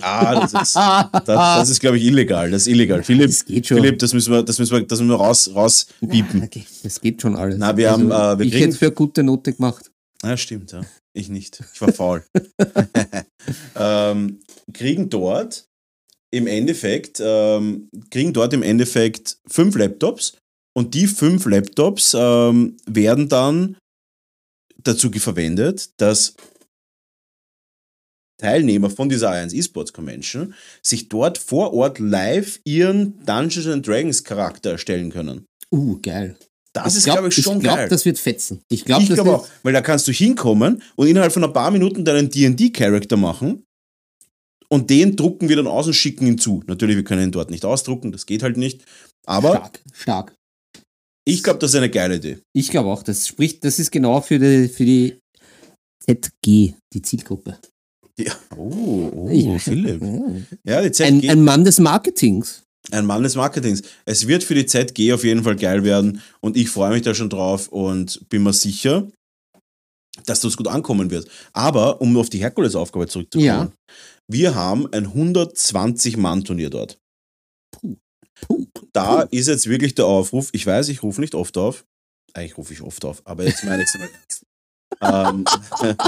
Ah, 0.02 0.42
das 0.42 0.54
ist, 0.54 0.76
das, 1.14 1.26
das 1.26 1.70
ist 1.70 1.80
glaube 1.80 1.98
ich, 1.98 2.04
illegal. 2.04 2.52
Das 2.52 2.64
ist 2.64 2.68
illegal. 2.68 3.02
Philipp, 3.04 3.28
Das 3.28 3.46
geht 3.46 3.68
schon. 3.68 3.78
Philipp 3.78 4.00
das 4.00 4.14
müssen 4.14 4.34
wir, 4.34 4.44
das 4.44 4.60
müssen 4.60 4.74
wir, 4.76 4.82
das 4.86 5.00
müssen 5.00 5.10
wir 5.12 5.16
raus, 5.18 5.50
raus 5.56 5.88
piepen. 6.10 6.44
Okay, 6.44 6.66
das 6.84 7.00
geht 7.00 7.22
schon 7.22 7.36
alles. 7.36 7.56
Na, 7.58 7.76
wir 7.78 7.92
haben, 7.92 8.12
äh, 8.12 8.38
wir 8.40 8.46
ich 8.46 8.52
kriegen- 8.52 8.66
hätte 8.66 8.78
für 8.78 8.92
gute 8.92 9.24
Note 9.24 9.54
gemacht. 9.54 9.90
Ja, 10.24 10.36
stimmt, 10.38 10.72
ja. 10.72 10.82
Ich 11.14 11.30
nicht. 11.30 11.64
Ich 11.74 11.82
war 11.82 11.94
faul. 11.94 12.26
ähm, 13.76 14.40
kriegen 14.74 15.10
dort 15.10 15.66
im 16.32 16.48
Endeffekt, 16.48 17.22
ähm, 17.24 17.90
kriegen 18.10 18.34
dort 18.34 18.54
im 18.54 18.64
Endeffekt 18.64 19.38
fünf 19.48 19.76
Laptops 19.78 20.38
und 20.76 20.94
die 20.94 21.08
fünf 21.08 21.46
Laptops 21.46 22.16
ähm, 22.18 22.76
werden 22.86 23.30
dann 23.30 23.78
dazu 24.84 25.10
verwendet, 25.12 25.90
dass 25.98 26.34
Teilnehmer 28.38 28.90
von 28.90 29.10
dieser 29.10 29.32
A1 29.32 29.54
Esports 29.58 29.94
Convention 29.94 30.54
sich 30.82 31.08
dort 31.10 31.38
vor 31.38 31.74
Ort 31.74 32.00
live 32.00 32.60
ihren 32.66 33.24
Dungeons 33.26 33.68
and 33.68 33.88
Dragons 33.88 34.24
Charakter 34.24 34.72
erstellen 34.72 35.12
können. 35.12 35.46
Uh, 35.72 35.98
geil. 36.02 36.36
Das 36.74 36.94
Ich 36.94 36.98
ist, 37.00 37.04
glaub- 37.06 37.16
glaube 37.18 37.28
ich, 37.30 37.36
schon 37.36 37.58
Ich 37.58 37.64
glaube, 37.64 37.78
geil. 37.78 37.90
das 37.90 38.04
wird 38.04 38.20
fetzen. 38.20 38.62
Ich 38.70 38.84
glaube, 38.84 39.08
wird. 39.08 39.20
auch, 39.22 39.48
weil 39.64 39.72
da 39.74 39.82
kannst 39.82 40.08
du 40.08 40.12
hinkommen 40.12 40.82
und 40.96 41.08
innerhalb 41.08 41.32
von 41.32 41.44
ein 41.44 41.54
paar 41.54 41.72
Minuten 41.72 42.04
deinen 42.04 42.30
D&D-Charakter 42.30 43.16
machen 43.16 43.64
und 44.68 44.90
den 44.90 45.16
drucken 45.16 45.48
wir 45.48 45.56
dann 45.56 45.68
aus 45.68 45.88
und 45.88 45.94
schicken 45.94 46.28
ihn 46.28 46.38
zu. 46.38 46.64
Natürlich, 46.68 46.98
wir 46.98 47.04
können 47.06 47.24
ihn 47.24 47.32
dort 47.32 47.50
nicht 47.52 47.64
ausdrucken, 47.64 48.12
das 48.12 48.26
geht 48.26 48.44
halt 48.44 48.58
nicht. 48.58 48.84
Aber 49.26 49.52
Stark, 49.56 49.80
stark. 49.94 50.36
ich 51.26 51.42
glaube, 51.44 51.60
das 51.60 51.72
ist 51.72 51.78
eine 51.78 51.90
geile 51.90 52.16
Idee. 52.18 52.40
Ich 52.54 52.70
glaube 52.70 52.90
auch, 52.90 53.04
das 53.04 53.26
spricht, 53.28 53.64
das 53.64 53.80
ist 53.80 53.92
genau 53.92 54.20
für 54.20 54.38
die, 54.38 54.68
für 54.68 54.84
die 54.86 55.18
ZG, 56.04 56.74
die 56.94 57.02
Zielgruppe. 57.02 57.58
Ja. 58.18 58.34
Oh, 58.56 59.12
oh. 59.14 59.58
Philipp. 59.60 60.02
Ja. 60.64 60.82
Die 60.82 60.88
Ein, 60.88 61.22
ZG, 61.22 61.30
ein 61.30 61.44
Mann 61.44 61.64
des 61.66 61.80
Marketings. 61.80 62.64
ein 62.92 63.06
Mann 63.06 63.24
des 63.24 63.36
Marketings. 63.36 63.82
Es 64.06 64.28
wird 64.28 64.44
für 64.44 64.56
die 64.56 64.66
ZG 64.66 65.14
auf 65.14 65.24
jeden 65.24 65.44
Fall 65.44 65.56
geil 65.58 65.84
werden 65.84 66.22
und 66.42 66.56
ich 66.56 66.70
freue 66.70 66.92
mich 66.92 67.02
da 67.02 67.14
schon 67.14 67.30
drauf 67.30 67.68
und 67.70 68.28
bin 68.30 68.44
mir 68.44 68.54
sicher, 68.54 69.08
dass 70.26 70.40
das 70.40 70.56
gut 70.56 70.68
ankommen 70.70 71.12
wird. 71.12 71.28
Aber 71.52 72.00
um 72.00 72.16
auf 72.18 72.30
die 72.30 72.40
Herkules-Aufgabe 72.40 73.08
zurückzukommen, 73.08 73.46
Ja. 73.46 73.72
wir 74.32 74.56
haben 74.56 74.88
ein 74.94 75.08
120-Mann-Turnier 75.14 76.70
dort. 76.70 76.98
Puh. 77.72 77.98
Puh. 78.42 78.66
Da 78.94 79.24
ist 79.24 79.48
jetzt 79.48 79.68
wirklich 79.68 79.94
der 79.96 80.06
Aufruf. 80.06 80.50
Ich 80.54 80.66
weiß, 80.66 80.88
ich 80.88 81.04
rufe 81.04 81.20
nicht 81.20 81.36
oft 81.36 81.58
auf. 81.58 81.84
Eigentlich 82.34 82.58
rufe 82.58 82.72
ich 82.74 82.82
oft 82.82 83.04
auf, 83.04 83.22
aber 83.26 83.44
jetzt 83.46 83.64
meine 83.66 83.84
ich 83.84 83.90
es 83.94 84.00
mal 84.00 84.10
ernst. 85.02 85.46
ähm, 86.00 86.06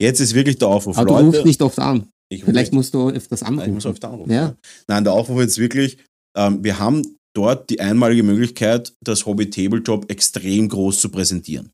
jetzt 0.00 0.20
ist 0.20 0.34
wirklich 0.34 0.58
der 0.58 0.68
Aufruf. 0.68 0.96
Aber 0.98 1.20
du 1.20 1.26
rufst 1.28 1.44
nicht 1.44 1.62
oft 1.62 1.78
an. 1.78 2.08
ich, 2.30 2.44
Vielleicht 2.44 2.72
nicht, 2.72 2.76
musst 2.76 2.94
du 2.94 3.10
öfters 3.10 3.42
ich 3.42 3.46
anrufen. 3.46 3.74
muss 3.74 3.86
oft 3.86 4.04
anrufen. 4.04 4.32
Ja. 4.32 4.56
Nein, 4.86 5.04
der 5.04 5.12
Aufruf 5.12 5.40
ist 5.40 5.58
wirklich, 5.58 5.98
ähm, 6.36 6.62
wir 6.62 6.78
haben 6.78 7.18
dort 7.34 7.70
die 7.70 7.80
einmalige 7.80 8.22
Möglichkeit, 8.22 8.94
das 9.00 9.26
Hobby 9.26 9.50
Tabletop 9.50 10.10
extrem 10.10 10.68
groß 10.68 11.00
zu 11.00 11.08
präsentieren. 11.08 11.70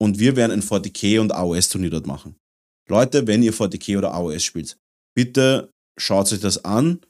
Und 0.00 0.18
wir 0.18 0.36
werden 0.36 0.52
ein 0.52 0.62
40k 0.62 1.20
und 1.20 1.32
AOS-Turnier 1.32 1.90
dort 1.90 2.06
machen. 2.06 2.36
Leute, 2.88 3.26
wenn 3.26 3.42
ihr 3.42 3.54
40k 3.54 3.98
oder 3.98 4.12
AOS 4.12 4.42
spielt, 4.42 4.76
bitte 5.16 5.70
schaut 5.98 6.32
euch 6.32 6.40
das 6.40 6.64
an, 6.64 7.00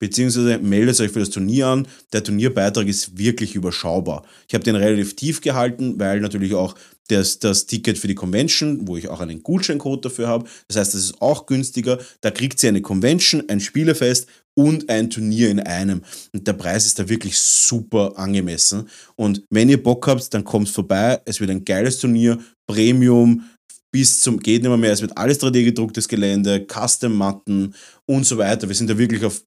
beziehungsweise 0.00 0.58
meldet 0.58 1.00
euch 1.00 1.12
für 1.12 1.20
das 1.20 1.30
Turnier 1.30 1.68
an. 1.68 1.86
Der 2.12 2.24
Turnierbeitrag 2.24 2.88
ist 2.88 3.16
wirklich 3.16 3.54
überschaubar. 3.54 4.24
Ich 4.48 4.54
habe 4.54 4.64
den 4.64 4.74
relativ 4.74 5.14
tief 5.14 5.40
gehalten, 5.40 6.00
weil 6.00 6.20
natürlich 6.20 6.54
auch 6.54 6.74
das, 7.08 7.38
das 7.38 7.66
Ticket 7.66 7.98
für 7.98 8.08
die 8.08 8.14
Convention, 8.14 8.88
wo 8.88 8.96
ich 8.96 9.08
auch 9.08 9.20
einen 9.20 9.42
Gutscheincode 9.42 10.04
dafür 10.04 10.28
habe, 10.28 10.48
das 10.68 10.76
heißt, 10.76 10.94
das 10.94 11.00
ist 11.02 11.22
auch 11.22 11.46
günstiger. 11.46 11.98
Da 12.20 12.30
kriegt 12.30 12.62
ihr 12.62 12.68
eine 12.68 12.82
Convention, 12.82 13.44
ein 13.48 13.60
Spielefest 13.60 14.26
und 14.54 14.88
ein 14.88 15.10
Turnier 15.10 15.50
in 15.50 15.60
einem. 15.60 16.02
Und 16.32 16.46
der 16.46 16.52
Preis 16.54 16.86
ist 16.86 16.98
da 16.98 17.08
wirklich 17.08 17.38
super 17.38 18.12
angemessen. 18.16 18.88
Und 19.16 19.42
wenn 19.50 19.68
ihr 19.68 19.82
Bock 19.82 20.06
habt, 20.06 20.32
dann 20.34 20.44
kommt 20.44 20.68
vorbei. 20.68 21.20
Es 21.24 21.40
wird 21.40 21.50
ein 21.50 21.64
geiles 21.64 21.98
Turnier, 21.98 22.38
Premium, 22.66 23.44
bis 23.92 24.20
zum 24.20 24.38
geht 24.38 24.62
nicht 24.62 24.68
mehr, 24.68 24.78
mehr. 24.78 24.92
Es 24.92 25.02
wird 25.02 25.16
alles 25.16 25.40
3D-gedrucktes 25.40 26.06
Gelände, 26.06 26.64
Custom-Matten 26.66 27.74
und 28.06 28.24
so 28.24 28.38
weiter. 28.38 28.68
Wir 28.68 28.76
sind 28.76 28.88
da 28.88 28.96
wirklich 28.96 29.24
auf, 29.24 29.42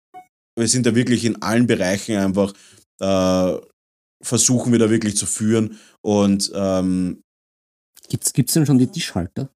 wir 0.58 0.68
sind 0.68 0.86
da 0.86 0.95
wirklich 0.95 1.26
in 1.26 1.41
allen 1.41 1.68
Bereichen 1.68 2.18
einfach, 2.18 2.54
äh, 2.99 3.58
versuchen 4.24 4.72
wir 4.72 4.80
da 4.80 4.89
wirklich 4.89 5.18
zu 5.18 5.26
führen. 5.26 5.80
Und 6.01 6.51
ähm, 6.54 7.24
Gibt's, 8.10 8.34
gibt's 8.34 8.54
denn 8.54 8.66
schon 8.66 8.78
die 8.78 8.88
Tischhalter? 8.88 9.49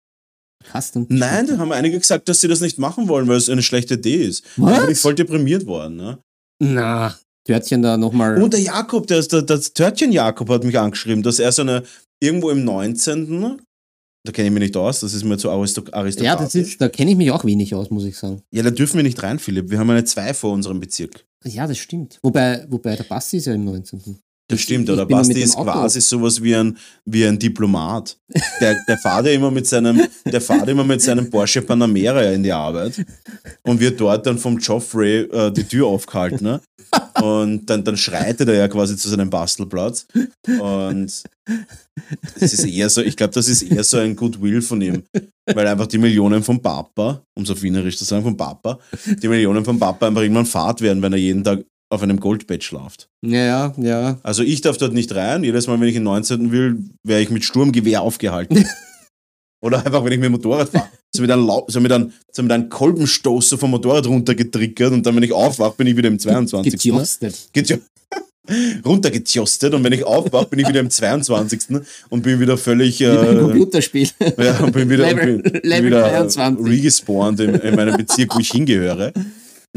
Custom 0.63 1.05
nein, 1.09 1.47
da 1.47 1.57
haben 1.57 1.71
einige 1.71 1.99
gesagt, 1.99 2.27
dass 2.27 2.41
sie 2.41 2.47
das 2.47 2.61
nicht 2.61 2.79
machen 2.79 3.07
wollen, 3.07 3.27
weil 3.27 3.37
es 3.37 3.49
eine 3.49 3.61
schlechte 3.61 3.93
Idee 3.93 4.25
ist. 4.25 4.43
Da 4.57 4.79
bin 4.79 4.83
ich 4.85 4.89
Was? 4.91 5.01
voll 5.01 5.15
deprimiert 5.15 5.65
worden. 5.65 5.95
Ne? 5.95 6.19
Na, 6.59 7.15
Törtchen 7.45 7.81
da 7.81 7.97
nochmal. 7.97 8.41
Und 8.41 8.53
der 8.53 8.59
Jakob, 8.59 9.07
der, 9.07 9.21
der, 9.21 9.43
das 9.43 9.73
Törtchen 9.73 10.11
Jakob 10.11 10.49
hat 10.49 10.63
mich 10.63 10.77
angeschrieben, 10.77 11.23
dass 11.23 11.39
er 11.39 11.51
so 11.51 11.61
eine, 11.61 11.83
irgendwo 12.19 12.49
im 12.49 12.63
19. 12.63 13.61
Da 14.27 14.33
kenne 14.33 14.47
ich 14.49 14.53
mich 14.53 14.61
nicht 14.61 14.75
aus, 14.75 14.99
das 14.99 15.13
ist 15.13 15.23
mir 15.23 15.37
zu 15.37 15.49
aristo- 15.49 15.89
aristokratisch. 15.93 16.21
Ja, 16.21 16.35
das 16.35 16.53
ist, 16.53 16.81
da 16.81 16.89
kenne 16.89 17.11
ich 17.11 17.17
mich 17.17 17.31
auch 17.31 17.45
wenig 17.45 17.73
aus, 17.73 17.89
muss 17.89 18.03
ich 18.03 18.17
sagen. 18.17 18.41
Ja, 18.51 18.61
da 18.61 18.71
dürfen 18.71 18.97
wir 18.97 19.03
nicht 19.03 19.23
rein, 19.23 19.39
Philipp. 19.39 19.69
Wir 19.69 19.79
haben 19.79 19.89
eine 19.89 20.03
2 20.03 20.33
vor 20.33 20.51
unserem 20.51 20.81
Bezirk. 20.81 21.25
Ja, 21.45 21.65
das 21.65 21.77
stimmt. 21.77 22.19
Wobei, 22.23 22.65
wobei 22.69 22.97
der 22.97 23.05
Basti 23.05 23.37
ist 23.37 23.45
ja 23.45 23.53
im 23.53 23.63
19. 23.63 24.01
Das 24.49 24.61
stimmt, 24.61 24.89
oder 24.89 25.05
Basti 25.05 25.41
ist 25.41 25.57
quasi 25.57 25.99
sowas 25.99 26.41
wie 26.41 26.55
ein, 26.55 26.77
wie 27.03 27.25
ein 27.25 27.37
Diplomat. 27.37 28.17
Der, 28.61 28.77
der 28.87 28.97
fährt 28.97 29.25
ja 29.25 29.33
immer 29.33 29.51
mit 29.51 29.67
seinem, 29.67 30.01
der 30.25 30.39
fährt 30.39 30.69
immer 30.69 30.85
mit 30.85 31.01
seinem 31.01 31.29
Porsche 31.29 31.61
Panamera 31.61 32.21
in 32.31 32.43
die 32.43 32.53
Arbeit 32.53 33.05
und 33.63 33.79
wird 33.81 33.99
dort 33.99 34.25
dann 34.25 34.37
vom 34.37 34.57
Joffrey 34.57 35.23
äh, 35.23 35.51
die 35.51 35.65
Tür 35.65 35.87
aufgehalten. 35.87 36.45
Ne? 36.45 36.61
Und 37.21 37.65
dann, 37.69 37.83
dann 37.83 37.97
schreitet 37.97 38.47
er 38.47 38.55
ja 38.55 38.67
quasi 38.69 38.95
zu 38.95 39.09
seinem 39.09 39.29
Bastelplatz. 39.29 40.07
Und 40.47 41.23
das 42.39 42.53
ist 42.53 42.65
eher 42.65 42.89
so, 42.89 43.01
ich 43.01 43.17
glaube, 43.17 43.33
das 43.33 43.49
ist 43.49 43.63
eher 43.63 43.83
so 43.83 43.97
ein 43.97 44.15
Goodwill 44.15 44.61
von 44.61 44.79
ihm. 44.79 45.03
Weil 45.45 45.67
einfach 45.67 45.87
die 45.87 45.97
Millionen 45.97 46.43
vom 46.43 46.61
Papa, 46.61 47.21
um 47.35 47.45
so 47.45 47.61
wienerisch 47.61 47.97
zu 47.97 48.05
sagen, 48.05 48.23
vom 48.23 48.37
Papa, 48.37 48.79
die 49.21 49.27
Millionen 49.27 49.65
vom 49.65 49.79
Papa 49.79 50.07
einfach 50.07 50.21
irgendwann 50.21 50.45
Fahrt 50.45 50.81
werden, 50.81 51.01
wenn 51.01 51.13
er 51.13 51.19
jeden 51.19 51.43
Tag 51.43 51.65
auf 51.89 52.01
einem 52.03 52.19
Goldbett 52.19 52.63
schlaft. 52.63 53.09
Ja, 53.25 53.45
ja, 53.45 53.73
ja. 53.77 54.19
Also 54.23 54.43
ich 54.43 54.61
darf 54.61 54.77
dort 54.77 54.93
nicht 54.93 55.13
rein. 55.15 55.43
Jedes 55.43 55.67
Mal, 55.67 55.79
wenn 55.79 55.87
ich 55.87 55.95
in 55.95 56.03
19. 56.03 56.51
will, 56.51 56.77
wäre 57.03 57.21
ich 57.21 57.29
mit 57.29 57.43
Sturmgewehr 57.45 58.01
aufgehalten. 58.01 58.65
Oder 59.61 59.85
einfach, 59.85 60.03
wenn 60.03 60.11
ich 60.11 60.19
mit 60.19 60.25
dem 60.25 60.33
Motorrad 60.33 60.69
fahre. 60.69 60.87
So 61.15 61.21
mit 61.21 61.31
einem, 61.31 61.49
so 61.67 61.79
mit 61.79 61.91
einem, 61.91 62.11
so 62.31 62.43
mit 62.43 62.51
einem 62.51 62.69
Kolbenstoßer 62.69 63.57
vom 63.57 63.71
Motorrad 63.71 64.05
runtergetriggert 64.05 64.91
und 64.93 65.05
dann, 65.05 65.15
wenn 65.15 65.23
ich 65.23 65.31
aufwache, 65.33 65.73
bin 65.77 65.87
ich 65.87 65.97
wieder 65.97 66.09
im 66.09 66.19
22. 66.19 66.73
Ne? 66.73 66.77
Getjostet. 66.77 67.49
Getjo 67.53 67.77
runtergetjostet 68.85 69.73
und 69.73 69.83
wenn 69.83 69.93
ich 69.93 70.03
aufwache, 70.05 70.45
bin 70.47 70.59
ich 70.59 70.67
wieder 70.67 70.79
im 70.79 70.89
22. 70.89 71.61
und 72.09 72.21
bin 72.23 72.39
wieder 72.39 72.57
völlig 72.57 72.99
Wie 72.99 73.05
äh, 73.05 73.39
Computerspiel. 73.39 74.09
ja, 74.37 74.59
und 74.59 74.71
bin 74.71 74.89
wieder, 74.89 75.05
Level- 75.07 75.39
bin, 75.41 75.51
bin 75.53 75.61
Level 75.63 75.85
wieder 75.87 76.01
23. 76.01 76.65
regespawnt 76.65 77.39
in, 77.39 77.55
in 77.55 77.75
meinem 77.75 77.97
Bezirk, 77.97 78.35
wo 78.35 78.39
ich 78.39 78.51
hingehöre. 78.51 79.11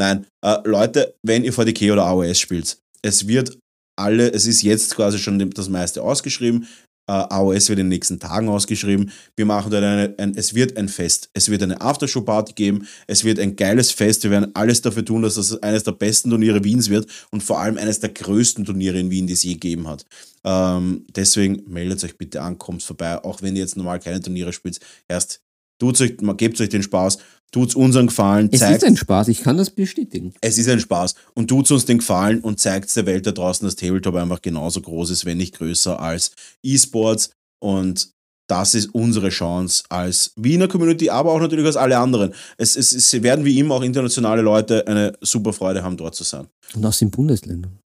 Nein, 0.01 0.26
äh, 0.42 0.57
Leute, 0.64 1.14
wenn 1.22 1.44
ihr 1.44 1.53
40k 1.53 1.92
oder 1.92 2.07
AOS 2.07 2.40
spielt, 2.40 2.78
es 3.03 3.28
wird 3.28 3.59
alle, 3.98 4.32
es 4.32 4.46
ist 4.46 4.62
jetzt 4.62 4.96
quasi 4.96 5.18
schon 5.18 5.51
das 5.51 5.68
meiste 5.68 6.03
ausgeschrieben. 6.03 6.66
Äh, 7.07 7.12
AOS 7.12 7.68
wird 7.68 7.80
in 7.80 7.84
den 7.84 7.88
nächsten 7.88 8.18
Tagen 8.18 8.48
ausgeschrieben. 8.48 9.11
Wir 9.36 9.44
machen 9.44 9.70
dort 9.70 9.84
eine, 9.84 10.14
ein, 10.16 10.32
es 10.36 10.55
wird 10.55 10.78
ein 10.78 10.88
Fest. 10.88 11.28
Es 11.34 11.51
wird 11.51 11.62
eine 11.62 11.82
Aftershow-Party 11.82 12.55
geben. 12.55 12.88
Es 13.09 13.24
wird 13.24 13.38
ein 13.38 13.57
geiles 13.57 13.90
Fest. 13.90 14.22
Wir 14.22 14.30
werden 14.30 14.55
alles 14.55 14.80
dafür 14.80 15.05
tun, 15.05 15.20
dass 15.20 15.34
das 15.34 15.62
eines 15.62 15.82
der 15.82 15.92
besten 15.92 16.30
Turniere 16.30 16.64
Wiens 16.64 16.88
wird 16.88 17.07
und 17.30 17.42
vor 17.42 17.61
allem 17.61 17.76
eines 17.76 18.01
der 18.01 18.09
größten 18.09 18.64
Turniere 18.64 18.98
in 18.98 19.11
Wien, 19.11 19.26
die 19.26 19.34
es 19.34 19.42
je 19.42 19.53
gegeben 19.53 19.86
hat. 19.86 20.07
Ähm, 20.44 21.05
deswegen 21.14 21.62
meldet 21.66 22.03
euch 22.05 22.16
bitte 22.16 22.40
an, 22.40 22.57
kommt 22.57 22.82
vorbei, 22.82 23.22
auch 23.22 23.42
wenn 23.42 23.55
ihr 23.55 23.62
jetzt 23.62 23.76
normal 23.76 24.01
keine 24.01 24.22
Turniere 24.22 24.55
spielt. 24.55 24.80
Erst 25.09 25.42
tut's 25.78 26.01
euch, 26.01 26.16
gebt 26.38 26.59
euch 26.59 26.70
den 26.70 26.82
Spaß. 26.82 27.18
Tut's 27.53 27.74
uns 27.74 27.96
einen 27.96 28.09
Gefallen, 28.09 28.48
Es 28.53 28.62
ist 28.62 28.84
ein 28.84 28.96
Spaß, 28.96 29.28
ich 29.28 29.42
kann 29.42 29.57
das 29.57 29.70
bestätigen. 29.70 30.32
es 30.40 30.59
ist 30.59 30.68
ein 30.68 30.80
Spaß 30.80 31.14
und 31.34 31.48
tut's 31.48 31.70
uns 31.70 31.84
den 31.84 31.98
Gefallen 31.98 32.40
und 32.40 32.61
zeigt 32.61 32.94
der 32.96 33.07
Welt 33.07 33.26
da 33.26 33.32
draußen, 33.32 33.66
dass 33.66 33.76
Tabletop 33.76 34.14
einfach 34.14 34.40
genauso 34.42 34.80
groß 34.80 35.11
ist, 35.11 35.24
wenn 35.24 35.38
nicht 35.38 35.57
größer 35.57 35.98
als 36.01 36.32
E-Sports 36.62 37.30
und 37.62 38.11
das 38.48 38.74
ist 38.74 38.92
unsere 38.94 39.28
Chance 39.28 39.84
als 39.90 40.32
Wiener 40.34 40.66
Community, 40.66 41.09
aber 41.09 41.30
auch 41.32 41.38
natürlich 41.40 41.66
als 41.66 41.76
alle 41.76 41.96
anderen. 41.98 42.34
Es, 42.57 42.74
es, 42.74 42.92
es 42.92 43.22
werden 43.22 43.44
wie 43.44 43.57
immer 43.59 43.76
auch 43.76 43.82
internationale 43.82 44.42
Leute 44.42 44.84
eine 44.88 45.12
super 45.20 45.53
Freude 45.53 45.84
haben, 45.84 45.96
dort 45.96 46.16
zu 46.16 46.24
sein. 46.24 46.48
Und 46.74 46.84
aus 46.84 46.98
den 46.98 47.12
Bundesländern. 47.12 47.78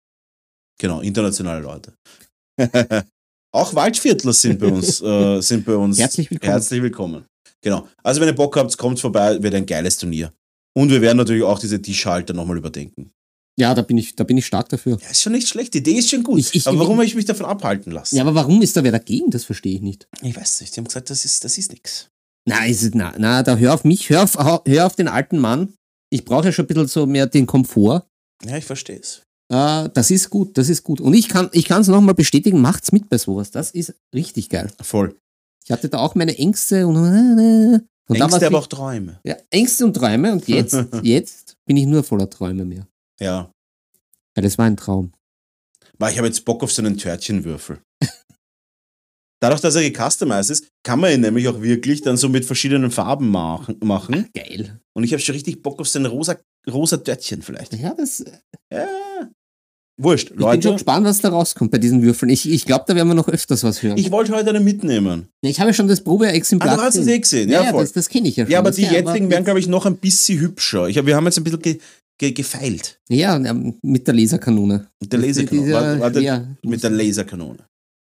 Genau, 0.80 1.00
internationale 1.00 1.60
Leute. 1.60 1.92
auch 3.52 3.74
Waldviertler 3.74 4.32
sind 4.32 4.58
bei 4.58 4.68
uns, 4.68 5.02
äh, 5.02 5.40
sind 5.42 5.66
bei 5.66 5.76
uns 5.76 5.98
Herzlich 5.98 6.30
willkommen. 6.30 6.50
herzlich 6.50 6.82
willkommen. 6.82 7.24
Genau. 7.64 7.88
Also 8.04 8.20
wenn 8.20 8.28
ihr 8.28 8.34
Bock 8.34 8.56
habt, 8.56 8.76
kommt 8.78 9.00
vorbei, 9.00 9.42
wird 9.42 9.54
ein 9.54 9.66
geiles 9.66 9.96
Turnier. 9.96 10.32
Und 10.76 10.90
wir 10.90 11.00
werden 11.00 11.16
natürlich 11.18 11.42
auch 11.42 11.58
diese 11.58 11.80
Tischhalter 11.82 12.34
nochmal 12.34 12.56
überdenken. 12.58 13.10
Ja, 13.58 13.72
da 13.74 13.82
bin 13.82 13.96
ich, 13.98 14.14
da 14.16 14.24
bin 14.24 14.36
ich 14.36 14.46
stark 14.46 14.68
dafür. 14.68 14.98
Ja, 15.00 15.08
ist 15.10 15.22
schon 15.22 15.32
nicht 15.32 15.48
schlecht. 15.48 15.74
Die 15.74 15.78
Idee 15.78 15.92
ist 15.98 16.10
schon 16.10 16.22
gut. 16.24 16.40
Ich- 16.40 16.54
ich- 16.54 16.66
aber 16.66 16.78
warum 16.80 16.96
habe 16.96 17.06
ich 17.06 17.14
mich 17.14 17.24
davon 17.24 17.46
abhalten 17.46 17.92
lassen? 17.92 18.16
Ja, 18.16 18.22
aber 18.22 18.34
warum 18.34 18.60
ist 18.62 18.76
da 18.76 18.82
wer 18.84 18.92
dagegen? 18.92 19.30
Das 19.30 19.44
verstehe 19.44 19.76
ich 19.76 19.80
nicht. 19.80 20.08
Ich 20.22 20.36
weiß 20.36 20.60
nicht. 20.60 20.74
Die 20.74 20.80
haben 20.80 20.86
gesagt, 20.86 21.08
das 21.10 21.24
ist, 21.24 21.44
das 21.44 21.56
ist 21.56 21.70
nix. 21.72 22.08
Na, 22.48 22.66
ist, 22.66 22.94
na, 22.94 23.14
na, 23.16 23.42
da 23.42 23.56
hör 23.56 23.72
auf 23.74 23.84
mich, 23.84 24.10
hör 24.10 24.24
auf, 24.24 24.34
hör 24.66 24.86
auf 24.86 24.96
den 24.96 25.08
alten 25.08 25.38
Mann. 25.38 25.72
Ich 26.10 26.24
brauche 26.24 26.46
ja 26.46 26.52
schon 26.52 26.64
ein 26.64 26.68
bisschen 26.68 26.88
so 26.88 27.06
mehr 27.06 27.26
den 27.26 27.46
Komfort. 27.46 28.02
Ja, 28.44 28.56
ich 28.58 28.64
verstehe 28.64 28.98
es. 28.98 29.22
Äh, 29.52 29.88
das 29.94 30.10
ist 30.10 30.28
gut, 30.30 30.58
das 30.58 30.68
ist 30.68 30.82
gut. 30.82 31.00
Und 31.00 31.14
ich 31.14 31.28
kann 31.28 31.48
ich 31.52 31.70
es 31.70 31.86
nochmal 31.88 32.14
bestätigen, 32.14 32.60
macht's 32.60 32.90
mit 32.92 33.08
bei 33.08 33.18
sowas. 33.18 33.50
Das 33.52 33.70
ist 33.70 33.94
richtig 34.14 34.48
geil. 34.50 34.70
Voll. 34.82 35.16
Ich 35.64 35.72
hatte 35.72 35.88
da 35.88 35.98
auch 35.98 36.14
meine 36.14 36.36
Ängste 36.36 36.86
und, 36.86 36.96
und 36.96 38.18
da 38.18 38.20
war's 38.20 38.32
Ängste, 38.34 38.46
aber 38.46 38.58
auch 38.58 38.66
Träume. 38.66 39.20
ja, 39.24 39.36
Ängste 39.50 39.86
und 39.86 39.94
Träume 39.94 40.32
und 40.32 40.46
jetzt, 40.46 40.76
jetzt 41.02 41.56
bin 41.64 41.76
ich 41.76 41.86
nur 41.86 42.04
voller 42.04 42.28
Träume 42.28 42.64
mehr. 42.64 42.86
Ja. 43.18 43.50
Weil 44.34 44.44
das 44.44 44.58
war 44.58 44.66
ein 44.66 44.76
Traum. 44.76 45.12
Weil 45.98 46.12
ich 46.12 46.18
habe 46.18 46.26
jetzt 46.26 46.44
Bock 46.44 46.62
auf 46.62 46.72
so 46.72 46.82
einen 46.82 46.98
Törtchenwürfel. 46.98 47.80
Dadurch, 49.40 49.60
dass 49.60 49.74
er 49.74 49.82
gecustomized 49.82 50.50
ist, 50.50 50.68
kann 50.82 51.00
man 51.00 51.12
ihn 51.12 51.20
nämlich 51.20 51.48
auch 51.48 51.60
wirklich 51.62 52.02
dann 52.02 52.16
so 52.16 52.28
mit 52.28 52.44
verschiedenen 52.44 52.90
Farben 52.90 53.30
machen. 53.30 53.78
machen. 53.82 54.28
Geil. 54.34 54.80
Und 54.92 55.04
ich 55.04 55.12
habe 55.12 55.22
schon 55.22 55.34
richtig 55.34 55.62
Bock 55.62 55.80
auf 55.80 55.88
so 55.88 55.98
ein 55.98 56.06
rosa, 56.06 56.36
rosa 56.70 56.98
Törtchen 56.98 57.42
vielleicht. 57.42 57.74
Ja, 57.74 57.94
das, 57.94 58.24
ich 59.97 60.03
Ja. 60.03 60.05
Wurscht, 60.05 60.28
bin 60.30 60.40
schon 60.40 60.49
Leute. 60.51 60.72
gespannt, 60.72 61.07
was 61.07 61.20
da 61.20 61.28
rauskommt 61.28 61.70
bei 61.70 61.78
diesen 61.78 62.03
Würfeln. 62.03 62.30
Ich, 62.30 62.51
ich 62.51 62.64
glaube, 62.64 62.84
da 62.88 62.95
werden 62.97 63.09
wir 63.09 63.14
noch 63.14 63.28
öfters 63.28 63.62
was 63.62 63.82
hören. 63.82 63.97
Ich 63.97 64.11
wollte 64.11 64.32
heute 64.34 64.51
einen 64.51 64.64
mitnehmen. 64.64 65.28
ich 65.42 65.61
habe 65.61 65.70
ja 65.70 65.74
schon 65.74 65.86
das 65.88 66.03
Probeexemplar. 66.03 66.72
Ah, 66.72 66.76
du 66.76 66.82
hast 66.82 66.97
es 66.97 67.07
eh 67.07 67.18
gesehen. 67.18 67.49
Ja, 67.49 67.62
Ja, 67.64 67.70
voll. 67.70 67.82
das, 67.82 67.92
das 67.92 68.09
kenne 68.09 68.28
ich 68.28 68.36
ja 68.36 68.45
schon. 68.45 68.53
Ja, 68.53 68.59
aber 68.59 68.70
Das 68.70 68.76
die 68.76 68.82
jetzigen 68.82 69.30
werden, 69.30 69.45
glaube 69.45 69.61
ich, 69.61 69.68
noch 69.68 69.86
ein 69.86 69.97
bisschen 69.97 70.40
hübscher. 70.40 70.88
Ich 70.88 70.99
hab, 70.99 71.07
wir 71.07 71.14
haben 71.14 71.24
jetzt 71.26 71.38
ein 71.38 71.45
bisschen 71.45 71.62
ge, 71.62 71.78
ge, 72.18 72.32
gefeilt. 72.32 73.01
Ja, 73.09 73.38
mit 73.82 74.07
der 74.07 74.14
Laserkanone. 74.14 74.88
Mit 75.01 75.12
der 75.12 75.20
Laserkanone. 75.20 75.66
Dieser- 75.66 76.01
Warte, 76.01 76.20
ja. 76.20 76.45
mit 76.62 76.82
der 76.82 76.90
Laserkanone. 76.90 77.59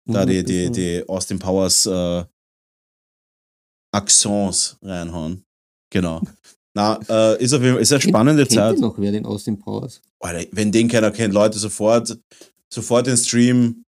Da 0.05 0.25
die, 0.25 0.43
die, 0.43 0.69
die 0.71 1.03
Austin 1.09 1.39
Powers 1.39 1.85
äh, 1.85 2.23
Accents 3.93 4.77
reinhauen. 4.81 5.43
Genau. 5.91 6.21
Na, 6.75 6.99
äh, 7.07 7.43
ist 7.43 7.53
auf 7.53 7.61
jeden 7.61 7.73
Fall 7.73 7.81
ist 7.83 7.91
eine 7.91 8.01
spannende 8.01 8.43
Kennt 8.45 8.55
Zeit. 8.55 8.75
ihr 8.77 8.81
noch 8.81 8.97
wer 8.97 9.11
den 9.11 9.25
Austin 9.25 9.59
Powers? 9.59 10.01
Alter, 10.23 10.47
wenn 10.51 10.71
den 10.71 10.87
keiner 10.87 11.11
kennt, 11.11 11.33
Leute, 11.33 11.59
sofort, 11.59 12.17
sofort 12.73 13.07
den 13.07 13.17
Stream 13.17 13.83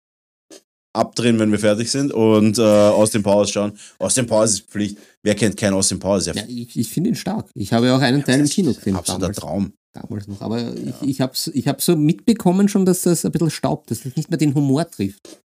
abdrehen, 0.93 1.39
wenn 1.39 1.51
wir 1.51 1.59
fertig 1.59 1.91
sind 1.91 2.13
und 2.13 2.59
äh, 2.59 2.63
Austin 2.63 3.23
Powers 3.23 3.51
schauen. 3.51 3.73
Austin 3.99 4.27
Powers 4.27 4.53
ist 4.55 4.61
Pflicht. 4.71 4.97
Wer 5.23 5.35
kennt 5.35 5.57
keinen 5.57 5.75
Austin 5.75 5.99
Powers? 5.99 6.27
Ja, 6.27 6.35
Ja, 6.35 6.45
ich, 6.47 6.77
ich 6.79 6.89
finde 6.89 7.11
ihn 7.11 7.17
stark. 7.17 7.51
Ich 7.55 7.73
habe 7.73 7.87
ja 7.87 7.97
auch 7.97 8.01
einen 8.01 8.25
Teil 8.25 8.41
im 8.41 8.47
Kino 8.49 8.73
gesehen. 8.73 8.95
Absoluter 8.97 9.23
Damals, 9.33 9.37
Traum. 9.39 9.73
damals 9.93 10.29
noch. 10.29 10.41
Aber 10.41 10.75
ich, 10.77 10.95
ich 11.09 11.21
habe 11.21 11.33
ich 11.53 11.69
hab 11.69 11.83
so 11.83 11.97
mitbekommen 11.97 12.69
schon, 12.69 12.85
dass 12.87 13.03
das 13.03 13.25
ein 13.25 13.33
bisschen 13.33 13.51
staubt, 13.51 13.91
dass 13.91 14.03
das 14.03 14.15
nicht 14.17 14.31
mehr 14.31 14.39
den 14.39 14.55
Humor 14.55 14.89
trifft. 14.89 15.41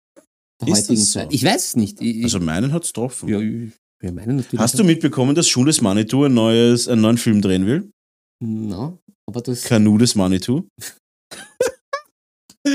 Der 0.63 0.69
Ist 0.69 0.79
heutigen 0.85 1.01
das 1.01 1.13
so? 1.13 1.19
Zeit. 1.21 1.33
Ich 1.33 1.45
weiß 1.45 1.65
es 1.69 1.77
nicht. 1.77 2.01
Ich, 2.01 2.25
Also 2.25 2.41
meinen 2.41 2.73
hat's 2.73 2.89
getroffen. 2.89 3.29
ja, 3.29 3.39
wir 3.41 4.13
meinen 4.13 4.37
natürlich. 4.37 4.61
Hast 4.61 4.79
du 4.79 4.85
mitbekommen, 4.85 5.35
dass 5.35 5.49
Schules 5.49 5.81
Manitou 5.83 6.25
ein 6.25 6.33
neues, 6.35 6.89
einen 6.89 7.03
neuen 7.03 7.19
Film 7.19 7.43
drehen 7.43 7.67
will? 7.67 7.91
Na, 8.41 8.97
aber 9.29 9.41
das. 9.43 9.65
Kanu 9.65 9.99
des 9.99 10.15
Manitou. 10.15 10.67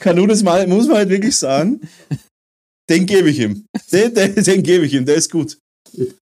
Kanu 0.00 0.26
des 0.26 0.42
Manitou, 0.42 0.74
muss 0.74 0.88
man 0.88 0.96
halt 0.96 1.08
wirklich 1.08 1.36
sagen. 1.36 1.80
Den 2.88 3.06
gebe 3.06 3.30
ich 3.30 3.38
ihm. 3.38 3.66
Den, 3.92 4.14
den, 4.14 4.34
den 4.34 4.62
gebe 4.62 4.84
ich 4.86 4.94
ihm, 4.94 5.04
der 5.04 5.14
ist 5.16 5.30
gut. 5.30 5.58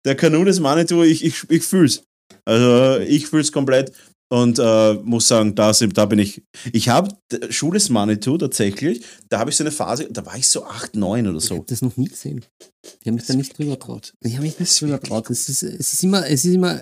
Der 0.05 0.15
Kanu 0.15 0.43
des 0.43 0.59
Manitou, 0.59 1.03
ich, 1.03 1.23
ich, 1.23 1.49
ich 1.49 1.63
fühl's. 1.63 2.03
Also 2.45 2.99
ich 3.01 3.27
fühl's 3.27 3.51
komplett 3.51 3.91
und 4.29 4.59
äh, 4.59 4.93
muss 5.03 5.27
sagen, 5.27 5.55
da, 5.55 5.71
da 5.71 6.05
bin 6.05 6.19
ich. 6.19 6.43
Ich 6.71 6.87
habe 6.89 7.09
Schule 7.49 7.73
des 7.79 7.89
Manitou 7.89 8.37
tatsächlich, 8.37 9.03
da 9.27 9.39
habe 9.39 9.49
ich 9.49 9.55
so 9.57 9.63
eine 9.63 9.71
Phase, 9.71 10.07
da 10.09 10.25
war 10.25 10.37
ich 10.37 10.47
so 10.47 10.63
8, 10.65 10.95
9 10.95 11.27
oder 11.27 11.37
Ich 11.39 11.45
so. 11.45 11.55
habe 11.55 11.65
das 11.67 11.81
noch 11.81 11.97
nie 11.97 12.07
gesehen. 12.07 12.45
Ich 13.01 13.07
habe 13.07 13.15
mich 13.15 13.25
da 13.25 13.33
nicht 13.33 13.57
drüber 13.57 13.77
traut. 13.77 14.13
Ich 14.21 14.33
habe 14.33 14.43
mich 14.43 14.53
Das 14.53 14.61
nicht 14.69 14.81
drüber 14.81 15.01
traut. 15.01 15.29
Es 15.29 15.49
ist, 15.49 15.63
es 15.63 15.93
ist 15.93 16.03
immer, 16.03 16.25
es 16.27 16.45
ist 16.45 16.53
immer 16.53 16.81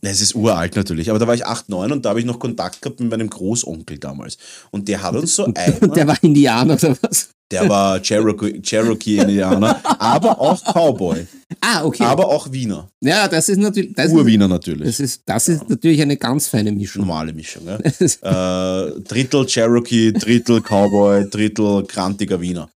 Es 0.00 0.20
ist 0.20 0.34
uralt 0.34 0.76
natürlich, 0.76 1.10
aber 1.10 1.18
da 1.18 1.26
war 1.26 1.34
ich 1.34 1.44
8, 1.44 1.68
9 1.68 1.92
und 1.92 2.04
da 2.04 2.10
habe 2.10 2.20
ich 2.20 2.26
noch 2.26 2.38
Kontakt 2.38 2.80
gehabt 2.80 3.00
mit 3.00 3.10
meinem 3.10 3.28
Großonkel 3.28 3.98
damals. 3.98 4.38
Und 4.70 4.88
der 4.88 5.02
hat 5.02 5.14
uns 5.14 5.34
so 5.36 5.44
Und 5.44 5.58
einmal, 5.58 5.90
der 5.94 6.06
war 6.06 6.22
Indianer 6.22 6.74
oder 6.74 6.96
was? 7.02 7.30
der 7.50 7.68
war 7.68 8.00
Cherokee, 8.00 8.60
Cherokee 8.62 9.18
Indianer, 9.18 9.80
aber 10.00 10.40
auch 10.40 10.62
Cowboy, 10.72 11.26
Ah, 11.60 11.84
okay. 11.84 12.04
aber 12.04 12.28
auch 12.28 12.50
Wiener. 12.50 12.90
ja, 13.00 13.28
das 13.28 13.48
ist 13.48 13.58
natürlich. 13.58 13.92
Das 13.94 14.06
ist, 14.06 14.12
Urwiener 14.12 14.48
natürlich. 14.48 14.86
das 14.86 15.00
ist, 15.00 15.22
das 15.26 15.48
ist 15.48 15.68
natürlich 15.68 16.00
eine 16.00 16.16
ganz 16.16 16.48
feine 16.48 16.72
Mischung. 16.72 17.02
Normale 17.02 17.32
Mischung. 17.32 17.66
Ja? 17.66 17.76
äh, 18.86 19.00
Drittel 19.00 19.46
Cherokee, 19.46 20.12
Drittel 20.12 20.60
Cowboy, 20.60 21.28
Drittel 21.28 21.84
krantiger 21.84 22.40
Wiener. 22.40 22.70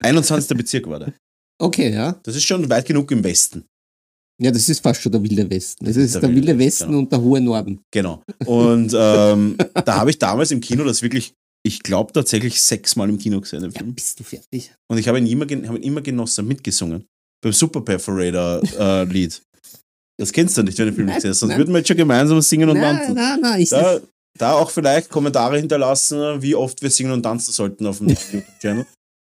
21. 0.00 0.56
Bezirk 0.56 0.88
war 0.88 0.98
der. 0.98 1.12
Okay, 1.58 1.92
ja. 1.92 2.16
Das 2.22 2.36
ist 2.36 2.44
schon 2.44 2.68
weit 2.68 2.86
genug 2.86 3.10
im 3.12 3.24
Westen. 3.24 3.64
Ja, 4.38 4.50
das 4.50 4.68
ist 4.68 4.80
fast 4.80 5.00
schon 5.00 5.12
der 5.12 5.22
wilde 5.22 5.48
Westen. 5.48 5.86
Es 5.86 5.96
ist 5.96 6.14
der 6.14 6.20
der, 6.22 6.30
wilde 6.30 6.48
wilde 6.48 6.58
Westen, 6.58 6.88
genau. 6.88 6.98
und 6.98 7.12
der 7.12 7.20
hohe 7.20 7.40
Norden. 7.40 7.80
Genau. 7.90 8.22
Und 8.44 8.92
ähm, 8.94 9.56
da 9.84 9.96
habe 9.96 10.10
ich 10.10 10.18
damals 10.18 10.50
im 10.50 10.60
Kino 10.60 10.84
das 10.84 11.00
wirklich, 11.00 11.32
ich 11.62 11.82
glaube 11.82 12.12
tatsächlich 12.12 12.60
sechsmal 12.60 13.08
im 13.08 13.18
Kino 13.18 13.40
gesehen, 13.40 13.62
den 13.62 13.72
Ja, 13.72 13.80
bist 13.82 14.20
du 14.20 14.24
fertig? 14.24 14.72
Und 14.88 14.98
ich 14.98 15.08
habe 15.08 15.18
ihn 15.18 15.26
immer, 15.26 15.44
habe 15.44 15.78
ihn 15.78 15.82
immer 15.82 16.02
genossen, 16.02 16.46
mitgesungen. 16.46 17.06
Beim 17.46 17.52
Super 17.52 17.80
Perforator 17.80 18.60
äh, 18.76 19.04
Lied. 19.04 19.40
Das 20.18 20.32
kennst 20.32 20.56
du 20.58 20.64
nicht, 20.64 20.76
wenn 20.78 20.88
du 20.88 20.92
Film 20.94 21.06
nicht 21.06 21.20
siehst. 21.20 21.38
Sonst 21.38 21.50
nein. 21.50 21.58
würden 21.58 21.72
wir 21.72 21.78
jetzt 21.78 21.86
schon 21.86 21.96
gemeinsam 21.96 22.40
singen 22.40 22.68
und 22.68 22.78
Nein, 22.78 22.96
tanzen. 22.96 23.14
nein, 23.14 23.40
nein. 23.40 23.60
Ich, 23.60 23.68
Da, 23.70 24.00
da 24.36 24.54
auch 24.54 24.68
vielleicht 24.68 25.08
Kommentare 25.10 25.56
hinterlassen, 25.56 26.42
wie 26.42 26.56
oft 26.56 26.82
wir 26.82 26.90
singen 26.90 27.12
und 27.12 27.22
tanzen 27.22 27.52
sollten 27.52 27.86
auf 27.86 27.98
dem 27.98 28.08
YouTube-Channel. 28.08 28.84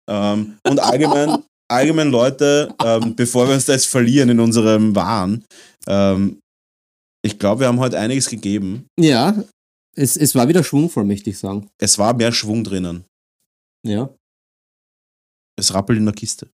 Ähm, 0.10 0.58
und 0.68 0.80
allgemein, 0.82 1.44
allgemein 1.72 2.10
Leute, 2.12 2.76
ähm, 2.84 3.16
bevor 3.16 3.48
wir 3.48 3.54
uns 3.54 3.66
da 3.68 3.72
jetzt 3.74 3.88
verlieren 3.88 4.28
in 4.28 4.40
unserem 4.42 4.94
Wahn, 4.94 5.46
ähm, 5.88 6.42
ich 7.26 7.40
glaube, 7.40 7.62
wir 7.62 7.68
haben 7.68 7.80
heute 7.80 7.98
einiges 8.00 8.28
gegeben. 8.30 8.86
ja, 9.00 9.42
es, 9.96 10.18
es 10.18 10.36
war 10.36 10.48
wieder 10.50 10.64
schwungvoll, 10.66 11.06
möchte 11.06 11.30
ich 11.30 11.38
sagen. 11.38 11.70
Es 11.82 11.98
war 11.98 12.14
mehr 12.14 12.34
Schwung 12.34 12.66
drinnen. 12.66 13.06
Ja. 13.88 14.14
Es 15.58 15.74
rappelt 15.74 16.00
in 16.00 16.06
der 16.06 16.14
Kiste. 16.16 16.50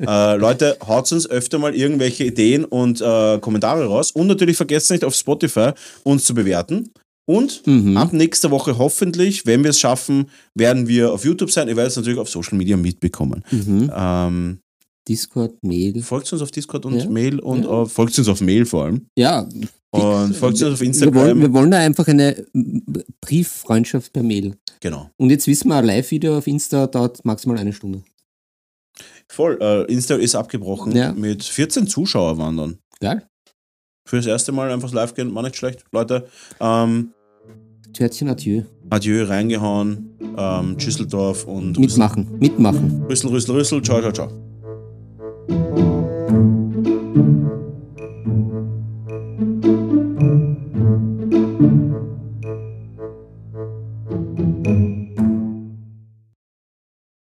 Äh, 0.00 0.36
Leute, 0.36 0.76
haut 0.86 1.10
uns 1.12 1.28
öfter 1.28 1.58
mal 1.58 1.74
irgendwelche 1.74 2.24
Ideen 2.24 2.64
und 2.64 3.00
äh, 3.00 3.38
Kommentare 3.40 3.86
raus. 3.86 4.10
Und 4.10 4.26
natürlich 4.26 4.56
vergesst 4.56 4.90
nicht 4.90 5.04
auf 5.04 5.14
Spotify 5.14 5.70
uns 6.04 6.24
zu 6.24 6.34
bewerten. 6.34 6.90
Und 7.24 7.62
Mhm. 7.66 7.96
ab 7.96 8.12
nächster 8.12 8.50
Woche 8.50 8.78
hoffentlich, 8.78 9.46
wenn 9.46 9.62
wir 9.62 9.70
es 9.70 9.78
schaffen, 9.78 10.26
werden 10.56 10.88
wir 10.88 11.12
auf 11.12 11.24
YouTube 11.24 11.50
sein. 11.52 11.68
Ihr 11.68 11.76
werdet 11.76 11.92
es 11.92 11.96
natürlich 11.96 12.18
auf 12.18 12.28
Social 12.28 12.58
Media 12.58 12.76
mitbekommen. 12.76 13.44
Mhm. 13.50 13.90
Ähm, 13.94 14.58
Discord, 15.08 15.52
Mail. 15.62 16.02
folgt 16.02 16.32
uns 16.32 16.42
auf 16.42 16.50
Discord 16.50 16.84
und 16.86 16.96
Ja. 16.98 17.08
Mail 17.08 17.38
und 17.38 17.62
Ja. 17.64 17.68
auf, 17.70 17.92
folgt 17.92 18.18
uns 18.18 18.28
auf 18.28 18.40
Mail 18.40 18.64
vor 18.66 18.84
allem. 18.84 19.06
Ja. 19.16 19.48
Und 19.90 20.34
folgt 20.34 20.54
uns 20.62 20.72
auf 20.74 20.80
Wir 20.80 20.86
Instagram. 20.88 21.14
wollen, 21.14 21.40
wir 21.40 21.52
wollen 21.52 21.70
da 21.70 21.78
einfach 21.78 22.08
eine 22.08 22.36
m, 22.54 22.82
Brieffreundschaft 23.20 24.12
per 24.12 24.22
Mail. 24.22 24.54
genau. 24.80 25.10
Und 25.16 25.30
jetzt 25.30 25.46
wissen 25.46 25.68
wir, 25.68 25.76
ein 25.76 25.84
Live-Video 25.84 26.38
auf 26.38 26.46
Insta 26.46 26.86
dauert 26.86 27.24
maximal 27.24 27.58
eine 27.58 27.72
Stunde. 27.72 28.02
Voll. 29.32 29.58
Äh, 29.62 29.90
Insta 29.90 30.16
ist 30.16 30.34
abgebrochen. 30.34 30.94
Ja. 30.94 31.12
Mit 31.12 31.42
14 31.42 31.86
Zuschauer 31.86 32.36
waren 32.36 32.56
dann. 32.58 32.78
Geil? 33.00 33.26
Fürs 34.04 34.26
erste 34.26 34.52
Mal 34.52 34.70
einfach 34.70 34.92
live 34.92 35.14
gehen, 35.14 35.34
war 35.34 35.42
nicht 35.42 35.56
schlecht. 35.56 35.84
Leute, 35.90 36.26
ähm, 36.60 37.12
Törtchen, 37.94 38.28
adieu. 38.28 38.62
Adieu, 38.90 39.24
reingehauen, 39.24 40.18
ähm, 40.36 40.78
Schüsseldorf 40.78 41.46
und 41.46 41.78
Mitmachen, 41.78 42.38
mitmachen. 42.38 43.04
Rüssel, 43.08 43.30
Rüssel, 43.30 43.54
Rüssel, 43.54 43.82
ciao, 43.82 44.00
ciao, 44.00 44.12
ciao. 44.12 46.01